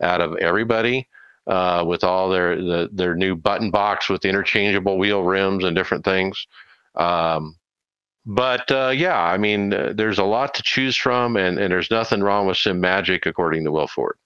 out 0.02 0.20
of 0.20 0.36
everybody 0.36 1.08
uh, 1.46 1.84
with 1.86 2.04
all 2.04 2.30
their 2.30 2.56
the, 2.56 2.88
their 2.92 3.14
new 3.14 3.36
button 3.36 3.70
box 3.70 4.08
with 4.08 4.24
interchangeable 4.24 4.98
wheel 4.98 5.22
rims 5.22 5.64
and 5.64 5.76
different 5.76 6.04
things. 6.04 6.46
Um, 6.94 7.56
but 8.26 8.70
uh, 8.70 8.92
yeah, 8.94 9.20
I 9.20 9.36
mean, 9.36 9.74
uh, 9.74 9.92
there's 9.94 10.18
a 10.18 10.24
lot 10.24 10.54
to 10.54 10.62
choose 10.62 10.96
from, 10.96 11.36
and, 11.36 11.58
and 11.58 11.70
there's 11.70 11.90
nothing 11.90 12.22
wrong 12.22 12.46
with 12.46 12.56
Simagic, 12.56 13.26
according 13.26 13.64
to 13.64 13.72
Will 13.72 13.86
Ford. 13.86 14.16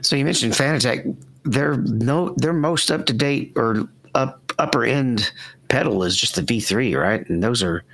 So 0.00 0.16
you 0.16 0.24
mentioned 0.24 0.54
Fanatec. 0.54 1.16
Their 1.44 1.76
no, 1.76 2.34
their 2.36 2.52
most 2.52 2.90
up 2.90 3.06
to 3.06 3.12
date 3.12 3.52
or 3.54 3.88
up 4.14 4.52
upper 4.58 4.84
end 4.84 5.30
pedal 5.68 6.02
is 6.02 6.16
just 6.16 6.34
the 6.34 6.42
V3, 6.42 7.00
right? 7.00 7.28
And 7.28 7.42
those 7.42 7.62
are 7.62 7.84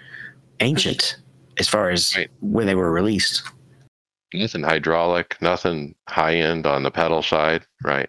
ancient 0.60 1.18
as 1.58 1.68
far 1.68 1.90
as 1.90 2.16
right. 2.16 2.30
when 2.40 2.66
they 2.66 2.74
were 2.74 2.92
released. 2.92 3.42
Nothing 4.32 4.62
hydraulic, 4.62 5.36
nothing 5.40 5.94
high 6.08 6.36
end 6.36 6.66
on 6.66 6.82
the 6.82 6.90
pedal 6.90 7.22
side, 7.22 7.64
right? 7.84 8.08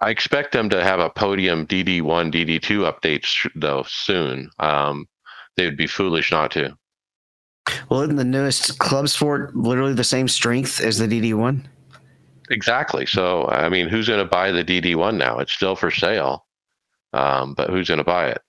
I 0.00 0.10
expect 0.10 0.52
them 0.52 0.68
to 0.70 0.84
have 0.84 1.00
a 1.00 1.10
podium 1.10 1.66
DD1, 1.66 2.32
DD2 2.32 2.92
updates 2.92 3.50
though 3.54 3.84
soon. 3.88 4.50
Um, 4.58 5.08
they 5.56 5.64
would 5.64 5.76
be 5.76 5.86
foolish 5.86 6.30
not 6.30 6.50
to. 6.52 6.76
Well, 7.88 8.02
isn't 8.02 8.16
the 8.16 8.24
newest 8.24 8.78
Club 8.78 9.08
Sport 9.08 9.56
literally 9.56 9.94
the 9.94 10.04
same 10.04 10.28
strength 10.28 10.80
as 10.80 10.98
the 10.98 11.06
DD1? 11.06 11.64
Exactly. 12.50 13.06
So, 13.06 13.48
I 13.48 13.68
mean, 13.68 13.88
who's 13.88 14.08
going 14.08 14.18
to 14.18 14.28
buy 14.28 14.50
the 14.52 14.64
DD1 14.64 15.16
now? 15.16 15.38
It's 15.38 15.52
still 15.52 15.74
for 15.74 15.90
sale, 15.90 16.46
um, 17.14 17.54
but 17.54 17.70
who's 17.70 17.88
going 17.88 17.98
to 17.98 18.04
buy 18.04 18.28
it? 18.28 18.42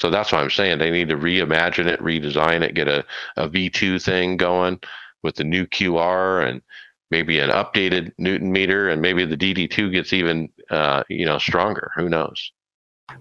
So 0.00 0.08
that's 0.10 0.32
what 0.32 0.40
I'm 0.40 0.50
saying. 0.50 0.78
They 0.78 0.90
need 0.90 1.10
to 1.10 1.16
reimagine 1.16 1.86
it, 1.86 2.00
redesign 2.00 2.62
it, 2.62 2.74
get 2.74 2.88
a, 2.88 3.04
a 3.36 3.48
V2 3.48 4.02
thing 4.02 4.38
going 4.38 4.80
with 5.22 5.36
the 5.36 5.44
new 5.44 5.66
QR 5.66 6.48
and 6.48 6.62
maybe 7.10 7.38
an 7.38 7.50
updated 7.50 8.12
Newton 8.16 8.50
meter, 8.50 8.88
and 8.88 9.02
maybe 9.02 9.26
the 9.26 9.36
DD2 9.36 9.92
gets 9.92 10.12
even, 10.12 10.48
uh, 10.70 11.02
you 11.10 11.26
know, 11.26 11.38
stronger. 11.38 11.90
Who 11.96 12.08
knows? 12.08 12.50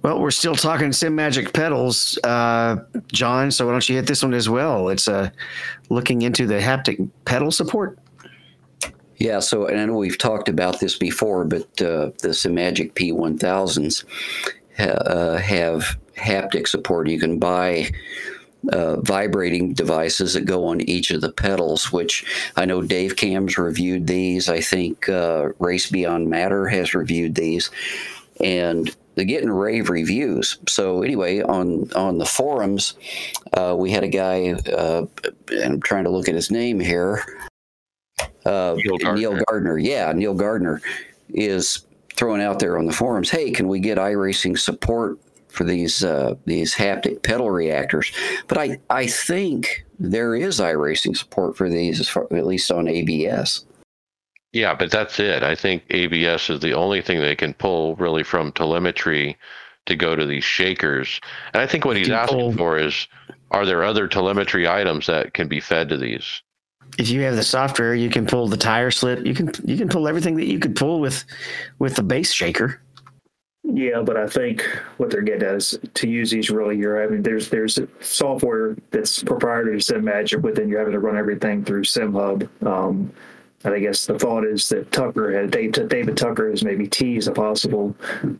Well, 0.04 0.22
we're 0.22 0.32
still 0.32 0.56
talking 0.56 0.90
Simagic 0.92 1.52
pedals, 1.54 2.18
uh, 2.24 2.78
John. 3.08 3.52
So 3.52 3.66
why 3.66 3.74
don't 3.74 3.90
you 3.90 3.96
hit 3.96 4.08
this 4.08 4.24
one 4.24 4.34
as 4.34 4.48
well? 4.48 4.88
It's 4.90 5.08
uh, 5.08 5.32
looking 5.90 6.22
into 6.22 6.48
the 6.48 6.60
haptic 6.60 7.10
pedal 7.26 7.52
support. 7.52 8.00
Yeah, 9.18 9.40
so 9.40 9.66
and 9.66 9.82
I 9.82 9.86
know 9.86 9.98
we've 9.98 10.18
talked 10.18 10.48
about 10.48 10.80
this 10.80 10.98
before, 10.98 11.44
but 11.44 11.64
uh, 11.82 12.12
the 12.22 12.30
Simagic 12.30 12.94
P1000s 12.94 14.06
ha- 14.78 14.86
uh, 14.86 15.38
have 15.40 15.98
haptic 16.20 16.68
support. 16.68 17.10
You 17.10 17.20
can 17.20 17.40
buy 17.40 17.92
uh, 18.74 19.00
vibrating 19.02 19.74
devices 19.74 20.34
that 20.34 20.46
go 20.46 20.66
on 20.66 20.82
each 20.82 21.12
of 21.12 21.22
the 21.22 21.32
pedals, 21.32 21.92
which 21.92 22.26
I 22.56 22.66
know 22.66 22.82
Dave 22.82 23.16
Cams 23.16 23.58
reviewed 23.58 24.08
these. 24.08 24.50
I 24.50 24.62
think 24.62 25.08
uh, 25.10 25.50
Race 25.60 25.90
Beyond 25.90 26.30
Matter 26.30 26.68
has 26.68 26.94
reviewed 26.94 27.36
these. 27.36 27.72
And 28.42 28.96
they're 29.16 29.26
getting 29.26 29.50
rave 29.50 29.90
reviews. 29.90 30.60
So 30.70 31.04
anyway, 31.04 31.42
on 31.42 31.92
on 31.94 32.20
the 32.20 32.26
forums, 32.26 32.94
uh, 33.52 33.76
we 33.78 33.92
had 33.92 34.06
a 34.06 34.08
guy, 34.08 34.52
uh, 34.52 35.06
and 35.50 35.74
I'm 35.74 35.82
trying 35.82 36.06
to 36.06 36.10
look 36.10 36.30
at 36.30 36.36
his 36.36 36.50
name 36.50 36.80
here. 36.80 37.26
Uh, 38.46 38.78
Neil, 38.78 38.98
Gardner. 38.98 39.14
Neil 39.16 39.40
Gardner, 39.46 39.78
yeah, 39.78 40.14
Neil 40.14 40.34
Gardner 40.34 40.82
is 41.34 41.86
throwing 42.16 42.42
out 42.42 42.60
there 42.60 42.78
on 42.78 42.86
the 42.86 42.94
forums. 42.94 43.30
Hey, 43.30 43.52
can 43.52 43.68
we 43.68 43.82
get 43.82 43.98
iRacing 43.98 44.58
support 44.58 45.18
for 45.50 45.64
these 45.64 46.04
uh, 46.04 46.36
these 46.46 46.76
haptic 46.76 47.24
pedal 47.24 47.52
reactors? 47.52 48.12
But 48.48 48.58
I 48.58 48.80
I 48.90 49.08
think 49.08 49.86
there 50.00 50.36
is 50.36 50.60
iRacing 50.60 51.18
support 51.18 51.58
for 51.58 51.70
these, 51.70 52.08
far, 52.08 52.24
at 52.34 52.48
least 52.48 52.72
on 52.72 52.88
ABS. 52.88 53.66
Yeah, 54.54 54.74
but 54.74 54.90
that's 54.90 55.20
it. 55.20 55.44
I 55.44 55.54
think 55.54 55.84
ABS 55.92 56.50
is 56.50 56.60
the 56.60 56.74
only 56.74 57.02
thing 57.02 57.20
they 57.20 57.36
can 57.36 57.54
pull 57.54 57.96
really 57.98 58.24
from 58.24 58.52
telemetry 58.52 59.38
to 59.86 59.96
go 59.96 60.16
to 60.16 60.26
these 60.26 60.44
shakers. 60.44 61.20
And 61.54 61.62
I 61.62 61.68
think 61.68 61.86
what 61.86 61.98
he's 61.98 62.10
asking 62.10 62.40
pull, 62.40 62.54
for 62.54 62.80
is 62.80 63.08
are 63.52 63.66
there 63.66 63.84
other 63.84 64.08
telemetry 64.08 64.68
items 64.68 65.08
that 65.08 65.34
can 65.34 65.48
be 65.48 65.60
fed 65.60 65.90
to 65.90 65.98
these? 65.98 66.42
If 66.98 67.10
you 67.10 67.22
have 67.22 67.36
the 67.36 67.44
software, 67.44 67.94
you 67.94 68.10
can 68.10 68.26
pull 68.26 68.48
the 68.48 68.58
tire 68.58 68.90
slip. 68.90 69.24
You 69.26 69.36
can 69.36 69.52
you 69.64 69.78
can 69.78 69.90
pull 69.90 70.08
everything 70.08 70.36
that 70.38 70.48
you 70.48 70.58
could 70.58 70.76
pull 70.76 71.00
with 71.00 71.26
with 71.78 71.96
the 71.96 72.04
base 72.04 72.34
shaker. 72.34 72.82
Yeah, 73.72 74.02
but 74.02 74.18
I 74.18 74.28
think 74.28 74.64
what 74.98 75.12
they're 75.12 75.22
getting 75.22 75.48
at 75.48 75.56
is 75.56 75.78
to 75.94 76.10
use 76.10 76.32
these 76.32 76.50
really. 76.50 76.78
You're 76.78 77.04
I 77.04 77.08
mean, 77.08 77.22
there's 77.22 77.50
there's 77.50 77.80
software 78.00 78.76
that's 78.92 79.24
proprietary 79.24 79.80
to 79.80 79.94
Simagic, 79.94 80.42
but 80.42 80.56
then 80.56 80.70
you're 80.70 80.80
having 80.80 80.94
to 80.94 81.00
run 81.00 81.18
everything 81.18 81.64
through 81.64 81.84
SimHub. 81.84 82.48
Um, 82.66 83.14
and 83.64 83.74
I 83.74 83.80
guess 83.80 84.06
the 84.06 84.18
thought 84.18 84.46
is 84.46 84.70
that 84.70 84.92
Tucker 84.92 85.32
had 85.32 85.52
David 85.52 86.18
Tucker 86.18 86.50
has 86.50 86.64
maybe 86.64 86.88
teased 86.88 87.28
a 87.28 87.32
possible 87.32 87.96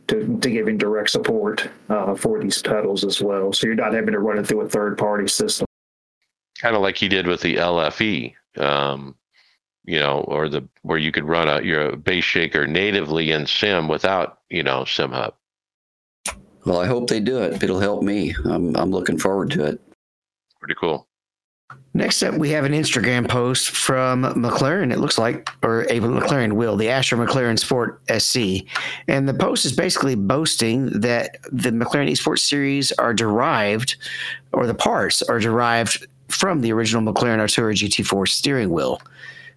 to, 0.08 0.38
to 0.40 0.50
giving 0.50 0.78
direct 0.78 1.10
support 1.10 1.68
uh, 1.90 2.14
for 2.14 2.40
these 2.40 2.62
pedals 2.62 3.04
as 3.04 3.20
well. 3.20 3.52
So 3.52 3.66
you're 3.66 3.76
not 3.76 3.92
having 3.92 4.12
to 4.12 4.18
run 4.18 4.38
it 4.38 4.46
through 4.46 4.62
a 4.62 4.68
third 4.68 4.96
party 4.96 5.28
system. 5.28 5.66
Kind 6.58 6.74
of 6.74 6.82
like 6.82 6.96
he 6.96 7.08
did 7.08 7.26
with 7.26 7.42
the 7.42 7.56
LFE, 7.56 8.34
um, 8.56 9.14
you 9.84 9.98
know, 9.98 10.20
or 10.28 10.48
the 10.48 10.66
where 10.82 10.98
you 10.98 11.12
could 11.12 11.24
run 11.24 11.48
a 11.48 11.62
your 11.62 11.96
base 11.96 12.24
shaker 12.24 12.66
natively 12.66 13.30
in 13.30 13.46
Sim 13.46 13.88
without 13.88 14.40
you 14.50 14.62
know 14.62 14.82
SimHub. 14.82 15.32
Well, 16.66 16.80
I 16.80 16.86
hope 16.86 17.08
they 17.08 17.20
do 17.20 17.38
it. 17.38 17.62
It'll 17.62 17.80
help 17.80 18.02
me. 18.02 18.34
I'm 18.44 18.76
I'm 18.76 18.90
looking 18.90 19.18
forward 19.18 19.50
to 19.52 19.64
it. 19.64 19.80
Pretty 20.60 20.74
cool. 20.78 21.06
Next 21.92 22.22
up, 22.22 22.34
we 22.34 22.50
have 22.50 22.64
an 22.64 22.72
Instagram 22.72 23.28
post 23.28 23.70
from 23.70 24.22
McLaren, 24.22 24.92
it 24.92 25.00
looks 25.00 25.18
like, 25.18 25.50
or 25.64 25.82
a 25.82 25.98
McLaren 25.98 26.52
will, 26.52 26.76
the 26.76 26.86
Ascher 26.86 27.18
McLaren 27.18 27.58
Sport 27.58 28.00
SC. 28.16 28.64
And 29.08 29.28
the 29.28 29.34
post 29.34 29.64
is 29.64 29.72
basically 29.72 30.14
boasting 30.14 30.86
that 31.00 31.38
the 31.50 31.70
McLaren 31.70 32.08
Esports 32.08 32.40
series 32.40 32.92
are 32.92 33.12
derived, 33.12 33.96
or 34.52 34.68
the 34.68 34.74
parts 34.74 35.20
are 35.22 35.40
derived 35.40 36.06
from 36.28 36.60
the 36.60 36.72
original 36.72 37.02
McLaren 37.02 37.38
Artura 37.38 37.74
GT4 37.74 38.28
steering 38.28 38.70
wheel. 38.70 39.02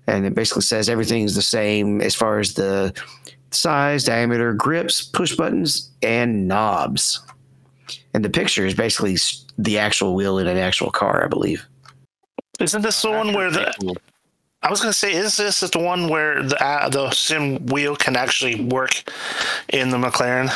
And 0.07 0.25
it 0.25 0.35
basically 0.35 0.63
says 0.63 0.89
everything's 0.89 1.35
the 1.35 1.41
same 1.41 2.01
as 2.01 2.13
far 2.13 2.39
as 2.39 2.53
the 2.53 2.93
size, 3.51 4.03
diameter, 4.03 4.53
grips, 4.53 5.01
push 5.01 5.35
buttons, 5.35 5.91
and 6.01 6.47
knobs. 6.47 7.21
And 8.13 8.23
the 8.23 8.29
picture 8.29 8.65
is 8.65 8.73
basically 8.73 9.17
the 9.57 9.79
actual 9.79 10.15
wheel 10.15 10.37
in 10.37 10.47
an 10.47 10.57
actual 10.57 10.91
car, 10.91 11.23
I 11.23 11.27
believe. 11.27 11.65
Isn't 12.59 12.81
this 12.81 13.01
the 13.01 13.11
one 13.11 13.33
where 13.33 13.49
the? 13.49 13.73
I 14.61 14.69
was 14.69 14.79
gonna 14.79 14.93
say, 14.93 15.13
is 15.13 15.37
this 15.37 15.59
the 15.59 15.79
one 15.79 16.07
where 16.07 16.43
the 16.43 16.63
uh, 16.63 16.89
the 16.89 17.09
sim 17.11 17.65
wheel 17.67 17.95
can 17.95 18.15
actually 18.15 18.61
work 18.61 19.03
in 19.69 19.89
the 19.89 19.97
McLaren? 19.97 20.51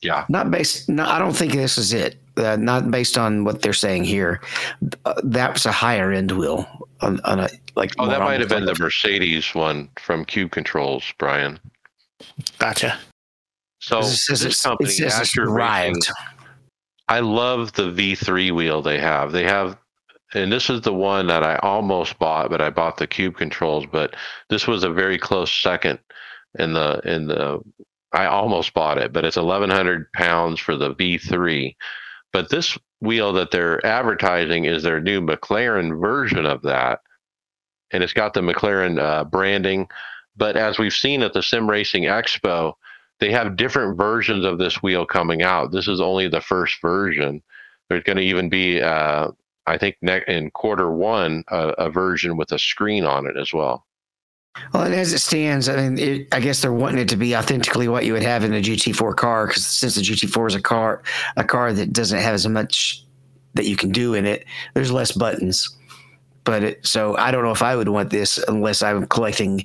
Yeah. 0.00 0.24
Not 0.28 0.50
based. 0.50 0.88
No, 0.88 1.04
I 1.04 1.18
don't 1.18 1.36
think 1.36 1.52
this 1.52 1.78
is 1.78 1.92
it. 1.92 2.16
Uh, 2.36 2.56
not 2.56 2.90
based 2.90 3.18
on 3.18 3.44
what 3.44 3.60
they're 3.60 3.74
saying 3.74 4.04
here. 4.04 4.40
Uh, 5.04 5.14
that 5.22 5.52
was 5.52 5.66
a 5.66 5.72
higher 5.72 6.12
end 6.12 6.32
wheel 6.32 6.66
on, 7.02 7.20
on 7.24 7.40
a 7.40 7.48
like. 7.74 7.92
Oh, 7.98 8.06
that 8.06 8.20
might 8.20 8.40
have 8.40 8.48
been 8.48 8.64
the 8.64 8.76
Mercedes 8.78 9.54
one 9.54 9.90
from 9.98 10.24
Cube 10.24 10.50
Controls, 10.50 11.04
Brian. 11.18 11.58
Gotcha. 12.58 12.98
So 13.80 14.00
says 14.00 14.40
this 14.40 14.62
company, 14.62 14.90
it 14.90 14.92
says 14.92 15.20
it's 15.20 15.36
Ascher 15.36 15.52
Racing. 15.52 16.00
I 17.08 17.20
love 17.20 17.72
the 17.72 17.90
V3 17.90 18.54
wheel 18.54 18.80
they 18.80 18.98
have. 18.98 19.32
They 19.32 19.44
have, 19.44 19.76
and 20.34 20.52
this 20.52 20.70
is 20.70 20.80
the 20.82 20.94
one 20.94 21.26
that 21.26 21.42
I 21.42 21.56
almost 21.56 22.18
bought, 22.18 22.48
but 22.48 22.60
I 22.60 22.70
bought 22.70 22.96
the 22.96 23.06
Cube 23.08 23.36
controls. 23.36 23.84
But 23.90 24.14
this 24.48 24.66
was 24.66 24.84
a 24.84 24.90
very 24.90 25.18
close 25.18 25.52
second 25.52 25.98
in 26.58 26.72
the 26.72 27.00
in 27.04 27.26
the. 27.26 27.60
I 28.12 28.26
almost 28.26 28.72
bought 28.74 28.98
it, 28.98 29.12
but 29.12 29.24
it's 29.24 29.36
1,100 29.36 30.12
pounds 30.12 30.60
for 30.60 30.76
the 30.76 30.94
V3. 30.94 31.74
But 32.32 32.48
this 32.48 32.78
wheel 33.00 33.32
that 33.34 33.50
they're 33.50 33.84
advertising 33.84 34.64
is 34.64 34.82
their 34.82 35.00
new 35.00 35.20
McLaren 35.20 36.00
version 36.00 36.46
of 36.46 36.62
that, 36.62 37.00
and 37.90 38.02
it's 38.02 38.14
got 38.14 38.32
the 38.32 38.40
McLaren 38.40 38.98
uh, 38.98 39.24
branding. 39.24 39.88
But 40.36 40.56
as 40.56 40.78
we've 40.78 40.94
seen 40.94 41.22
at 41.22 41.34
the 41.34 41.42
Sim 41.42 41.68
Racing 41.68 42.04
Expo, 42.04 42.74
they 43.20 43.30
have 43.30 43.56
different 43.56 43.98
versions 43.98 44.44
of 44.44 44.58
this 44.58 44.82
wheel 44.82 45.04
coming 45.04 45.42
out. 45.42 45.72
This 45.72 45.88
is 45.88 46.00
only 46.00 46.26
the 46.26 46.40
first 46.40 46.80
version. 46.80 47.42
There's 47.88 48.02
going 48.02 48.16
to 48.16 48.22
even 48.22 48.48
be, 48.48 48.80
uh, 48.80 49.30
I 49.66 49.78
think, 49.78 49.96
ne- 50.00 50.24
in 50.26 50.50
quarter 50.50 50.90
one, 50.90 51.44
a, 51.48 51.68
a 51.78 51.90
version 51.90 52.36
with 52.36 52.50
a 52.52 52.58
screen 52.58 53.04
on 53.04 53.26
it 53.26 53.36
as 53.36 53.52
well. 53.52 53.86
Well, 54.72 54.84
and 54.84 54.94
as 54.94 55.12
it 55.12 55.20
stands, 55.20 55.68
I 55.68 55.76
mean, 55.76 55.98
it, 55.98 56.28
I 56.34 56.40
guess 56.40 56.60
they're 56.60 56.72
wanting 56.72 57.00
it 57.00 57.08
to 57.10 57.16
be 57.16 57.36
authentically 57.36 57.88
what 57.88 58.04
you 58.04 58.12
would 58.12 58.22
have 58.22 58.44
in 58.44 58.52
a 58.52 58.60
GT4 58.60 59.16
car, 59.16 59.46
because 59.46 59.66
since 59.66 59.94
the 59.94 60.02
GT4 60.02 60.48
is 60.48 60.54
a 60.54 60.60
car, 60.60 61.02
a 61.36 61.44
car 61.44 61.72
that 61.72 61.92
doesn't 61.92 62.18
have 62.18 62.34
as 62.34 62.46
much 62.46 63.04
that 63.54 63.66
you 63.66 63.76
can 63.76 63.90
do 63.90 64.14
in 64.14 64.26
it, 64.26 64.44
there's 64.74 64.92
less 64.92 65.12
buttons. 65.12 65.76
But 66.44 66.62
it, 66.62 66.86
so 66.86 67.16
I 67.16 67.30
don't 67.30 67.44
know 67.44 67.50
if 67.50 67.62
I 67.62 67.76
would 67.76 67.88
want 67.88 68.10
this 68.10 68.38
unless 68.48 68.82
I'm 68.82 69.06
collecting, 69.06 69.64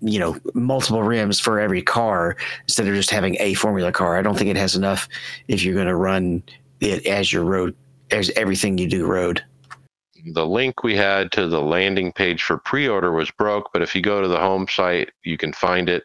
you 0.00 0.18
know, 0.18 0.36
multiple 0.54 1.02
rims 1.02 1.38
for 1.38 1.60
every 1.60 1.82
car 1.82 2.36
instead 2.62 2.88
of 2.88 2.94
just 2.94 3.10
having 3.10 3.36
a 3.38 3.54
formula 3.54 3.92
car. 3.92 4.16
I 4.16 4.22
don't 4.22 4.36
think 4.36 4.50
it 4.50 4.56
has 4.56 4.74
enough 4.74 5.08
if 5.48 5.62
you're 5.62 5.74
going 5.74 5.86
to 5.86 5.96
run 5.96 6.42
it 6.80 7.06
as 7.06 7.32
your 7.32 7.44
road, 7.44 7.76
as 8.10 8.30
everything 8.30 8.78
you 8.78 8.88
do 8.88 9.06
road. 9.06 9.44
The 10.32 10.46
link 10.46 10.82
we 10.82 10.96
had 10.96 11.32
to 11.32 11.46
the 11.48 11.60
landing 11.60 12.12
page 12.12 12.42
for 12.42 12.58
pre-order 12.58 13.12
was 13.12 13.30
broke, 13.30 13.70
but 13.72 13.82
if 13.82 13.94
you 13.94 14.02
go 14.02 14.20
to 14.20 14.28
the 14.28 14.38
home 14.38 14.66
site, 14.68 15.10
you 15.24 15.36
can 15.36 15.52
find 15.52 15.88
it. 15.88 16.04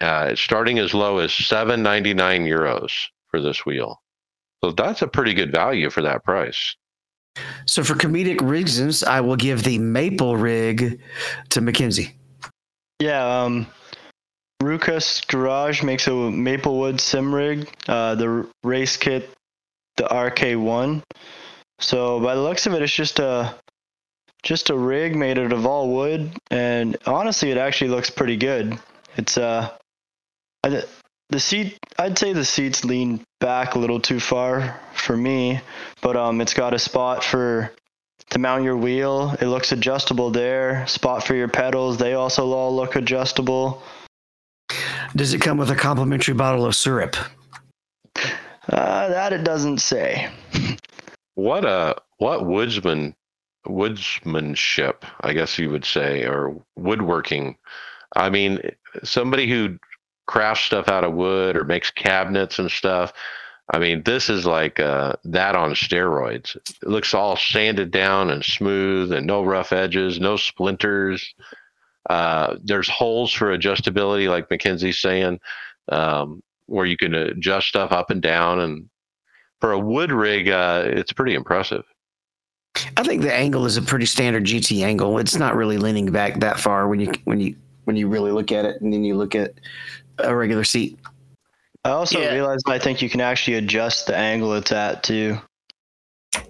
Uh, 0.00 0.28
it's 0.30 0.40
starting 0.40 0.78
as 0.78 0.92
low 0.92 1.18
as 1.18 1.30
7.99 1.30 2.14
euros 2.46 2.92
for 3.28 3.40
this 3.40 3.64
wheel. 3.64 4.00
So 4.62 4.72
that's 4.72 5.02
a 5.02 5.08
pretty 5.08 5.34
good 5.34 5.52
value 5.52 5.90
for 5.90 6.02
that 6.02 6.24
price. 6.24 6.76
So 7.66 7.82
for 7.82 7.94
comedic 7.94 8.40
reasons, 8.40 9.02
I 9.02 9.20
will 9.20 9.36
give 9.36 9.64
the 9.64 9.78
maple 9.78 10.36
rig 10.36 11.00
to 11.50 11.60
Mackenzie. 11.60 12.14
Yeah, 13.00 13.42
um, 13.42 13.66
Rukas 14.62 15.26
Garage 15.26 15.82
makes 15.82 16.06
a 16.06 16.12
Maplewood 16.12 17.00
sim 17.00 17.34
rig, 17.34 17.68
uh, 17.88 18.14
the 18.14 18.48
race 18.62 18.96
kit, 18.96 19.30
the 19.96 20.04
RK1. 20.04 21.02
So 21.78 22.20
by 22.20 22.34
the 22.34 22.42
looks 22.42 22.66
of 22.66 22.74
it, 22.74 22.82
it's 22.82 22.92
just 22.92 23.18
a 23.18 23.54
just 24.42 24.70
a 24.70 24.76
rig 24.76 25.16
made 25.16 25.38
out 25.38 25.52
of 25.52 25.66
all 25.66 25.88
wood, 25.88 26.30
and 26.50 26.96
honestly, 27.06 27.50
it 27.50 27.56
actually 27.56 27.88
looks 27.88 28.10
pretty 28.10 28.36
good. 28.36 28.78
It's 29.16 29.38
uh, 29.38 29.70
I, 30.62 30.82
the 31.30 31.40
seat. 31.40 31.78
I'd 31.98 32.18
say 32.18 32.32
the 32.32 32.44
seats 32.44 32.84
lean 32.84 33.24
back 33.40 33.74
a 33.74 33.78
little 33.78 34.00
too 34.00 34.20
far 34.20 34.80
for 34.94 35.16
me, 35.16 35.60
but 36.02 36.16
um, 36.16 36.40
it's 36.40 36.54
got 36.54 36.74
a 36.74 36.78
spot 36.78 37.24
for 37.24 37.72
to 38.30 38.38
mount 38.38 38.64
your 38.64 38.76
wheel. 38.76 39.34
It 39.40 39.46
looks 39.46 39.72
adjustable 39.72 40.30
there. 40.30 40.86
Spot 40.86 41.24
for 41.24 41.34
your 41.34 41.48
pedals. 41.48 41.98
They 41.98 42.14
also 42.14 42.52
all 42.52 42.74
look 42.74 42.96
adjustable. 42.96 43.82
Does 45.16 45.32
it 45.32 45.40
come 45.40 45.58
with 45.58 45.70
a 45.70 45.76
complimentary 45.76 46.34
bottle 46.34 46.66
of 46.66 46.74
syrup? 46.74 47.16
Uh, 48.68 49.08
that 49.08 49.32
it 49.32 49.44
doesn't 49.44 49.78
say. 49.78 50.30
What 51.34 51.64
a 51.64 51.96
what 52.18 52.46
woodsman 52.46 53.14
woodsmanship, 53.66 55.04
I 55.20 55.32
guess 55.32 55.58
you 55.58 55.70
would 55.70 55.84
say, 55.84 56.24
or 56.24 56.62
woodworking. 56.76 57.56
I 58.16 58.30
mean, 58.30 58.60
somebody 59.02 59.48
who 59.48 59.78
crafts 60.26 60.64
stuff 60.64 60.88
out 60.88 61.04
of 61.04 61.14
wood 61.14 61.56
or 61.56 61.64
makes 61.64 61.90
cabinets 61.90 62.58
and 62.58 62.70
stuff. 62.70 63.12
I 63.72 63.78
mean, 63.78 64.02
this 64.04 64.28
is 64.28 64.44
like 64.44 64.78
uh, 64.78 65.14
that 65.24 65.56
on 65.56 65.70
steroids. 65.70 66.54
It 66.56 66.88
looks 66.88 67.14
all 67.14 67.36
sanded 67.36 67.90
down 67.90 68.30
and 68.30 68.44
smooth, 68.44 69.12
and 69.12 69.26
no 69.26 69.42
rough 69.42 69.72
edges, 69.72 70.20
no 70.20 70.36
splinters. 70.36 71.34
Uh, 72.10 72.56
there's 72.62 72.88
holes 72.88 73.32
for 73.32 73.56
adjustability, 73.56 74.28
like 74.28 74.50
Mackenzie's 74.50 75.00
saying, 75.00 75.40
um, 75.88 76.42
where 76.66 76.84
you 76.84 76.98
can 76.98 77.14
adjust 77.14 77.68
stuff 77.68 77.90
up 77.90 78.10
and 78.10 78.20
down. 78.20 78.60
And 78.60 78.90
for 79.64 79.72
a 79.72 79.78
wood 79.78 80.12
rig, 80.12 80.50
uh, 80.50 80.82
it's 80.84 81.10
pretty 81.10 81.32
impressive. 81.32 81.84
I 82.98 83.02
think 83.02 83.22
the 83.22 83.32
angle 83.32 83.64
is 83.64 83.78
a 83.78 83.82
pretty 83.82 84.04
standard 84.04 84.44
GT 84.44 84.84
angle. 84.84 85.16
It's 85.16 85.36
not 85.36 85.56
really 85.56 85.78
leaning 85.78 86.12
back 86.12 86.38
that 86.40 86.60
far 86.60 86.86
when 86.86 87.00
you 87.00 87.10
when 87.24 87.40
you 87.40 87.56
when 87.84 87.96
you 87.96 88.06
really 88.06 88.30
look 88.30 88.52
at 88.52 88.66
it, 88.66 88.82
and 88.82 88.92
then 88.92 89.04
you 89.04 89.14
look 89.14 89.34
at 89.34 89.52
a 90.18 90.36
regular 90.36 90.64
seat. 90.64 90.98
I 91.82 91.92
also 91.92 92.20
Yeah. 92.20 92.34
realized 92.34 92.68
I 92.68 92.78
think 92.78 93.00
you 93.00 93.08
can 93.08 93.22
actually 93.22 93.56
adjust 93.56 94.06
the 94.06 94.14
angle 94.14 94.52
it's 94.52 94.70
at 94.70 95.02
too. 95.02 95.40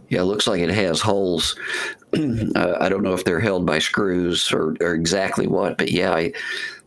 Yeah, 0.08 0.22
it 0.22 0.24
looks 0.24 0.48
like 0.48 0.60
it 0.60 0.70
has 0.70 1.00
holes. 1.00 1.56
uh, 2.16 2.76
I 2.80 2.88
don't 2.88 3.04
know 3.04 3.14
if 3.14 3.24
they're 3.24 3.38
held 3.38 3.64
by 3.64 3.78
screws 3.78 4.50
or, 4.50 4.74
or 4.80 4.94
exactly 4.94 5.46
what, 5.46 5.78
but 5.78 5.92
yeah, 5.92 6.16
it 6.16 6.34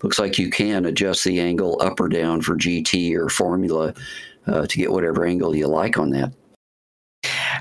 looks 0.04 0.20
like 0.20 0.38
you 0.38 0.50
can 0.50 0.88
adjust 0.88 1.24
the 1.24 1.40
angle 1.40 1.82
up 1.82 2.02
or 2.02 2.10
down 2.10 2.42
for 2.42 2.58
GT 2.58 3.16
or 3.16 3.30
Formula 3.30 3.94
uh, 4.48 4.66
to 4.66 4.78
get 4.78 4.92
whatever 4.92 5.26
angle 5.26 5.56
you 5.56 5.68
like 5.68 5.98
on 5.98 6.10
that. 6.12 6.34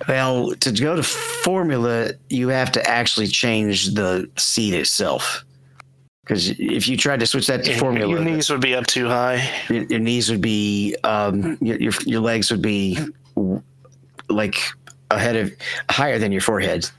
Well, 0.09 0.55
to 0.57 0.73
go 0.73 0.97
to 0.97 1.03
Formula, 1.03 2.11
you 2.29 2.49
have 2.49 2.71
to 2.73 2.89
actually 2.89 3.27
change 3.29 3.95
the 3.95 4.29
seat 4.37 4.75
itself. 4.75 5.45
Because 6.23 6.51
if 6.59 6.89
you 6.89 6.97
tried 6.97 7.21
to 7.21 7.27
switch 7.27 7.47
that 7.47 7.65
to 7.65 7.71
Your- 7.71 7.79
Formula, 7.79 8.11
Your 8.11 8.25
knees 8.25 8.51
would 8.51 8.61
be 8.61 8.75
up 8.75 8.87
too 8.87 9.07
high. 9.07 9.49
your, 9.69 9.85
your 9.85 10.01
knees 10.01 10.29
would 10.31 10.41
be 10.41 10.97
um, 11.05 11.57
your, 11.61 11.79
your 11.79 11.93
your 12.05 12.21
legs 12.21 12.51
would 12.51 12.63
be 12.63 12.99
w- 13.37 13.63
like 14.29 14.57
ahead 15.13 15.37
of 15.37 15.53
higher 15.89 16.19
than 16.19 16.33
your 16.33 16.41
forehead. 16.41 16.91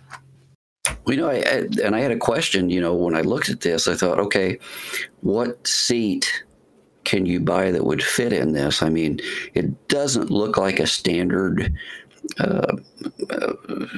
Well, 1.04 1.16
you 1.16 1.22
know, 1.22 1.30
I, 1.30 1.36
I, 1.40 1.68
and 1.84 1.94
I 1.94 2.00
had 2.00 2.12
a 2.12 2.18
question. 2.18 2.70
You 2.70 2.80
know, 2.80 2.94
when 2.96 3.16
I 3.18 3.22
looked 3.22 3.50
at 3.50 3.60
this, 3.60 3.90
I 3.90 3.96
thought, 3.96 4.18
okay, 4.20 4.58
what 5.20 5.68
seat 5.68 6.44
can 7.08 7.26
you 7.26 7.40
buy 7.40 7.72
that 7.72 7.86
would 7.86 8.04
fit 8.04 8.34
in 8.34 8.52
this? 8.52 8.84
I 8.84 8.90
mean, 8.90 9.20
it 9.54 9.88
doesn't 9.88 10.30
look 10.30 10.58
like 10.58 10.80
a 10.82 10.86
standard 10.86 11.74
uh, 12.40 12.76
uh, 13.30 13.54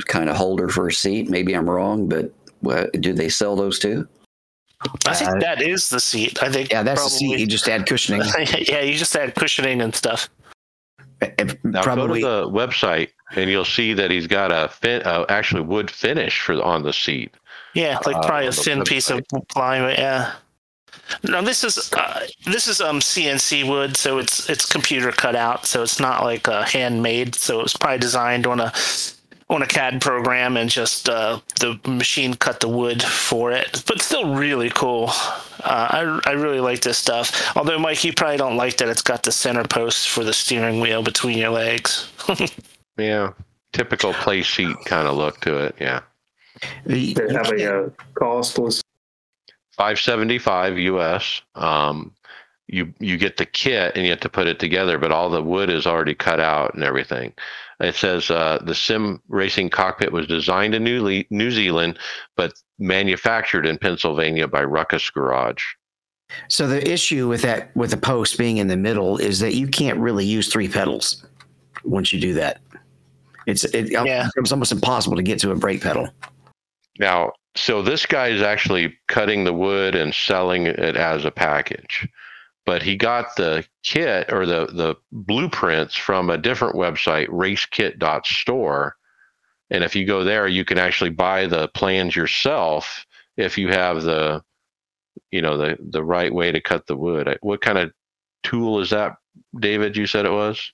kind 0.06 0.30
of 0.30 0.38
holder 0.38 0.70
for 0.70 0.88
a 0.88 0.94
seat. 0.94 1.28
Maybe 1.28 1.54
I'm 1.56 1.68
wrong, 1.68 2.08
but 2.08 2.32
uh, 2.70 2.86
do 3.00 3.12
they 3.12 3.28
sell 3.28 3.56
those 3.56 3.80
too? 3.80 4.08
I 5.08 5.16
think 5.16 5.32
Uh, 5.32 5.40
that 5.40 5.62
is 5.64 5.90
the 5.90 6.00
seat. 6.00 6.42
I 6.44 6.52
think 6.52 6.72
Yeah, 6.72 6.84
that's 6.84 7.04
the 7.04 7.10
seat. 7.10 7.40
You 7.40 7.48
just 7.48 7.68
add 7.68 7.88
cushioning. 7.88 8.22
yeah, 8.68 8.82
you 8.82 8.96
just 8.96 9.16
add 9.16 9.34
cushioning 9.34 9.82
and 9.82 9.94
stuff. 9.96 10.30
It- 11.22 11.58
Now 11.66 11.82
Probably 11.82 12.22
go 12.22 12.46
to 12.46 12.52
the 12.52 12.52
website 12.56 13.10
and 13.36 13.50
you'll 13.50 13.66
see 13.66 13.94
that 13.96 14.12
he's 14.12 14.28
got 14.28 14.52
a 14.52 14.70
fin- 14.70 15.02
uh, 15.04 15.26
actually 15.30 15.62
wood 15.62 15.90
finish 15.90 16.40
for 16.42 16.62
on 16.64 16.84
the 16.84 16.94
seat. 16.94 17.34
Yeah, 17.74 17.98
like 18.06 18.18
Uh, 18.18 18.22
probably 18.22 18.46
a 18.46 18.50
on 18.50 18.56
the 18.56 18.62
thin 18.62 18.84
piece 18.84 19.10
of 19.10 19.22
plywood. 19.50 19.98
Yeah. 19.98 20.34
No, 21.24 21.42
this 21.42 21.64
is 21.64 21.92
uh, 21.94 22.28
this 22.46 22.68
is 22.68 22.82
um 22.82 23.00
CNC 23.00 23.68
wood, 23.68 23.98
so 23.98 24.18
it's 24.20 24.50
it's 24.50 24.66
computer 24.66 25.12
cut 25.12 25.36
out, 25.36 25.66
so 25.66 25.82
it's 25.84 26.00
not 26.00 26.24
like 26.24 26.48
uh, 26.48 26.64
handmade. 26.64 27.36
So 27.36 27.60
it 27.60 27.64
was 27.64 27.76
probably 27.76 28.00
designed 28.00 28.46
on 28.48 28.60
a 28.60 28.72
on 29.50 29.64
a 29.64 29.66
CAD 29.68 30.00
program 30.00 30.58
and 30.58 30.70
just 30.70 31.10
uh, 31.10 31.40
the 31.60 31.80
machine 31.88 32.36
cut 32.36 32.60
the 32.60 32.68
wood 32.70 33.02
for 33.02 33.52
it. 33.52 33.84
But 33.88 34.00
still, 34.02 34.36
really 34.36 34.70
cool. 34.70 35.08
Uh, 35.64 36.20
I 36.24 36.30
I 36.30 36.32
really 36.34 36.60
like 36.60 36.82
this 36.82 37.00
stuff. 37.00 37.56
Although 37.58 37.80
Mike, 37.80 38.04
you 38.04 38.14
probably 38.14 38.38
don't 38.38 38.58
like 38.58 38.78
that 38.78 38.90
it's 38.90 39.02
got 39.02 39.24
the 39.24 39.32
center 39.32 39.64
post 39.64 40.10
for 40.10 40.24
the 40.24 40.34
steering 40.34 40.80
wheel 40.80 41.02
between 41.04 41.38
your 41.38 41.50
legs. 41.52 42.12
Yeah, 42.98 43.32
typical 43.72 44.12
Playseat 44.12 44.84
kind 44.84 45.08
of 45.08 45.16
look 45.16 45.40
to 45.42 45.58
it. 45.64 45.76
Yeah, 45.80 46.02
The- 46.86 47.14
They 47.14 47.34
have 47.34 47.50
a 47.50 47.86
uh, 47.86 47.90
cost 48.16 48.60
was 48.60 48.82
five 49.80 49.98
seventy 49.98 50.38
five 50.38 50.78
US. 50.78 51.42
Um, 51.56 52.14
you 52.68 52.94
you 53.00 53.18
get 53.18 53.38
the 53.38 53.46
kit 53.46 53.94
and 53.96 54.04
you 54.04 54.12
have 54.12 54.20
to 54.20 54.30
put 54.30 54.46
it 54.46 54.60
together, 54.60 55.00
but 55.00 55.12
all 55.12 55.30
the 55.30 55.42
wood 55.42 55.70
is 55.70 55.88
already 55.88 56.14
cut 56.14 56.40
out 56.42 56.76
and 56.76 56.84
everything. 56.84 57.34
It 57.80 57.96
says 57.96 58.30
uh, 58.30 58.60
the 58.62 58.76
sim 58.76 59.22
racing 59.30 59.70
cockpit 59.70 60.12
was 60.12 60.28
designed 60.28 60.76
in 60.76 60.84
New, 60.84 61.02
Le- 61.02 61.24
New 61.30 61.50
Zealand, 61.50 61.98
but 62.36 62.54
manufactured 62.78 63.66
in 63.66 63.78
Pennsylvania 63.78 64.50
by 64.50 64.66
Ruckus 64.66 65.10
Garage. 65.10 65.64
So 66.50 66.68
the 66.68 66.86
issue 66.92 67.30
with 67.30 67.42
that 67.44 67.74
with 67.76 67.92
the 67.92 67.98
post 67.98 68.38
being 68.38 68.58
in 68.58 68.68
the 68.68 68.78
middle 68.78 69.18
is 69.18 69.40
that 69.40 69.56
you 69.56 69.68
can't 69.68 69.98
really 69.98 70.26
use 70.26 70.50
three 70.50 70.68
pedals 70.68 71.26
once 71.86 72.12
you 72.12 72.20
do 72.20 72.34
that. 72.34 72.60
It's 73.48 73.64
it 73.64 73.90
Yeah. 73.92 74.28
becomes 74.36 74.52
almost 74.52 74.74
impossible 74.74 75.16
to 75.16 75.24
get 75.24 75.40
to 75.40 75.52
a 75.52 75.56
brake 75.56 75.82
pedal. 75.82 76.10
Now, 77.00 77.32
so 77.60 77.82
this 77.82 78.06
guy 78.06 78.30
is 78.30 78.42
actually 78.42 78.98
cutting 79.08 79.44
the 79.44 79.54
wood 79.54 79.96
and 79.96 80.14
selling 80.14 80.66
it 80.66 80.96
as 80.96 81.26
a 81.26 81.32
package. 81.32 82.08
But 82.66 82.82
he 82.82 82.96
got 82.96 83.36
the 83.36 83.66
kit 83.84 84.32
or 84.32 84.46
the, 84.46 84.68
the 84.68 84.96
blueprints 85.12 85.96
from 85.96 86.30
a 86.30 86.38
different 86.38 86.76
website, 86.76 87.28
racekit.store. 87.30 88.96
And 89.72 89.84
if 89.84 89.96
you 89.96 90.06
go 90.06 90.24
there, 90.24 90.48
you 90.48 90.64
can 90.66 90.78
actually 90.78 91.10
buy 91.10 91.48
the 91.48 91.68
plans 91.70 92.16
yourself 92.16 93.06
if 93.38 93.58
you 93.58 93.70
have 93.70 94.04
the, 94.04 94.44
you 95.32 95.42
know, 95.42 95.58
the, 95.58 95.78
the 95.80 96.04
right 96.04 96.34
way 96.34 96.52
to 96.52 96.62
cut 96.62 96.88
the 96.88 96.98
wood. 96.98 97.38
What 97.42 97.62
kind 97.62 97.78
of 97.78 97.92
tool 98.44 98.80
is 98.80 98.92
that, 98.92 99.16
David? 99.60 99.98
You 99.98 100.06
said 100.06 100.26
it 100.26 100.32
was? 100.32 100.72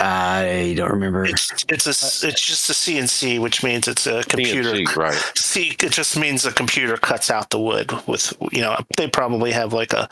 I 0.00 0.74
don't 0.76 0.90
remember. 0.90 1.24
It's 1.24 1.64
it's 1.68 1.86
a 1.86 2.28
it's 2.28 2.40
just 2.40 2.70
a 2.70 2.72
CNC, 2.72 3.40
which 3.40 3.62
means 3.64 3.88
it's 3.88 4.06
a 4.06 4.22
computer. 4.24 4.72
CNC, 4.74 4.96
right. 4.96 5.32
See, 5.36 5.76
it 5.82 5.90
just 5.92 6.16
means 6.16 6.42
the 6.42 6.52
computer 6.52 6.96
cuts 6.96 7.30
out 7.30 7.50
the 7.50 7.58
wood 7.60 7.90
with 8.06 8.32
you 8.52 8.60
know 8.60 8.76
they 8.96 9.08
probably 9.08 9.50
have 9.52 9.72
like 9.72 9.92
a 9.92 10.08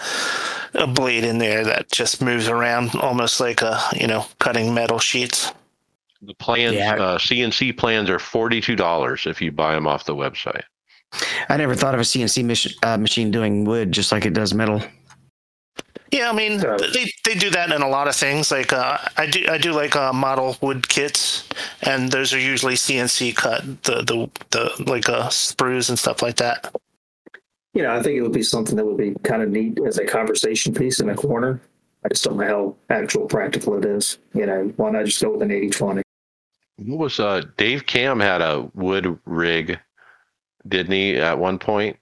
a 0.75 0.87
blade 0.87 1.25
in 1.25 1.39
there 1.39 1.65
that 1.65 1.91
just 1.93 2.21
moves 2.21 2.49
around 2.49 2.95
almost 2.97 3.39
like 3.41 3.63
a 3.63 3.81
you 3.99 4.07
know 4.07 4.27
cutting 4.41 4.75
metal 4.75 4.99
sheets. 4.99 5.53
The 6.23 6.35
plans, 6.35 6.75
Yeah. 6.75 6.95
uh, 6.95 7.19
CNC 7.19 7.77
plans 7.77 8.09
are 8.09 8.19
$42 8.19 9.27
if 9.27 9.41
you 9.43 9.53
buy 9.53 9.75
them 9.75 9.87
off 9.87 10.05
the 10.07 10.15
website. 10.17 10.63
I 11.51 11.57
never 11.59 11.75
thought 11.75 11.95
of 11.95 12.01
a 12.01 12.05
CNC 12.05 12.43
mach- 12.45 12.85
uh, 12.85 12.97
machine 12.97 13.31
doing 13.31 13.65
wood 13.65 13.93
just 13.93 14.11
like 14.13 14.25
it 14.25 14.33
does 14.33 14.53
metal. 14.55 14.83
Yeah, 16.13 16.31
I 16.31 16.33
mean 16.33 16.61
So- 16.61 16.77
they, 16.79 17.11
they 17.25 17.35
do 17.35 17.51
that 17.51 17.73
in 17.73 17.83
a 17.83 17.89
lot 17.89 18.07
of 18.09 18.15
things. 18.17 18.51
Like 18.51 18.73
uh, 18.73 18.99
I 19.17 19.27
do 19.27 19.45
I 19.49 19.59
do 19.59 19.73
like 19.73 19.97
uh, 19.97 20.13
model 20.13 20.57
wood 20.61 20.89
kits, 20.89 21.49
and 21.83 22.11
those 22.11 22.33
are 22.33 22.39
usually 22.39 22.75
CNC 22.75 23.35
cut 23.35 23.63
the 23.83 24.03
the, 24.03 24.31
the 24.51 24.85
like 24.91 25.09
uh, 25.09 25.29
sprues 25.29 25.89
and 25.89 25.99
stuff 25.99 26.23
like 26.23 26.37
that. 26.37 26.73
you 27.75 27.83
know, 27.83 27.91
I 27.95 28.03
think 28.03 28.17
it 28.17 28.23
would 28.23 28.33
be 28.33 28.43
something 28.45 28.77
that 28.77 28.85
would 28.87 28.97
be 28.97 29.15
kind 29.25 29.43
of 29.43 29.51
neat 29.51 29.79
as 29.87 29.99
a 29.99 30.07
conversation 30.07 30.73
piece 30.73 31.01
in 31.01 31.09
a 31.11 31.15
corner. 31.17 31.61
I 32.05 32.09
just 32.09 32.23
don't 32.25 32.37
know 32.37 32.47
how 32.47 32.77
actual 32.95 33.27
practical 33.27 33.77
it 33.77 33.85
is. 33.85 34.19
You 34.33 34.47
know, 34.47 34.73
why 34.77 34.91
not 34.91 35.07
just 35.07 35.21
go 35.21 35.33
with 35.33 35.43
an 35.43 35.51
80 35.51 35.71
20? 35.71 36.03
What 36.85 36.99
was 36.99 37.19
uh 37.19 37.43
Dave 37.57 37.85
Cam 37.87 38.21
had 38.21 38.43
a 38.43 38.71
wood 38.75 39.19
rig, 39.27 39.79
didn't 40.69 40.93
he, 40.93 41.17
at 41.17 41.39
one 41.39 41.59
point? 41.59 41.97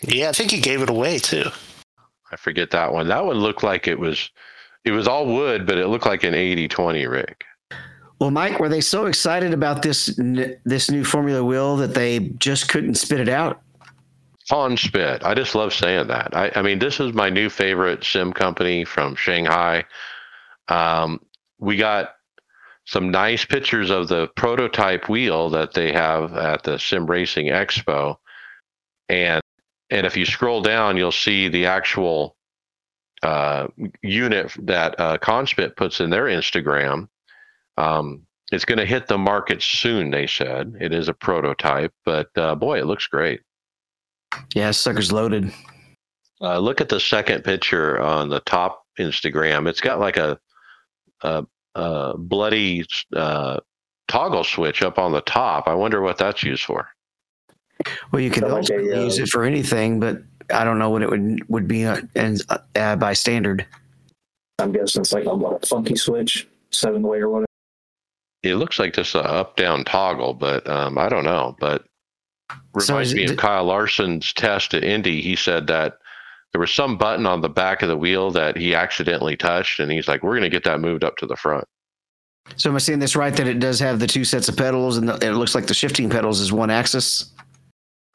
Yeah, 0.00 0.30
I 0.30 0.32
think 0.32 0.50
he 0.52 0.60
gave 0.60 0.80
it 0.80 0.88
away 0.88 1.18
too. 1.18 1.50
I 2.30 2.36
forget 2.36 2.70
that 2.70 2.92
one. 2.92 3.08
That 3.08 3.24
one 3.24 3.36
looked 3.36 3.62
like 3.62 3.88
it 3.88 3.98
was 3.98 4.30
it 4.84 4.92
was 4.92 5.06
all 5.06 5.26
wood, 5.26 5.66
but 5.66 5.78
it 5.78 5.88
looked 5.88 6.06
like 6.06 6.24
an 6.24 6.32
80-20 6.32 7.10
rig. 7.10 7.44
Well, 8.18 8.30
Mike, 8.30 8.58
were 8.58 8.68
they 8.68 8.80
so 8.80 9.06
excited 9.06 9.52
about 9.52 9.82
this 9.82 10.18
n- 10.18 10.56
this 10.64 10.90
new 10.90 11.04
Formula 11.04 11.44
wheel 11.44 11.76
that 11.76 11.94
they 11.94 12.18
just 12.38 12.68
couldn't 12.68 12.94
spit 12.94 13.20
it 13.20 13.28
out? 13.28 13.62
On 14.50 14.76
spit. 14.76 15.24
I 15.24 15.34
just 15.34 15.54
love 15.54 15.72
saying 15.72 16.08
that. 16.08 16.36
I, 16.36 16.50
I 16.54 16.62
mean, 16.62 16.78
this 16.80 17.00
is 17.00 17.12
my 17.12 17.30
new 17.30 17.48
favorite 17.48 18.04
sim 18.04 18.32
company 18.32 18.84
from 18.84 19.14
Shanghai. 19.14 19.84
Um, 20.68 21.20
we 21.58 21.76
got 21.76 22.14
some 22.84 23.10
nice 23.10 23.44
pictures 23.44 23.90
of 23.90 24.08
the 24.08 24.28
prototype 24.36 25.08
wheel 25.08 25.48
that 25.50 25.74
they 25.74 25.92
have 25.92 26.34
at 26.34 26.62
the 26.64 26.78
Sim 26.78 27.06
Racing 27.06 27.46
Expo, 27.46 28.16
and 29.08 29.40
and 29.90 30.06
if 30.06 30.16
you 30.16 30.24
scroll 30.24 30.62
down, 30.62 30.96
you'll 30.96 31.12
see 31.12 31.48
the 31.48 31.66
actual 31.66 32.36
uh, 33.22 33.66
unit 34.02 34.52
that 34.62 34.98
uh, 34.98 35.18
Conspit 35.18 35.76
puts 35.76 36.00
in 36.00 36.10
their 36.10 36.24
Instagram. 36.24 37.08
Um, 37.76 38.26
it's 38.52 38.64
going 38.64 38.78
to 38.78 38.86
hit 38.86 39.06
the 39.06 39.18
market 39.18 39.62
soon. 39.62 40.10
They 40.10 40.26
said 40.26 40.74
it 40.80 40.92
is 40.92 41.08
a 41.08 41.14
prototype, 41.14 41.92
but 42.04 42.28
uh, 42.36 42.54
boy, 42.54 42.78
it 42.78 42.86
looks 42.86 43.06
great. 43.06 43.40
Yeah, 44.54 44.70
sucker's 44.70 45.12
loaded. 45.12 45.52
Uh, 46.40 46.58
look 46.58 46.80
at 46.80 46.88
the 46.88 47.00
second 47.00 47.44
picture 47.44 48.00
on 48.00 48.28
the 48.28 48.40
top 48.40 48.84
Instagram. 48.98 49.68
It's 49.68 49.80
got 49.80 50.00
like 50.00 50.16
a, 50.16 50.38
a, 51.22 51.44
a 51.74 52.14
bloody 52.16 52.84
uh, 53.14 53.60
toggle 54.08 54.44
switch 54.44 54.82
up 54.82 54.98
on 54.98 55.12
the 55.12 55.20
top. 55.20 55.68
I 55.68 55.74
wonder 55.74 56.00
what 56.00 56.18
that's 56.18 56.42
used 56.42 56.64
for. 56.64 56.88
Well, 58.12 58.20
you 58.20 58.30
could 58.30 58.42
So 58.42 58.48
like 58.48 58.56
also 58.56 58.74
a, 58.74 58.78
uh, 58.78 59.04
use 59.04 59.18
it 59.18 59.28
for 59.28 59.44
anything, 59.44 60.00
but 60.00 60.22
I 60.52 60.64
don't 60.64 60.78
know 60.78 60.90
what 60.90 61.02
it 61.02 61.10
would 61.10 61.48
would 61.48 61.68
be 61.68 61.84
uh, 61.84 62.00
and 62.14 62.40
uh, 62.76 62.96
by 62.96 63.12
standard. 63.12 63.66
I'm 64.58 64.72
guessing 64.72 65.00
it's 65.02 65.12
like 65.12 65.24
a 65.24 65.34
what, 65.34 65.66
funky 65.66 65.96
switch, 65.96 66.46
seven 66.70 67.02
way 67.02 67.18
or 67.18 67.28
whatever. 67.30 67.46
It 68.42 68.56
looks 68.56 68.78
like 68.78 68.94
just 68.94 69.14
a 69.14 69.22
up 69.22 69.56
down 69.56 69.84
toggle, 69.84 70.34
but 70.34 70.68
um, 70.68 70.98
I 70.98 71.08
don't 71.08 71.24
know. 71.24 71.56
But 71.60 71.84
So 72.78 72.94
reminds 72.94 73.10
is 73.10 73.14
me 73.14 73.24
it- 73.24 73.30
of 73.32 73.36
Kyle 73.36 73.64
Larson's 73.64 74.32
test 74.32 74.74
at 74.74 74.84
Indy. 74.84 75.20
He 75.20 75.36
said 75.36 75.66
that 75.68 75.98
there 76.52 76.60
was 76.60 76.72
some 76.72 76.98
button 76.98 77.26
on 77.26 77.42
the 77.42 77.48
back 77.48 77.82
of 77.82 77.88
the 77.88 77.96
wheel 77.96 78.30
that 78.32 78.56
he 78.56 78.74
accidentally 78.74 79.36
touched, 79.36 79.78
and 79.78 79.90
he's 79.92 80.08
like, 80.08 80.22
"We're 80.22 80.32
going 80.32 80.42
to 80.42 80.48
get 80.48 80.64
that 80.64 80.80
moved 80.80 81.04
up 81.04 81.16
to 81.18 81.26
the 81.26 81.36
front." 81.36 81.64
So 82.56 82.70
am 82.70 82.76
I 82.76 82.78
seeing 82.80 82.98
this 82.98 83.14
right 83.14 83.34
that 83.36 83.46
it 83.46 83.60
does 83.60 83.78
have 83.78 84.00
the 84.00 84.06
two 84.06 84.24
sets 84.24 84.48
of 84.48 84.56
pedals 84.56 84.96
and 84.96 85.08
the, 85.08 85.14
it 85.24 85.32
looks 85.34 85.54
like 85.54 85.66
the 85.66 85.74
shifting 85.74 86.10
pedals 86.10 86.40
is 86.40 86.50
one 86.52 86.70
axis 86.70 87.30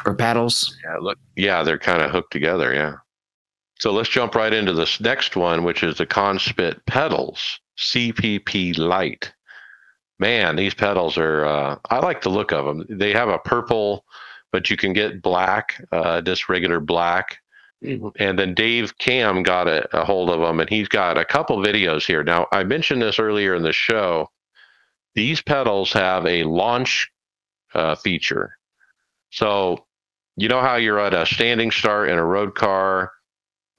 or 0.06 0.16
paddles? 0.16 0.78
Yeah, 0.84 0.98
look. 0.98 1.18
Yeah, 1.36 1.64
they're 1.64 1.78
kind 1.78 2.02
of 2.02 2.12
hooked 2.12 2.32
together. 2.32 2.74
Yeah. 2.74 2.96
So 3.80 3.92
let's 3.92 4.10
jump 4.10 4.36
right 4.36 4.54
into 4.54 4.74
this 4.74 5.00
next 5.00 5.36
one, 5.36 5.64
which 5.64 5.84
is 5.84 5.98
the 5.98 6.06
Conspit 6.06 6.86
pedals 6.86 7.60
CPP 7.78 8.78
Light. 8.78 9.34
Man, 10.18 10.56
these 10.56 10.74
pedals 10.74 11.18
are. 11.18 11.46
Uh, 11.46 11.78
I 11.90 12.00
like 12.00 12.22
the 12.22 12.30
look 12.30 12.52
of 12.52 12.66
them. 12.66 12.86
They 12.90 13.12
have 13.12 13.30
a 13.30 13.40
purple, 13.40 14.06
but 14.52 14.70
you 14.70 14.78
can 14.78 14.94
get 14.94 15.22
black, 15.22 15.82
uh, 15.92 16.22
just 16.22 16.48
regular 16.50 16.80
black. 16.80 17.38
And 17.82 18.40
then 18.40 18.56
Dave 18.56 18.98
Cam 18.98 19.44
got 19.44 19.68
a, 19.68 19.88
a 19.96 20.06
hold 20.06 20.30
of 20.30 20.40
them, 20.40 20.60
and 20.60 20.70
he's 20.70 20.88
got 20.88 21.18
a 21.18 21.26
couple 21.26 21.58
videos 21.58 22.06
here. 22.06 22.24
Now, 22.24 22.48
I 22.52 22.64
mentioned 22.64 23.02
this 23.02 23.20
earlier 23.20 23.54
in 23.54 23.62
the 23.64 23.74
show. 23.74 24.32
These 25.14 25.42
pedals 25.42 25.94
have 25.94 26.26
a 26.26 26.44
launch 26.44 27.12
uh, 27.74 27.96
feature. 27.96 28.58
So 29.32 29.85
you 30.38 30.48
know 30.50 30.62
how 30.62 30.76
you're 30.76 31.00
at 31.00 31.14
a 31.14 31.26
standing 31.26 31.72
start 31.72 32.10
in 32.10 32.18
a 32.18 32.26
road 32.26 32.56
car, 32.56 33.12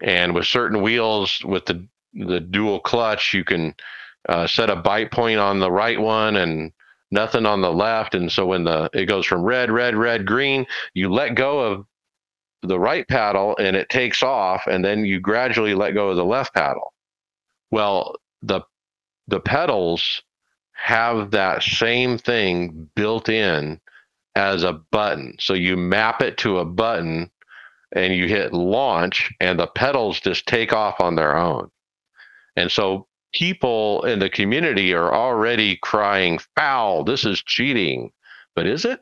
and 0.02 0.34
with 0.34 0.46
certain 0.46 0.82
wheels 0.82 1.42
with 1.44 1.66
the 1.66 1.86
the 2.14 2.40
dual 2.40 2.80
clutch, 2.80 3.34
you 3.34 3.44
can 3.44 3.74
uh, 4.28 4.46
set 4.46 4.70
a 4.70 4.76
bite 4.76 5.10
point 5.10 5.38
on 5.38 5.60
the 5.60 5.70
right 5.70 6.00
one 6.00 6.36
and 6.36 6.72
nothing 7.10 7.46
on 7.46 7.60
the 7.60 7.72
left. 7.72 8.14
And 8.14 8.30
so 8.32 8.46
when 8.46 8.64
the 8.64 8.90
it 8.92 9.06
goes 9.06 9.26
from 9.26 9.42
red, 9.42 9.70
red, 9.70 9.94
red, 9.94 10.26
green, 10.26 10.66
you 10.94 11.12
let 11.12 11.34
go 11.34 11.60
of 11.60 11.86
the 12.62 12.78
right 12.78 13.06
paddle 13.06 13.56
and 13.58 13.76
it 13.76 13.88
takes 13.90 14.22
off, 14.22 14.66
and 14.66 14.84
then 14.84 15.04
you 15.04 15.20
gradually 15.20 15.74
let 15.74 15.92
go 15.94 16.08
of 16.08 16.16
the 16.16 16.24
left 16.24 16.54
paddle. 16.54 16.92
Well, 17.70 18.16
the 18.42 18.62
the 19.28 19.40
pedals 19.40 20.22
have 20.72 21.30
that 21.32 21.62
same 21.62 22.18
thing 22.18 22.88
built 22.94 23.28
in 23.28 23.80
as 24.36 24.62
a 24.62 24.74
button. 24.74 25.34
So 25.40 25.54
you 25.54 25.76
map 25.76 26.22
it 26.22 26.36
to 26.38 26.58
a 26.58 26.64
button 26.64 27.30
and 27.92 28.14
you 28.14 28.28
hit 28.28 28.52
launch, 28.52 29.32
and 29.40 29.58
the 29.58 29.68
pedals 29.68 30.20
just 30.20 30.46
take 30.46 30.72
off 30.72 31.00
on 31.00 31.14
their 31.14 31.36
own. 31.36 31.70
And 32.56 32.70
so 32.70 33.06
people 33.32 34.04
in 34.04 34.18
the 34.18 34.28
community 34.28 34.92
are 34.92 35.14
already 35.14 35.76
crying 35.76 36.38
foul. 36.56 37.04
This 37.04 37.24
is 37.24 37.42
cheating. 37.42 38.10
But 38.54 38.66
is 38.66 38.84
it? 38.84 39.00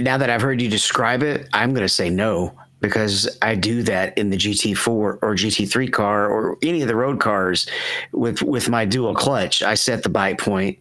Now 0.00 0.16
that 0.16 0.30
I've 0.30 0.42
heard 0.42 0.60
you 0.62 0.70
describe 0.70 1.22
it, 1.22 1.48
I'm 1.52 1.70
going 1.74 1.84
to 1.84 1.88
say 1.88 2.08
no 2.08 2.56
because 2.80 3.36
I 3.42 3.54
do 3.54 3.82
that 3.82 4.16
in 4.16 4.30
the 4.30 4.36
GT4 4.36 4.88
or 4.88 5.18
GT3 5.20 5.92
car 5.92 6.28
or 6.28 6.56
any 6.62 6.82
of 6.82 6.88
the 6.88 6.96
road 6.96 7.20
cars 7.20 7.66
with 8.12 8.42
with 8.42 8.68
my 8.68 8.84
dual 8.84 9.14
clutch. 9.14 9.62
I 9.62 9.74
set 9.74 10.02
the 10.02 10.08
bite 10.08 10.38
point 10.38 10.78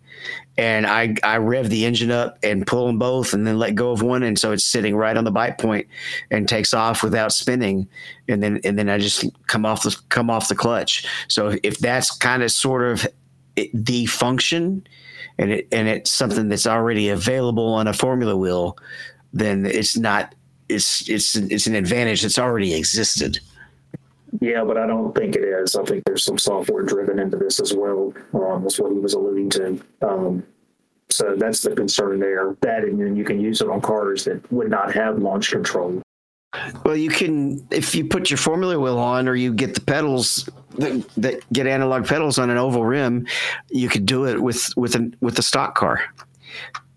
and 0.57 0.87
I 0.87 1.15
I 1.23 1.37
rev 1.37 1.69
the 1.69 1.85
engine 1.85 2.11
up 2.11 2.37
and 2.43 2.65
pull 2.65 2.87
them 2.87 2.97
both, 2.97 3.33
and 3.33 3.45
then 3.45 3.59
let 3.59 3.75
go 3.75 3.91
of 3.91 4.01
one, 4.01 4.23
and 4.23 4.39
so 4.39 4.51
it's 4.51 4.63
sitting 4.63 4.95
right 4.95 5.17
on 5.17 5.23
the 5.23 5.31
bite 5.31 5.57
point 5.57 5.87
and 6.31 6.47
takes 6.47 6.73
off 6.73 7.03
without 7.03 7.31
spinning, 7.31 7.87
and 8.27 8.41
then 8.41 8.59
and 8.63 8.77
then 8.77 8.89
I 8.89 8.97
just 8.97 9.25
come 9.47 9.65
off 9.65 9.83
the 9.83 9.95
come 10.09 10.29
off 10.29 10.47
the 10.47 10.55
clutch. 10.55 11.05
So 11.27 11.57
if 11.63 11.79
that's 11.79 12.15
kind 12.17 12.43
of 12.43 12.51
sort 12.51 12.83
of 12.83 13.07
the 13.73 14.05
function, 14.05 14.87
and 15.37 15.51
it 15.51 15.67
and 15.71 15.87
it's 15.87 16.11
something 16.11 16.49
that's 16.49 16.67
already 16.67 17.09
available 17.09 17.73
on 17.73 17.87
a 17.87 17.93
Formula 17.93 18.37
wheel, 18.37 18.77
then 19.33 19.65
it's 19.65 19.97
not 19.97 20.35
it's 20.69 21.07
it's 21.09 21.35
it's 21.35 21.67
an 21.67 21.75
advantage 21.75 22.21
that's 22.21 22.39
already 22.39 22.73
existed. 22.73 23.39
Yeah, 24.41 24.63
but 24.63 24.77
I 24.77 24.87
don't 24.87 25.13
think 25.15 25.35
it 25.35 25.43
is. 25.43 25.75
I 25.75 25.83
think 25.83 26.03
there's 26.05 26.23
some 26.23 26.37
software 26.37 26.83
driven 26.83 27.19
into 27.19 27.37
this 27.37 27.59
as 27.59 27.73
well. 27.73 28.13
Um, 28.33 28.63
that's 28.63 28.79
what 28.79 28.91
he 28.91 28.99
was 28.99 29.13
alluding 29.13 29.49
to. 29.51 29.81
Um, 30.01 30.43
so 31.09 31.35
that's 31.37 31.61
the 31.61 31.75
concern 31.75 32.19
there. 32.19 32.55
That 32.61 32.83
and 32.83 32.99
then 32.99 33.15
you 33.15 33.23
can 33.23 33.39
use 33.39 33.61
it 33.61 33.69
on 33.69 33.81
cars 33.81 34.25
that 34.25 34.51
would 34.51 34.69
not 34.69 34.93
have 34.93 35.19
launch 35.19 35.51
control. 35.51 36.01
Well, 36.83 36.95
you 36.95 37.09
can 37.09 37.65
if 37.71 37.93
you 37.95 38.05
put 38.05 38.29
your 38.29 38.37
Formula 38.37 38.79
wheel 38.79 38.97
on, 38.97 39.27
or 39.27 39.35
you 39.35 39.53
get 39.53 39.75
the 39.75 39.81
pedals 39.81 40.49
that, 40.77 41.07
that 41.17 41.53
get 41.53 41.67
analog 41.67 42.05
pedals 42.05 42.39
on 42.39 42.49
an 42.49 42.57
oval 42.57 42.85
rim. 42.85 43.27
You 43.69 43.89
could 43.89 44.05
do 44.05 44.25
it 44.25 44.41
with 44.41 44.75
with 44.75 44.95
an 44.95 45.15
with 45.21 45.35
the 45.35 45.43
stock 45.43 45.75
car 45.75 46.01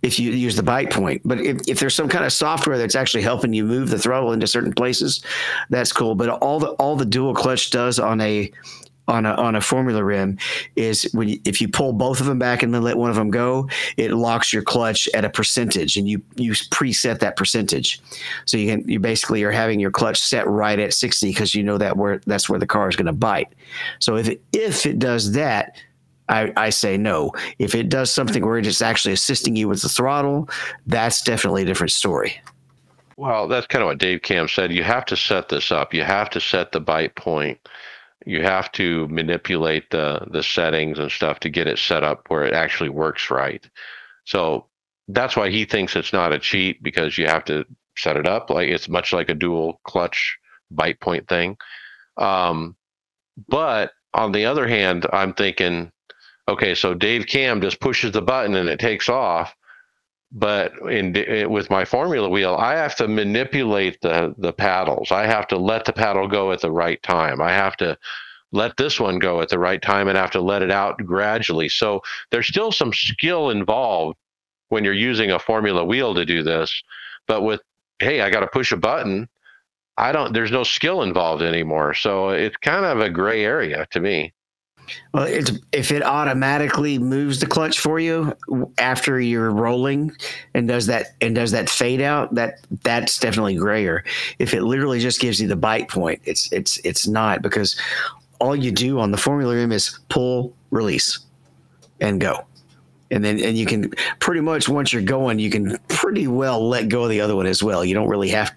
if 0.02 0.18
you 0.18 0.30
use 0.30 0.56
the 0.56 0.62
bite 0.62 0.90
point. 0.90 1.22
But 1.24 1.40
if, 1.40 1.60
if 1.68 1.80
there's 1.80 1.94
some 1.94 2.08
kind 2.08 2.24
of 2.24 2.32
software 2.32 2.78
that's 2.78 2.94
actually 2.94 3.22
helping 3.22 3.52
you 3.52 3.64
move 3.64 3.90
the 3.90 3.98
throttle 3.98 4.32
into 4.32 4.46
certain 4.46 4.72
places, 4.72 5.22
that's 5.70 5.92
cool. 5.92 6.14
But 6.14 6.28
all 6.28 6.60
the 6.60 6.70
all 6.72 6.96
the 6.96 7.06
dual 7.06 7.34
clutch 7.34 7.70
does 7.70 7.98
on 7.98 8.20
a 8.20 8.50
on 9.08 9.24
a 9.24 9.32
on 9.32 9.56
a 9.56 9.60
formula 9.60 10.04
rim 10.04 10.38
is 10.76 11.10
when 11.12 11.30
you, 11.30 11.40
if 11.44 11.60
you 11.60 11.68
pull 11.68 11.92
both 11.92 12.20
of 12.20 12.26
them 12.26 12.38
back 12.38 12.62
and 12.62 12.72
then 12.72 12.82
let 12.82 12.96
one 12.96 13.10
of 13.10 13.16
them 13.16 13.30
go, 13.30 13.68
it 13.96 14.12
locks 14.12 14.52
your 14.52 14.62
clutch 14.62 15.08
at 15.14 15.24
a 15.24 15.30
percentage, 15.30 15.96
and 15.96 16.08
you 16.08 16.22
you 16.36 16.52
preset 16.52 17.18
that 17.20 17.36
percentage. 17.36 18.00
So 18.44 18.56
you 18.56 18.70
can 18.70 18.88
you 18.88 19.00
basically 19.00 19.42
are 19.42 19.50
having 19.50 19.80
your 19.80 19.90
clutch 19.90 20.20
set 20.20 20.46
right 20.46 20.78
at 20.78 20.94
sixty 20.94 21.30
because 21.30 21.54
you 21.54 21.62
know 21.62 21.78
that 21.78 21.96
where 21.96 22.20
that's 22.26 22.48
where 22.48 22.60
the 22.60 22.66
car 22.66 22.88
is 22.88 22.96
going 22.96 23.06
to 23.06 23.12
bite. 23.12 23.52
So 23.98 24.16
if 24.16 24.28
it, 24.28 24.42
if 24.52 24.86
it 24.86 24.98
does 24.98 25.32
that, 25.32 25.76
I, 26.28 26.52
I, 26.56 26.70
say 26.70 26.96
no. 26.96 27.32
If 27.58 27.74
it 27.74 27.88
does 27.88 28.10
something 28.10 28.44
where 28.44 28.58
it's 28.58 28.82
actually 28.82 29.14
assisting 29.14 29.56
you 29.56 29.68
with 29.68 29.82
the 29.82 29.88
throttle, 29.88 30.48
that's 30.86 31.22
definitely 31.22 31.62
a 31.62 31.66
different 31.66 31.92
story. 31.92 32.40
Well, 33.16 33.48
that's 33.48 33.66
kind 33.66 33.82
of 33.82 33.86
what 33.86 33.98
Dave 33.98 34.22
Cam 34.22 34.46
said. 34.46 34.72
You 34.72 34.84
have 34.84 35.04
to 35.06 35.16
set 35.16 35.48
this 35.48 35.72
up. 35.72 35.92
You 35.92 36.04
have 36.04 36.30
to 36.30 36.40
set 36.40 36.72
the 36.72 36.80
bite 36.80 37.14
point 37.16 37.58
you 38.28 38.42
have 38.42 38.70
to 38.72 39.08
manipulate 39.08 39.90
the 39.90 40.26
the 40.30 40.42
settings 40.42 40.98
and 40.98 41.10
stuff 41.10 41.40
to 41.40 41.48
get 41.48 41.66
it 41.66 41.78
set 41.78 42.04
up 42.04 42.24
where 42.28 42.44
it 42.44 42.52
actually 42.52 42.90
works 42.90 43.30
right. 43.30 43.68
So 44.24 44.66
that's 45.08 45.36
why 45.36 45.48
he 45.50 45.64
thinks 45.64 45.96
it's 45.96 46.12
not 46.12 46.32
a 46.32 46.38
cheat 46.38 46.82
because 46.82 47.16
you 47.16 47.26
have 47.26 47.44
to 47.46 47.64
set 47.96 48.18
it 48.18 48.26
up 48.26 48.50
like 48.50 48.68
it's 48.68 48.88
much 48.88 49.12
like 49.12 49.30
a 49.30 49.34
dual 49.34 49.80
clutch 49.84 50.36
bite 50.70 51.00
point 51.00 51.26
thing. 51.28 51.56
Um, 52.18 52.76
but 53.48 53.92
on 54.12 54.32
the 54.32 54.44
other 54.44 54.66
hand, 54.66 55.06
I'm 55.12 55.32
thinking, 55.32 55.90
okay, 56.48 56.74
so 56.74 56.94
Dave 56.94 57.26
Cam 57.26 57.60
just 57.60 57.80
pushes 57.80 58.12
the 58.12 58.22
button 58.22 58.54
and 58.54 58.68
it 58.68 58.80
takes 58.80 59.08
off. 59.08 59.54
But 60.30 60.72
in, 60.82 61.16
in, 61.16 61.16
eh, 61.16 61.44
with 61.46 61.70
my 61.70 61.86
formula 61.86 62.28
wheel 62.28 62.54
i 62.56 62.74
have 62.74 62.94
to 62.96 63.08
manipulate 63.08 63.98
the 64.02 64.34
the 64.36 64.52
paddles. 64.52 65.10
I 65.10 65.26
have 65.26 65.46
to 65.48 65.56
let 65.56 65.86
the 65.86 65.92
paddle 65.92 66.28
go 66.28 66.52
at 66.52 66.60
the 66.60 66.70
right 66.70 67.02
time. 67.02 67.40
I 67.40 67.50
have 67.50 67.76
to 67.78 67.96
let 68.52 68.76
this 68.76 69.00
one 69.00 69.18
go 69.18 69.40
at 69.40 69.48
the 69.48 69.58
right 69.58 69.80
time 69.80 70.08
and 70.08 70.18
have 70.18 70.30
to 70.32 70.40
let 70.40 70.62
it 70.62 70.70
out 70.70 70.98
gradually. 70.98 71.68
So 71.68 72.02
there's 72.30 72.46
still 72.46 72.72
some 72.72 72.92
skill 72.92 73.50
involved 73.50 74.18
when 74.68 74.84
you're 74.84 74.92
using 74.92 75.30
a 75.30 75.38
formula 75.38 75.84
wheel 75.84 76.14
to 76.14 76.26
do 76.26 76.42
this. 76.42 76.82
But 77.26 77.42
with 77.42 77.62
hey 77.98 78.20
i 78.20 78.30
got 78.30 78.40
to 78.40 78.46
push 78.48 78.70
a 78.70 78.76
button 78.76 79.28
i 79.96 80.12
don't 80.12 80.32
there's 80.32 80.52
no 80.52 80.62
skill 80.62 81.02
involved 81.02 81.42
anymore. 81.42 81.94
So 81.94 82.30
it's 82.30 82.56
kind 82.58 82.84
of 82.84 83.00
a 83.00 83.08
gray 83.08 83.44
area 83.44 83.86
to 83.92 84.00
me 84.00 84.34
well, 85.12 85.26
if 85.72 85.90
it 85.90 86.02
automatically 86.02 86.98
moves 86.98 87.40
the 87.40 87.46
clutch 87.46 87.78
for 87.78 87.98
you 88.00 88.36
after 88.78 89.20
you're 89.20 89.50
rolling 89.50 90.12
and 90.54 90.68
does 90.68 90.86
that 90.86 91.14
and 91.20 91.34
does 91.34 91.50
that 91.52 91.68
fade 91.68 92.00
out, 92.00 92.34
that 92.34 92.60
that's 92.82 93.18
definitely 93.18 93.56
grayer. 93.56 94.04
If 94.38 94.54
it 94.54 94.62
literally 94.62 95.00
just 95.00 95.20
gives 95.20 95.40
you 95.40 95.48
the 95.48 95.56
bite 95.56 95.88
point, 95.88 96.20
it's 96.24 96.52
it's 96.52 96.78
it's 96.84 97.06
not 97.06 97.42
because 97.42 97.78
all 98.40 98.54
you 98.54 98.70
do 98.70 99.00
on 99.00 99.10
the 99.10 99.18
formula 99.18 99.54
rim 99.54 99.72
is 99.72 99.98
pull, 100.08 100.54
release, 100.70 101.18
and 102.00 102.20
go. 102.20 102.44
And 103.10 103.24
then 103.24 103.40
and 103.40 103.56
you 103.56 103.64
can 103.64 103.90
pretty 104.20 104.40
much 104.40 104.68
once 104.68 104.92
you're 104.92 105.02
going, 105.02 105.38
you 105.38 105.50
can 105.50 105.78
pretty 105.88 106.26
well 106.26 106.68
let 106.68 106.88
go 106.88 107.04
of 107.04 107.10
the 107.10 107.20
other 107.20 107.34
one 107.34 107.46
as 107.46 107.62
well. 107.62 107.84
You 107.84 107.94
don't 107.94 108.08
really 108.08 108.28
have 108.28 108.54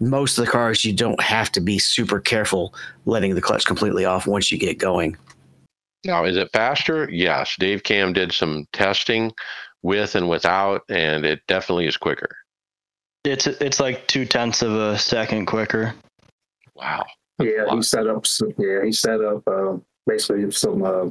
most 0.00 0.38
of 0.38 0.46
the 0.46 0.50
cars 0.50 0.84
you 0.84 0.92
don't 0.92 1.20
have 1.20 1.52
to 1.52 1.60
be 1.60 1.78
super 1.78 2.18
careful 2.18 2.74
letting 3.04 3.34
the 3.34 3.42
clutch 3.42 3.66
completely 3.66 4.04
off 4.04 4.26
once 4.26 4.50
you 4.50 4.58
get 4.58 4.78
going. 4.78 5.16
Now, 6.04 6.24
is 6.24 6.36
it 6.36 6.50
faster? 6.52 7.08
Yes. 7.10 7.56
Dave 7.58 7.82
Cam 7.82 8.12
did 8.12 8.32
some 8.32 8.66
testing 8.72 9.32
with 9.82 10.14
and 10.14 10.28
without, 10.28 10.82
and 10.88 11.24
it 11.24 11.40
definitely 11.46 11.86
is 11.86 11.96
quicker. 11.96 12.36
It's 13.24 13.46
it's 13.46 13.80
like 13.80 14.06
two 14.06 14.24
tenths 14.24 14.62
of 14.62 14.72
a 14.72 14.98
second 14.98 15.46
quicker. 15.46 15.94
Wow. 16.74 17.04
Yeah, 17.38 17.66
he 17.70 17.82
set 17.82 18.06
up. 18.06 18.24
Yeah, 18.58 18.84
he 18.84 18.92
set 18.92 19.20
up 19.20 19.46
uh, 19.46 19.76
basically 20.06 20.50
some 20.50 20.82
uh, 20.82 21.08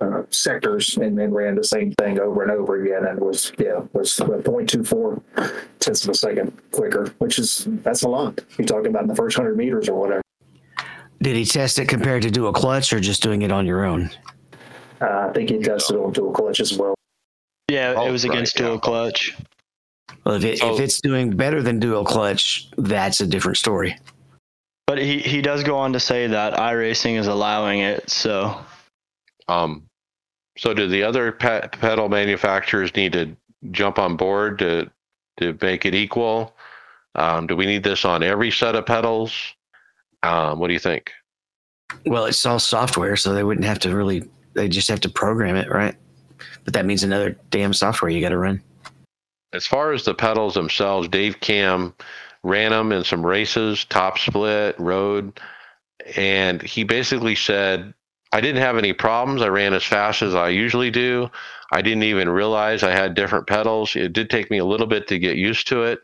uh, 0.00 0.22
sectors 0.30 0.96
and 0.98 1.16
then 1.18 1.32
ran 1.32 1.54
the 1.54 1.64
same 1.64 1.92
thing 1.92 2.20
over 2.20 2.42
and 2.42 2.50
over 2.50 2.82
again, 2.82 3.06
and 3.06 3.18
was 3.18 3.52
yeah 3.58 3.80
was 3.94 4.12
0.24 4.12 5.22
tenths 5.78 6.04
of 6.04 6.10
a 6.10 6.14
second 6.14 6.52
quicker, 6.70 7.14
which 7.18 7.38
is 7.38 7.66
that's 7.82 8.02
a 8.02 8.08
lot. 8.08 8.38
You're 8.58 8.66
talking 8.66 8.88
about 8.88 9.02
in 9.02 9.08
the 9.08 9.16
first 9.16 9.36
hundred 9.36 9.56
meters 9.56 9.88
or 9.88 9.98
whatever. 9.98 10.22
Did 11.22 11.36
he 11.36 11.44
test 11.44 11.78
it 11.78 11.88
compared 11.88 12.22
to 12.22 12.30
dual 12.30 12.52
clutch 12.52 12.92
or 12.92 13.00
just 13.00 13.22
doing 13.22 13.42
it 13.42 13.50
on 13.50 13.66
your 13.66 13.84
own? 13.84 14.10
Uh, 15.00 15.28
I 15.28 15.32
think 15.32 15.50
he 15.50 15.58
tested 15.58 15.96
on 15.96 16.12
dual 16.12 16.32
clutch 16.32 16.60
as 16.60 16.76
well. 16.76 16.94
Yeah, 17.68 17.94
oh, 17.96 18.06
it 18.06 18.12
was 18.12 18.24
against 18.24 18.58
right, 18.58 18.66
dual 18.66 18.74
yeah. 18.74 18.80
clutch. 18.80 19.36
Well, 20.24 20.36
if, 20.36 20.44
it, 20.44 20.62
if 20.62 20.80
it's 20.80 21.00
doing 21.00 21.36
better 21.36 21.62
than 21.62 21.80
dual 21.80 22.04
clutch, 22.04 22.68
that's 22.76 23.20
a 23.20 23.26
different 23.26 23.58
story. 23.58 23.98
But 24.86 24.98
he, 24.98 25.18
he 25.18 25.42
does 25.42 25.64
go 25.64 25.76
on 25.76 25.92
to 25.94 26.00
say 26.00 26.28
that 26.28 26.54
iRacing 26.54 27.16
is 27.18 27.26
allowing 27.26 27.80
it. 27.80 28.08
So, 28.08 28.56
um, 29.48 29.82
so 30.56 30.74
do 30.74 30.86
the 30.86 31.02
other 31.02 31.32
pe- 31.32 31.68
pedal 31.68 32.08
manufacturers 32.08 32.94
need 32.94 33.12
to 33.14 33.36
jump 33.72 33.98
on 33.98 34.16
board 34.16 34.58
to 34.60 34.90
to 35.38 35.58
make 35.60 35.84
it 35.84 35.94
equal? 35.94 36.54
Um, 37.14 37.46
do 37.46 37.56
we 37.56 37.66
need 37.66 37.82
this 37.82 38.04
on 38.04 38.22
every 38.22 38.50
set 38.50 38.74
of 38.74 38.86
pedals? 38.86 39.32
Um, 40.26 40.58
what 40.58 40.66
do 40.66 40.72
you 40.72 40.80
think? 40.80 41.12
Well, 42.04 42.24
it's 42.24 42.44
all 42.44 42.58
software, 42.58 43.16
so 43.16 43.32
they 43.32 43.44
wouldn't 43.44 43.66
have 43.66 43.78
to 43.80 43.94
really. 43.94 44.24
They 44.54 44.68
just 44.68 44.88
have 44.88 45.00
to 45.00 45.08
program 45.08 45.56
it, 45.56 45.70
right? 45.70 45.94
But 46.64 46.74
that 46.74 46.86
means 46.86 47.04
another 47.04 47.38
damn 47.50 47.72
software 47.72 48.10
you 48.10 48.20
got 48.20 48.30
to 48.30 48.38
run. 48.38 48.62
As 49.52 49.66
far 49.66 49.92
as 49.92 50.04
the 50.04 50.14
pedals 50.14 50.54
themselves, 50.54 51.08
Dave 51.08 51.40
Cam 51.40 51.94
ran 52.42 52.72
them 52.72 52.92
in 52.92 53.04
some 53.04 53.24
races, 53.24 53.84
top 53.84 54.18
split, 54.18 54.78
road, 54.78 55.38
and 56.16 56.60
he 56.62 56.84
basically 56.84 57.34
said, 57.34 57.94
I 58.32 58.40
didn't 58.40 58.62
have 58.62 58.76
any 58.76 58.92
problems. 58.92 59.42
I 59.42 59.48
ran 59.48 59.72
as 59.74 59.84
fast 59.84 60.22
as 60.22 60.34
I 60.34 60.48
usually 60.48 60.90
do. 60.90 61.30
I 61.70 61.82
didn't 61.82 62.02
even 62.02 62.28
realize 62.28 62.82
I 62.82 62.92
had 62.92 63.14
different 63.14 63.46
pedals. 63.46 63.94
It 63.94 64.12
did 64.12 64.30
take 64.30 64.50
me 64.50 64.58
a 64.58 64.64
little 64.64 64.86
bit 64.86 65.06
to 65.08 65.18
get 65.18 65.36
used 65.36 65.68
to 65.68 65.82
it, 65.84 66.00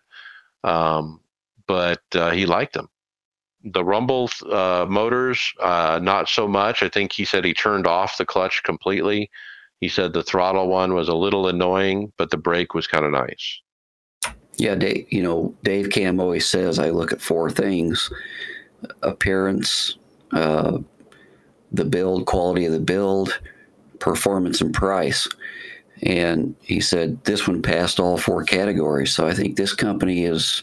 um, 0.63 1.21
but 1.67 2.03
uh, 2.15 2.31
he 2.31 2.47
liked 2.47 2.75
them 2.75 2.89
the 3.65 3.85
rumble 3.85 4.31
uh, 4.51 4.87
motors 4.89 5.53
uh, 5.61 6.01
not 6.03 6.29
so 6.29 6.49
much. 6.49 6.83
I 6.83 6.89
think 6.89 7.13
he 7.13 7.25
said 7.25 7.45
he 7.45 7.55
turned 7.55 7.87
off 7.87 8.19
the 8.19 8.25
clutch 8.25 8.63
completely. 8.63 9.31
He 9.81 9.89
said 9.89 10.13
the 10.13 10.23
throttle 10.23 10.69
one 10.69 10.95
was 10.95 11.09
a 11.09 11.15
little 11.15 11.49
annoying 11.49 12.13
but 12.17 12.31
the 12.31 12.37
brake 12.37 12.75
was 12.75 12.87
kind 12.87 13.05
of 13.05 13.13
nice. 13.13 13.61
Yeah 14.57 14.75
dave 14.75 15.07
you 15.11 15.23
know 15.23 15.55
dave 15.65 15.91
cam 15.91 16.21
always 16.21 16.47
says 16.47 16.79
i 16.79 16.91
look 16.91 17.11
at 17.11 17.23
four 17.23 17.51
things 17.51 18.11
appearance 19.03 19.97
uh, 20.33 20.79
the 21.73 21.85
build 21.85 22.27
quality 22.27 22.67
of 22.67 22.73
the 22.73 22.81
build 22.81 23.41
performance 23.99 24.61
and 24.61 24.75
price. 24.75 25.29
And 26.03 26.55
he 26.61 26.81
said 26.81 27.23
this 27.25 27.47
one 27.47 27.63
passed 27.63 28.01
all 28.01 28.19
four 28.19 28.45
categories. 28.45 29.15
So 29.15 29.27
i 29.27 29.35
think 29.35 29.57
this 29.57 29.75
company 29.75 30.25
is 30.25 30.63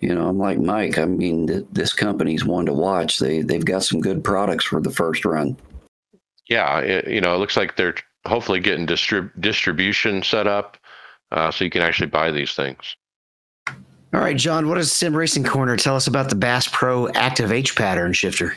you 0.00 0.14
know, 0.14 0.28
I'm 0.28 0.38
like 0.38 0.58
Mike. 0.58 0.98
I 0.98 1.04
mean, 1.04 1.46
th- 1.46 1.66
this 1.72 1.92
company's 1.92 2.44
one 2.44 2.66
to 2.66 2.72
watch. 2.72 3.18
They 3.18 3.42
they've 3.42 3.64
got 3.64 3.84
some 3.84 4.00
good 4.00 4.22
products 4.22 4.64
for 4.64 4.80
the 4.80 4.90
first 4.90 5.24
run. 5.24 5.56
Yeah, 6.48 6.80
it, 6.80 7.08
you 7.08 7.20
know, 7.20 7.34
it 7.34 7.38
looks 7.38 7.56
like 7.56 7.76
they're 7.76 7.94
hopefully 8.26 8.60
getting 8.60 8.86
distrib- 8.86 9.32
distribution 9.40 10.22
set 10.22 10.46
up 10.46 10.76
uh, 11.32 11.50
so 11.50 11.64
you 11.64 11.70
can 11.70 11.82
actually 11.82 12.06
buy 12.06 12.30
these 12.30 12.54
things. 12.54 12.96
All 13.66 14.20
right, 14.20 14.36
John. 14.36 14.68
What 14.68 14.76
does 14.76 14.92
Sim 14.92 15.16
Racing 15.16 15.44
Corner 15.44 15.76
tell 15.76 15.96
us 15.96 16.06
about 16.06 16.28
the 16.28 16.36
Bass 16.36 16.68
Pro 16.68 17.08
Active 17.14 17.50
H 17.50 17.74
pattern 17.74 18.12
shifter? 18.12 18.56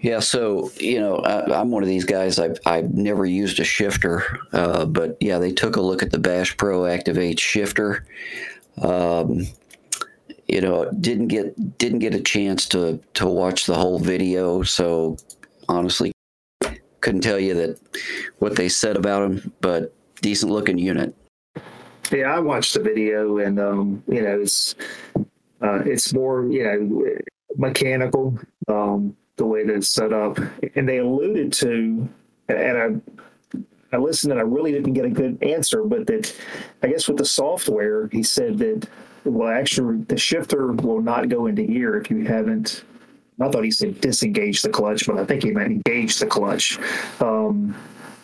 Yeah, 0.00 0.20
so 0.20 0.70
you 0.78 1.00
know, 1.00 1.16
I, 1.16 1.60
am 1.60 1.70
one 1.70 1.82
of 1.82 1.88
these 1.88 2.04
guys. 2.04 2.38
I've 2.38 2.58
I've 2.66 2.94
never 2.94 3.26
used 3.26 3.58
a 3.58 3.64
shifter, 3.64 4.22
uh, 4.52 4.84
but 4.84 5.16
yeah, 5.20 5.38
they 5.38 5.50
took 5.50 5.74
a 5.74 5.80
look 5.80 6.02
at 6.02 6.12
the 6.12 6.18
Bash 6.18 6.56
Pro 6.56 6.86
Active 6.86 7.18
H 7.18 7.40
shifter. 7.40 8.06
Um, 8.80 9.46
you 10.48 10.60
know, 10.60 10.90
didn't 11.00 11.28
get 11.28 11.78
didn't 11.78 12.00
get 12.00 12.14
a 12.14 12.20
chance 12.20 12.66
to 12.68 13.00
to 13.14 13.26
watch 13.26 13.66
the 13.66 13.74
whole 13.74 13.98
video, 13.98 14.62
so 14.62 15.16
honestly, 15.68 16.12
couldn't 17.00 17.22
tell 17.22 17.38
you 17.38 17.54
that 17.54 17.80
what 18.38 18.56
they 18.56 18.68
said 18.68 18.96
about 18.96 19.22
him. 19.22 19.52
But 19.60 19.94
decent 20.20 20.52
looking 20.52 20.78
unit. 20.78 21.14
Yeah, 22.12 22.34
I 22.34 22.38
watched 22.38 22.74
the 22.74 22.80
video, 22.80 23.38
and 23.38 23.58
um, 23.58 24.02
you 24.06 24.22
know, 24.22 24.40
it's 24.40 24.74
uh, 25.62 25.82
it's 25.84 26.12
more 26.12 26.46
you 26.46 26.64
know 26.64 27.18
mechanical. 27.56 28.38
Um, 28.68 29.16
the 29.36 29.44
way 29.44 29.64
that 29.64 29.74
it's 29.74 29.88
set 29.88 30.12
up. 30.12 30.38
And 30.74 30.88
they 30.88 30.98
alluded 30.98 31.52
to, 31.54 32.08
and 32.48 33.02
I, 33.54 33.58
I 33.92 33.98
listened 33.98 34.32
and 34.32 34.40
I 34.40 34.44
really 34.44 34.72
didn't 34.72 34.94
get 34.94 35.04
a 35.04 35.10
good 35.10 35.42
answer, 35.42 35.84
but 35.84 36.06
that 36.06 36.34
I 36.82 36.88
guess 36.88 37.08
with 37.08 37.18
the 37.18 37.24
software, 37.24 38.08
he 38.08 38.22
said 38.22 38.58
that, 38.58 38.88
well, 39.26 39.48
actually, 39.48 40.02
the 40.04 40.16
shifter 40.16 40.72
will 40.72 41.02
not 41.02 41.28
go 41.28 41.46
into 41.46 41.62
gear 41.62 42.00
if 42.00 42.10
you 42.10 42.24
haven't. 42.24 42.84
I 43.40 43.50
thought 43.50 43.64
he 43.64 43.70
said 43.70 44.00
disengage 44.00 44.62
the 44.62 44.70
clutch, 44.70 45.06
but 45.06 45.18
I 45.18 45.24
think 45.24 45.42
he 45.42 45.50
meant 45.50 45.70
engage 45.70 46.18
the 46.18 46.26
clutch. 46.26 46.78
Um, 47.20 47.76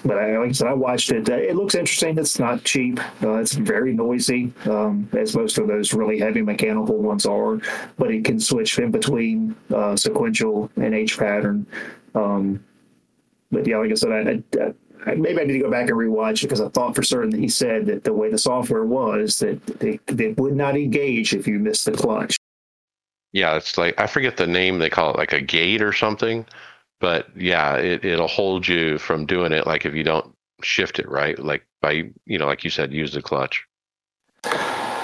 but 0.05 0.19
I, 0.19 0.39
like 0.39 0.49
I 0.49 0.53
said, 0.53 0.69
I 0.69 0.75
watched 0.75 1.13
it. 1.13 1.29
Uh, 1.29 1.35
it 1.35 1.55
looks 1.55 1.75
interesting. 1.75 2.19
It's 2.19 2.39
not 2.39 2.65
cheap. 2.65 2.99
Uh, 3.23 3.35
it's 3.35 3.53
very 3.53 3.93
noisy, 3.93 4.53
um, 4.65 5.09
as 5.13 5.37
most 5.37 5.59
of 5.59 5.69
those 5.69 5.93
really 5.95 6.19
heavy 6.19 6.43
mechanical 6.43 6.97
ones 6.97 7.27
are. 7.27 7.61
But 7.99 8.11
it 8.11 8.25
can 8.25 8.41
switch 8.41 8.79
in 8.79 8.91
between 8.91 9.55
uh, 9.73 9.97
sequential 9.97 10.71
and 10.77 10.95
H 10.95 11.19
pattern. 11.19 11.67
Um, 12.15 12.65
but 13.53 13.67
yeah, 13.67 13.79
like 13.79 13.91
I 13.91 13.95
said, 13.95 14.13
I, 14.13 14.61
I, 14.61 14.75
maybe 15.07 15.41
I 15.41 15.45
need 15.45 15.55
to 15.55 15.59
go 15.61 15.71
back 15.71 15.89
and 15.89 15.99
rewatch 15.99 16.43
it 16.43 16.47
because 16.47 16.61
I 16.61 16.69
thought 16.69 16.95
for 16.95 17.03
certain 17.03 17.31
that 17.31 17.41
he 17.41 17.49
said 17.49 17.87
that 17.87 18.05
the 18.05 18.13
way 18.13 18.31
the 18.31 18.39
software 18.39 18.85
was 18.85 19.39
that 19.41 19.65
they, 19.79 19.99
they 20.07 20.29
would 20.33 20.57
not 20.57 20.77
engage 20.77 21.35
if 21.35 21.47
you 21.47 21.59
missed 21.59 21.85
the 21.85 21.93
clutch. 21.93 22.37
Yeah, 23.33 23.57
it's 23.57 23.79
like 23.79 23.99
I 23.99 24.07
forget 24.07 24.37
the 24.37 24.47
name. 24.47 24.79
They 24.79 24.91
call 24.91 25.11
it 25.11 25.17
like 25.17 25.33
a 25.33 25.41
gate 25.41 25.83
or 25.83 25.93
something 25.93 26.47
but 27.03 27.27
yeah, 27.37 27.75
it, 27.75 28.05
it'll 28.05 28.29
hold 28.29 28.67
you 28.67 28.97
from 28.97 29.27
doing 29.27 29.53
it. 29.53 29.67
Like 29.67 29.85
if 29.85 29.93
you 29.93 30.05
don't 30.05 30.33
shift 30.63 31.01
it 31.01 31.09
right, 31.09 31.37
like 31.37 31.67
by 31.83 32.05
you 32.27 32.39
know, 32.39 32.47
like 32.47 32.63
you 32.63 32.71
said, 32.71 32.93
use 32.93 33.13
the 33.13 33.21
clutch. 33.21 33.67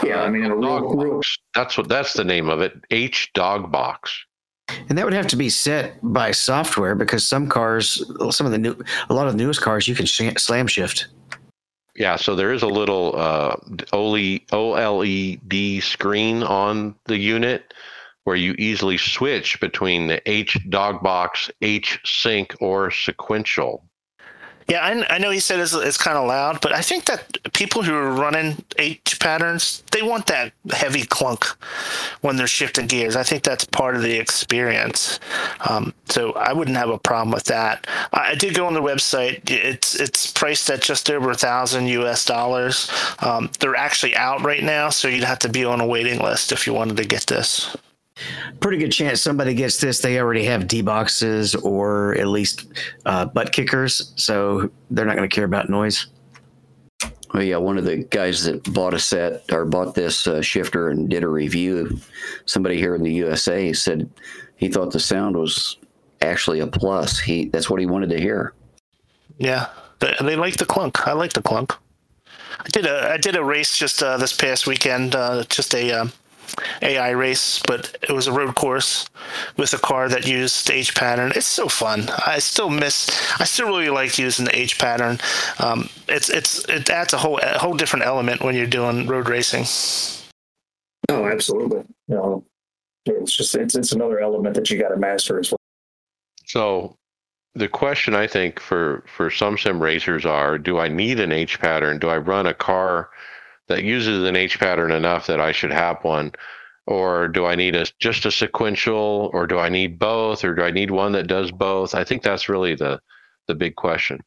Yeah, 0.04 0.22
I 0.22 0.30
mean, 0.30 0.44
a 0.44 0.54
real, 0.54 0.94
real... 0.94 1.20
that's 1.56 1.76
what 1.76 1.88
that's 1.88 2.12
the 2.12 2.22
name 2.22 2.48
of 2.48 2.60
it. 2.60 2.72
H 2.92 3.32
dog 3.34 3.72
box. 3.72 4.16
And 4.88 4.96
that 4.96 5.04
would 5.04 5.14
have 5.14 5.26
to 5.28 5.36
be 5.36 5.48
set 5.48 5.98
by 6.02 6.30
software 6.30 6.94
because 6.94 7.26
some 7.26 7.48
cars, 7.48 8.04
some 8.30 8.46
of 8.46 8.52
the 8.52 8.58
new, 8.58 8.76
a 9.08 9.14
lot 9.14 9.26
of 9.26 9.32
the 9.32 9.38
newest 9.38 9.60
cars, 9.60 9.88
you 9.88 9.94
can 9.94 10.06
sh- 10.06 10.32
slam 10.36 10.66
shift. 10.66 11.06
Yeah, 11.96 12.16
so 12.16 12.36
there 12.36 12.52
is 12.52 12.62
a 12.62 12.68
little 12.68 13.14
uh, 13.16 13.56
OLED 13.92 15.82
screen 15.82 16.42
on 16.44 16.94
the 17.06 17.16
unit 17.16 17.74
where 18.22 18.36
you 18.36 18.54
easily 18.58 18.98
switch 18.98 19.58
between 19.58 20.06
the 20.06 20.20
H 20.30 20.58
dog 20.68 21.02
box, 21.02 21.50
H 21.62 21.98
sync, 22.04 22.54
or 22.60 22.90
sequential. 22.90 23.87
Yeah, 24.68 24.84
I, 24.84 25.14
I 25.14 25.18
know 25.18 25.30
he 25.30 25.40
said 25.40 25.60
it's, 25.60 25.72
it's 25.72 25.96
kind 25.96 26.18
of 26.18 26.26
loud, 26.26 26.60
but 26.60 26.74
I 26.74 26.82
think 26.82 27.06
that 27.06 27.52
people 27.54 27.82
who 27.82 27.94
are 27.94 28.12
running 28.12 28.62
H 28.76 29.18
patterns, 29.18 29.82
they 29.92 30.02
want 30.02 30.26
that 30.26 30.52
heavy 30.70 31.04
clunk 31.04 31.46
when 32.20 32.36
they're 32.36 32.46
shifting 32.46 32.86
gears. 32.86 33.16
I 33.16 33.22
think 33.22 33.44
that's 33.44 33.64
part 33.64 33.96
of 33.96 34.02
the 34.02 34.18
experience. 34.18 35.20
Um, 35.68 35.94
so 36.10 36.32
I 36.32 36.52
wouldn't 36.52 36.76
have 36.76 36.90
a 36.90 36.98
problem 36.98 37.30
with 37.30 37.44
that. 37.44 37.86
I, 38.12 38.32
I, 38.32 38.34
did 38.34 38.54
go 38.54 38.66
on 38.66 38.74
the 38.74 38.82
website. 38.82 39.48
It's 39.50 39.98
it's 39.98 40.30
priced 40.32 40.68
at 40.68 40.82
just 40.82 41.10
over 41.10 41.30
a 41.30 41.34
thousand 41.34 41.86
US 41.86 42.26
dollars. 42.26 42.90
Um, 43.20 43.50
they're 43.60 43.74
actually 43.74 44.16
out 44.16 44.42
right 44.42 44.62
now, 44.62 44.90
so 44.90 45.08
you'd 45.08 45.24
have 45.24 45.38
to 45.40 45.48
be 45.48 45.64
on 45.64 45.80
a 45.80 45.86
waiting 45.86 46.18
list 46.18 46.52
if 46.52 46.66
you 46.66 46.74
wanted 46.74 46.98
to 46.98 47.06
get 47.06 47.26
this 47.26 47.74
pretty 48.60 48.78
good 48.78 48.92
chance 48.92 49.20
somebody 49.20 49.54
gets 49.54 49.78
this. 49.78 50.00
They 50.00 50.18
already 50.20 50.44
have 50.44 50.68
D 50.68 50.82
boxes 50.82 51.54
or 51.54 52.16
at 52.16 52.28
least 52.28 52.66
uh, 53.06 53.26
butt 53.26 53.52
kickers, 53.52 54.12
so 54.16 54.70
they're 54.90 55.06
not 55.06 55.16
going 55.16 55.28
to 55.28 55.34
care 55.34 55.44
about 55.44 55.68
noise. 55.68 56.06
Well, 57.34 57.42
yeah, 57.42 57.58
one 57.58 57.76
of 57.76 57.84
the 57.84 57.98
guys 58.04 58.44
that 58.44 58.72
bought 58.72 58.94
a 58.94 58.98
set 58.98 59.44
or 59.52 59.66
bought 59.66 59.94
this 59.94 60.26
uh, 60.26 60.40
shifter 60.40 60.88
and 60.88 61.08
did 61.10 61.22
a 61.22 61.28
review, 61.28 61.98
somebody 62.46 62.78
here 62.78 62.94
in 62.94 63.02
the 63.02 63.12
USA 63.12 63.72
said 63.72 64.08
he 64.56 64.68
thought 64.68 64.92
the 64.92 65.00
sound 65.00 65.36
was 65.36 65.76
actually 66.22 66.60
a 66.60 66.66
plus. 66.66 67.18
He 67.18 67.48
that's 67.48 67.68
what 67.68 67.80
he 67.80 67.86
wanted 67.86 68.10
to 68.10 68.20
hear. 68.20 68.54
Yeah, 69.36 69.68
they, 70.00 70.14
they 70.20 70.36
like 70.36 70.56
the 70.56 70.64
clunk. 70.64 71.06
I 71.06 71.12
like 71.12 71.34
the 71.34 71.42
clunk. 71.42 71.74
I 72.60 72.68
did 72.72 72.86
a 72.86 73.12
I 73.12 73.18
did 73.18 73.36
a 73.36 73.44
race 73.44 73.76
just 73.76 74.02
uh, 74.02 74.16
this 74.16 74.32
past 74.32 74.66
weekend, 74.66 75.14
uh, 75.14 75.44
just 75.48 75.74
a 75.74 75.92
um, 75.92 76.12
AI 76.82 77.10
race, 77.10 77.60
but 77.66 77.96
it 78.02 78.12
was 78.12 78.26
a 78.26 78.32
road 78.32 78.54
course 78.54 79.08
with 79.56 79.72
a 79.74 79.78
car 79.78 80.08
that 80.08 80.26
used 80.26 80.70
H 80.70 80.94
pattern. 80.94 81.32
It's 81.34 81.46
so 81.46 81.68
fun. 81.68 82.08
I 82.26 82.38
still 82.38 82.70
miss. 82.70 83.08
I 83.40 83.44
still 83.44 83.66
really 83.68 83.90
like 83.90 84.18
using 84.18 84.44
the 84.44 84.58
H 84.58 84.78
pattern. 84.78 85.18
Um, 85.58 85.88
it's 86.08 86.28
it's 86.28 86.64
it 86.68 86.88
adds 86.90 87.12
a 87.12 87.18
whole 87.18 87.38
a 87.42 87.58
whole 87.58 87.74
different 87.74 88.06
element 88.06 88.42
when 88.42 88.54
you're 88.54 88.66
doing 88.66 89.06
road 89.06 89.28
racing. 89.28 89.64
Oh, 91.08 91.26
absolutely. 91.26 91.84
You 92.08 92.14
know, 92.14 92.44
it's 93.06 93.36
just 93.36 93.54
it's 93.54 93.74
it's 93.74 93.92
another 93.92 94.20
element 94.20 94.54
that 94.54 94.70
you 94.70 94.78
got 94.78 94.88
to 94.88 94.96
master 94.96 95.38
as 95.38 95.50
well. 95.50 95.58
So 96.44 96.96
the 97.54 97.68
question 97.68 98.14
I 98.14 98.26
think 98.26 98.60
for 98.60 99.04
for 99.06 99.30
some 99.30 99.58
sim 99.58 99.82
racers 99.82 100.24
are: 100.24 100.58
Do 100.58 100.78
I 100.78 100.88
need 100.88 101.20
an 101.20 101.32
H 101.32 101.60
pattern? 101.60 101.98
Do 101.98 102.08
I 102.08 102.18
run 102.18 102.46
a 102.46 102.54
car 102.54 103.10
that 103.68 103.84
uses 103.84 104.26
an 104.28 104.36
H 104.36 104.58
pattern 104.58 104.90
enough 104.90 105.26
that 105.26 105.40
I 105.40 105.52
should 105.52 105.72
have 105.72 106.02
one? 106.02 106.32
Or 106.86 107.28
do 107.28 107.44
I 107.44 107.54
need 107.54 107.76
a 107.76 107.84
just 107.98 108.24
a 108.24 108.30
sequential 108.30 109.30
or 109.34 109.46
do 109.46 109.58
I 109.58 109.68
need 109.68 109.98
both 109.98 110.42
or 110.42 110.54
do 110.54 110.62
I 110.62 110.70
need 110.70 110.90
one 110.90 111.12
that 111.12 111.26
does 111.26 111.50
both? 111.50 111.94
I 111.94 112.02
think 112.02 112.22
that's 112.22 112.48
really 112.48 112.74
the 112.74 113.00
the 113.46 113.54
big 113.54 113.76
question. 113.76 114.22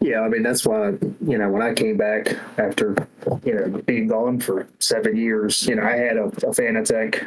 Yeah, 0.00 0.20
I 0.20 0.28
mean 0.28 0.42
that's 0.42 0.66
why 0.66 0.94
you 1.24 1.38
know 1.38 1.48
when 1.48 1.62
I 1.62 1.72
came 1.74 1.96
back 1.96 2.36
after 2.58 2.96
you 3.44 3.54
know 3.54 3.82
being 3.82 4.08
gone 4.08 4.40
for 4.40 4.66
seven 4.80 5.16
years, 5.16 5.66
you 5.66 5.76
know 5.76 5.82
I 5.82 5.92
had 5.92 6.16
a, 6.16 6.24
a 6.24 6.52
Fanatec 6.52 7.26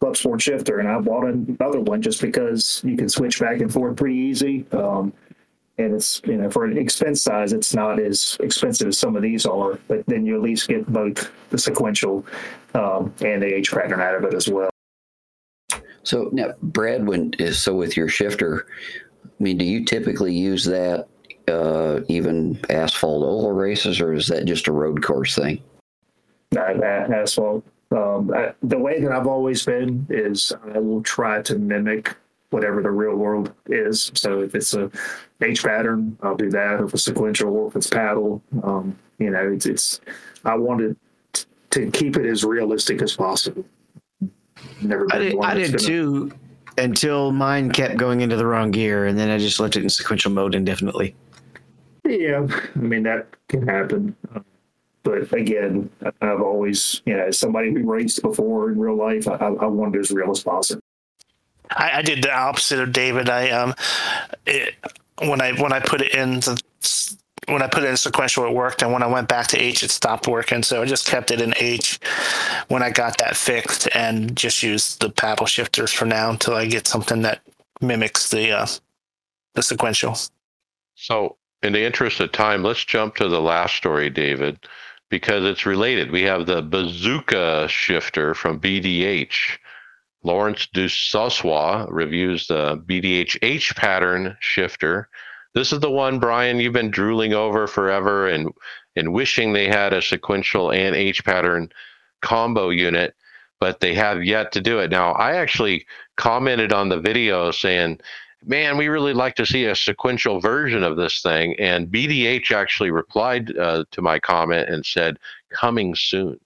Club 0.00 0.16
Sport 0.16 0.40
shifter, 0.40 0.78
and 0.78 0.88
I 0.88 0.98
bought 1.00 1.26
another 1.26 1.80
one 1.80 2.00
just 2.00 2.22
because 2.22 2.80
you 2.84 2.96
can 2.96 3.08
switch 3.08 3.38
back 3.38 3.60
and 3.60 3.72
forth 3.72 3.96
pretty 3.96 4.16
easy. 4.16 4.64
Um, 4.72 5.12
and 5.80 5.94
it's 5.94 6.20
you 6.24 6.36
know 6.36 6.50
for 6.50 6.64
an 6.64 6.76
expense 6.76 7.22
size 7.22 7.52
it's 7.52 7.74
not 7.74 7.98
as 7.98 8.36
expensive 8.40 8.88
as 8.88 8.98
some 8.98 9.16
of 9.16 9.22
these 9.22 9.46
are 9.46 9.78
but 9.88 10.04
then 10.06 10.26
you 10.26 10.36
at 10.36 10.42
least 10.42 10.68
get 10.68 10.86
both 10.92 11.30
the 11.50 11.58
sequential 11.58 12.24
um, 12.74 13.12
and 13.22 13.42
the 13.42 13.46
h 13.46 13.72
pattern 13.72 14.00
out 14.00 14.14
of 14.14 14.24
it 14.24 14.34
as 14.34 14.48
well. 14.48 14.70
So 16.02 16.28
now 16.32 16.52
brad 16.62 17.06
when 17.06 17.32
is 17.38 17.60
so 17.60 17.74
with 17.74 17.96
your 17.96 18.08
shifter 18.08 18.66
i 19.24 19.42
mean 19.42 19.58
do 19.58 19.64
you 19.64 19.84
typically 19.84 20.34
use 20.34 20.64
that 20.64 21.08
uh, 21.48 22.00
even 22.06 22.60
asphalt 22.70 23.24
oval 23.24 23.52
races 23.52 24.00
or 24.00 24.12
is 24.12 24.28
that 24.28 24.44
just 24.44 24.68
a 24.68 24.72
road 24.72 25.02
course 25.02 25.34
thing? 25.34 25.60
Not 26.52 26.80
asphalt. 26.82 27.64
Um, 27.90 28.32
I, 28.32 28.52
the 28.62 28.78
way 28.78 29.00
that 29.00 29.10
i've 29.10 29.26
always 29.26 29.64
been 29.64 30.06
is 30.10 30.52
i 30.74 30.78
will 30.78 31.02
try 31.02 31.42
to 31.42 31.58
mimic 31.58 32.14
whatever 32.50 32.82
the 32.82 32.90
real 32.90 33.14
world 33.16 33.52
is. 33.66 34.10
So 34.14 34.42
if 34.42 34.54
it's 34.54 34.74
a 34.74 34.90
H 35.40 35.62
pattern, 35.62 36.18
I'll 36.22 36.36
do 36.36 36.50
that. 36.50 36.80
If 36.80 36.94
it's 36.94 37.04
sequential, 37.04 37.56
or 37.56 37.68
if 37.68 37.76
it's 37.76 37.86
paddle, 37.86 38.42
um, 38.62 38.96
you 39.18 39.30
know, 39.30 39.52
it's, 39.52 39.66
it's 39.66 40.00
I 40.44 40.56
wanted 40.56 40.96
to 41.70 41.90
keep 41.90 42.16
it 42.16 42.26
as 42.26 42.44
realistic 42.44 43.02
as 43.02 43.14
possible. 43.14 43.64
Never 44.82 45.06
I 45.12 45.18
did, 45.18 45.38
I 45.40 45.54
did 45.54 45.72
gonna... 45.72 45.78
too 45.78 46.32
until 46.78 47.30
mine 47.30 47.70
kept 47.70 47.96
going 47.96 48.20
into 48.20 48.36
the 48.36 48.46
wrong 48.46 48.70
gear, 48.70 49.06
and 49.06 49.18
then 49.18 49.30
I 49.30 49.38
just 49.38 49.60
left 49.60 49.76
it 49.76 49.82
in 49.82 49.88
sequential 49.88 50.32
mode 50.32 50.54
indefinitely. 50.54 51.14
Yeah, 52.04 52.46
I 52.74 52.78
mean 52.78 53.02
that 53.04 53.28
can 53.48 53.66
happen. 53.66 54.16
But 55.02 55.32
again, 55.32 55.88
I've 56.20 56.42
always, 56.42 57.00
you 57.06 57.16
know, 57.16 57.26
as 57.26 57.38
somebody 57.38 57.72
who 57.72 57.90
raced 57.90 58.20
before 58.22 58.70
in 58.70 58.78
real 58.78 58.96
life, 58.96 59.26
I, 59.28 59.34
I 59.34 59.66
wanted 59.66 60.00
as 60.00 60.10
real 60.10 60.30
as 60.30 60.42
possible. 60.42 60.79
I, 61.70 61.98
I 61.98 62.02
did 62.02 62.22
the 62.22 62.32
opposite 62.32 62.80
of 62.80 62.92
David. 62.92 63.28
I 63.28 63.50
um, 63.50 63.74
it, 64.46 64.74
when 65.22 65.40
I 65.40 65.52
when 65.60 65.72
I 65.72 65.80
put 65.80 66.00
it 66.00 66.14
in 66.14 66.40
the 66.40 66.60
when 67.48 67.62
I 67.62 67.66
put 67.66 67.82
it 67.82 67.90
in 67.90 67.96
sequential, 67.96 68.46
it 68.46 68.52
worked, 68.52 68.82
and 68.82 68.92
when 68.92 69.02
I 69.02 69.06
went 69.06 69.28
back 69.28 69.48
to 69.48 69.58
H, 69.58 69.82
it 69.82 69.90
stopped 69.90 70.28
working. 70.28 70.62
So 70.62 70.82
I 70.82 70.84
just 70.84 71.06
kept 71.06 71.30
it 71.30 71.40
in 71.40 71.54
H 71.56 71.98
when 72.68 72.82
I 72.82 72.90
got 72.90 73.18
that 73.18 73.36
fixed, 73.36 73.88
and 73.94 74.36
just 74.36 74.62
used 74.62 75.00
the 75.00 75.10
paddle 75.10 75.46
shifters 75.46 75.92
for 75.92 76.04
now 76.04 76.30
until 76.30 76.54
I 76.54 76.66
get 76.66 76.86
something 76.86 77.22
that 77.22 77.40
mimics 77.80 78.30
the 78.30 78.50
uh, 78.50 78.66
the 79.54 79.62
sequential. 79.62 80.16
So, 80.94 81.36
in 81.62 81.72
the 81.72 81.82
interest 81.82 82.20
of 82.20 82.32
time, 82.32 82.62
let's 82.62 82.84
jump 82.84 83.16
to 83.16 83.28
the 83.28 83.40
last 83.40 83.74
story, 83.74 84.10
David, 84.10 84.58
because 85.08 85.44
it's 85.44 85.66
related. 85.66 86.10
We 86.10 86.22
have 86.22 86.46
the 86.46 86.62
Bazooka 86.62 87.68
shifter 87.68 88.34
from 88.34 88.60
BDH 88.60 89.58
Laurence 90.22 90.68
Dusoswa 90.74 91.86
reviews 91.90 92.46
the 92.46 92.76
BDH 92.86 93.38
H 93.42 93.74
pattern 93.76 94.36
shifter. 94.40 95.08
This 95.54 95.72
is 95.72 95.80
the 95.80 95.90
one, 95.90 96.18
Brian, 96.18 96.60
you've 96.60 96.72
been 96.72 96.90
drooling 96.90 97.32
over 97.32 97.66
forever 97.66 98.28
and 98.28 98.52
and 98.96 99.12
wishing 99.12 99.52
they 99.52 99.68
had 99.68 99.92
a 99.92 100.02
sequential 100.02 100.72
and 100.72 100.94
H 100.94 101.24
pattern 101.24 101.70
combo 102.22 102.70
unit, 102.70 103.14
but 103.60 103.80
they 103.80 103.94
have 103.94 104.24
yet 104.24 104.52
to 104.52 104.60
do 104.60 104.78
it. 104.80 104.90
Now, 104.90 105.12
I 105.12 105.36
actually 105.36 105.86
commented 106.16 106.72
on 106.72 106.88
the 106.88 107.00
video 107.00 107.50
saying, 107.50 108.00
man, 108.44 108.76
we 108.76 108.88
really 108.88 109.14
like 109.14 109.36
to 109.36 109.46
see 109.46 109.66
a 109.66 109.76
sequential 109.76 110.40
version 110.40 110.82
of 110.82 110.96
this 110.96 111.22
thing. 111.22 111.54
And 111.58 111.88
BDH 111.88 112.52
actually 112.52 112.90
replied 112.90 113.56
uh, 113.56 113.84
to 113.90 114.02
my 114.02 114.18
comment 114.18 114.68
and 114.68 114.84
said, 114.84 115.18
coming 115.50 115.94
soon. 115.94 116.38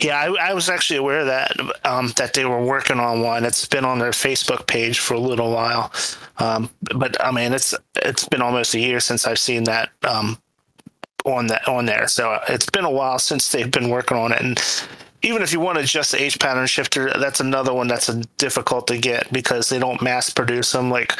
Yeah, 0.00 0.18
I, 0.18 0.50
I, 0.50 0.54
was 0.54 0.68
actually 0.68 0.98
aware 0.98 1.24
that 1.24 1.56
um, 1.84 2.12
that 2.16 2.34
they 2.34 2.44
were 2.44 2.62
working 2.62 3.00
on 3.00 3.22
one. 3.22 3.44
It's 3.44 3.66
been 3.66 3.84
on 3.84 3.98
their 3.98 4.10
Facebook 4.10 4.66
page 4.66 4.98
for 4.98 5.14
a 5.14 5.18
little 5.18 5.50
while, 5.50 5.90
um, 6.38 6.68
but 6.94 7.16
I 7.24 7.30
mean, 7.30 7.54
it's 7.54 7.74
it's 7.96 8.28
been 8.28 8.42
almost 8.42 8.74
a 8.74 8.78
year 8.78 9.00
since 9.00 9.26
I've 9.26 9.38
seen 9.38 9.64
that 9.64 9.90
um, 10.06 10.38
on 11.24 11.46
that 11.46 11.66
on 11.66 11.86
there. 11.86 12.08
So 12.08 12.38
it's 12.48 12.68
been 12.68 12.84
a 12.84 12.90
while 12.90 13.18
since 13.18 13.50
they've 13.52 13.70
been 13.70 13.88
working 13.88 14.18
on 14.18 14.32
it, 14.32 14.40
and 14.42 14.62
even 15.26 15.42
if 15.42 15.52
you 15.52 15.58
want 15.58 15.76
to 15.76 15.84
just 15.84 16.12
the 16.12 16.22
H 16.22 16.38
pattern 16.38 16.66
shifter, 16.66 17.10
that's 17.18 17.40
another 17.40 17.74
one 17.74 17.88
that's 17.88 18.06
difficult 18.38 18.86
to 18.86 18.96
get 18.96 19.32
because 19.32 19.68
they 19.68 19.78
don't 19.78 20.00
mass 20.00 20.30
produce 20.30 20.70
them 20.70 20.88
like 20.88 21.12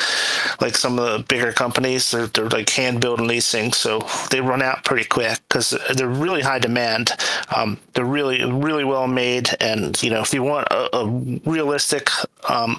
like 0.61 0.77
some 0.77 0.99
of 0.99 1.05
the 1.05 1.24
bigger 1.27 1.53
companies. 1.53 2.12
They're, 2.12 2.28
they're 2.28 2.49
like 2.49 2.70
hand 2.70 3.01
building 3.01 3.27
these 3.27 3.51
things, 3.51 3.77
so 3.77 4.07
they 4.31 4.41
run 4.41 4.62
out 4.62 4.85
pretty 4.85 5.07
quick 5.09 5.41
because 5.49 5.77
they're 5.95 6.09
really 6.09 6.43
high 6.43 6.61
demand. 6.61 7.12
Um, 7.55 7.78
they're 7.95 8.05
really 8.05 8.45
really 8.45 8.85
well 8.85 9.09
made, 9.09 9.51
and 9.61 10.01
you 10.01 10.11
know 10.11 10.20
if 10.20 10.33
you 10.33 10.45
want 10.45 10.69
a, 10.70 10.97
a 10.97 11.07
realistic 11.45 12.09
um, 12.49 12.78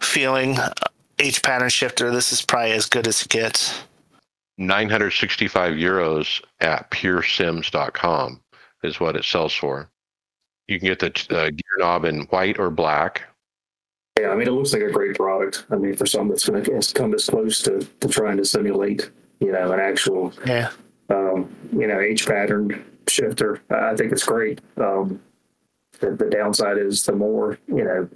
feeling 0.00 0.56
H 1.18 1.42
pattern 1.42 1.68
shifter, 1.68 2.10
this 2.10 2.32
is 2.32 2.40
probably 2.40 2.72
as 2.72 2.86
good 2.86 3.06
as 3.06 3.20
it 3.22 3.28
gets. 3.28 3.82
965 4.56 5.74
euros 5.74 6.40
at 6.60 6.90
puresims.com 6.90 8.40
is 8.82 9.00
what 9.00 9.16
it 9.16 9.24
sells 9.24 9.52
for. 9.52 9.90
You 10.68 10.78
can 10.78 10.88
get 10.88 10.98
the 10.98 11.36
uh, 11.36 11.50
gear 11.50 11.78
knob 11.78 12.04
in 12.04 12.22
white 12.22 12.58
or 12.58 12.70
black. 12.70 13.22
Yeah, 14.18 14.28
I 14.28 14.36
mean, 14.36 14.46
it 14.46 14.52
looks 14.52 14.72
like 14.72 14.82
a 14.82 14.90
great 14.90 15.16
product. 15.16 15.66
I 15.70 15.76
mean, 15.76 15.96
for 15.96 16.06
someone 16.06 16.28
that's 16.28 16.48
going 16.48 16.62
to 16.62 16.94
come 16.94 17.10
this 17.10 17.28
close 17.28 17.60
to, 17.62 17.80
to 18.00 18.08
trying 18.08 18.36
to 18.36 18.44
simulate, 18.44 19.10
you 19.40 19.50
know, 19.50 19.72
an 19.72 19.80
actual, 19.80 20.32
yeah, 20.46 20.70
um, 21.10 21.54
you 21.72 21.86
know, 21.86 22.00
H 22.00 22.26
pattern 22.26 22.84
shifter, 23.08 23.60
I 23.70 23.96
think 23.96 24.12
it's 24.12 24.24
great. 24.24 24.60
Um, 24.76 25.20
the, 26.00 26.12
the 26.12 26.30
downside 26.30 26.78
is 26.78 27.04
the 27.04 27.12
more, 27.12 27.58
you 27.68 27.84
know, 27.84 28.08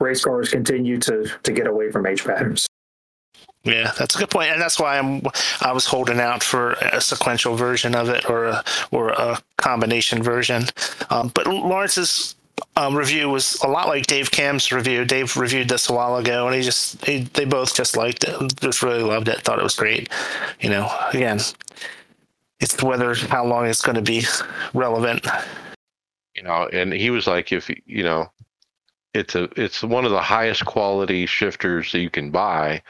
race 0.00 0.24
cars 0.24 0.48
continue 0.48 0.98
to 0.98 1.30
to 1.42 1.52
get 1.52 1.66
away 1.66 1.90
from 1.90 2.06
H 2.06 2.24
patterns. 2.24 2.65
Yeah, 3.66 3.90
that's 3.98 4.14
a 4.14 4.18
good 4.18 4.30
point, 4.30 4.50
and 4.50 4.60
that's 4.60 4.78
why 4.78 4.96
I'm 4.96 5.22
I 5.60 5.72
was 5.72 5.86
holding 5.86 6.20
out 6.20 6.44
for 6.44 6.74
a 6.74 7.00
sequential 7.00 7.56
version 7.56 7.96
of 7.96 8.08
it 8.08 8.30
or 8.30 8.44
a 8.44 8.64
or 8.92 9.08
a 9.08 9.38
combination 9.56 10.22
version. 10.22 10.66
Um, 11.10 11.32
but 11.34 11.48
Laurence's 11.48 12.36
um, 12.76 12.94
review 12.94 13.28
was 13.28 13.60
a 13.64 13.66
lot 13.66 13.88
like 13.88 14.06
Dave 14.06 14.30
Cam's 14.30 14.70
review. 14.70 15.04
Dave 15.04 15.36
reviewed 15.36 15.68
this 15.68 15.88
a 15.88 15.92
while 15.92 16.16
ago, 16.16 16.46
and 16.46 16.54
he 16.54 16.62
just 16.62 17.04
he, 17.04 17.24
they 17.34 17.44
both 17.44 17.74
just 17.74 17.96
liked 17.96 18.22
it, 18.22 18.56
just 18.60 18.84
really 18.84 19.02
loved 19.02 19.26
it, 19.26 19.40
thought 19.40 19.58
it 19.58 19.64
was 19.64 19.74
great. 19.74 20.10
You 20.60 20.70
know, 20.70 20.88
again, 21.12 21.40
it's 22.60 22.80
whether 22.80 23.16
how 23.16 23.44
long 23.44 23.66
it's 23.66 23.82
going 23.82 23.96
to 23.96 24.02
be 24.02 24.22
relevant. 24.74 25.26
You 26.36 26.44
know, 26.44 26.68
and 26.72 26.92
he 26.92 27.10
was 27.10 27.26
like, 27.26 27.50
if 27.50 27.68
you 27.84 28.04
know, 28.04 28.30
it's 29.12 29.34
a 29.34 29.48
it's 29.60 29.82
one 29.82 30.04
of 30.04 30.12
the 30.12 30.22
highest 30.22 30.64
quality 30.66 31.26
shifters 31.26 31.90
that 31.90 31.98
you 31.98 32.10
can 32.10 32.30
buy 32.30 32.80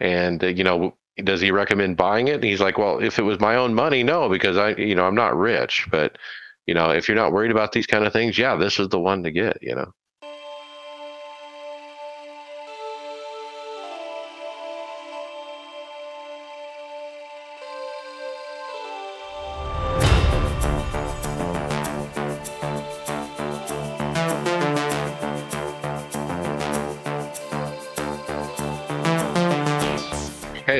and 0.00 0.42
uh, 0.42 0.48
you 0.48 0.64
know 0.64 0.96
does 1.24 1.40
he 1.40 1.50
recommend 1.50 1.96
buying 1.96 2.28
it? 2.28 2.36
And 2.36 2.44
he's 2.44 2.60
like 2.60 2.78
well 2.78 2.98
if 2.98 3.18
it 3.18 3.22
was 3.22 3.40
my 3.40 3.56
own 3.56 3.74
money 3.74 4.02
no 4.02 4.28
because 4.28 4.56
i 4.56 4.70
you 4.76 4.94
know 4.94 5.06
i'm 5.06 5.14
not 5.14 5.36
rich. 5.36 5.86
But 5.90 6.18
you 6.66 6.74
know 6.74 6.90
if 6.90 7.08
you're 7.08 7.16
not 7.16 7.32
worried 7.32 7.50
about 7.50 7.72
these 7.72 7.86
kind 7.86 8.04
of 8.04 8.12
things 8.12 8.38
yeah 8.38 8.56
this 8.56 8.78
is 8.78 8.88
the 8.88 9.00
one 9.00 9.22
to 9.24 9.30
get 9.30 9.58
you 9.62 9.74
know 9.74 9.92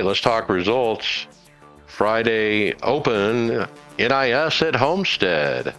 let's 0.07 0.21
talk 0.21 0.49
results. 0.49 1.27
Friday 1.87 2.75
Open 2.83 3.67
NIS 3.99 4.63
at 4.63 4.77
Homestead. 4.77 5.75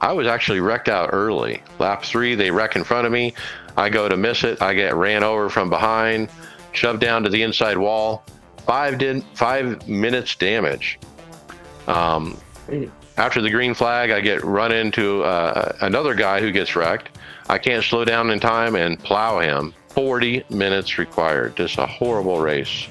I 0.00 0.12
was 0.12 0.26
actually 0.26 0.60
wrecked 0.60 0.88
out 0.88 1.10
early. 1.12 1.62
Lap 1.78 2.04
three, 2.04 2.34
they 2.34 2.50
wreck 2.50 2.76
in 2.76 2.84
front 2.84 3.06
of 3.06 3.12
me. 3.12 3.34
I 3.76 3.88
go 3.88 4.08
to 4.08 4.16
miss 4.16 4.44
it. 4.44 4.60
I 4.60 4.74
get 4.74 4.94
ran 4.94 5.24
over 5.24 5.48
from 5.48 5.70
behind, 5.70 6.28
shoved 6.72 7.00
down 7.00 7.22
to 7.22 7.30
the 7.30 7.42
inside 7.42 7.78
wall. 7.78 8.24
Five 8.66 8.98
did 8.98 9.24
five 9.34 9.88
minutes 9.88 10.36
damage. 10.36 10.98
Um, 11.86 12.38
after 13.16 13.40
the 13.40 13.50
green 13.50 13.72
flag, 13.74 14.10
I 14.10 14.20
get 14.20 14.44
run 14.44 14.72
into 14.72 15.22
uh, 15.22 15.76
another 15.80 16.14
guy 16.14 16.40
who 16.40 16.50
gets 16.52 16.76
wrecked. 16.76 17.18
I 17.48 17.58
can't 17.58 17.84
slow 17.84 18.04
down 18.04 18.30
in 18.30 18.38
time 18.38 18.74
and 18.74 18.98
plow 18.98 19.40
him. 19.40 19.74
40 19.90 20.44
minutes 20.50 20.98
required. 20.98 21.56
Just 21.56 21.78
a 21.78 21.86
horrible 21.86 22.40
race. 22.40 22.86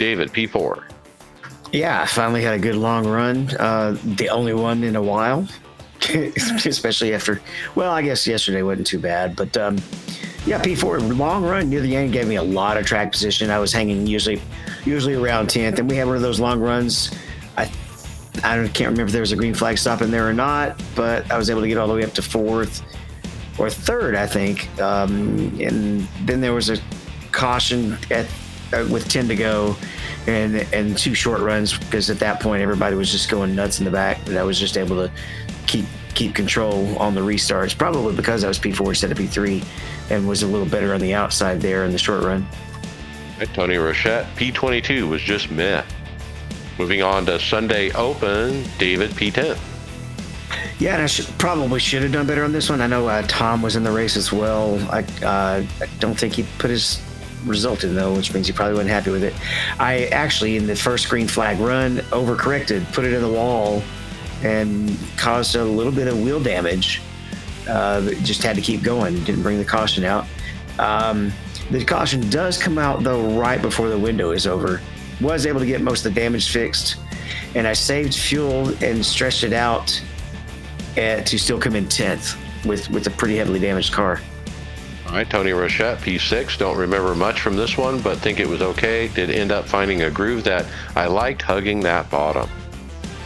David, 0.00 0.32
P4. 0.32 0.82
Yeah, 1.72 2.00
I 2.00 2.06
finally 2.06 2.42
had 2.42 2.54
a 2.54 2.58
good 2.58 2.74
long 2.74 3.06
run. 3.06 3.50
Uh, 3.58 3.98
the 4.16 4.30
only 4.30 4.54
one 4.54 4.82
in 4.82 4.96
a 4.96 5.02
while, 5.02 5.46
especially 6.08 7.12
after, 7.12 7.42
well, 7.74 7.92
I 7.92 8.00
guess 8.00 8.26
yesterday 8.26 8.62
wasn't 8.62 8.86
too 8.86 8.98
bad, 8.98 9.36
but 9.36 9.54
um, 9.58 9.76
yeah, 10.46 10.58
P4 10.58 11.18
long 11.18 11.44
run 11.44 11.68
near 11.68 11.82
the 11.82 11.94
end 11.94 12.14
gave 12.14 12.26
me 12.26 12.36
a 12.36 12.42
lot 12.42 12.78
of 12.78 12.86
track 12.86 13.12
position. 13.12 13.50
I 13.50 13.58
was 13.58 13.74
hanging 13.74 14.06
usually, 14.06 14.40
usually 14.86 15.16
around 15.16 15.48
10th, 15.48 15.78
and 15.78 15.88
we 15.88 15.96
had 15.96 16.06
one 16.06 16.16
of 16.16 16.22
those 16.22 16.40
long 16.40 16.60
runs. 16.60 17.14
I, 17.58 17.70
I 18.42 18.66
can't 18.68 18.78
remember 18.78 19.02
if 19.02 19.12
there 19.12 19.20
was 19.20 19.32
a 19.32 19.36
green 19.36 19.52
flag 19.52 19.76
stop 19.76 20.00
in 20.00 20.10
there 20.10 20.26
or 20.26 20.32
not, 20.32 20.82
but 20.94 21.30
I 21.30 21.36
was 21.36 21.50
able 21.50 21.60
to 21.60 21.68
get 21.68 21.76
all 21.76 21.88
the 21.88 21.94
way 21.94 22.04
up 22.04 22.14
to 22.14 22.22
fourth 22.22 22.82
or 23.58 23.68
third, 23.68 24.16
I 24.16 24.26
think. 24.26 24.66
Um, 24.80 25.54
and 25.60 26.08
then 26.24 26.40
there 26.40 26.54
was 26.54 26.70
a 26.70 26.78
caution 27.32 27.98
at 28.10 28.26
with 28.72 29.08
10 29.08 29.28
to 29.28 29.36
go 29.36 29.76
and 30.26 30.56
and 30.72 30.96
two 30.96 31.14
short 31.14 31.40
runs 31.40 31.76
because 31.76 32.10
at 32.10 32.18
that 32.18 32.40
point 32.40 32.62
everybody 32.62 32.94
was 32.94 33.10
just 33.10 33.30
going 33.30 33.54
nuts 33.54 33.78
in 33.78 33.84
the 33.84 33.90
back 33.90 34.18
but 34.24 34.36
I 34.36 34.42
was 34.42 34.58
just 34.58 34.76
able 34.76 34.96
to 34.96 35.10
keep 35.66 35.86
keep 36.14 36.34
control 36.34 36.98
on 36.98 37.14
the 37.14 37.20
restarts 37.20 37.76
probably 37.76 38.14
because 38.14 38.44
I 38.44 38.48
was 38.48 38.58
P4 38.58 38.88
instead 38.88 39.12
of 39.12 39.18
P3 39.18 39.64
and 40.10 40.28
was 40.28 40.42
a 40.42 40.46
little 40.46 40.68
better 40.68 40.94
on 40.94 41.00
the 41.00 41.14
outside 41.14 41.60
there 41.60 41.84
in 41.84 41.92
the 41.92 41.98
short 41.98 42.22
run. 42.22 42.46
Tony 43.54 43.76
Rochette 43.76 44.26
P22 44.36 45.08
was 45.08 45.22
just 45.22 45.50
meh. 45.50 45.82
Moving 46.78 47.02
on 47.02 47.26
to 47.26 47.38
Sunday 47.38 47.90
Open, 47.92 48.64
David 48.78 49.10
P10. 49.10 49.58
Yeah, 50.78 50.94
and 50.94 51.02
I 51.02 51.06
should, 51.06 51.26
probably 51.38 51.78
should 51.78 52.02
have 52.02 52.12
done 52.12 52.26
better 52.26 52.42
on 52.42 52.52
this 52.52 52.70
one. 52.70 52.80
I 52.80 52.86
know 52.86 53.06
uh, 53.06 53.22
Tom 53.28 53.60
was 53.60 53.76
in 53.76 53.84
the 53.84 53.90
race 53.90 54.16
as 54.16 54.32
well. 54.32 54.78
I, 54.90 55.02
uh, 55.22 55.62
I 55.62 55.86
don't 55.98 56.18
think 56.18 56.32
he 56.32 56.44
put 56.58 56.70
his 56.70 57.02
resulted 57.46 57.94
though, 57.94 58.14
which 58.14 58.32
means 58.32 58.46
he 58.46 58.52
probably 58.52 58.74
wasn't 58.74 58.90
happy 58.90 59.10
with 59.10 59.24
it. 59.24 59.34
I 59.78 60.06
actually, 60.06 60.56
in 60.56 60.66
the 60.66 60.76
first 60.76 61.08
green 61.08 61.28
flag 61.28 61.58
run, 61.58 61.98
overcorrected, 62.10 62.92
put 62.92 63.04
it 63.04 63.12
in 63.12 63.22
the 63.22 63.30
wall, 63.30 63.82
and 64.42 64.96
caused 65.16 65.56
a 65.56 65.64
little 65.64 65.92
bit 65.92 66.08
of 66.08 66.20
wheel 66.20 66.40
damage. 66.40 67.02
Uh, 67.68 68.10
just 68.22 68.42
had 68.42 68.56
to 68.56 68.62
keep 68.62 68.82
going. 68.82 69.22
Didn't 69.24 69.42
bring 69.42 69.58
the 69.58 69.64
caution 69.64 70.04
out. 70.04 70.26
Um, 70.78 71.32
the 71.70 71.84
caution 71.84 72.28
does 72.30 72.58
come 72.58 72.78
out 72.78 73.02
though 73.02 73.38
right 73.38 73.60
before 73.60 73.88
the 73.88 73.98
window 73.98 74.32
is 74.32 74.46
over. 74.46 74.80
Was 75.20 75.46
able 75.46 75.60
to 75.60 75.66
get 75.66 75.82
most 75.82 76.04
of 76.06 76.14
the 76.14 76.20
damage 76.20 76.50
fixed, 76.50 76.96
and 77.54 77.66
I 77.66 77.74
saved 77.74 78.14
fuel 78.14 78.68
and 78.82 79.04
stretched 79.04 79.44
it 79.44 79.52
out 79.52 80.02
at, 80.96 81.26
to 81.26 81.38
still 81.38 81.60
come 81.60 81.76
in 81.76 81.86
tenth 81.88 82.36
with 82.64 82.88
with 82.90 83.06
a 83.06 83.10
pretty 83.10 83.36
heavily 83.36 83.60
damaged 83.60 83.92
car. 83.92 84.20
All 85.10 85.16
right, 85.16 85.28
Tony 85.28 85.50
Rochette, 85.50 85.98
P6. 85.98 86.56
Don't 86.56 86.78
remember 86.78 87.16
much 87.16 87.40
from 87.40 87.56
this 87.56 87.76
one, 87.76 88.00
but 88.00 88.18
think 88.18 88.38
it 88.38 88.46
was 88.46 88.62
okay. 88.62 89.08
Did 89.08 89.28
end 89.28 89.50
up 89.50 89.66
finding 89.66 90.02
a 90.02 90.10
groove 90.10 90.44
that 90.44 90.66
I 90.94 91.08
liked 91.08 91.42
hugging 91.42 91.80
that 91.80 92.08
bottom. 92.12 92.48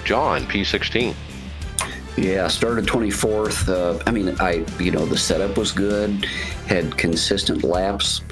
John, 0.02 0.44
P16. 0.46 1.14
Yeah, 2.16 2.48
started 2.48 2.86
24th. 2.86 3.68
Uh, 3.68 4.02
I 4.06 4.12
mean, 4.12 4.34
I, 4.40 4.64
you 4.80 4.92
know, 4.92 5.04
the 5.04 5.18
setup 5.18 5.58
was 5.58 5.72
good, 5.72 6.24
had 6.66 6.96
consistent 6.96 7.62
laps, 7.64 8.22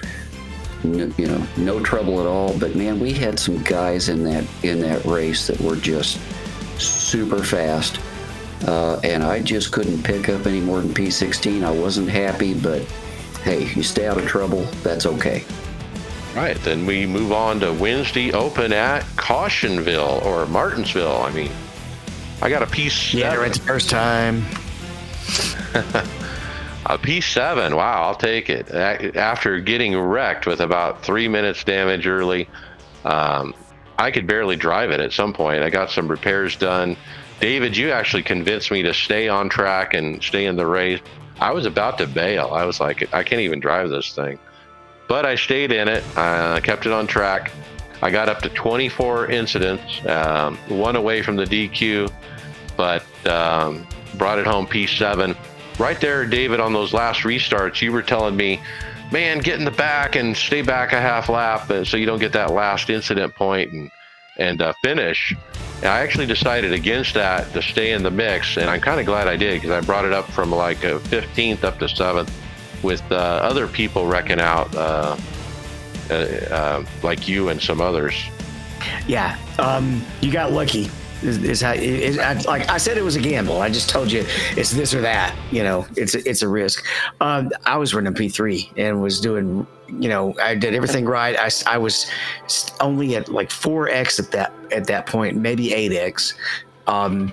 n- 0.83 1.13
you 1.19 1.27
know, 1.27 1.47
no 1.59 1.79
trouble 1.79 2.23
at 2.23 2.27
all. 2.27 2.57
But 2.57 2.75
man, 2.75 2.99
we 3.01 3.13
had 3.13 3.39
some 3.39 3.63
guys 3.65 4.09
in 4.09 4.25
that 4.25 4.47
in 4.63 4.81
that 4.81 5.05
race 5.05 5.47
that 5.49 5.61
were 5.61 5.77
just 5.77 6.19
super 6.81 7.43
fast, 7.45 8.01
uh, 8.67 8.99
and 9.05 9.23
I 9.23 9.43
just 9.43 9.73
couldn't 9.73 10.03
pick 10.03 10.31
up 10.31 10.47
any 10.47 10.63
more 10.63 10.81
than 10.81 10.95
P16. 10.95 11.63
I 11.65 11.71
wasn't 11.71 12.09
happy, 12.09 12.55
but 12.55 12.81
hey, 13.43 13.73
you 13.75 13.83
stay 13.83 14.07
out 14.07 14.19
of 14.19 14.27
trouble, 14.27 14.63
that's 14.83 15.07
okay. 15.07 15.45
Right, 16.35 16.57
then 16.59 16.87
we 16.87 17.07
move 17.07 17.33
on 17.33 17.61
to 17.61 17.73
Wednesday 17.73 18.33
Open 18.33 18.73
at 18.73 19.03
Cautionville 19.17 20.25
or 20.25 20.47
Martinsville. 20.47 21.23
I 21.23 21.31
mean, 21.31 21.51
I 22.41 22.49
got 22.49 22.63
a 22.63 22.67
piece. 22.67 23.13
Yeah, 23.13 23.35
right 23.37 23.53
the 23.53 23.61
first 23.61 23.91
time. 23.91 24.43
A 26.87 26.99
P7. 26.99 27.77
Wow, 27.77 28.03
I'll 28.03 28.15
take 28.15 28.51
it. 28.51 28.71
After 28.71 29.61
getting 29.61 29.97
wrecked 29.97 30.47
with 30.47 30.61
about 30.61 31.05
three 31.05 31.29
minutes 31.29 31.63
damage 31.63 32.07
early, 32.07 32.49
um, 33.05 33.55
I 33.99 34.11
could 34.11 34.27
barely 34.27 34.57
drive 34.57 34.91
it 34.91 35.01
at 35.01 35.13
some 35.13 35.33
point. 35.33 35.63
I 35.63 35.71
got 35.71 35.91
some 35.91 36.09
repairs 36.09 36.57
done. 36.57 36.97
David, 37.41 37.77
you 37.77 37.93
actually 37.93 38.25
convinced 38.25 38.71
me 38.71 38.83
to 38.83 38.93
stay 38.95 39.29
on 39.29 39.49
track 39.49 39.95
and 39.95 40.23
stay 40.23 40.47
in 40.47 40.57
the 40.57 40.67
race. 40.67 41.01
I 41.43 41.51
was 41.51 41.67
about 41.67 41.99
to 41.99 42.07
bail. 42.07 42.51
I 42.53 42.65
was 42.65 42.81
like, 42.81 43.13
I 43.13 43.23
can't 43.23 43.41
even 43.41 43.61
drive 43.61 43.91
this 43.91 44.15
thing. 44.15 44.39
But 45.09 45.27
I 45.27 45.35
stayed 45.35 45.73
in 45.73 45.89
it. 45.89 46.05
I 46.17 46.61
kept 46.61 46.87
it 46.87 46.93
on 46.93 47.07
track. 47.07 47.51
I 48.01 48.11
got 48.11 48.29
up 48.29 48.41
to 48.43 48.49
24 48.49 49.31
incidents, 49.31 50.05
um, 50.07 50.57
one 50.69 50.97
away 50.97 51.23
from 51.23 51.37
the 51.37 51.45
DQ, 51.45 52.11
but 52.77 53.05
um, 53.27 53.87
brought 54.17 54.39
it 54.39 54.47
home 54.47 54.67
P7 54.67 55.37
right 55.79 56.01
there, 56.01 56.25
David, 56.27 56.61
on 56.61 56.73
those 56.73 56.93
last 56.93 57.21
restarts, 57.21 57.81
you 57.81 57.93
were 57.93 58.03
telling 58.03 58.37
me, 58.37 58.61
man, 59.11 59.39
get 59.39 59.59
in 59.59 59.65
the 59.65 59.71
back 59.71 60.17
and 60.17 60.37
stay 60.37 60.63
back 60.63 60.93
a 60.93 61.01
half 61.01 61.29
lap 61.29 61.71
uh, 61.71 61.85
so 61.85 61.97
you 61.97 62.07
don't 62.07 62.19
get 62.19 62.33
that 62.33 62.51
last 62.51 62.91
incident 62.91 63.35
point 63.35 63.73
and 63.73 63.91
and 64.39 64.63
uh, 64.63 64.73
finish. 64.83 65.35
And 65.83 65.91
I 65.91 66.01
actually 66.01 66.27
decided 66.27 66.73
against 66.73 67.15
that 67.15 67.53
to 67.55 67.61
stay 67.61 67.91
in 67.93 68.05
the 68.05 68.11
mix, 68.11 68.57
and 68.57 68.71
I'm 68.71 68.81
kind 68.81 69.01
of 69.01 69.07
glad 69.07 69.27
I 69.27 69.37
did 69.37 69.61
because 69.61 69.71
I 69.71 69.81
brought 69.85 70.05
it 70.05 70.13
up 70.13 70.31
from 70.31 70.53
like 70.53 70.85
a 70.85 71.01
15th 71.01 71.65
up 71.65 71.81
to 71.81 71.89
seventh, 71.89 72.33
with 72.85 73.03
uh, 73.11 73.15
other 73.15 73.67
people 73.67 74.07
wrecking 74.07 74.41
out, 74.41 74.73
uh, 74.77 75.17
uh, 76.09 76.15
uh, 76.15 76.85
like 77.03 77.27
you 77.27 77.49
and 77.49 77.61
some 77.61 77.81
others. 77.81 78.15
Yeah, 79.09 79.37
um, 79.59 80.05
you 80.21 80.33
got 80.33 80.53
lucky. 80.53 80.89
Is, 81.23 81.43
is 81.43 81.63
I, 81.63 82.33
like 82.47 82.69
I 82.69 82.79
said, 82.79 82.99
it 82.99 83.03
was 83.03 83.17
a 83.17 83.21
gamble. 83.21 83.61
I 83.61 83.71
just 83.71 83.89
told 83.89 84.11
you 84.11 84.25
it's 84.57 84.73
this 84.73 84.93
or 84.93 85.01
that. 85.03 85.37
You 85.51 85.63
know, 85.63 85.87
it's 85.97 86.15
it's 86.15 86.43
a 86.43 86.49
risk. 86.49 86.85
Um, 87.21 87.51
I 87.65 87.77
was 87.77 87.95
running 87.95 88.15
P 88.15 88.29
three 88.29 88.71
and 88.77 89.01
was 89.01 89.21
doing. 89.21 89.67
You 89.89 90.09
know, 90.09 90.35
I 90.41 90.55
did 90.55 90.75
everything 90.75 91.05
right. 91.05 91.37
I, 91.39 91.51
I 91.75 91.79
was 91.79 92.11
only 92.81 93.15
at 93.15 93.29
like 93.29 93.51
four 93.51 93.89
x 93.89 94.19
at 94.19 94.31
that 94.33 94.53
at 94.73 94.87
that 94.87 95.07
point, 95.07 95.37
maybe 95.37 95.75
eight 95.75 95.93
x. 95.93 96.35
Um, 96.87 97.33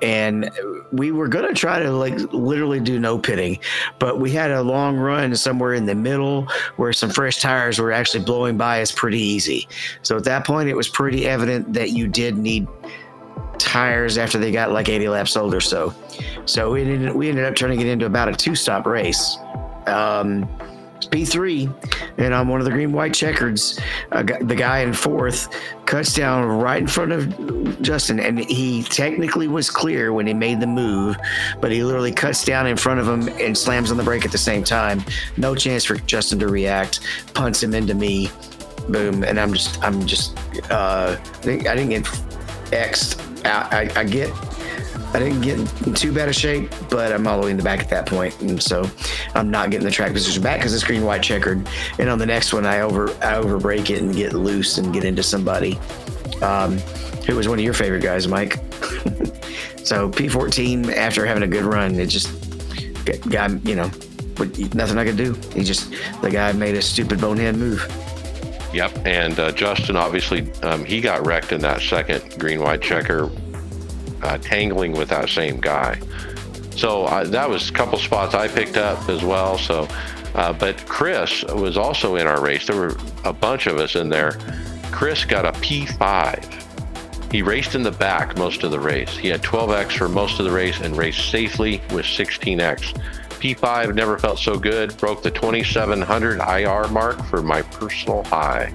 and 0.00 0.50
we 0.92 1.10
were 1.10 1.28
gonna 1.28 1.52
try 1.52 1.80
to 1.80 1.90
like 1.90 2.16
literally 2.32 2.80
do 2.80 2.98
no 2.98 3.18
pitting, 3.18 3.58
but 3.98 4.20
we 4.20 4.30
had 4.30 4.50
a 4.50 4.62
long 4.62 4.96
run 4.96 5.34
somewhere 5.34 5.74
in 5.74 5.86
the 5.86 5.94
middle 5.94 6.46
where 6.76 6.92
some 6.92 7.10
fresh 7.10 7.40
tires 7.40 7.78
were 7.80 7.92
actually 7.92 8.22
blowing 8.22 8.56
by 8.56 8.80
us 8.80 8.92
pretty 8.92 9.20
easy. 9.20 9.68
So 10.02 10.16
at 10.16 10.24
that 10.24 10.46
point, 10.46 10.68
it 10.68 10.76
was 10.76 10.88
pretty 10.88 11.26
evident 11.26 11.72
that 11.72 11.90
you 11.90 12.06
did 12.06 12.38
need 12.38 12.68
tires 13.58 14.18
after 14.18 14.38
they 14.38 14.50
got 14.50 14.70
like 14.70 14.88
80 14.88 15.08
laps 15.08 15.36
old 15.36 15.54
or 15.54 15.60
so. 15.60 15.94
So 16.46 16.72
we 16.72 16.82
ended, 16.82 17.14
we 17.14 17.28
ended 17.28 17.44
up 17.44 17.54
turning 17.54 17.80
it 17.80 17.86
into 17.86 18.06
about 18.06 18.28
a 18.28 18.32
two 18.32 18.54
stop 18.54 18.86
race. 18.86 19.36
Um, 19.86 20.48
P3, 21.06 21.72
and 22.18 22.34
on 22.34 22.48
one 22.48 22.60
of 22.60 22.64
the 22.64 22.70
green 22.70 22.92
white 22.92 23.14
checkers, 23.14 23.78
uh, 24.12 24.22
the 24.22 24.54
guy 24.54 24.80
in 24.80 24.92
fourth 24.92 25.48
cuts 25.86 26.14
down 26.14 26.46
right 26.46 26.80
in 26.80 26.86
front 26.86 27.12
of 27.12 27.80
Justin, 27.82 28.20
and 28.20 28.38
he 28.38 28.82
technically 28.82 29.48
was 29.48 29.70
clear 29.70 30.12
when 30.12 30.26
he 30.26 30.34
made 30.34 30.60
the 30.60 30.66
move, 30.66 31.16
but 31.60 31.70
he 31.70 31.82
literally 31.82 32.12
cuts 32.12 32.44
down 32.44 32.66
in 32.66 32.76
front 32.76 33.00
of 33.00 33.08
him 33.08 33.28
and 33.40 33.56
slams 33.56 33.90
on 33.90 33.96
the 33.96 34.02
brake 34.02 34.24
at 34.24 34.32
the 34.32 34.38
same 34.38 34.64
time. 34.64 35.02
No 35.36 35.54
chance 35.54 35.84
for 35.84 35.96
Justin 35.96 36.38
to 36.40 36.48
react, 36.48 37.00
punts 37.34 37.62
him 37.62 37.74
into 37.74 37.94
me, 37.94 38.30
boom, 38.88 39.24
and 39.24 39.38
I'm 39.38 39.52
just, 39.52 39.82
I'm 39.82 40.04
just, 40.06 40.36
uh, 40.70 41.16
I, 41.18 41.22
think, 41.40 41.68
I 41.68 41.74
didn't 41.74 41.90
get 41.90 42.22
X'd 42.72 43.27
I, 43.44 43.90
I 43.94 44.04
get 44.04 44.30
I 45.14 45.20
didn't 45.20 45.40
get 45.40 45.58
in 45.58 45.94
too 45.94 46.12
bad 46.12 46.28
a 46.28 46.32
shape, 46.32 46.70
but 46.90 47.12
I'm 47.12 47.26
all 47.26 47.40
the 47.40 47.46
way 47.46 47.50
in 47.50 47.56
the 47.56 47.62
back 47.62 47.80
at 47.80 47.88
that 47.88 48.06
point, 48.06 48.38
and 48.42 48.62
so 48.62 48.88
I'm 49.34 49.50
not 49.50 49.70
getting 49.70 49.86
the 49.86 49.90
track 49.90 50.12
position 50.12 50.42
back 50.42 50.58
because 50.58 50.74
it's 50.74 50.84
green 50.84 51.02
white 51.02 51.22
checkered. 51.22 51.66
And 51.98 52.10
on 52.10 52.18
the 52.18 52.26
next 52.26 52.52
one, 52.52 52.66
I 52.66 52.80
over 52.80 53.10
I 53.22 53.36
over 53.36 53.58
break 53.58 53.88
it 53.88 54.02
and 54.02 54.14
get 54.14 54.34
loose 54.34 54.76
and 54.76 54.92
get 54.92 55.04
into 55.04 55.22
somebody. 55.22 55.78
Um, 56.42 56.78
who 57.26 57.36
was 57.36 57.48
one 57.48 57.58
of 57.58 57.64
your 57.64 57.74
favorite 57.74 58.02
guys, 58.02 58.28
Mike? 58.28 58.54
so 59.82 60.10
P14 60.10 60.94
after 60.94 61.24
having 61.24 61.42
a 61.42 61.46
good 61.48 61.64
run, 61.64 61.94
it 61.98 62.06
just 62.06 62.28
guy, 63.30 63.48
you 63.64 63.76
know, 63.76 63.90
nothing 64.74 64.98
I 64.98 65.04
could 65.04 65.16
do. 65.16 65.32
He 65.54 65.64
just 65.64 65.90
the 66.20 66.30
guy 66.30 66.52
made 66.52 66.74
a 66.74 66.82
stupid 66.82 67.18
bonehead 67.18 67.56
move. 67.56 67.80
Yep, 68.72 69.06
and 69.06 69.38
uh, 69.40 69.52
Justin 69.52 69.96
obviously 69.96 70.52
um, 70.62 70.84
he 70.84 71.00
got 71.00 71.26
wrecked 71.26 71.52
in 71.52 71.60
that 71.62 71.80
second 71.80 72.38
green 72.38 72.60
white 72.60 72.82
checker, 72.82 73.30
uh, 74.22 74.38
tangling 74.38 74.92
with 74.92 75.08
that 75.08 75.30
same 75.30 75.58
guy. 75.58 75.98
So 76.76 77.06
uh, 77.06 77.24
that 77.24 77.48
was 77.48 77.70
a 77.70 77.72
couple 77.72 77.98
spots 77.98 78.34
I 78.34 78.46
picked 78.46 78.76
up 78.76 79.08
as 79.08 79.24
well. 79.24 79.58
So, 79.58 79.88
uh, 80.34 80.52
but 80.52 80.76
Chris 80.86 81.42
was 81.44 81.76
also 81.76 82.16
in 82.16 82.26
our 82.26 82.40
race. 82.40 82.66
There 82.66 82.76
were 82.76 82.96
a 83.24 83.32
bunch 83.32 83.66
of 83.66 83.78
us 83.78 83.96
in 83.96 84.10
there. 84.10 84.38
Chris 84.92 85.24
got 85.24 85.44
a 85.44 85.52
P5. 85.60 87.32
He 87.32 87.42
raced 87.42 87.74
in 87.74 87.82
the 87.82 87.90
back 87.90 88.38
most 88.38 88.62
of 88.62 88.70
the 88.70 88.78
race. 88.80 89.16
He 89.16 89.28
had 89.28 89.42
12x 89.42 89.98
for 89.98 90.08
most 90.08 90.38
of 90.38 90.44
the 90.44 90.52
race 90.52 90.80
and 90.80 90.96
raced 90.96 91.30
safely 91.30 91.82
with 91.92 92.06
16x. 92.06 92.98
P5 93.38 93.94
never 93.94 94.18
felt 94.18 94.38
so 94.38 94.58
good. 94.58 94.96
Broke 94.98 95.22
the 95.22 95.30
2700 95.30 96.40
IR 96.40 96.88
mark 96.88 97.22
for 97.26 97.42
my 97.42 97.62
personal 97.62 98.24
high. 98.24 98.72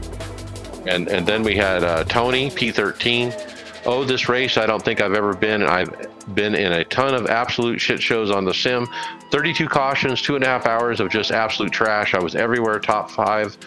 And 0.86 1.08
and 1.08 1.26
then 1.26 1.44
we 1.44 1.56
had 1.56 1.84
uh, 1.84 2.04
Tony 2.06 2.50
P13. 2.50 3.52
Oh, 3.86 4.04
this 4.04 4.30
race 4.30 4.58
I 4.58 4.66
don't 4.66 4.84
think 4.84 5.02
I've 5.02 5.14
ever 5.14 5.34
been. 5.34 5.64
I've 5.64 5.92
been 6.34 6.56
in 6.56 6.72
a 6.72 6.86
ton 6.86 7.14
of 7.14 7.28
absolute 7.28 7.80
shit 7.80 8.02
shows 8.02 8.32
on 8.32 8.46
the 8.46 8.54
sim. 8.54 8.88
32 9.32 9.68
cautions, 9.68 10.22
two 10.22 10.36
and 10.36 10.44
a 10.44 10.48
half 10.48 10.66
hours 10.66 11.00
of 11.00 11.10
just 11.10 11.32
absolute 11.32 11.72
trash. 11.72 12.14
I 12.14 12.20
was 12.20 12.36
everywhere, 12.36 12.80
top 12.80 13.12
five, 13.12 13.58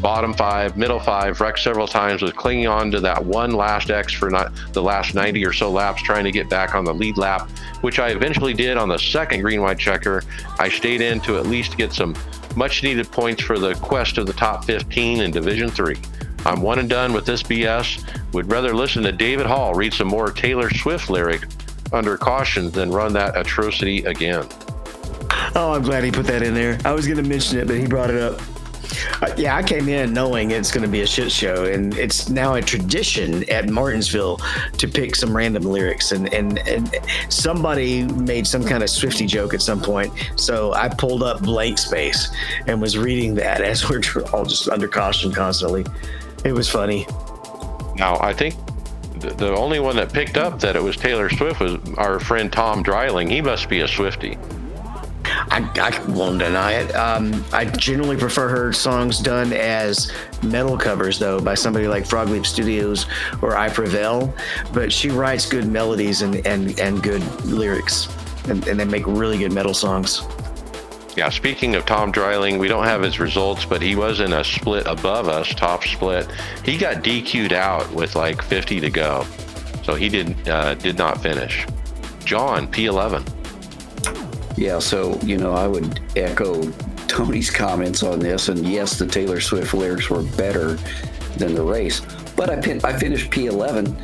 bottom 0.00 0.34
five, 0.34 0.76
middle 0.76 1.00
five, 1.00 1.40
wrecked 1.40 1.58
several 1.58 1.86
times. 1.86 2.22
Was 2.22 2.32
clinging 2.32 2.66
on 2.66 2.90
to 2.90 3.00
that 3.00 3.24
one 3.24 3.52
last 3.52 3.90
X 3.90 4.12
for 4.12 4.30
not 4.30 4.52
the 4.72 4.82
last 4.82 5.14
90 5.14 5.44
or 5.44 5.52
so 5.52 5.70
laps, 5.70 6.02
trying 6.02 6.24
to 6.24 6.32
get 6.32 6.48
back 6.48 6.74
on 6.74 6.84
the 6.84 6.94
lead 6.94 7.16
lap, 7.16 7.48
which 7.80 7.98
I 7.98 8.10
eventually 8.10 8.54
did 8.54 8.76
on 8.76 8.88
the 8.88 8.98
second 8.98 9.42
green 9.42 9.62
white 9.62 9.78
checker. 9.78 10.22
I 10.58 10.68
stayed 10.68 11.00
in 11.00 11.20
to 11.20 11.38
at 11.38 11.46
least 11.46 11.76
get 11.76 11.92
some 11.92 12.14
much 12.56 12.82
needed 12.82 13.10
points 13.10 13.42
for 13.42 13.58
the 13.58 13.74
quest 13.74 14.18
of 14.18 14.26
the 14.26 14.32
top 14.32 14.64
15 14.64 15.20
in 15.20 15.30
Division 15.30 15.70
3. 15.70 15.96
I'm 16.46 16.62
one 16.62 16.78
and 16.78 16.88
done 16.88 17.12
with 17.12 17.26
this 17.26 17.42
BS. 17.42 18.04
Would 18.32 18.50
rather 18.50 18.74
listen 18.74 19.02
to 19.02 19.12
David 19.12 19.46
Hall 19.46 19.74
read 19.74 19.92
some 19.92 20.08
more 20.08 20.30
Taylor 20.30 20.70
Swift 20.70 21.10
lyric 21.10 21.42
under 21.92 22.16
caution 22.16 22.70
than 22.70 22.90
run 22.90 23.12
that 23.14 23.36
atrocity 23.36 24.04
again. 24.04 24.46
Oh, 25.54 25.72
I'm 25.74 25.82
glad 25.82 26.04
he 26.04 26.10
put 26.10 26.26
that 26.26 26.42
in 26.42 26.54
there. 26.54 26.78
I 26.84 26.92
was 26.92 27.06
going 27.06 27.22
to 27.22 27.28
mention 27.28 27.58
it, 27.58 27.66
but 27.66 27.76
he 27.76 27.86
brought 27.86 28.10
it 28.10 28.20
up. 28.20 28.40
Uh, 29.22 29.32
yeah, 29.36 29.56
I 29.56 29.62
came 29.62 29.88
in 29.88 30.12
knowing 30.12 30.50
it's 30.50 30.70
going 30.70 30.82
to 30.82 30.90
be 30.90 31.02
a 31.02 31.06
shit 31.06 31.30
show, 31.32 31.64
and 31.64 31.96
it's 31.96 32.28
now 32.28 32.54
a 32.54 32.62
tradition 32.62 33.48
at 33.50 33.68
Martinsville 33.68 34.40
to 34.78 34.88
pick 34.88 35.14
some 35.14 35.36
random 35.36 35.64
lyrics. 35.64 36.12
And, 36.12 36.32
and, 36.32 36.58
and 36.68 36.98
somebody 37.28 38.04
made 38.04 38.46
some 38.46 38.64
kind 38.64 38.82
of 38.82 38.90
Swifty 38.90 39.26
joke 39.26 39.54
at 39.54 39.62
some 39.62 39.80
point. 39.80 40.12
So 40.36 40.72
I 40.74 40.88
pulled 40.88 41.22
up 41.22 41.42
Blank 41.42 41.78
Space 41.78 42.30
and 42.66 42.80
was 42.80 42.96
reading 42.98 43.34
that 43.36 43.60
as 43.60 43.88
we're 43.88 44.02
all 44.32 44.44
just 44.44 44.68
under 44.68 44.88
caution 44.88 45.32
constantly. 45.32 45.84
It 46.44 46.52
was 46.52 46.68
funny. 46.68 47.06
Now, 47.96 48.18
I 48.20 48.32
think 48.32 48.54
the, 49.18 49.54
only 49.56 49.80
one 49.80 49.96
that 49.96 50.12
picked 50.12 50.36
up 50.36 50.60
that 50.60 50.76
it 50.76 50.82
was 50.82 50.96
Taylor 50.96 51.30
Swift 51.30 51.60
was 51.60 51.78
our 51.96 52.20
friend 52.20 52.52
Tom 52.52 52.82
Dreiling. 52.82 53.30
He 53.30 53.40
must 53.40 53.68
be 53.68 53.80
a 53.80 53.88
Swifty. 53.88 54.38
I, 55.48 55.68
I 55.76 56.10
won't 56.10 56.38
deny 56.38 56.72
it. 56.72 56.94
Um, 56.94 57.44
I 57.52 57.64
generally 57.64 58.16
prefer 58.16 58.48
her 58.48 58.72
songs 58.72 59.18
done 59.18 59.52
as 59.52 60.12
metal 60.42 60.76
covers, 60.76 61.18
though, 61.18 61.40
by 61.40 61.54
somebody 61.54 61.88
like 61.88 62.06
Frog 62.06 62.28
Leap 62.28 62.46
Studios 62.46 63.06
or 63.42 63.56
I 63.56 63.68
Prevail. 63.68 64.34
But 64.72 64.92
she 64.92 65.10
writes 65.10 65.48
good 65.48 65.66
melodies 65.66 66.22
and, 66.22 66.46
and, 66.46 66.78
and 66.78 67.02
good 67.02 67.22
lyrics, 67.44 68.08
and, 68.48 68.66
and 68.68 68.78
they 68.78 68.84
make 68.84 69.06
really 69.06 69.38
good 69.38 69.52
metal 69.52 69.74
songs. 69.74 70.22
Yeah, 71.16 71.30
speaking 71.30 71.74
of 71.76 71.86
Tom 71.86 72.12
Dreiling, 72.12 72.58
we 72.58 72.68
don't 72.68 72.84
have 72.84 73.00
his 73.00 73.18
results, 73.18 73.64
but 73.64 73.80
he 73.80 73.96
was 73.96 74.20
in 74.20 74.34
a 74.34 74.44
split 74.44 74.86
above 74.86 75.28
us, 75.28 75.48
top 75.54 75.82
split. 75.84 76.28
He 76.62 76.76
got 76.76 77.02
DQ'd 77.02 77.54
out 77.54 77.90
with 77.90 78.16
like 78.16 78.42
50 78.42 78.80
to 78.80 78.90
go, 78.90 79.24
so 79.82 79.94
he 79.94 80.10
did 80.10 80.46
uh, 80.46 80.74
did 80.74 80.98
not 80.98 81.22
finish. 81.22 81.66
John 82.26 82.68
P11. 82.68 83.35
Yeah, 84.56 84.78
so, 84.78 85.18
you 85.20 85.36
know, 85.36 85.52
I 85.52 85.66
would 85.66 86.00
echo 86.16 86.70
Tony's 87.08 87.50
comments 87.50 88.02
on 88.02 88.18
this. 88.18 88.48
And 88.48 88.66
yes, 88.66 88.98
the 88.98 89.06
Taylor 89.06 89.40
Swift 89.40 89.74
lyrics 89.74 90.08
were 90.08 90.22
better 90.22 90.74
than 91.36 91.54
the 91.54 91.62
race. 91.62 92.00
But 92.36 92.50
I, 92.50 92.60
pin- 92.60 92.80
I 92.84 92.92
finished 92.92 93.30
P11, 93.30 93.94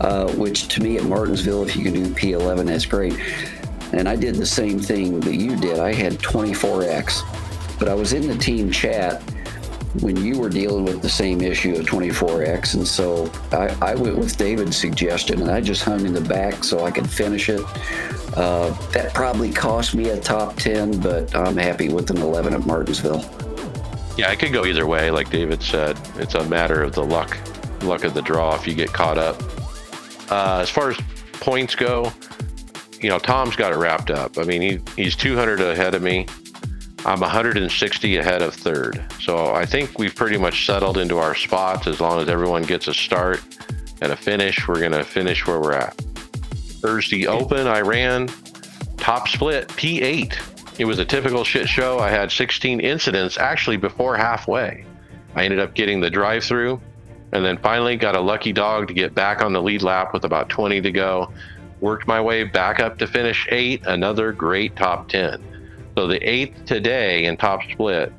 uh, 0.00 0.32
which 0.32 0.68
to 0.68 0.82
me 0.82 0.96
at 0.96 1.04
Martinsville, 1.04 1.62
if 1.62 1.76
you 1.76 1.84
can 1.84 1.92
do 1.92 2.08
P11, 2.08 2.66
that's 2.66 2.86
great. 2.86 3.18
And 3.92 4.08
I 4.08 4.16
did 4.16 4.36
the 4.36 4.46
same 4.46 4.78
thing 4.78 5.20
that 5.20 5.34
you 5.34 5.56
did. 5.56 5.78
I 5.78 5.92
had 5.92 6.14
24X. 6.14 7.78
but 7.78 7.88
I 7.88 7.94
was 7.94 8.12
in 8.12 8.28
the 8.28 8.36
team 8.36 8.70
chat 8.70 9.22
when 10.00 10.16
you 10.16 10.38
were 10.38 10.48
dealing 10.48 10.84
with 10.84 11.02
the 11.02 11.08
same 11.08 11.40
issue 11.40 11.74
of 11.74 11.86
24X. 11.86 12.74
And 12.74 12.86
so 12.86 13.30
I, 13.52 13.76
I 13.90 13.94
went 13.94 14.16
with 14.16 14.36
David's 14.36 14.76
suggestion 14.76 15.42
and 15.42 15.50
I 15.50 15.60
just 15.60 15.82
hung 15.82 16.06
in 16.06 16.14
the 16.14 16.20
back 16.20 16.62
so 16.62 16.84
I 16.84 16.90
could 16.90 17.10
finish 17.10 17.48
it. 17.48 17.60
Uh, 18.36 18.70
that 18.92 19.12
probably 19.14 19.52
cost 19.52 19.94
me 19.94 20.10
a 20.10 20.20
top 20.20 20.56
10, 20.56 21.00
but 21.00 21.34
I'm 21.34 21.56
happy 21.56 21.88
with 21.88 22.10
an 22.10 22.18
11 22.18 22.54
at 22.54 22.64
Martinsville. 22.64 23.24
Yeah, 24.16 24.30
it 24.30 24.38
could 24.38 24.52
go 24.52 24.64
either 24.64 24.86
way. 24.86 25.10
Like 25.10 25.30
David 25.30 25.62
said, 25.62 25.98
it's 26.16 26.34
a 26.34 26.44
matter 26.44 26.82
of 26.82 26.94
the 26.94 27.04
luck, 27.04 27.36
luck 27.82 28.04
of 28.04 28.14
the 28.14 28.22
draw 28.22 28.54
if 28.54 28.66
you 28.66 28.74
get 28.74 28.92
caught 28.92 29.18
up. 29.18 29.42
Uh, 30.30 30.60
as 30.60 30.70
far 30.70 30.90
as 30.90 30.98
points 31.32 31.74
go, 31.74 32.12
you 33.00 33.08
know, 33.08 33.18
Tom's 33.18 33.56
got 33.56 33.72
it 33.72 33.76
wrapped 33.76 34.10
up. 34.10 34.38
I 34.38 34.44
mean, 34.44 34.62
he, 34.62 34.80
he's 34.94 35.16
200 35.16 35.60
ahead 35.60 35.94
of 35.94 36.02
me. 36.02 36.26
I'm 37.06 37.20
160 37.20 38.16
ahead 38.18 38.42
of 38.42 38.54
third. 38.54 39.02
So 39.20 39.54
I 39.54 39.64
think 39.64 39.98
we've 39.98 40.14
pretty 40.14 40.36
much 40.36 40.66
settled 40.66 40.98
into 40.98 41.16
our 41.16 41.34
spots. 41.34 41.86
As 41.86 41.98
long 41.98 42.20
as 42.20 42.28
everyone 42.28 42.62
gets 42.62 42.88
a 42.88 42.94
start 42.94 43.42
and 44.02 44.12
a 44.12 44.16
finish, 44.16 44.68
we're 44.68 44.80
going 44.80 44.92
to 44.92 45.04
finish 45.04 45.46
where 45.46 45.58
we're 45.58 45.72
at. 45.72 45.94
Thursday 45.94 47.26
Open, 47.26 47.66
I 47.66 47.80
ran 47.80 48.28
top 48.98 49.28
split 49.28 49.68
P8. 49.68 50.78
It 50.78 50.84
was 50.84 50.98
a 50.98 51.04
typical 51.04 51.42
shit 51.42 51.68
show. 51.68 51.98
I 51.98 52.10
had 52.10 52.30
16 52.30 52.80
incidents 52.80 53.38
actually 53.38 53.78
before 53.78 54.16
halfway. 54.16 54.84
I 55.34 55.44
ended 55.44 55.58
up 55.58 55.74
getting 55.74 56.00
the 56.00 56.10
drive 56.10 56.44
through 56.44 56.80
and 57.32 57.42
then 57.42 57.56
finally 57.58 57.96
got 57.96 58.14
a 58.14 58.20
lucky 58.20 58.52
dog 58.52 58.88
to 58.88 58.94
get 58.94 59.14
back 59.14 59.42
on 59.42 59.54
the 59.54 59.62
lead 59.62 59.82
lap 59.82 60.12
with 60.12 60.24
about 60.24 60.50
20 60.50 60.82
to 60.82 60.90
go. 60.90 61.32
Worked 61.80 62.06
my 62.06 62.20
way 62.20 62.44
back 62.44 62.78
up 62.78 62.98
to 62.98 63.06
finish 63.06 63.46
eight, 63.50 63.86
another 63.86 64.32
great 64.32 64.76
top 64.76 65.08
10. 65.08 65.49
So 66.00 66.06
the 66.06 66.26
eighth 66.26 66.64
today 66.64 67.26
in 67.26 67.36
top 67.36 67.60
split 67.70 68.10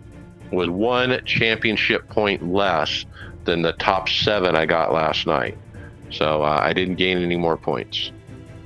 was 0.51 0.69
one 0.69 1.19
championship 1.25 2.07
point 2.09 2.47
less 2.47 3.05
than 3.43 3.63
the 3.63 3.71
top 3.71 4.07
seven 4.07 4.55
I 4.55 4.67
got 4.67 4.93
last 4.93 5.25
night. 5.25 5.57
So 6.11 6.43
uh, 6.43 6.59
I 6.61 6.73
didn't 6.73 6.97
gain 6.97 7.17
any 7.17 7.37
more 7.37 7.57
points. 7.57 8.11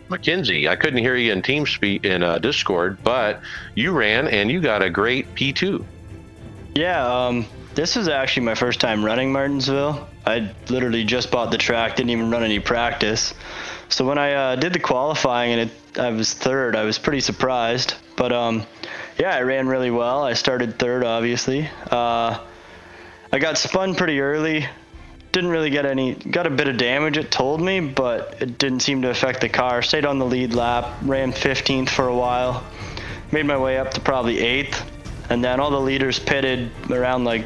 Mackenzie, 0.10 0.68
I 0.68 0.76
couldn't 0.76 1.00
hear 1.00 1.16
you 1.16 1.32
in 1.32 1.42
TeamSpeak 1.42 2.04
in 2.04 2.24
uh, 2.24 2.40
Discord, 2.40 2.98
but 3.06 3.40
you 3.74 3.94
ran 3.94 4.28
and 4.28 4.52
you 4.52 4.60
got 4.60 4.84
a 4.84 4.90
great 4.90 5.34
P2. 5.34 5.82
Yeah, 6.76 7.08
um, 7.08 7.46
this 7.74 7.96
was 7.96 8.10
actually 8.10 8.46
my 8.46 8.56
first 8.56 8.82
time 8.82 9.06
running 9.06 9.32
Martinsville. 9.32 10.10
I 10.26 10.54
literally 10.68 11.06
just 11.06 11.32
bought 11.32 11.52
the 11.52 11.58
track, 11.58 11.96
didn't 11.96 12.10
even 12.10 12.30
run 12.30 12.44
any 12.44 12.60
practice. 12.60 13.34
So 13.88 14.06
when 14.06 14.18
I 14.18 14.34
uh, 14.34 14.56
did 14.58 14.74
the 14.74 14.80
qualifying 14.80 15.54
and 15.54 15.72
it, 15.72 16.00
I 16.00 16.10
was 16.10 16.34
third, 16.34 16.76
I 16.76 16.84
was 16.84 17.00
pretty 17.00 17.22
surprised. 17.22 17.94
But 18.16 18.32
um, 18.32 18.66
yeah, 19.18 19.36
I 19.36 19.42
ran 19.42 19.68
really 19.68 19.92
well. 19.92 20.24
I 20.24 20.34
started 20.34 20.78
third, 20.78 21.04
obviously. 21.04 21.70
Uh, 21.90 22.40
I 23.32 23.40
got 23.40 23.58
spun 23.58 23.96
pretty 23.96 24.20
early. 24.20 24.68
Didn't 25.32 25.50
really 25.50 25.70
get 25.70 25.86
any, 25.86 26.16
got 26.16 26.48
a 26.48 26.50
bit 26.50 26.68
of 26.68 26.78
damage, 26.78 27.18
it 27.18 27.32
told 27.32 27.62
me, 27.62 27.80
but 27.80 28.38
it 28.42 28.58
didn't 28.58 28.80
seem 28.82 29.02
to 29.02 29.10
affect 29.10 29.42
the 29.42 29.50
car. 29.50 29.82
Stayed 29.82 30.06
on 30.06 30.20
the 30.20 30.26
lead 30.26 30.54
lap, 30.54 30.98
ran 31.02 31.34
15th 31.34 31.90
for 31.90 32.08
a 32.08 32.16
while. 32.16 32.64
Made 33.32 33.46
my 33.46 33.58
way 33.58 33.78
up 33.78 33.94
to 33.96 34.02
probably 34.02 34.38
8th. 34.38 34.86
And 35.30 35.44
then 35.44 35.60
all 35.60 35.72
the 35.72 35.82
leaders 35.82 36.20
pitted 36.20 36.72
around 36.90 37.26
like 37.26 37.46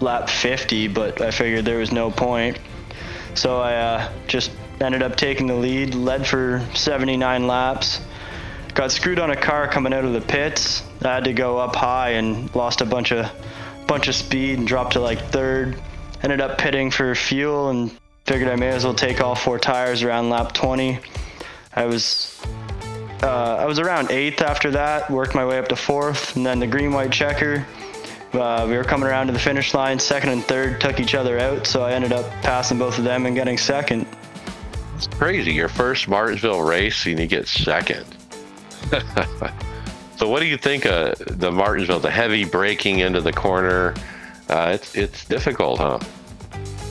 lap 0.00 0.30
50, 0.30 0.88
but 0.88 1.20
I 1.20 1.30
figured 1.30 1.64
there 1.64 1.78
was 1.78 1.92
no 1.92 2.10
point. 2.10 2.58
So 3.34 3.60
I 3.60 3.74
uh, 3.74 4.12
just 4.26 4.50
ended 4.80 5.02
up 5.02 5.16
taking 5.16 5.46
the 5.46 5.54
lead, 5.54 5.94
led 5.94 6.26
for 6.26 6.64
79 6.74 7.46
laps. 7.46 8.00
Got 8.76 8.92
screwed 8.92 9.18
on 9.18 9.30
a 9.30 9.36
car 9.36 9.66
coming 9.66 9.94
out 9.94 10.04
of 10.04 10.12
the 10.12 10.20
pits. 10.20 10.82
I 11.00 11.14
had 11.14 11.24
to 11.24 11.32
go 11.32 11.56
up 11.56 11.74
high 11.74 12.10
and 12.10 12.54
lost 12.54 12.82
a 12.82 12.84
bunch 12.84 13.10
of 13.10 13.26
bunch 13.86 14.06
of 14.06 14.14
speed 14.14 14.58
and 14.58 14.68
dropped 14.68 14.92
to 14.92 15.00
like 15.00 15.18
third. 15.30 15.80
Ended 16.22 16.42
up 16.42 16.58
pitting 16.58 16.90
for 16.90 17.14
fuel 17.14 17.70
and 17.70 17.90
figured 18.26 18.50
I 18.50 18.56
may 18.56 18.68
as 18.68 18.84
well 18.84 18.92
take 18.92 19.22
all 19.22 19.34
four 19.34 19.58
tires 19.58 20.02
around 20.02 20.28
lap 20.28 20.52
20. 20.52 20.98
I 21.74 21.86
was 21.86 22.38
uh, 23.22 23.56
I 23.56 23.64
was 23.64 23.78
around 23.78 24.10
eighth 24.10 24.42
after 24.42 24.70
that. 24.72 25.10
Worked 25.10 25.34
my 25.34 25.46
way 25.46 25.58
up 25.58 25.68
to 25.68 25.76
fourth, 25.76 26.36
and 26.36 26.44
then 26.44 26.58
the 26.58 26.66
green 26.66 26.92
white 26.92 27.10
checker. 27.10 27.66
Uh, 28.34 28.66
we 28.68 28.76
were 28.76 28.84
coming 28.84 29.08
around 29.08 29.28
to 29.28 29.32
the 29.32 29.38
finish 29.38 29.72
line. 29.72 29.98
Second 29.98 30.28
and 30.28 30.44
third 30.44 30.82
took 30.82 31.00
each 31.00 31.14
other 31.14 31.38
out, 31.38 31.66
so 31.66 31.82
I 31.82 31.92
ended 31.92 32.12
up 32.12 32.30
passing 32.42 32.78
both 32.78 32.98
of 32.98 33.04
them 33.04 33.24
and 33.24 33.34
getting 33.34 33.56
second. 33.56 34.06
It's 34.96 35.06
crazy. 35.06 35.54
Your 35.54 35.70
first 35.70 36.08
Martinsville 36.08 36.60
race 36.60 37.06
and 37.06 37.18
you 37.18 37.26
get 37.26 37.48
second. 37.48 38.15
So, 40.16 40.28
what 40.28 40.40
do 40.40 40.46
you 40.46 40.56
think 40.56 40.86
of 40.86 41.18
the 41.18 41.50
Martinsville? 41.50 42.00
The 42.00 42.10
heavy 42.10 42.44
braking 42.44 43.00
into 43.00 43.20
the 43.20 43.32
corner. 43.32 43.94
Uh, 44.48 44.72
it's 44.74 44.94
it's 44.94 45.24
difficult, 45.24 45.78
huh? 45.78 45.98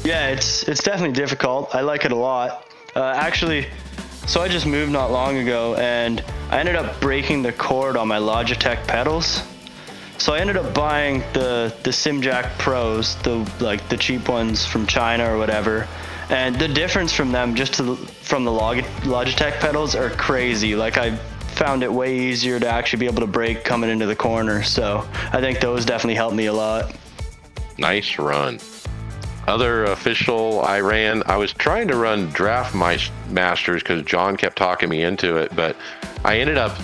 Yeah, 0.03 0.27
it's 0.27 0.63
it's 0.63 0.83
definitely 0.83 1.15
difficult. 1.15 1.73
I 1.73 1.81
like 1.81 2.05
it 2.05 2.11
a 2.11 2.15
lot. 2.15 2.67
Uh, 2.95 3.13
actually, 3.15 3.67
so 4.27 4.41
I 4.41 4.47
just 4.47 4.65
moved 4.65 4.91
not 4.91 5.11
long 5.11 5.37
ago, 5.37 5.75
and 5.75 6.23
I 6.49 6.59
ended 6.59 6.75
up 6.75 6.99
breaking 6.99 7.41
the 7.41 7.53
cord 7.53 7.97
on 7.97 8.07
my 8.07 8.19
Logitech 8.19 8.87
pedals. 8.87 9.41
So 10.17 10.33
I 10.33 10.39
ended 10.39 10.57
up 10.57 10.73
buying 10.73 11.19
the 11.33 11.73
the 11.83 11.91
Simjack 11.91 12.57
Pros, 12.57 13.15
the 13.23 13.49
like 13.59 13.87
the 13.89 13.97
cheap 13.97 14.27
ones 14.27 14.65
from 14.65 14.85
China 14.87 15.33
or 15.33 15.37
whatever. 15.37 15.87
And 16.29 16.55
the 16.55 16.67
difference 16.67 17.13
from 17.13 17.31
them, 17.31 17.53
just 17.53 17.77
the, 17.77 17.95
from 17.95 18.45
the 18.45 18.51
Log, 18.51 18.77
Logitech 19.03 19.59
pedals, 19.59 19.93
are 19.93 20.09
crazy. 20.09 20.75
Like 20.75 20.97
I 20.97 21.19
found 21.55 21.83
it 21.83 21.91
way 21.91 22.17
easier 22.17 22.59
to 22.59 22.67
actually 22.67 22.99
be 22.99 23.05
able 23.05 23.21
to 23.21 23.27
break 23.27 23.63
coming 23.63 23.89
into 23.89 24.05
the 24.05 24.15
corner. 24.15 24.63
So 24.63 25.07
I 25.31 25.39
think 25.39 25.59
those 25.59 25.85
definitely 25.85 26.15
helped 26.15 26.35
me 26.35 26.47
a 26.47 26.53
lot. 26.53 26.95
Nice 27.77 28.19
run. 28.19 28.59
Other 29.47 29.85
official 29.85 30.61
I 30.61 30.79
ran, 30.79 31.21
I 31.27 31.37
was 31.37 31.53
trying 31.53 31.87
to 31.89 31.95
run 31.95 32.29
Draft 32.29 32.73
my 32.73 32.99
Masters 33.29 33.83
because 33.83 34.03
John 34.03 34.37
kept 34.37 34.57
talking 34.57 34.89
me 34.89 35.03
into 35.03 35.37
it, 35.37 35.55
but 35.55 35.75
I 36.23 36.39
ended 36.39 36.57
up 36.57 36.75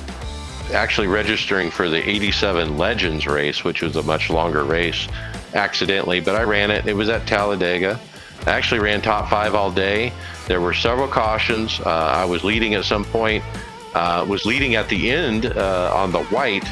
actually 0.72 1.08
registering 1.08 1.72
for 1.72 1.90
the 1.90 2.08
87 2.08 2.78
Legends 2.78 3.26
race, 3.26 3.64
which 3.64 3.82
was 3.82 3.96
a 3.96 4.04
much 4.04 4.30
longer 4.30 4.64
race 4.64 5.08
accidentally, 5.54 6.20
but 6.20 6.36
I 6.36 6.44
ran 6.44 6.72
it. 6.72 6.88
It 6.88 6.94
was 6.94 7.10
at 7.10 7.26
Talladega. 7.28 8.00
I 8.46 8.52
actually 8.52 8.80
ran 8.80 9.02
top 9.02 9.30
five 9.30 9.56
all 9.56 9.72
day. 9.72 10.14
There 10.48 10.62
were 10.62 10.74
several 10.74 11.08
cautions. 11.08 11.80
Uh, 11.80 11.90
I 11.90 12.26
was 12.26 12.44
leading 12.44 12.76
at 12.76 12.86
some 12.86 13.06
point, 13.06 13.44
uh, 13.94 14.26
was 14.28 14.46
leading 14.46 14.76
at 14.76 14.90
the 14.90 15.12
end 15.12 15.46
uh, 15.46 15.92
on 15.94 16.12
the 16.12 16.24
white, 16.26 16.68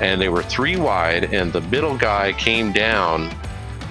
and 0.00 0.20
they 0.20 0.28
were 0.28 0.42
three 0.42 0.76
wide, 0.76 1.32
and 1.32 1.52
the 1.52 1.60
middle 1.62 1.96
guy 1.96 2.32
came 2.32 2.72
down 2.72 3.34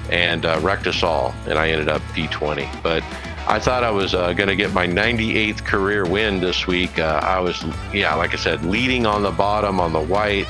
and 0.09 0.45
uh, 0.45 0.59
wrecked 0.61 0.87
us 0.87 1.03
all, 1.03 1.33
and 1.47 1.57
I 1.57 1.69
ended 1.69 1.89
up 1.89 2.01
P20. 2.13 2.83
But 2.83 3.03
I 3.47 3.59
thought 3.59 3.83
I 3.83 3.91
was 3.91 4.13
uh, 4.13 4.33
going 4.33 4.49
to 4.49 4.55
get 4.55 4.73
my 4.73 4.87
98th 4.87 5.65
career 5.65 6.05
win 6.05 6.39
this 6.39 6.67
week. 6.67 6.99
Uh, 6.99 7.19
I 7.23 7.39
was, 7.39 7.63
yeah, 7.93 8.13
like 8.15 8.33
I 8.33 8.37
said, 8.37 8.63
leading 8.63 9.05
on 9.05 9.23
the 9.23 9.31
bottom 9.31 9.79
on 9.79 9.93
the 9.93 10.01
white. 10.01 10.47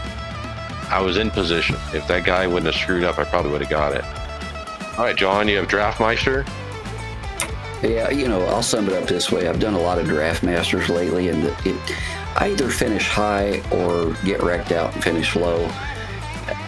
I 0.89 1.01
was 1.01 1.17
in 1.17 1.31
position. 1.31 1.77
If 1.93 2.07
that 2.07 2.25
guy 2.25 2.47
wouldn't 2.47 2.65
have 2.65 2.81
screwed 2.81 3.03
up, 3.03 3.17
I 3.17 3.23
probably 3.23 3.51
would 3.51 3.61
have 3.61 3.69
got 3.69 3.93
it. 3.93 4.03
All 4.97 5.05
right, 5.05 5.15
John, 5.15 5.47
you 5.47 5.57
have 5.57 5.67
Draftmeister. 5.67 6.45
Yeah, 7.81 8.09
you 8.11 8.27
know, 8.27 8.41
I'll 8.45 8.63
sum 8.63 8.87
it 8.87 8.93
up 8.93 9.07
this 9.07 9.31
way. 9.31 9.47
I've 9.47 9.59
done 9.59 9.73
a 9.73 9.79
lot 9.79 9.97
of 9.97 10.05
draft 10.05 10.43
masters 10.43 10.89
lately, 10.89 11.29
and 11.29 11.45
it, 11.65 11.75
I 12.35 12.49
either 12.51 12.69
finish 12.69 13.07
high 13.07 13.61
or 13.71 14.13
get 14.23 14.43
wrecked 14.43 14.71
out 14.71 14.93
and 14.93 15.03
finish 15.03 15.35
low. 15.35 15.69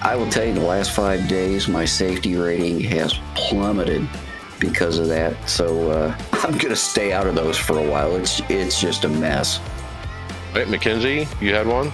I 0.02 0.16
will 0.16 0.30
tell 0.30 0.46
you, 0.46 0.54
the 0.54 0.62
last 0.62 0.92
five 0.92 1.28
days, 1.28 1.68
my 1.68 1.86
safety 1.86 2.36
rating 2.36 2.80
has 2.82 3.20
plummeted 3.36 4.08
because 4.60 4.98
of 4.98 5.08
that. 5.10 5.36
So 5.48 5.92
uh, 5.92 6.18
I'm 6.34 6.58
going 6.58 6.70
to 6.70 6.76
stay 6.76 7.14
out 7.14 7.28
of 7.28 7.36
those 7.36 7.58
for 7.58 7.78
a 7.78 7.90
while. 7.90 8.16
It's 8.16 8.42
it's 8.50 8.80
just 8.82 9.04
a 9.04 9.10
mess. 9.10 9.60
Wait, 10.56 10.68
Mackenzie, 10.68 11.28
you 11.40 11.54
had 11.54 11.68
one? 11.68 11.92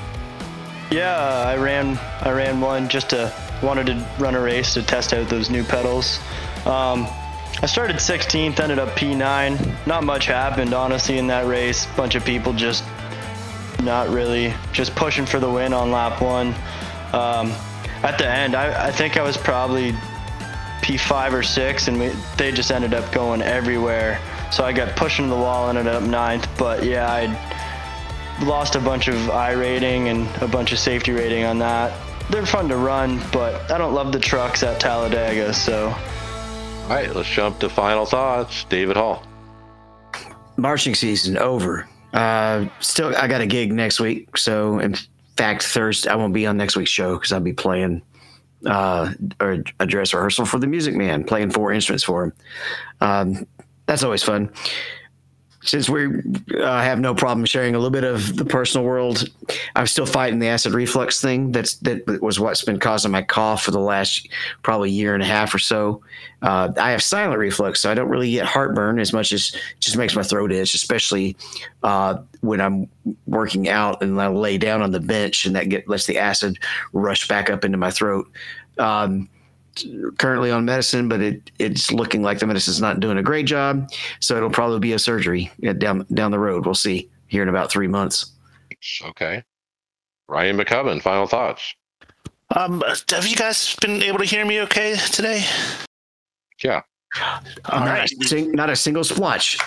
Yeah, 0.91 1.15
I 1.17 1.55
ran 1.57 1.97
I 2.21 2.31
ran 2.31 2.61
one 2.61 2.89
just 2.89 3.09
to 3.11 3.33
wanted 3.61 3.87
to 3.87 4.09
run 4.19 4.35
a 4.35 4.41
race 4.41 4.73
to 4.75 4.83
test 4.83 5.13
out 5.13 5.27
those 5.29 5.49
new 5.49 5.63
pedals. 5.63 6.19
Um, 6.65 7.07
I 7.61 7.65
started 7.65 7.97
16th, 7.97 8.57
ended 8.61 8.79
up 8.79 8.89
P9. 8.89 9.85
Not 9.85 10.05
much 10.05 10.27
happened, 10.27 10.73
honestly, 10.73 11.17
in 11.17 11.27
that 11.27 11.45
race. 11.45 11.85
Bunch 11.97 12.15
of 12.15 12.23
people 12.23 12.53
just 12.53 12.85
not 13.83 14.07
really, 14.07 14.53
just 14.71 14.95
pushing 14.95 15.25
for 15.25 15.41
the 15.41 15.49
win 15.49 15.73
on 15.73 15.91
lap 15.91 16.21
one. 16.21 16.55
Um, 17.11 17.51
at 18.01 18.17
the 18.17 18.25
end, 18.25 18.55
I, 18.55 18.87
I, 18.87 18.91
think 18.91 19.17
I 19.17 19.23
was 19.23 19.35
probably 19.35 19.91
P5 20.81 21.33
or 21.33 21.43
6, 21.43 21.87
and 21.89 21.99
we, 21.99 22.07
they 22.37 22.53
just 22.53 22.71
ended 22.71 22.93
up 22.93 23.11
going 23.11 23.41
everywhere. 23.41 24.21
So 24.53 24.63
I 24.63 24.71
got 24.71 24.95
pushed 24.95 25.19
into 25.19 25.31
the 25.31 25.41
wall, 25.41 25.67
and 25.67 25.77
ended 25.77 25.93
up 25.93 26.03
ninth. 26.03 26.47
But 26.57 26.85
yeah, 26.85 27.11
I 27.11 28.45
lost 28.45 28.75
a 28.75 28.79
bunch 28.79 29.09
of 29.09 29.29
I 29.31 29.51
rating 29.51 30.07
and 30.07 30.29
a 30.41 30.47
bunch 30.47 30.71
of 30.71 30.79
safety 30.79 31.11
rating 31.11 31.43
on 31.43 31.59
that. 31.59 31.91
They're 32.29 32.45
fun 32.45 32.69
to 32.69 32.77
run, 32.77 33.19
but 33.33 33.69
I 33.69 33.77
don't 33.77 33.93
love 33.93 34.13
the 34.13 34.19
trucks 34.19 34.63
at 34.63 34.79
Talladega, 34.79 35.53
so 35.53 35.93
all 36.89 36.95
right, 36.95 37.15
let's 37.15 37.29
jump 37.29 37.59
to 37.59 37.69
final 37.69 38.03
thoughts. 38.03 38.63
David 38.63 38.97
Hall. 38.97 39.23
Marching 40.57 40.95
season 40.95 41.37
over. 41.37 41.87
Uh, 42.13 42.65
still, 42.79 43.15
I 43.15 43.27
got 43.27 43.41
a 43.41 43.45
gig 43.45 43.71
next 43.71 43.99
week. 43.99 44.35
So, 44.35 44.79
in 44.79 44.95
fact, 45.37 45.61
Thursday, 45.61 46.09
I 46.09 46.15
won't 46.15 46.33
be 46.33 46.47
on 46.47 46.57
next 46.57 46.75
week's 46.75 46.89
show 46.89 47.13
because 47.13 47.31
I'll 47.31 47.41
be 47.41 47.53
playing 47.53 48.01
uh, 48.65 49.13
or 49.39 49.63
a 49.79 49.85
dress 49.85 50.15
rehearsal 50.15 50.45
for 50.45 50.57
the 50.57 50.65
Music 50.65 50.95
Man, 50.95 51.23
playing 51.23 51.51
four 51.51 51.71
instruments 51.71 52.03
for 52.03 52.23
him. 52.23 52.33
Um, 53.01 53.47
that's 53.85 54.03
always 54.03 54.23
fun. 54.23 54.51
Since 55.61 55.89
we 55.89 56.07
uh, 56.57 56.81
have 56.81 56.99
no 56.99 57.13
problem 57.13 57.45
sharing 57.45 57.75
a 57.75 57.77
little 57.77 57.91
bit 57.91 58.05
of 58.05 58.37
the 58.37 58.45
personal 58.45 58.85
world, 58.85 59.27
I'm 59.75 59.87
still 59.87 60.05
fighting 60.05 60.39
the 60.39 60.47
acid 60.47 60.73
reflux 60.73 61.19
thing. 61.21 61.51
That's 61.51 61.75
that 61.77 62.21
was 62.21 62.39
what's 62.39 62.63
been 62.63 62.79
causing 62.79 63.11
my 63.11 63.21
cough 63.21 63.63
for 63.63 63.71
the 63.71 63.79
last 63.79 64.29
probably 64.63 64.89
year 64.89 65.13
and 65.13 65.21
a 65.21 65.25
half 65.25 65.53
or 65.53 65.59
so. 65.59 66.01
Uh, 66.41 66.71
I 66.77 66.91
have 66.91 67.03
silent 67.03 67.39
reflux, 67.39 67.81
so 67.81 67.91
I 67.91 67.93
don't 67.93 68.07
really 68.07 68.31
get 68.31 68.45
heartburn 68.45 68.99
as 68.99 69.11
much 69.11 69.33
as 69.33 69.53
just 69.81 69.97
makes 69.97 70.15
my 70.15 70.23
throat 70.23 70.53
itch, 70.53 70.73
especially 70.75 71.35
uh, 71.83 72.19
when 72.39 72.61
I'm 72.61 72.87
working 73.27 73.67
out 73.67 74.01
and 74.01 74.21
I 74.21 74.27
lay 74.27 74.57
down 74.57 74.81
on 74.81 74.91
the 74.91 75.01
bench 75.01 75.45
and 75.45 75.55
that 75.57 75.67
get 75.67 75.89
lets 75.89 76.05
the 76.05 76.17
acid 76.17 76.57
rush 76.93 77.27
back 77.27 77.49
up 77.49 77.65
into 77.65 77.77
my 77.77 77.91
throat. 77.91 78.31
Um, 78.77 79.29
currently 80.17 80.51
on 80.51 80.65
medicine, 80.65 81.09
but 81.09 81.21
it 81.21 81.51
it's 81.59 81.91
looking 81.91 82.21
like 82.21 82.39
the 82.39 82.47
medicine's 82.47 82.81
not 82.81 82.99
doing 82.99 83.17
a 83.17 83.23
great 83.23 83.45
job. 83.45 83.89
So 84.19 84.37
it'll 84.37 84.49
probably 84.49 84.79
be 84.79 84.93
a 84.93 84.99
surgery 84.99 85.51
down 85.77 86.05
down 86.13 86.31
the 86.31 86.39
road. 86.39 86.65
We'll 86.65 86.75
see 86.75 87.09
here 87.27 87.43
in 87.43 87.49
about 87.49 87.71
three 87.71 87.87
months. 87.87 88.31
Okay. 89.03 89.43
Brian 90.27 90.57
Maccubbin, 90.57 91.01
final 91.01 91.27
thoughts. 91.27 91.73
Um, 92.55 92.83
have 93.11 93.27
you 93.27 93.35
guys 93.35 93.75
been 93.75 94.01
able 94.01 94.19
to 94.19 94.25
hear 94.25 94.45
me 94.45 94.61
okay 94.61 94.95
today? 95.11 95.45
Yeah. 96.63 96.81
All 97.65 97.79
not, 97.79 97.87
right. 97.87 98.11
a 98.11 98.27
sing, 98.27 98.51
not 98.51 98.69
a 98.69 98.75
single 98.75 99.03
splotch. 99.03 99.57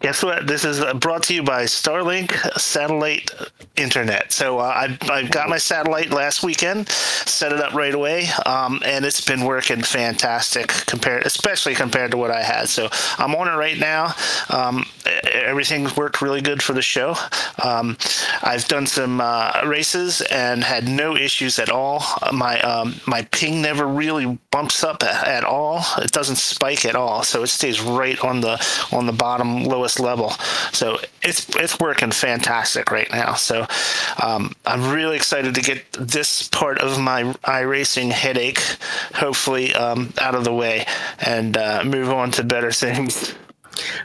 Guess 0.00 0.22
what? 0.22 0.46
This 0.46 0.64
is 0.64 0.80
uh, 0.80 0.94
brought 0.94 1.22
to 1.24 1.34
you 1.34 1.42
by 1.42 1.64
Starlink 1.64 2.32
Satellite 2.58 3.30
Internet. 3.76 4.32
So 4.32 4.58
uh, 4.58 4.62
I, 4.62 4.98
I 5.10 5.24
got 5.24 5.48
my 5.48 5.58
satellite 5.58 6.10
last 6.10 6.42
weekend, 6.42 6.88
set 6.88 7.52
it 7.52 7.60
up 7.60 7.74
right 7.74 7.94
away, 7.94 8.28
um, 8.46 8.80
and 8.84 9.04
it's 9.04 9.20
been 9.20 9.44
working 9.44 9.82
fantastic 9.82 10.68
compared, 10.86 11.26
especially 11.26 11.74
compared 11.74 12.12
to 12.12 12.16
what 12.16 12.30
I 12.30 12.42
had. 12.42 12.68
So 12.68 12.88
I'm 13.18 13.34
on 13.34 13.48
it 13.48 13.56
right 13.56 13.78
now. 13.78 14.14
Um, 14.48 14.86
everything's 15.24 15.96
worked 15.96 16.22
really 16.22 16.40
good 16.40 16.62
for 16.62 16.72
the 16.72 16.82
show. 16.82 17.14
Um, 17.62 17.98
I've 18.42 18.66
done 18.68 18.86
some 18.86 19.20
uh, 19.20 19.62
races 19.66 20.22
and 20.22 20.64
had 20.64 20.88
no 20.88 21.14
issues 21.14 21.58
at 21.58 21.68
all. 21.68 22.02
My 22.32 22.60
um, 22.62 22.94
my 23.06 23.22
ping 23.32 23.60
never 23.60 23.86
really 23.86 24.38
bumps 24.50 24.82
up 24.82 25.02
at 25.02 25.44
all. 25.44 25.84
It 25.98 26.12
doesn't 26.12 26.36
spike 26.36 26.85
at 26.86 26.96
all, 26.96 27.22
so 27.22 27.42
it 27.42 27.48
stays 27.48 27.80
right 27.80 28.18
on 28.24 28.40
the 28.40 28.64
on 28.92 29.06
the 29.06 29.12
bottom 29.12 29.64
lowest 29.64 30.00
level. 30.00 30.30
So 30.72 30.98
it's 31.22 31.48
it's 31.56 31.78
working 31.80 32.10
fantastic 32.10 32.90
right 32.90 33.10
now. 33.10 33.34
So 33.34 33.66
um, 34.22 34.52
I'm 34.64 34.90
really 34.92 35.16
excited 35.16 35.54
to 35.54 35.60
get 35.60 35.84
this 35.92 36.48
part 36.48 36.78
of 36.78 36.98
my 36.98 37.24
iRacing 37.44 38.10
headache 38.10 38.60
hopefully 39.14 39.74
um, 39.74 40.12
out 40.20 40.34
of 40.34 40.44
the 40.44 40.52
way 40.52 40.86
and 41.20 41.56
uh, 41.56 41.82
move 41.84 42.10
on 42.10 42.30
to 42.32 42.44
better 42.44 42.70
things. 42.72 43.34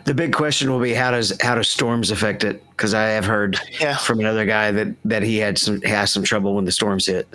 The 0.03 0.13
big 0.13 0.33
question 0.33 0.69
will 0.69 0.81
be 0.81 0.93
how 0.93 1.11
does 1.11 1.33
how 1.41 1.55
do 1.55 1.63
storms 1.63 2.11
affect 2.11 2.43
it? 2.43 2.61
Because 2.71 2.93
I 2.93 3.03
have 3.03 3.23
heard 3.25 3.57
Yeah. 3.79 3.95
from 3.95 4.19
another 4.19 4.45
guy 4.45 4.71
that 4.71 4.87
that 5.05 5.23
he 5.23 5.37
had 5.37 5.57
some 5.57 5.81
has 5.83 6.11
some 6.11 6.23
trouble 6.23 6.55
when 6.55 6.65
the 6.65 6.71
storms 6.73 7.05
hit. 7.05 7.27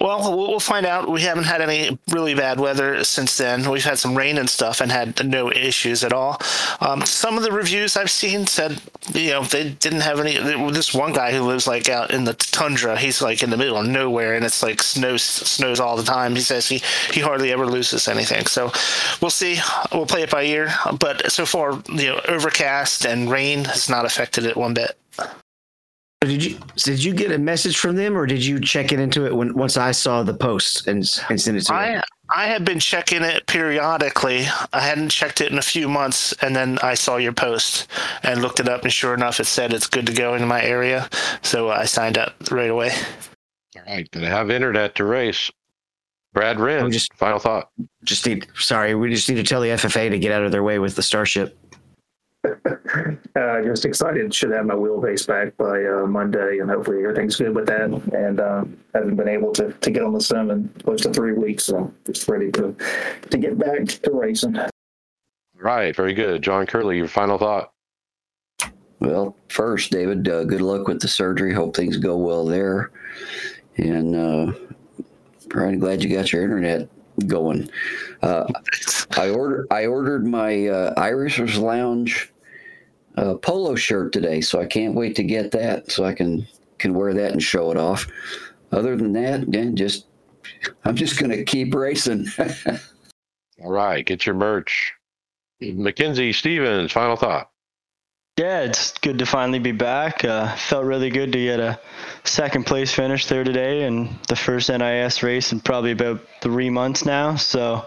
Well, 0.00 0.36
we'll 0.36 0.60
find 0.60 0.86
out. 0.86 1.10
We 1.10 1.22
haven't 1.22 1.44
had 1.44 1.60
any 1.60 1.98
really 2.10 2.34
bad 2.34 2.60
weather 2.60 3.02
since 3.04 3.36
then. 3.36 3.68
We've 3.68 3.84
had 3.84 3.98
some 3.98 4.16
rain 4.16 4.38
and 4.38 4.48
stuff 4.48 4.80
and 4.80 4.92
had 4.92 5.26
no 5.26 5.50
issues 5.50 6.04
at 6.04 6.12
all. 6.12 6.40
Um, 6.80 7.02
some 7.02 7.36
of 7.36 7.42
the 7.42 7.50
reviews 7.50 7.96
I've 7.96 8.10
seen 8.10 8.46
said, 8.46 8.80
you 9.12 9.30
know, 9.30 9.42
they 9.42 9.70
didn't 9.70 10.02
have 10.02 10.20
any. 10.20 10.38
This 10.70 10.94
one 10.94 11.12
guy 11.12 11.32
who 11.32 11.42
lives 11.42 11.66
like 11.66 11.88
out 11.88 12.12
in 12.12 12.24
the 12.24 12.34
tundra, 12.34 12.96
he's 12.96 13.20
like 13.20 13.42
in 13.42 13.50
the 13.50 13.56
middle 13.56 13.76
of 13.76 13.86
nowhere 13.86 14.34
and 14.34 14.44
it's 14.44 14.62
like 14.62 14.82
snows 14.82 15.22
snows 15.22 15.80
all 15.80 15.96
the 15.96 16.04
time. 16.04 16.34
He 16.34 16.42
says 16.42 16.68
he, 16.68 16.80
he 17.12 17.20
hardly 17.20 17.52
ever 17.52 17.66
loses 17.66 18.06
anything. 18.06 18.46
So 18.46 18.70
we'll 19.20 19.30
see. 19.30 19.58
We'll 19.92 20.06
play 20.06 20.22
it 20.22 20.30
by 20.30 20.44
ear. 20.44 20.72
But 20.98 21.32
so 21.32 21.44
far, 21.44 21.82
you 21.88 22.06
know, 22.08 22.20
overcast 22.28 23.04
and 23.04 23.30
rain 23.30 23.64
has 23.64 23.88
not 23.88 24.04
affected 24.04 24.46
it 24.46 24.56
one 24.56 24.74
bit. 24.74 24.96
Did 26.20 26.42
you 26.44 26.58
did 26.74 27.02
you 27.04 27.14
get 27.14 27.30
a 27.30 27.38
message 27.38 27.78
from 27.78 27.94
them 27.94 28.16
or 28.16 28.26
did 28.26 28.44
you 28.44 28.58
check 28.58 28.90
it 28.92 28.98
into 28.98 29.24
it 29.26 29.34
when 29.34 29.54
once 29.54 29.76
I 29.76 29.92
saw 29.92 30.24
the 30.24 30.34
post 30.34 30.88
and 30.88 31.08
and 31.28 31.40
send 31.40 31.56
it 31.56 31.66
to 31.66 31.72
you? 31.72 31.78
I 31.78 32.02
I 32.30 32.46
have 32.46 32.64
been 32.64 32.80
checking 32.80 33.22
it 33.22 33.46
periodically. 33.46 34.46
I 34.72 34.80
hadn't 34.80 35.10
checked 35.10 35.40
it 35.40 35.52
in 35.52 35.58
a 35.58 35.62
few 35.62 35.88
months, 35.88 36.34
and 36.42 36.54
then 36.56 36.78
I 36.82 36.94
saw 36.94 37.16
your 37.16 37.32
post 37.32 37.86
and 38.24 38.42
looked 38.42 38.58
it 38.60 38.68
up, 38.68 38.82
and 38.82 38.92
sure 38.92 39.14
enough, 39.14 39.38
it 39.40 39.46
said 39.46 39.72
it's 39.72 39.86
good 39.86 40.06
to 40.06 40.12
go 40.12 40.34
in 40.34 40.46
my 40.46 40.62
area. 40.62 41.08
So 41.42 41.70
I 41.70 41.84
signed 41.84 42.18
up 42.18 42.34
right 42.50 42.68
away. 42.68 42.90
All 43.76 43.82
right. 43.86 44.10
Gonna 44.10 44.28
have 44.28 44.50
internet 44.50 44.96
to 44.96 45.04
race. 45.04 45.50
Brad 46.34 46.58
Wren, 46.58 46.90
just- 46.90 47.14
final 47.14 47.38
thought. 47.38 47.70
Just 48.02 48.26
need 48.26 48.48
sorry, 48.58 48.94
we 48.96 49.08
just 49.14 49.28
need 49.28 49.36
to 49.36 49.44
tell 49.44 49.60
the 49.60 49.70
FFA 49.70 50.10
to 50.10 50.18
get 50.18 50.32
out 50.32 50.42
of 50.42 50.50
their 50.50 50.64
way 50.64 50.80
with 50.80 50.96
the 50.96 51.02
Starship. 51.02 51.56
Uh, 53.36 53.62
just 53.62 53.84
excited. 53.84 54.34
Should 54.34 54.50
have 54.50 54.66
my 54.66 54.74
wheelbase 54.74 55.26
back 55.26 55.56
by 55.56 55.84
uh, 55.84 56.06
Monday, 56.06 56.58
and 56.58 56.70
hopefully 56.70 57.04
everything's 57.04 57.36
good 57.36 57.54
with 57.54 57.66
that. 57.66 57.90
And 58.12 58.40
uh, 58.40 58.64
haven't 58.94 59.16
been 59.16 59.28
able 59.28 59.52
to, 59.52 59.72
to 59.72 59.90
get 59.90 60.02
on 60.02 60.12
the 60.12 60.20
sim 60.20 60.50
in 60.50 60.68
close 60.82 61.02
to 61.02 61.12
three 61.12 61.32
weeks, 61.32 61.64
so 61.64 61.92
just 62.04 62.28
ready 62.28 62.50
to 62.52 62.74
to 63.30 63.38
get 63.38 63.58
back 63.58 63.86
to 63.86 64.10
racing. 64.12 64.58
Right. 65.54 65.94
Very 65.94 66.14
good. 66.14 66.42
John 66.42 66.66
Curley, 66.66 66.96
your 66.96 67.08
final 67.08 67.38
thought. 67.38 67.72
Well, 69.00 69.36
first, 69.48 69.90
David, 69.92 70.28
uh, 70.28 70.44
good 70.44 70.60
luck 70.60 70.88
with 70.88 71.00
the 71.00 71.08
surgery. 71.08 71.52
Hope 71.52 71.76
things 71.76 71.96
go 71.96 72.16
well 72.16 72.44
there. 72.44 72.90
And 73.76 74.16
uh, 74.16 74.52
Brian, 75.48 75.78
glad 75.78 76.02
you 76.02 76.14
got 76.14 76.32
your 76.32 76.42
internet 76.42 76.88
going. 77.26 77.70
Uh, 78.22 78.44
I 79.16 79.30
ordered 79.30 79.66
I 79.70 79.86
ordered 79.86 80.26
my 80.26 80.66
uh, 80.66 80.94
iRacers 81.00 81.58
Lounge 81.58 82.32
uh, 83.18 83.34
polo 83.34 83.74
shirt 83.74 84.12
today, 84.12 84.40
so 84.40 84.60
I 84.60 84.66
can't 84.66 84.94
wait 84.94 85.16
to 85.16 85.24
get 85.24 85.50
that 85.50 85.90
so 85.90 86.04
I 86.04 86.14
can 86.14 86.46
can 86.78 86.94
wear 86.94 87.12
that 87.12 87.32
and 87.32 87.42
show 87.42 87.70
it 87.72 87.76
off. 87.76 88.06
Other 88.70 88.96
than 88.96 89.12
that, 89.14 89.50
then 89.50 89.74
just 89.74 90.06
I'm 90.84 90.94
just 90.94 91.20
gonna 91.20 91.42
keep 91.42 91.74
racing. 91.74 92.26
All 93.64 93.72
right. 93.72 94.06
Get 94.06 94.24
your 94.24 94.36
merch. 94.36 94.94
Mackenzie 95.60 96.32
Stevens, 96.32 96.92
final 96.92 97.16
thought. 97.16 97.50
Yeah, 98.38 98.60
it's 98.60 98.96
good 98.98 99.18
to 99.18 99.26
finally 99.26 99.58
be 99.58 99.72
back. 99.72 100.24
Uh, 100.24 100.54
felt 100.54 100.84
really 100.84 101.10
good 101.10 101.32
to 101.32 101.38
get 101.38 101.58
a 101.58 101.80
second 102.22 102.66
place 102.66 102.92
finish 102.94 103.26
there 103.26 103.42
today 103.42 103.82
and 103.82 104.16
the 104.28 104.36
first 104.36 104.70
NIS 104.70 105.24
race 105.24 105.50
in 105.50 105.58
probably 105.58 105.90
about 105.90 106.20
three 106.40 106.70
months 106.70 107.04
now. 107.04 107.34
So 107.34 107.84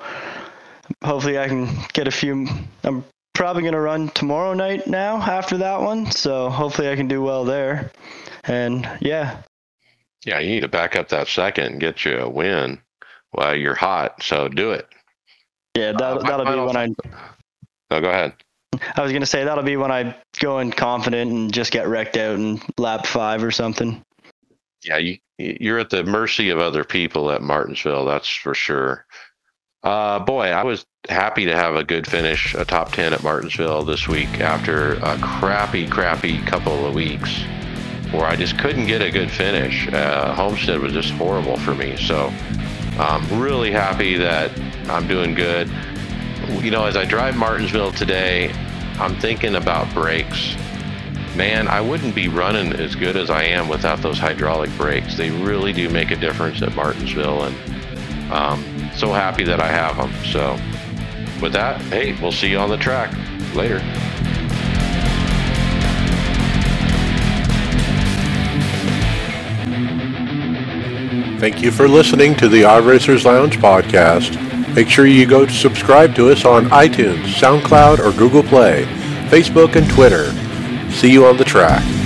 hopefully 1.02 1.40
I 1.40 1.48
can 1.48 1.70
get 1.94 2.10
a 2.10 2.12
few. 2.12 2.50
I'm 2.84 3.06
probably 3.34 3.62
going 3.64 3.74
to 3.74 3.80
run 3.82 4.10
tomorrow 4.10 4.54
night 4.54 4.88
now 4.88 5.18
after 5.18 5.58
that 5.58 5.82
one. 5.82 6.10
So 6.12 6.50
hopefully 6.50 6.90
I 6.90 6.96
can 6.96 7.08
do 7.08 7.22
well 7.22 7.44
there. 7.46 7.92
And 8.44 8.88
yeah, 9.02 9.38
Yeah, 10.26 10.40
you 10.40 10.50
need 10.50 10.62
to 10.62 10.68
back 10.68 10.96
up 10.96 11.10
that 11.10 11.28
second 11.28 11.66
and 11.66 11.80
get 11.80 12.06
you 12.06 12.18
a 12.18 12.30
win 12.30 12.80
while 13.32 13.56
you're 13.56 13.76
hot. 13.76 14.22
So 14.24 14.48
do 14.48 14.72
it. 14.72 14.88
yeah, 15.76 15.92
that'll, 15.94 16.20
Uh, 16.20 16.24
that'll 16.24 16.46
be 16.54 16.60
when 16.60 16.78
I. 16.78 16.88
No, 17.90 18.02
go 18.02 18.10
ahead. 18.10 18.34
I 18.96 19.02
was 19.02 19.12
gonna 19.12 19.26
say 19.26 19.44
that'll 19.44 19.64
be 19.66 19.76
when 19.78 19.92
I 19.92 20.16
go 20.40 20.60
in 20.60 20.72
confident 20.72 21.30
and 21.32 21.54
just 21.54 21.72
get 21.72 21.88
wrecked 21.88 22.16
out 22.18 22.36
in 22.36 22.62
lap 22.78 23.06
five 23.06 23.44
or 23.44 23.52
something. 23.52 24.02
Yeah, 24.84 24.98
you 24.98 25.18
you're 25.38 25.80
at 25.80 25.90
the 25.90 26.04
mercy 26.04 26.50
of 26.50 26.60
other 26.60 26.84
people 26.84 27.32
at 27.32 27.42
Martinsville. 27.42 28.06
That's 28.06 28.30
for 28.30 28.54
sure. 28.54 29.06
Uh, 29.84 30.20
boy, 30.20 30.48
I 30.48 30.64
was 30.64 30.86
happy 31.10 31.46
to 31.46 31.56
have 31.56 31.76
a 31.76 31.84
good 31.84 32.06
finish, 32.06 32.54
a 32.54 32.64
top 32.64 32.92
ten 32.92 33.14
at 33.14 33.24
Martinsville 33.24 33.84
this 33.84 34.08
week 34.08 34.40
after 34.40 34.94
a 34.94 35.18
crappy, 35.18 35.88
crappy 35.88 36.40
couple 36.44 36.86
of 36.86 36.94
weeks 36.94 37.44
where 38.12 38.26
I 38.26 38.36
just 38.36 38.60
couldn't 38.60 38.86
get 38.86 39.02
a 39.02 39.10
good 39.10 39.32
finish. 39.32 39.88
Uh, 39.88 40.36
Homestead 40.36 40.80
was 40.80 40.94
just 40.94 41.12
horrible 41.12 41.58
for 41.58 41.74
me. 41.74 41.98
So 41.98 42.32
I'm 43.00 43.42
really 43.42 43.72
happy 43.72 44.18
that 44.18 44.52
I'm 44.88 45.08
doing 45.08 45.34
good. 45.34 45.68
You 46.62 46.70
know, 46.70 46.86
as 46.86 46.96
I 46.96 47.06
drive 47.06 47.36
Martinsville 47.36 47.94
today, 47.94 48.52
I'm 49.00 49.16
thinking 49.16 49.56
about 49.56 49.92
brakes. 49.94 50.56
Man, 51.36 51.68
I 51.68 51.82
wouldn't 51.82 52.14
be 52.14 52.28
running 52.28 52.74
as 52.74 52.94
good 52.94 53.16
as 53.16 53.30
I 53.30 53.44
am 53.44 53.68
without 53.68 54.02
those 54.02 54.20
hydraulic 54.20 54.70
brakes. 54.78 55.16
They 55.16 55.32
really 55.32 55.74
do 55.74 55.90
make 55.90 56.12
a 56.12 56.18
difference 56.18 56.62
at 56.62 56.76
Martinsville, 56.76 57.46
and 57.46 58.32
um, 58.32 58.81
so 59.02 59.12
happy 59.12 59.44
that 59.44 59.60
I 59.60 59.68
have 59.68 59.98
them. 59.98 60.14
So, 60.26 60.54
with 61.42 61.54
that, 61.54 61.82
hey, 61.90 62.16
we'll 62.22 62.32
see 62.32 62.52
you 62.52 62.60
on 62.60 62.70
the 62.70 62.78
track 62.78 63.12
later. 63.56 63.80
Thank 71.40 71.64
you 71.64 71.72
for 71.72 71.88
listening 71.88 72.36
to 72.36 72.48
the 72.48 72.62
iRacers 72.62 73.26
Lounge 73.26 73.58
podcast. 73.58 74.38
Make 74.76 74.88
sure 74.88 75.08
you 75.08 75.26
go 75.26 75.48
to 75.48 75.52
subscribe 75.52 76.14
to 76.16 76.30
us 76.30 76.46
on 76.46 76.66
iTunes, 76.66 77.24
SoundCloud, 77.34 77.98
or 77.98 78.16
Google 78.16 78.44
Play, 78.44 78.84
Facebook, 79.32 79.76
and 79.76 79.90
Twitter. 79.90 80.32
See 80.92 81.12
you 81.12 81.26
on 81.26 81.38
the 81.38 81.44
track. 81.44 82.01